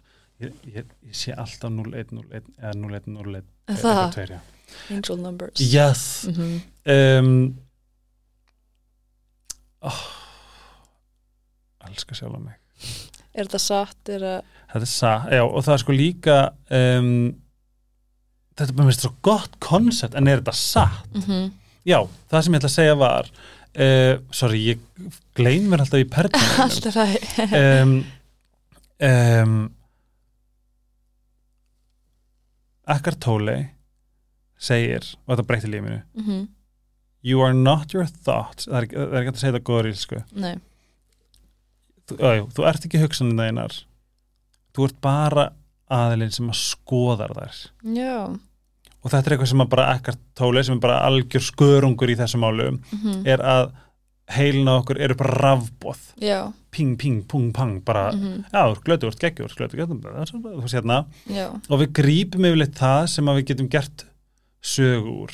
ég, 0.41 0.55
ég, 0.71 0.87
ég 1.11 1.17
sé 1.17 1.35
alltaf 1.35 1.71
0-1-0-1 1.71 2.47
eða 2.59 2.73
0-1-0-1 2.79 3.43
það, 3.81 4.01
tveir, 4.15 4.33
já. 4.37 4.39
angel 4.95 5.19
numbers 5.19 5.61
yes 5.61 6.07
mhm, 6.31 6.55
um, 6.91 7.31
oh, 9.85 10.01
elska 11.89 12.17
sjálf 12.17 12.39
mig. 12.41 12.59
Er 13.35 13.47
þetta 13.47 13.61
satt, 13.61 13.99
er 14.09 14.23
það 14.23 14.53
þetta 14.75 14.85
er 14.85 14.91
satt, 14.91 15.27
já, 15.35 15.43
og 15.45 15.63
það 15.65 15.73
er 15.75 15.81
sko 15.83 15.95
líka 15.95 16.37
um, 16.79 17.11
þetta 18.55 18.69
er 18.69 18.77
bara 18.79 18.87
mér 18.89 18.97
svo 18.97 19.11
gott 19.25 19.59
koncept, 19.63 20.15
en 20.19 20.27
er 20.31 20.41
þetta 20.43 20.57
satt? 20.59 21.11
mhm, 21.19 21.53
Já, 21.85 21.99
það 22.31 22.41
sem 22.41 22.55
ég 22.55 22.59
ætla 22.63 22.69
að 22.71 22.75
segja 22.79 22.95
var 22.97 23.27
uh, 23.29 24.13
sorry, 24.33 24.61
ég 24.71 25.11
gleym 25.37 25.67
mér 25.69 25.83
alltaf 25.83 26.01
í 26.01 26.07
perlunum. 26.09 26.61
Alltaf 26.65 26.95
það 26.97 27.09
Ekkert 32.95 33.19
Tolle 33.25 33.55
segir, 34.61 35.05
og 35.25 35.33
þetta 35.35 35.45
breytir 35.49 35.71
lífinu 35.73 35.99
mhm, 36.17 36.43
You 37.25 37.41
are 37.41 37.55
not 37.57 37.93
your 37.95 38.05
thoughts 38.05 38.67
það 38.69 38.79
er, 38.81 38.89
það 38.93 39.13
er 39.15 39.21
ekki 39.23 39.33
að 39.33 39.41
segja 39.41 39.53
þetta 39.55 39.67
góður 39.69 39.91
ílsku 39.91 40.23
nei, 40.37 40.55
þú, 42.05 42.17
já, 42.21 42.33
jú, 42.37 42.49
þú 42.57 42.67
ert 42.69 42.89
ekki 42.89 43.01
hugsaninn 43.01 43.41
þeinar 43.41 43.77
þú 44.75 44.89
ert 44.89 44.99
bara 45.05 45.45
aðilinn 45.95 46.33
sem 46.35 46.51
að 46.51 46.59
skoðar 46.61 47.33
þær 47.37 47.63
já 47.95 48.17
og 49.05 49.13
þetta 49.13 49.29
er 49.29 49.35
eitthvað 49.35 49.49
sem 49.51 49.63
að 49.65 49.71
bara 49.73 49.87
ekkert 49.95 50.21
tóli 50.37 50.63
sem 50.65 50.77
er 50.77 50.83
bara 50.85 51.01
algjör 51.05 51.43
skörungur 51.45 52.13
í 52.13 52.19
þessum 52.19 52.45
málum 52.45 52.79
mhm, 52.81 53.25
er 53.29 53.43
að 53.45 53.73
heilina 54.33 54.79
okkur 54.79 54.97
eru 55.05 55.17
bara 55.19 55.35
rafbóð 55.37 55.99
já, 56.17 56.39
ping, 56.73 56.95
ping, 56.97 57.19
pung, 57.29 57.51
pang 57.53 57.75
bara, 57.85 58.07
mhm, 58.15 58.47
já, 58.49 58.61
þú 58.63 58.71
ert 58.73 58.85
glötu, 58.87 59.11
ert 59.11 59.21
geggjur, 59.21 59.57
glötu, 59.57 59.77
glötu 59.77 59.99
þú 60.41 60.61
veist 60.63 60.77
hérna, 60.77 61.03
já 61.29 61.47
og 61.53 61.83
við 61.83 61.91
grípum 62.01 62.47
yfirleitt 62.49 62.77
það 62.81 63.03
sem 63.13 63.29
að 63.29 63.41
við 63.41 63.51
getum 63.51 63.69
gert 63.77 64.07
sögu 64.65 65.27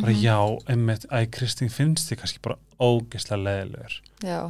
bara 0.00 0.12
mhm, 0.12 0.22
já 0.24 0.38
einmitt, 0.72 1.04
æ, 1.10 1.18
Kristín 1.30 1.70
finnst 1.70 2.10
þið 2.10 2.18
kannski 2.22 2.40
bara 2.42 2.56
ógeðslega 2.82 3.42
leðilegur 3.44 3.98
já, 4.26 4.40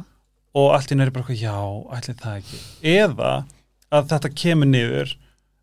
og 0.55 0.71
allt 0.73 0.91
í 0.91 0.97
nöri 0.97 1.11
bara 1.13 1.25
eitthvað, 1.25 1.43
já, 1.43 1.57
ætli 1.97 2.15
það 2.21 2.39
ekki. 2.39 2.61
Eða 2.95 3.31
að 3.91 4.09
þetta 4.13 4.31
kemur 4.41 4.71
niður 4.71 5.13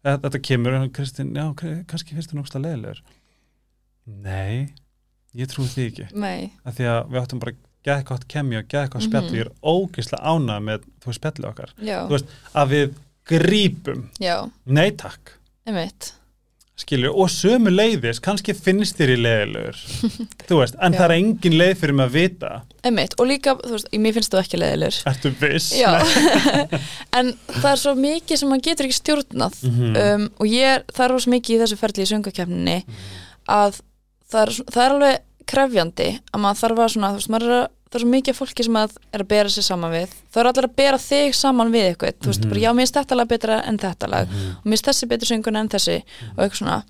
þetta 0.05 0.41
kemur, 0.43 0.77
og 0.83 0.93
Kristín, 0.95 1.35
já, 1.35 1.47
kannski 1.91 2.15
finnst 2.15 2.31
þið 2.33 2.39
nógsta 2.41 2.63
leðilegur 2.63 3.03
nei, 4.07 4.73
ég 5.39 5.51
trúi 5.51 5.69
því 5.71 5.85
ekki. 5.91 6.07
Nei. 6.19 6.51
Af 6.67 6.75
því 6.79 6.89
að 6.91 7.13
við 7.13 7.21
áttum 7.23 7.43
bara 7.43 7.55
geða 7.87 8.07
gott 8.13 8.25
kemja 8.31 8.63
og 8.63 8.69
geða 8.71 8.91
gott 8.95 9.03
spjalli, 9.07 9.31
Mhm. 9.31 9.39
ég 9.39 9.47
er 9.47 9.53
ógeðslega 9.63 10.23
ánað 10.33 10.65
með 10.69 10.85
þú 11.03 11.15
spjalli 11.19 11.49
okkar, 11.51 11.71
já, 11.83 11.99
Þú 12.07 12.11
veist, 12.17 12.27
að 12.55 12.69
við 12.77 12.95
grípum, 13.27 14.09
já, 14.21 14.51
nei 14.67 14.91
takk. 14.91 15.39
Emitt 15.67 16.13
skilju, 16.83 17.11
og 17.15 17.31
sömu 17.33 17.73
leiðis 17.73 18.21
kannski 18.23 18.55
finnst 18.57 18.99
þér 19.01 19.13
í 19.15 19.19
leiðilegur 19.23 19.81
þú 20.49 20.59
veist, 20.61 20.77
en 20.79 20.93
Já. 20.95 20.99
það 21.01 21.07
er 21.07 21.15
engin 21.17 21.57
leið 21.61 21.75
fyrir 21.83 21.97
mig 21.99 22.09
að 22.11 22.17
vita. 22.19 22.53
Emitt, 22.91 23.17
og 23.23 23.29
líka, 23.31 23.55
þú 23.63 23.75
veist, 23.77 23.91
mér 24.05 24.17
finnst 24.19 24.35
þú 24.35 24.41
ekki 24.43 24.61
leðilur 24.63 24.99
ertu 25.13 25.33
viss? 25.43 25.69
já, 25.79 25.91
en 27.19 27.33
það 27.59 27.69
er 27.73 27.83
svo 27.85 27.95
mikið 27.99 28.41
sem 28.43 28.53
maður 28.53 28.67
getur 28.71 28.89
ekki 28.89 28.99
stjórnað. 29.01 29.61
Mhm. 29.69 29.93
um, 30.05 30.27
og 30.43 30.51
ég 30.51 30.89
það 30.93 31.05
er 31.07 31.15
rosa 31.17 31.35
mikið 31.37 31.57
í 31.57 31.61
þessu 31.65 31.81
ferli 31.81 32.07
í 32.07 32.11
söngakefninni 32.13 32.79
að 33.53 33.79
það 34.33 34.43
er, 34.47 34.57
það 34.73 34.83
er 34.87 34.97
alveg 34.97 35.21
krefjandi 35.53 36.11
að 36.33 36.43
maður 36.45 36.61
þarf 36.63 36.83
að 36.85 36.93
svona, 36.97 37.13
þú 37.13 37.21
veist, 37.23 37.33
maður 37.35 37.49
er 37.51 37.57
að 37.63 37.71
það 37.93 37.99
er 37.99 38.03
svo 38.07 38.11
mikið 38.13 38.37
fólki 38.39 38.65
sem 38.65 38.77
að 38.81 38.95
er 39.13 39.23
að 39.23 39.29
bera 39.29 39.49
sig 39.53 39.65
saman 39.67 39.93
við. 39.93 40.09
Það 40.33 40.41
er 40.43 40.49
allir 40.51 40.67
að 40.69 40.77
bera 40.81 40.99
þig 40.99 41.35
saman 41.37 41.73
við 41.75 41.85
eitthvað. 41.91 42.15
Þú 42.23 42.31
veist, 42.33 42.41
Mhm. 42.43 42.49
bara 42.49 42.61
já, 42.65 42.71
mér 42.73 42.83
finnst 42.87 42.95
þetta 42.97 43.17
lag 43.21 43.29
betra 43.29 43.59
en 43.69 43.79
þetta 43.79 44.09
lag. 44.09 44.29
Mhm. 44.29 44.51
og 44.57 44.65
mér 44.65 44.73
finnst 44.73 44.89
þessi 44.89 45.09
betur 45.09 45.29
söngun 45.29 45.57
en 45.61 45.69
þessi 45.69 46.03
og 46.33 46.39
eitthvað 46.39 46.61
svona. 46.63 46.83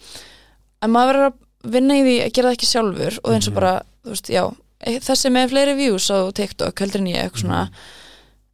En 0.82 0.90
maður 0.90 1.12
verður 1.12 1.26
að 1.26 1.34
vinna 1.72 1.94
í 1.94 2.02
því 2.02 2.16
að 2.26 2.32
gera 2.32 2.48
það 2.48 2.56
ekki 2.56 2.70
sjálfur 2.72 3.18
og 3.24 3.32
eins 3.34 3.48
og 3.48 3.52
Mhm. 3.52 3.54
bara, 3.54 3.82
þú 4.04 4.10
veist, 4.10 4.28
já 4.30 4.54
e- 4.84 4.98
þessi 4.98 5.30
með 5.30 5.50
fleiri 5.50 5.76
views 5.76 6.10
á 6.10 6.18
TikTok 6.32 6.74
heldur 6.78 7.00
en 7.00 7.06
ég 7.06 7.16
eitthvað 7.30 7.42
svona. 7.42 7.70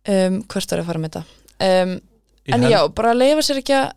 Um, 0.09 0.43
hvert 0.45 0.73
ég 0.73 0.79
að 0.81 0.87
fara 0.87 0.99
með 0.99 1.11
þetta? 1.11 1.25
Um, 1.61 2.01
en 2.49 2.63
held- 2.63 2.73
já, 2.73 2.89
bara 2.95 3.13
leifa 3.15 3.43
sér 3.45 3.59
ekki 3.63 3.75
að 3.77 3.93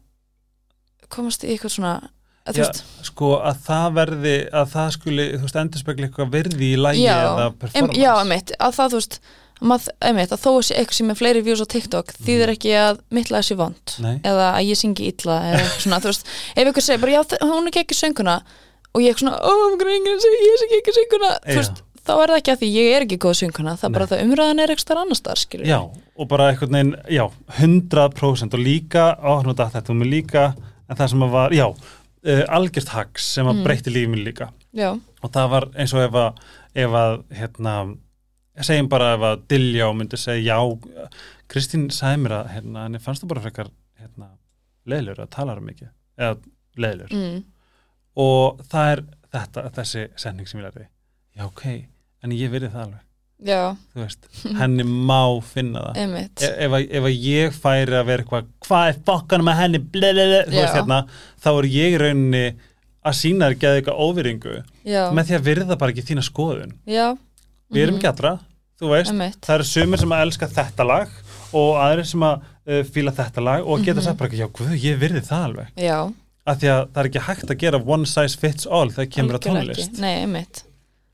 komast 1.10 1.44
í 1.44 1.50
eitthvað 1.58 1.72
svona 1.78 2.10
Já, 2.42 2.66
sko 3.06 3.36
að 3.46 3.60
það 3.68 3.92
verði 4.00 4.34
að 4.50 4.72
það 4.72 4.88
skuli, 4.96 5.26
þú 5.36 5.46
veist, 5.46 5.60
endurspegli 5.62 6.08
eitthvað 6.08 6.32
virði 6.34 6.72
í 6.72 6.80
lægi 6.80 7.04
eða 7.06 7.46
em, 7.46 7.60
performance. 7.62 8.02
já, 8.02 8.12
emitt, 8.24 8.54
að 8.58 8.74
það, 8.78 8.88
þú 8.96 9.02
veist 9.02 9.18
að 9.62 9.68
maður, 9.70 9.94
emitt, 10.10 10.34
að 10.34 10.42
þó 10.42 10.52
sé 10.66 10.80
eitthvað 10.80 10.98
sem 10.98 11.14
er 11.14 11.20
fleiri 11.20 11.44
views 11.46 11.62
á 11.62 11.68
TikTok 11.70 12.08
þýðir 12.18 12.54
ekki 12.56 12.74
að 12.82 13.04
mitt 13.14 13.30
lag 13.30 13.46
sé 13.46 13.58
vond 13.60 13.94
eða 14.02 14.48
að 14.56 14.72
ég 14.72 14.80
syngi 14.80 15.12
illa 15.12 15.38
eða 15.52 15.62
eitthvað 15.62 15.86
svona, 15.86 16.02
þú 16.02 16.10
veist, 16.10 16.34
ef 16.56 16.72
ykkur 16.72 16.88
segir 16.88 17.04
bara, 17.06 17.14
já, 17.14 17.22
hún 17.46 17.70
er 17.70 17.80
ekki 17.84 18.00
sönguna 18.00 18.36
og 18.92 19.06
ég 19.06 19.14
er 19.14 19.22
svona, 19.22 19.38
ó, 19.38 19.52
um 19.70 19.78
ég 19.78 20.18
syngi 20.26 20.82
ekki 20.82 20.98
sönguna? 20.98 21.32
Þú 21.46 21.58
veist, 21.62 21.86
þá 22.02 22.14
er 22.18 22.34
það 22.34 22.40
ekki 22.42 22.54
að 22.56 22.62
því 22.64 22.70
ég 22.74 22.86
er 22.96 23.06
ekki 23.06 23.22
góð 23.22 23.38
sönguna, 23.44 23.78
það 23.78 23.88
er 23.88 23.96
bara 24.00 24.10
það 24.10 24.26
umræðan 24.26 24.64
er 24.66 24.74
eitthvað 24.74 25.04
annars 25.06 25.22
þar, 25.22 25.42
skilur 25.46 25.70
Já, 25.70 25.80
og 26.18 26.26
bara 26.32 26.50
veginn, 26.58 26.96
já, 27.06 27.26
100% 27.62 28.58
og 28.58 28.62
líka, 28.66 29.06
ó, 29.22 29.38
uh, 32.26 32.44
algjört 32.58 32.92
hags 32.96 33.26
sem 33.36 33.48
að 33.48 33.60
Mm. 33.60 33.64
breytti 33.68 33.94
lífið 33.94 34.12
mér 34.14 34.24
líka. 34.28 34.50
Já, 34.74 34.90
og 35.24 35.32
það 35.36 35.50
var 35.52 35.66
eins 35.76 35.94
og 35.94 36.02
ef 36.06 36.18
að, 36.22 36.42
ef 36.86 36.96
að 37.02 37.16
hérna, 37.40 37.76
segjum 38.62 38.90
bara 38.90 39.14
ef 39.16 39.26
að 39.32 39.42
Diljá 39.52 39.88
myndi 39.96 40.18
segja, 40.18 40.56
já 40.56 41.18
Kristín 41.52 41.90
sagði 41.92 42.22
mér 42.24 42.36
að, 42.40 42.52
hérna, 42.56 42.84
henni 42.88 43.00
fannst 43.04 43.24
þú 43.26 43.28
bara 43.34 43.42
frekar, 43.44 43.70
hérna, 44.00 44.30
leðlur 44.88 45.20
að 45.26 45.30
tala 45.36 45.58
um 45.60 45.66
mikið, 45.68 45.90
eða 46.18 46.38
leðlur 46.78 47.12
mm, 47.12 47.42
og 48.16 48.62
það 48.72 48.92
er 48.96 49.04
þetta, 49.36 49.66
þessi 49.76 50.06
sending 50.16 50.48
sem 50.48 50.60
ég 50.62 50.68
lærði. 50.70 50.88
Já, 51.36 51.46
ok, 51.48 51.66
en 52.24 52.32
ég 52.36 52.52
verið 52.54 52.72
það 52.76 52.86
alveg 52.88 53.08
henni 54.60 54.84
má 54.86 55.22
finna 55.46 55.88
það. 55.88 55.98
E 55.98 56.50
ef, 56.66 56.76
að, 56.78 56.86
ef 57.00 57.08
að 57.10 57.16
ég 57.26 57.56
færi 57.58 57.98
að 57.98 58.06
vera 58.12 58.24
eitthvað 58.26 58.52
hvað 58.68 58.92
er 58.92 59.00
fokkanum 59.08 59.50
að 59.52 59.60
henni? 59.64 59.82
Blelele, 59.96 60.44
þú 60.50 60.60
veist 60.60 60.78
hérna, 60.78 61.00
þá 61.42 61.50
er 61.56 61.70
ég 61.74 61.98
rauninni 62.02 62.44
að 63.02 63.18
sína 63.18 63.50
þér 63.50 63.58
geða 63.64 63.80
eitthvað 63.82 64.02
óviringu 64.06 64.56
já, 64.86 65.04
með 65.18 65.28
því 65.32 65.38
að 65.40 65.46
virða 65.50 65.78
bara 65.82 65.96
ekki 65.96 66.06
þína 66.12 66.26
skoðun. 66.28 66.74
Já. 66.86 67.08
Við 67.72 67.84
erum 67.86 67.96
mhm, 67.98 68.02
ekki 68.02 68.12
allra, 68.12 68.34
þú 68.82 68.92
veist. 68.94 69.22
Það 69.46 69.56
eru 69.58 69.70
sumir 69.72 70.02
sem 70.04 70.16
að 70.16 70.26
elska 70.28 70.52
þetta 70.52 70.88
lag 70.88 71.14
og 71.58 71.72
aðrir 71.82 72.08
sem 72.08 72.26
að 72.28 72.42
uh, 72.46 72.82
fíla 72.94 73.14
þetta 73.18 73.46
lag 73.48 73.66
og 73.66 73.82
geta 73.86 74.00
Mhm. 74.00 74.06
sagt 74.06 74.20
bara 74.20 74.30
ekki, 74.30 74.42
já, 74.44 74.50
guð, 74.54 74.76
ég 74.86 75.00
virði 75.02 75.24
það 75.28 75.48
alveg. 75.50 75.72
Já. 75.76 76.00
Af 76.46 76.58
því 76.58 76.70
að 76.74 76.82
það 76.90 77.02
er 77.04 77.10
ekki 77.10 77.26
hægt 77.28 77.52
að 77.54 77.58
gera 77.62 77.80
one 77.86 78.06
size 78.10 78.38
fits 78.38 78.66
all 78.66 78.90
þegar 78.90 79.10
kemur 79.14 79.38
að 79.38 79.42
algjörlega 79.46 79.66
tónlist. 79.76 79.92
Ekki. 79.92 80.02
nei, 80.02 80.16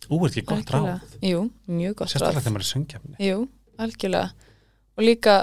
ú, 0.10 0.20
er 0.26 0.30
ekki 0.32 0.44
gott 0.48 0.72
ráð, 0.74 0.88
Algjörlega. 0.88 1.22
jú, 1.32 1.42
mjög 1.68 1.96
gott 1.96 2.08
ráð. 2.08 2.14
sérstaklega 2.14 2.44
þegar 2.46 2.56
maður 2.56 2.66
er 2.66 2.72
söngjafni 2.72 3.28
Jú, 3.28 3.38
algjörlega. 3.78 4.30
Og 4.98 5.04
líka, 5.06 5.36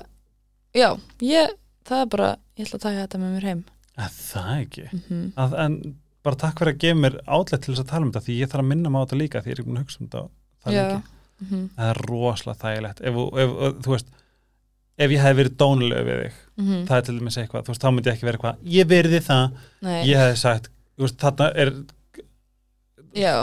já 0.74 0.89
ég, 1.23 1.55
það 1.89 2.01
er 2.05 2.09
bara, 2.16 2.31
ég 2.59 2.66
ætla 2.66 2.78
að 2.81 2.86
taka 2.86 3.03
þetta 3.05 3.20
með 3.23 3.35
mér 3.36 3.49
heim. 3.51 3.65
Það 3.95 4.55
ekki? 4.61 4.86
Mm 5.09 5.27
að, 5.36 5.55
en 5.65 5.78
bara 6.24 6.41
takk 6.41 6.59
fyrir 6.59 6.74
að 6.74 6.81
gefa 6.82 6.99
mér 7.05 7.19
átlætt 7.28 7.62
til 7.66 7.74
þess 7.74 7.85
að 7.85 7.91
tala 7.93 8.07
um 8.07 8.12
þetta 8.15 8.24
því 8.27 8.39
ég 8.41 8.49
þarf 8.51 8.65
að 8.65 8.70
minna 8.73 8.91
mig 8.91 8.99
á 8.99 9.05
þetta 9.05 9.20
líka 9.20 9.43
því 9.45 9.51
ég 9.51 9.55
er 9.55 9.61
ekki 9.61 9.69
búin 9.70 9.78
að 9.78 9.85
hugsa 9.85 10.01
um 10.01 10.07
þetta 10.09 10.23
það 10.65 10.73
Já. 10.73 10.85
lengi. 10.89 11.03
-hmm. 11.45 11.65
það 11.77 11.91
er 11.93 12.01
rosalega 12.09 12.61
þægilegt. 12.65 13.01
Ef, 13.05 13.15
ef, 13.45 13.51
ef, 13.69 13.74
þú 13.85 13.93
veist 13.95 14.09
ef 15.05 15.11
ég 15.11 15.20
hef 15.24 15.36
verið 15.36 15.57
dónulega 15.59 16.05
við 16.09 16.23
þig 16.24 16.41
Mm 16.55 16.85
það 16.86 16.97
er 16.97 17.03
til 17.09 17.15
dæmis 17.19 17.36
eitthvað, 17.41 17.65
þú 17.66 17.73
veist, 17.73 17.82
þá 17.82 17.91
myndi 17.91 18.09
ég 18.11 18.15
ekki 18.15 18.27
vera 18.28 18.39
eitthvað 18.39 18.59
ég 18.74 18.86
verði 18.89 19.20
það, 19.27 19.57
Nei, 19.82 19.97
ég 20.07 20.20
hef 20.23 20.36
sagt 20.39 20.69
þú 20.95 21.03
veist, 21.07 21.16
þarna 21.19 21.49
er, 21.59 21.73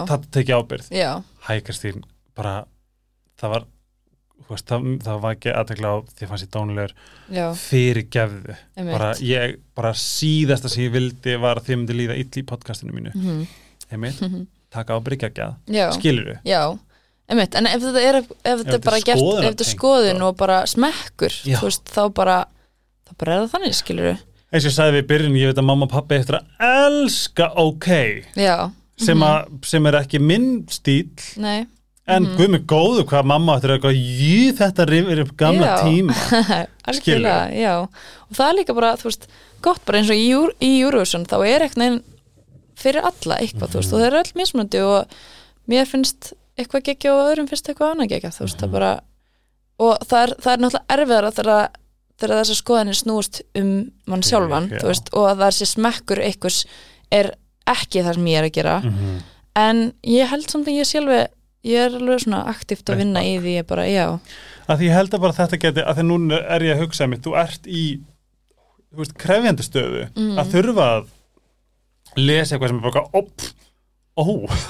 þarna 0.09 0.31
tekið 0.37 0.57
ábyrð 0.61 0.89
já, 0.95 1.11
hæ 1.47 1.53
Kristín, 1.65 2.03
bara 2.37 2.55
það 3.41 3.53
var, 3.55 3.65
veist, 4.49 4.67
það, 4.69 4.87
það 5.05 5.19
var 5.23 5.35
ekki 5.37 5.53
aðtekla 5.55 5.91
á 5.91 5.95
því 6.11 6.25
að 6.25 6.31
fannst 6.31 6.45
ég 6.47 6.53
dónulegur 6.55 6.93
fyrir 7.61 8.07
gefðu, 8.13 8.55
bara 8.91 9.11
ég 9.25 9.57
bara 9.77 9.93
síðasta 9.97 10.71
sem 10.71 10.85
ég 10.87 10.95
vildi 10.95 11.35
var 11.41 11.61
að 11.61 11.69
þið 11.69 11.81
myndi 11.81 11.99
líða 11.99 12.19
ill 12.21 12.29
í 12.41 12.47
podcastinu 12.47 12.95
mínu, 12.95 13.15
mm 13.15 13.43
heimitt 13.91 14.21
-hmm. 14.21 14.47
taka 14.71 14.95
ábyrð 14.95 15.27
ekki 15.27 15.43
að 15.43 15.93
skilur 15.97 16.31
þið? 16.31 16.39
já. 16.47 16.79
Einmitt, 17.31 17.55
en 17.55 17.67
ef 17.67 17.79
þetta 17.79 18.01
er, 18.03 18.15
ef 18.19 18.27
þetta 18.27 18.57
þetta 18.59 18.75
er 18.75 18.81
bara 18.83 18.97
er 18.97 19.03
gert, 19.07 19.21
ef 19.21 19.53
þetta 19.53 19.67
skoðun 19.69 20.21
og- 20.25 20.35
bara 20.37 20.65
smekkur, 20.67 21.31
þú 21.45 21.61
veist, 21.63 21.85
þá 21.87 22.03
bara 22.13 22.45
þá 23.07 23.11
bara 23.17 23.33
er 23.35 23.39
það 23.45 23.51
þannig, 23.53 23.75
skilur 23.75 24.17
eins 24.51 24.65
og 24.65 24.71
ég 24.71 24.75
sagði 24.75 24.97
við 24.97 25.03
í 25.03 25.07
byrjun, 25.07 25.37
ég 25.39 25.51
veit 25.51 25.61
að 25.61 25.67
mamma 25.67 25.87
og 25.87 25.93
pappi 25.93 26.17
eftir 26.19 26.35
að 26.35 26.45
elska 26.67 27.47
ok. 27.61 27.87
Já, 28.35 28.55
sem, 29.01 29.17
Mhm. 29.17 29.27
að, 29.27 29.65
sem 29.65 29.85
er 29.89 29.97
ekki 30.01 30.19
minn 30.21 30.49
stíl 30.69 31.09
nei, 31.41 31.65
en 32.07 32.25
Mhm. 32.25 32.35
guð 32.37 32.49
mig 32.55 32.65
góðu 32.67 33.05
hvað 33.09 33.25
mamma 33.25 33.57
áttur 33.57 33.75
eitthvað, 33.77 33.97
jú 33.97 34.51
þetta 34.57 35.21
upp 35.21 35.35
gamla 35.37 35.67
Já. 35.67 35.77
tíma. 35.85 36.13
Algjörlega, 36.87 37.51
já. 37.55 37.75
Og 37.81 38.35
það 38.37 38.49
er 38.49 38.57
líka 38.59 38.75
bara, 38.75 38.95
þú 38.97 39.03
veist, 39.09 39.27
gott 39.61 39.85
bara 39.85 39.99
eins 39.99 40.09
og 40.09 40.15
í, 40.17 40.29
í 40.65 40.71
Eurovision, 40.81 41.25
þá 41.25 41.37
er 41.47 41.61
eitthvað 41.67 41.77
neginn 41.83 42.03
fyrir 42.81 43.03
alla 43.05 43.37
eitthvað, 43.37 43.69
þú 43.69 43.77
veist, 43.81 43.93
og 43.93 43.99
það 43.99 44.07
er 44.07 44.19
öll 44.21 44.33
mismunandi 44.35 44.81
og 44.81 45.05
mér 45.69 45.85
finnst 45.87 46.33
eitthvað 46.57 46.83
geggja 46.89 47.13
og 47.13 47.27
öðrum 47.31 47.47
finnst 47.49 47.69
eitthvað 47.69 47.93
annað 47.95 48.09
geggja, 48.15 48.31
þú 48.33 48.45
veist, 48.47 48.57
það 48.61 48.71
bara 48.71 48.91
og 49.81 49.97
það 50.05 50.23
er, 50.23 50.33
það 50.41 50.53
er 50.53 50.63
náttúrulega 50.65 50.97
erfiðara 50.97 51.31
þegar 51.37 51.69
þegar 52.21 52.37
þessar 52.43 52.57
skoðanir 52.61 52.97
snúast 52.99 53.41
um 53.57 53.69
mann 54.05 54.21
sjálfan, 54.25 54.67
veist, 54.85 55.07
og 55.13 55.25
að 55.31 55.39
það 55.41 55.55
sé 55.57 55.65
smekkur 55.71 56.19
einhvers 56.21 56.59
er 57.11 57.31
ekki 57.67 58.03
það 58.05 58.13
sem 58.15 58.25
ég 58.31 58.37
er 58.37 58.43
að 58.49 58.51
gera. 58.57 58.79
Mhm. 58.81 59.21
en 59.55 59.93
ég 60.07 60.27
held 60.31 60.49
samt 60.49 60.67
að 60.67 60.77
ég 60.79 60.87
sjálfi 60.87 61.27
ég 61.63 61.77
er 61.85 61.95
alveg 61.97 62.19
svona 62.23 62.45
aktíft 62.49 62.89
að 62.89 62.97
vinna 63.03 63.21
í 63.21 63.35
því 63.39 63.57
ég 63.59 63.67
bara, 63.67 63.83
já, 63.85 64.19
að 64.67 64.77
því 64.79 64.85
ég 64.87 64.95
held 64.95 65.13
að 65.13 65.21
bara 65.21 65.33
þetta 65.33 65.59
geti 65.61 65.81
að 65.83 65.97
því 65.99 66.05
núna 66.07 66.39
er 66.55 66.61
ég 66.61 66.75
að 66.77 66.85
hugsa 66.85 67.07
mér, 67.07 67.19
þú 67.21 67.35
ert 67.37 67.67
í 67.67 67.83
þú 68.91 68.97
veist, 69.03 69.17
krefjandi 69.17 69.63
stöðu 69.63 70.07
Mm. 70.15 70.37
að 70.39 70.53
þurfa 70.55 70.85
að 70.95 71.05
lesa 72.17 72.55
eitthvað 72.55 72.67
sem 72.71 72.79
er 72.79 72.87
bara 72.91 73.03
opp, 73.13 73.41
ó, 74.17 74.25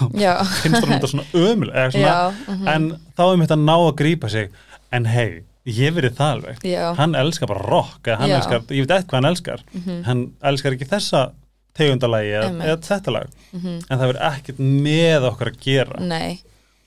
finnst 0.61 0.83
það 0.83 0.91
þetta 0.91 1.09
svona 1.13 1.25
ömul 1.33 1.69
eða 1.71 1.91
svona, 1.95 2.11
já, 2.11 2.33
mhm. 2.47 2.67
en 2.67 2.89
þá 3.17 3.23
er 3.31 3.39
mitt 3.41 3.55
að 3.55 3.63
ná 3.65 3.75
að 3.77 3.95
grípa 4.01 4.29
sig. 4.29 4.51
En 4.91 5.05
hei, 5.07 5.43
ég 5.65 5.93
verið 5.95 6.17
það 6.17 6.33
alveg. 6.35 6.63
Já, 6.67 6.93
hann 6.97 7.15
elskar 7.15 7.47
bara 7.47 7.63
rock 7.63 8.09
hann 8.11 8.29
elskar, 8.35 8.61
ég 8.67 8.83
veit 8.85 8.91
eitthvað 8.97 9.21
hann 9.21 9.29
elskar. 9.31 9.63
Mhm, 9.73 10.03
hann 10.03 10.23
elskar 10.43 10.75
ekki 10.75 10.89
þessa 10.91 11.31
tegundalagi 11.77 12.31
eða, 12.37 12.51
eða 12.65 12.77
þetta 12.87 13.13
lag. 13.15 13.27
Mhm. 13.51 13.75
en 13.89 13.97
það 13.99 14.07
verður 14.11 14.25
ekkert 14.31 14.59
með 14.59 15.27
okkur 15.31 15.51
að 15.51 15.59
gera. 15.65 15.99
Nei, 15.99 16.39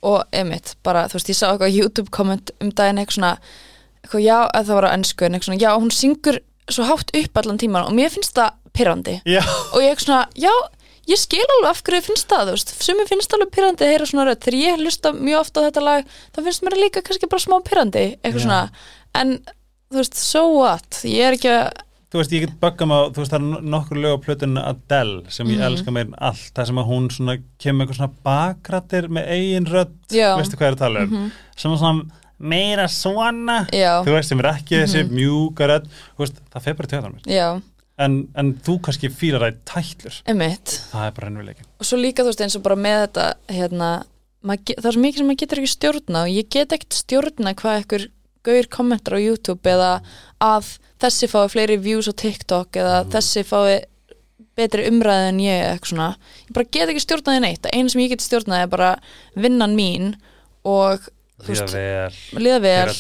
og 0.05 0.25
emitt 0.33 0.75
bara, 0.85 1.07
þú 1.09 1.19
veist, 1.19 1.29
ég 1.33 1.37
sá 1.39 1.47
eitthvað 1.53 1.77
YouTube 1.79 2.11
komment 2.11 2.51
um 2.61 2.71
daginn 2.71 2.99
eitthvað 3.01 3.19
svona, 3.19 3.39
eitthvað 4.05 4.25
já, 4.25 4.39
eða 4.55 4.65
það 4.69 4.75
var 4.81 4.89
á 4.89 4.95
ennsku 4.97 5.25
en 5.25 5.35
eitthvað 5.35 5.49
svona, 5.51 5.63
já, 5.65 5.71
hún 5.81 5.91
syngur 5.93 6.41
svo 6.71 6.85
hátt 6.89 7.11
upp 7.17 7.37
allan 7.41 7.59
tíman 7.61 7.85
og 7.89 7.93
mér 7.97 8.13
finnst 8.13 8.35
það 8.37 8.53
pyrrandi 8.75 9.19
já, 9.29 9.43
og 9.73 9.81
ég 9.81 9.93
eitthvað 9.93 10.07
svona, 10.09 10.27
já, 10.37 10.53
ég 11.09 11.21
skil 11.21 11.45
alveg 11.45 11.71
af 11.71 11.83
hverju 11.85 12.03
finnst 12.09 12.29
það, 12.29 12.47
þú 12.49 12.55
veist, 12.57 12.75
sumi 12.85 13.05
finnst 13.09 13.35
alveg 13.37 13.51
pyrrandi 13.53 13.85
að 13.85 13.93
heyra 13.93 14.07
svona 14.09 14.25
rödd, 14.29 14.41
þegar 14.45 14.61
ég 14.61 14.81
hlusta 14.85 15.13
mjög 15.17 15.41
ofta 15.41 15.61
á 15.61 15.67
þetta 15.69 15.83
lag, 15.85 16.07
þá 16.33 16.39
finnst 16.47 16.65
mér 16.65 16.79
líka 16.81 17.03
kannski 17.05 17.29
bara 17.29 17.45
smá 17.45 17.57
pyrrandi, 17.65 18.05
eitthvað 18.23 18.41
Já. 18.41 18.47
svona. 18.47 18.63
En, 19.21 19.35
þú 19.93 20.01
veist, 20.01 20.17
so 20.21 20.45
what? 20.57 21.01
Ég 21.05 21.29
er 21.29 21.37
ekki 21.37 21.53
að, 21.53 21.83
þú 22.15 22.21
veist, 22.23 22.33
ég 22.37 22.45
get 22.47 22.53
böggað 22.63 22.89
maður 22.91 23.09
þú 23.17 23.23
veist, 23.25 23.33
það 23.35 23.47
er 23.59 23.65
nokkur 23.75 23.99
lög 24.05 24.13
á 24.15 24.25
plötunni 24.25 24.63
Adele 24.63 25.23
sem 25.35 25.49
ég 25.51 25.59
Mhm. 25.59 25.67
elska 25.69 25.91
meir 25.93 26.07
en 26.07 26.15
allt. 26.19 26.53
Það 26.55 26.67
sem 26.71 26.77
að 26.79 26.89
hún 26.93 27.09
svona 27.11 27.35
kemur 27.59 27.87
eitthvað 27.87 27.99
svona 27.99 28.15
bakrættir 28.25 29.09
með 29.11 29.29
eigin 29.35 29.67
Já. 30.15 30.37
veistu 30.39 30.57
hvað 30.57 30.69
er 30.71 30.77
að 30.77 30.79
tala 30.85 31.01
um? 31.03 31.11
Mhm, 31.11 31.33
sem 31.57 31.73
er 31.73 31.77
svona 31.79 32.11
meira 32.39 32.87
svona 32.89 33.67
já. 33.71 34.05
þú 34.05 34.15
veist, 34.15 34.29
sem 34.29 34.39
er 34.41 34.45
ekki 34.55 34.81
þessi 34.85 35.05
Mhm. 35.05 35.15
mjúka 35.15 35.67
rödd. 35.69 35.87
Þú 36.17 36.19
veist, 36.19 36.41
það 36.55 36.63
fer 36.63 36.75
bara 36.75 36.89
það 37.03 37.13
mér. 37.15 37.63
En, 37.97 38.29
en 38.35 38.55
þú 38.55 38.81
kannski 38.81 39.09
fílar 39.09 39.41
það 39.41 39.53
í 39.55 39.59
emitt 40.27 40.67
það 40.91 41.07
er 41.07 41.11
bara 41.13 41.29
ennveruleikin 41.31 41.65
og 41.79 41.87
svo 41.87 41.97
líka 41.97 42.25
þú 42.25 42.27
veist 42.33 42.41
eins 42.41 42.57
og 42.57 42.63
bara 42.65 42.75
með 42.75 43.07
þetta 43.07 43.35
hérna, 43.49 44.05
maður 44.45 44.65
ge- 44.65 44.75
það 44.81 44.87
er 44.87 44.93
svo 44.93 45.03
mikið 45.05 45.17
sem 45.19 45.27
maður 45.29 45.43
getur 45.45 45.59
ekki 45.63 45.75
stjórna 45.77 46.23
og 46.25 46.29
ég 46.35 46.49
get 46.51 46.69
ekkert 46.75 46.93
stjórna 46.93 47.55
hvað 47.55 47.85
ekkur 47.85 48.09
gauðir 48.45 48.69
kommentar 48.69 49.15
á 49.15 49.21
YouTube 49.23 49.63
eða 49.63 50.03
að 50.43 50.79
þessi 51.05 51.31
fái 51.31 51.43
fleiri 51.53 51.81
views 51.81 52.09
á 52.11 52.15
TikTok 52.17 52.81
eða 52.81 53.03
þessi 53.13 53.45
fái 53.49 53.83
betri 54.55 54.87
umræði 54.91 55.31
en 55.33 55.41
ég 55.43 55.65
eitthvað 55.69 55.91
svona. 55.91 56.11
Ég 56.47 56.55
bara 56.55 56.71
get 56.77 56.93
ekki 56.93 57.03
stjórnaði 57.03 57.43
neitt. 57.43 57.67
Einu 57.75 57.91
sem 57.91 58.05
ég 58.05 58.13
get 58.15 58.23
stjórnaði 58.25 58.67
er 58.67 58.71
bara 58.71 58.91
vinnan 59.35 59.75
mín 59.79 60.13
og 60.65 61.09
veist, 61.45 61.75
vel, 61.75 62.15
gera 62.39 62.61
vel. 62.63 62.95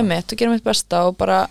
emitt 0.00 0.32
og 0.32 0.40
gera 0.40 0.54
mitt 0.54 0.64
besta 0.64 1.04
og 1.08 1.18
bara 1.20 1.44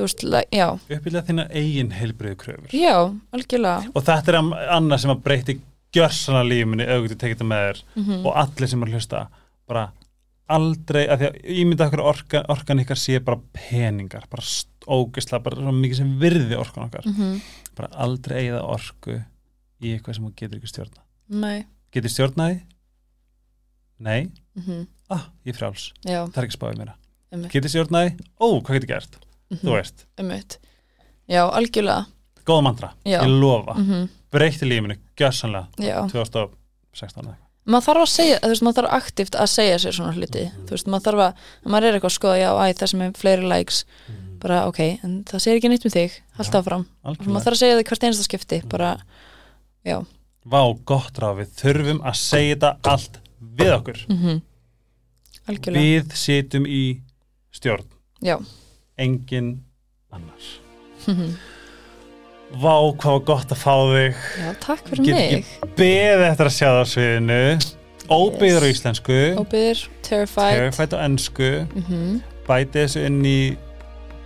uppbylja 0.00 1.20
þína 1.26 1.46
eigin 1.52 1.90
heilbriðu 1.92 2.36
kröfur 2.40 2.72
já, 2.72 2.94
algjörlega. 3.34 3.90
Og 3.92 4.04
þetta 4.06 4.32
er 4.32 4.38
annað 4.76 5.02
sem 5.02 5.12
að 5.12 5.22
breyti 5.26 5.56
gjörsana 5.94 6.42
lífminni 6.46 6.86
ef 6.86 6.96
þú 7.00 7.06
getur 7.06 7.20
tekið 7.20 7.36
þetta 7.36 7.48
með 7.50 7.64
þér 7.66 7.82
mm 7.96 8.26
og 8.26 8.38
allir 8.44 8.70
sem 8.70 8.82
er 8.82 8.88
að 8.90 8.96
hlusta 8.96 9.22
bara 9.68 9.84
aldrei, 10.56 11.02
af 11.08 11.20
því 11.20 11.28
að 11.28 11.36
ég 11.56 11.68
myndi 11.68 11.84
okkur 11.86 12.02
orka, 12.10 12.42
orkan 12.52 12.82
ykkar 12.82 12.98
sé 13.00 13.20
bara 13.24 13.40
peningar 13.56 14.26
bara 14.30 14.44
ógisla, 14.90 15.40
bara 15.44 15.60
svo 15.60 15.74
mikið 15.76 16.00
sem 16.00 16.14
virði 16.20 16.58
orkan 16.58 16.86
okkar, 16.88 17.06
-hmm. 17.06 17.40
bara 17.78 17.90
aldrei 18.04 18.36
eigða 18.44 18.62
orku 18.66 19.18
í 19.80 19.94
eitthvað 19.94 20.16
sem 20.16 20.28
þú 20.28 20.34
getur 20.36 20.60
ekki 20.60 20.72
stjórna 20.72 21.04
nei 21.28 21.66
getur 21.94 22.10
stjórnaði? 22.10 22.60
Nei, 24.00 24.30
mm 24.56 24.86
ah, 25.10 25.26
ég 25.44 25.56
frjáls 25.58 25.90
já, 26.06 26.22
það 26.30 26.38
er 26.38 26.46
ekki 26.46 26.58
spáðið 26.58 26.78
mér 26.78 27.50
getur 27.50 27.70
stjórnaði? 27.70 28.16
Ó, 28.38 28.46
hvað 28.60 28.78
getur 28.78 28.92
gert? 28.94 29.20
Mhm. 29.50 29.60
Þú 29.64 29.74
veist, 29.74 30.06
Einmitt. 30.16 30.58
Já, 31.26 31.42
algjörlega 31.50 32.06
góða 32.46 32.62
mantra, 32.62 32.94
Já. 33.04 33.20
ég 33.22 33.40
lofa 33.40 33.74
mm 33.78 34.08
breytti 34.30 34.66
lífinu, 34.66 34.96
gjössanlega 35.18 35.66
Já, 35.82 36.06
2016 36.10 37.24
eða 37.24 37.34
eitthvað. 37.34 37.49
Maður 37.66 37.86
þarf 37.88 38.02
að 38.06 38.12
segja, 38.14 38.38
þú 38.42 38.48
veist, 38.54 38.62
maður 38.66 38.78
þarf 38.80 38.94
aktivt 39.00 39.36
að 39.36 39.50
segja 39.52 39.78
sér 39.78 39.92
svona 39.98 40.14
hluti, 40.16 40.44
þú 40.66 40.76
veist, 40.76 40.86
maður 40.90 41.06
þarf 41.10 41.24
að 41.26 41.70
maður 41.74 41.88
er 41.90 41.98
eitthvað 41.98 42.10
að 42.12 42.16
skoða, 42.16 42.38
já, 42.40 42.50
æ, 42.56 42.64
það 42.80 42.92
sem 42.94 43.02
er 43.06 43.12
fleiri 43.20 43.50
likes 43.50 43.84
bara, 44.40 44.60
ok, 44.70 44.80
en 45.04 45.16
það 45.28 45.42
segir 45.44 45.58
ekki 45.60 45.68
neitt 45.68 45.84
um 45.84 45.92
þig 45.92 46.14
haldt 46.38 46.54
Já. 46.54 46.60
áfram, 46.62 46.86
maður 47.04 47.44
þarf 47.44 47.56
að 47.56 47.60
segja 47.60 47.80
í 47.80 47.84
hvert 47.90 48.06
einasta 48.08 48.24
skipti, 48.24 48.60
bara, 48.72 48.94
já. 49.84 49.98
Vá, 50.48 50.62
gott 50.88 51.18
ráð, 51.20 51.42
við 51.42 51.50
þurfum 51.60 52.00
að 52.08 52.16
segja 52.16 52.54
þetta 52.56 52.70
allt 52.94 53.20
við 53.60 53.74
okkur. 53.76 54.00
Mm 54.08 54.40
algjörlega, 55.50 55.82
Við 55.82 56.12
sitjum 56.14 56.66
í 56.68 56.82
stjórn. 57.52 57.86
Já. 58.22 58.36
Engin 59.00 59.62
annars 60.12 60.60
Mhm. 61.06 61.36
Vá, 62.50 62.74
hvað 62.98 63.12
var 63.14 63.20
gott 63.28 63.52
að 63.54 63.60
fá 63.60 63.74
þig. 63.92 64.16
Já, 64.40 64.48
takk 64.64 64.88
fyrir 64.88 65.04
Get 65.06 65.14
mig. 65.14 65.34
ekki 65.38 65.74
beðið 65.78 66.24
eftir 66.26 66.48
að 66.50 66.56
sjá 66.56 66.66
það 66.66 66.80
á 66.82 66.86
sviðinu. 66.92 67.42
Óbyður 68.10 68.66
á 68.66 68.68
íslensku. 68.74 69.18
Óbyður, 69.38 69.82
Terrified. 70.02 70.56
Terrified 70.58 70.96
á 70.96 70.98
ennsku 71.06 71.50
mm 71.78 72.18
Bæti 72.50 72.80
þessu 72.82 73.04
inn 73.06 73.20
í 73.22 73.36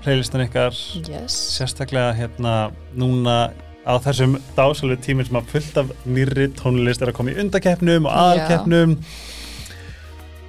playlistan 0.00 0.46
ykkar. 0.46 0.72
Yes, 1.04 1.34
Sérstaklega 1.58 2.14
hérna 2.16 2.54
núna 2.96 3.50
á 3.84 3.92
þessum 4.00 4.38
dásalega 4.56 5.02
tíminn 5.04 5.28
sem 5.28 5.36
að 5.36 5.50
fullt 5.52 5.80
af 5.82 5.90
nýrri 6.08 6.46
tónlist 6.56 7.04
er 7.04 7.12
að 7.12 7.18
koma 7.18 7.34
í 7.34 7.36
undakeppnum 7.42 8.08
og 8.08 8.16
aðalkeppnum. 8.22 8.94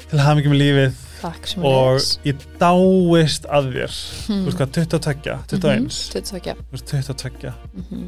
Til 0.05 0.21
hafa 0.23 0.37
mikið 0.39 0.53
með 0.53 0.61
lífið 0.63 1.01
takk 1.25 1.49
sem 1.49 1.65
og 1.65 1.99
ég 2.27 2.45
dáist 2.61 3.49
að 3.49 3.71
þér. 3.73 3.97
Hmm. 4.27 4.45
þú 4.45 4.45
veist 4.45 4.61
hvað, 4.61 4.71
22, 4.77 5.39
21 5.55 5.89
22 6.13 6.55
þú 6.61 6.77
veist 6.77 6.93
22 6.93 7.55
mm 7.81 8.07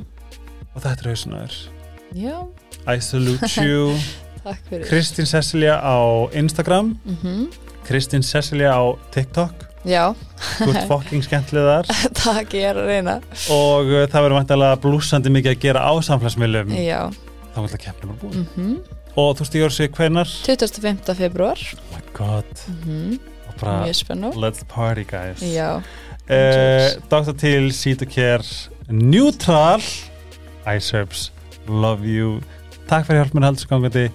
og 0.77 0.83
þetta 0.83 1.01
er 1.01 1.09
hausnaður 1.09 1.59
já, 2.13 2.35
I 2.87 3.01
salute 3.01 3.49
you. 3.57 3.97
Kristín 4.89 5.25
Cecilia 5.25 5.79
á 5.81 6.29
Instagram. 6.33 6.99
Mm 7.03 7.49
Kristín 7.87 8.23
Cecilia 8.23 8.75
á 8.75 8.83
TikTok. 9.11 9.63
Já, 9.87 10.11
þú 10.59 10.73
ert 10.73 10.87
fokking 10.89 11.23
skemmtilegar 11.23 11.87
takk, 12.19 12.51
ég 12.51 12.67
er 12.73 12.79
að 12.81 12.89
reyna. 12.91 13.13
Og 13.53 13.87
uh, 13.87 14.03
það 14.11 14.25
verður 14.25 14.37
vantilega 14.41 14.79
blúsandi 14.83 15.31
mikið 15.31 15.53
að 15.53 15.61
gera 15.63 15.85
á 15.87 15.93
samfélagsmiðlum. 16.03 16.75
Já, 16.75 17.07
þá 17.55 17.59
vil 17.63 17.71
það 17.71 17.83
keppnum 17.85 18.15
að 18.15 18.23
búin 18.25 18.43
mm 18.43 18.96
og 19.17 19.33
þú 19.39 19.49
stýr 19.49 19.73
sig 19.73 19.91
hvenar 19.97 20.29
25. 20.45 21.15
februar 21.17 21.57
oh 21.57 21.95
my 21.95 22.03
god. 22.13 22.67
Mm 22.85 23.19
og 23.47 23.53
bara 23.61 23.83
mjög 23.85 23.95
spennu 23.95 24.31
let's 24.37 24.63
party 24.69 25.03
guys. 25.07 25.41
Já, 25.41 25.77
uh, 25.77 26.87
Dr. 27.09 27.33
Til, 27.37 27.71
Cetocare 27.73 28.43
Neutral 28.89 29.81
iSerbs, 30.77 31.31
love 31.67 32.03
you. 32.07 32.41
Takk 32.87 33.07
fyrir 33.07 33.23
hjálp 33.23 33.35
mér 33.35 33.49
heldur 33.49 34.11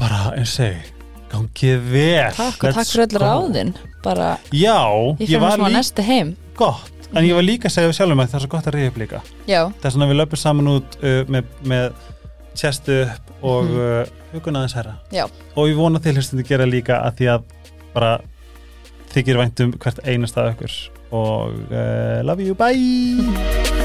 bara 0.00 0.20
eins 0.36 0.56
og 0.60 0.88
gangið 1.30 1.82
vel. 1.92 2.36
Takk 2.36 2.64
og 2.64 2.76
takk 2.76 2.88
fyrir 2.88 3.06
öll 3.06 3.18
go. 3.18 3.24
ráðin. 3.24 3.74
Bara, 4.04 4.38
já, 4.52 4.80
ég 5.20 5.28
fyrir 5.28 5.44
líka 5.44 5.72
næsti 5.76 6.04
heim. 6.04 6.36
Gott. 6.56 6.96
En 7.10 7.24
ég 7.26 7.34
var 7.34 7.44
líka 7.44 7.68
að 7.68 7.74
segja 7.74 7.90
við 7.90 7.98
sjálfum 7.98 8.22
að 8.22 8.30
það 8.30 8.38
er 8.38 8.44
svo 8.44 8.52
gott 8.52 8.68
að 8.70 8.76
reyða 8.76 8.92
upp 8.92 9.00
líka. 9.02 9.20
Já, 9.50 9.60
það 9.80 9.88
er 9.88 9.94
svona 9.96 10.06
að 10.06 10.12
við 10.12 10.20
löpum 10.20 10.40
saman 10.40 10.70
út 10.70 10.96
uh, 11.00 11.20
með, 11.32 11.50
með 11.72 11.86
chest 12.60 12.92
upp 12.94 13.29
og. 13.42 13.64
Mhm. 13.64 13.80
uh, 13.80 14.16
hugun 14.32 14.56
aðeins 14.60 14.76
herra 14.78 14.94
Já. 15.10 15.24
og 15.56 15.68
ég 15.68 15.76
vona 15.78 15.98
til 15.98 16.14
hlustundi 16.14 16.46
gera 16.46 16.68
líka 16.68 17.00
að 17.02 17.20
því 17.20 17.30
að 17.34 17.42
bara 17.94 18.12
þykir 19.10 19.40
væntum 19.42 19.74
hvert 19.82 20.02
einasta 20.06 20.50
ykkur 20.52 20.78
og 21.10 21.58
uh, 21.72 22.22
love 22.22 22.46
you, 22.46 22.54
bye 22.54 23.79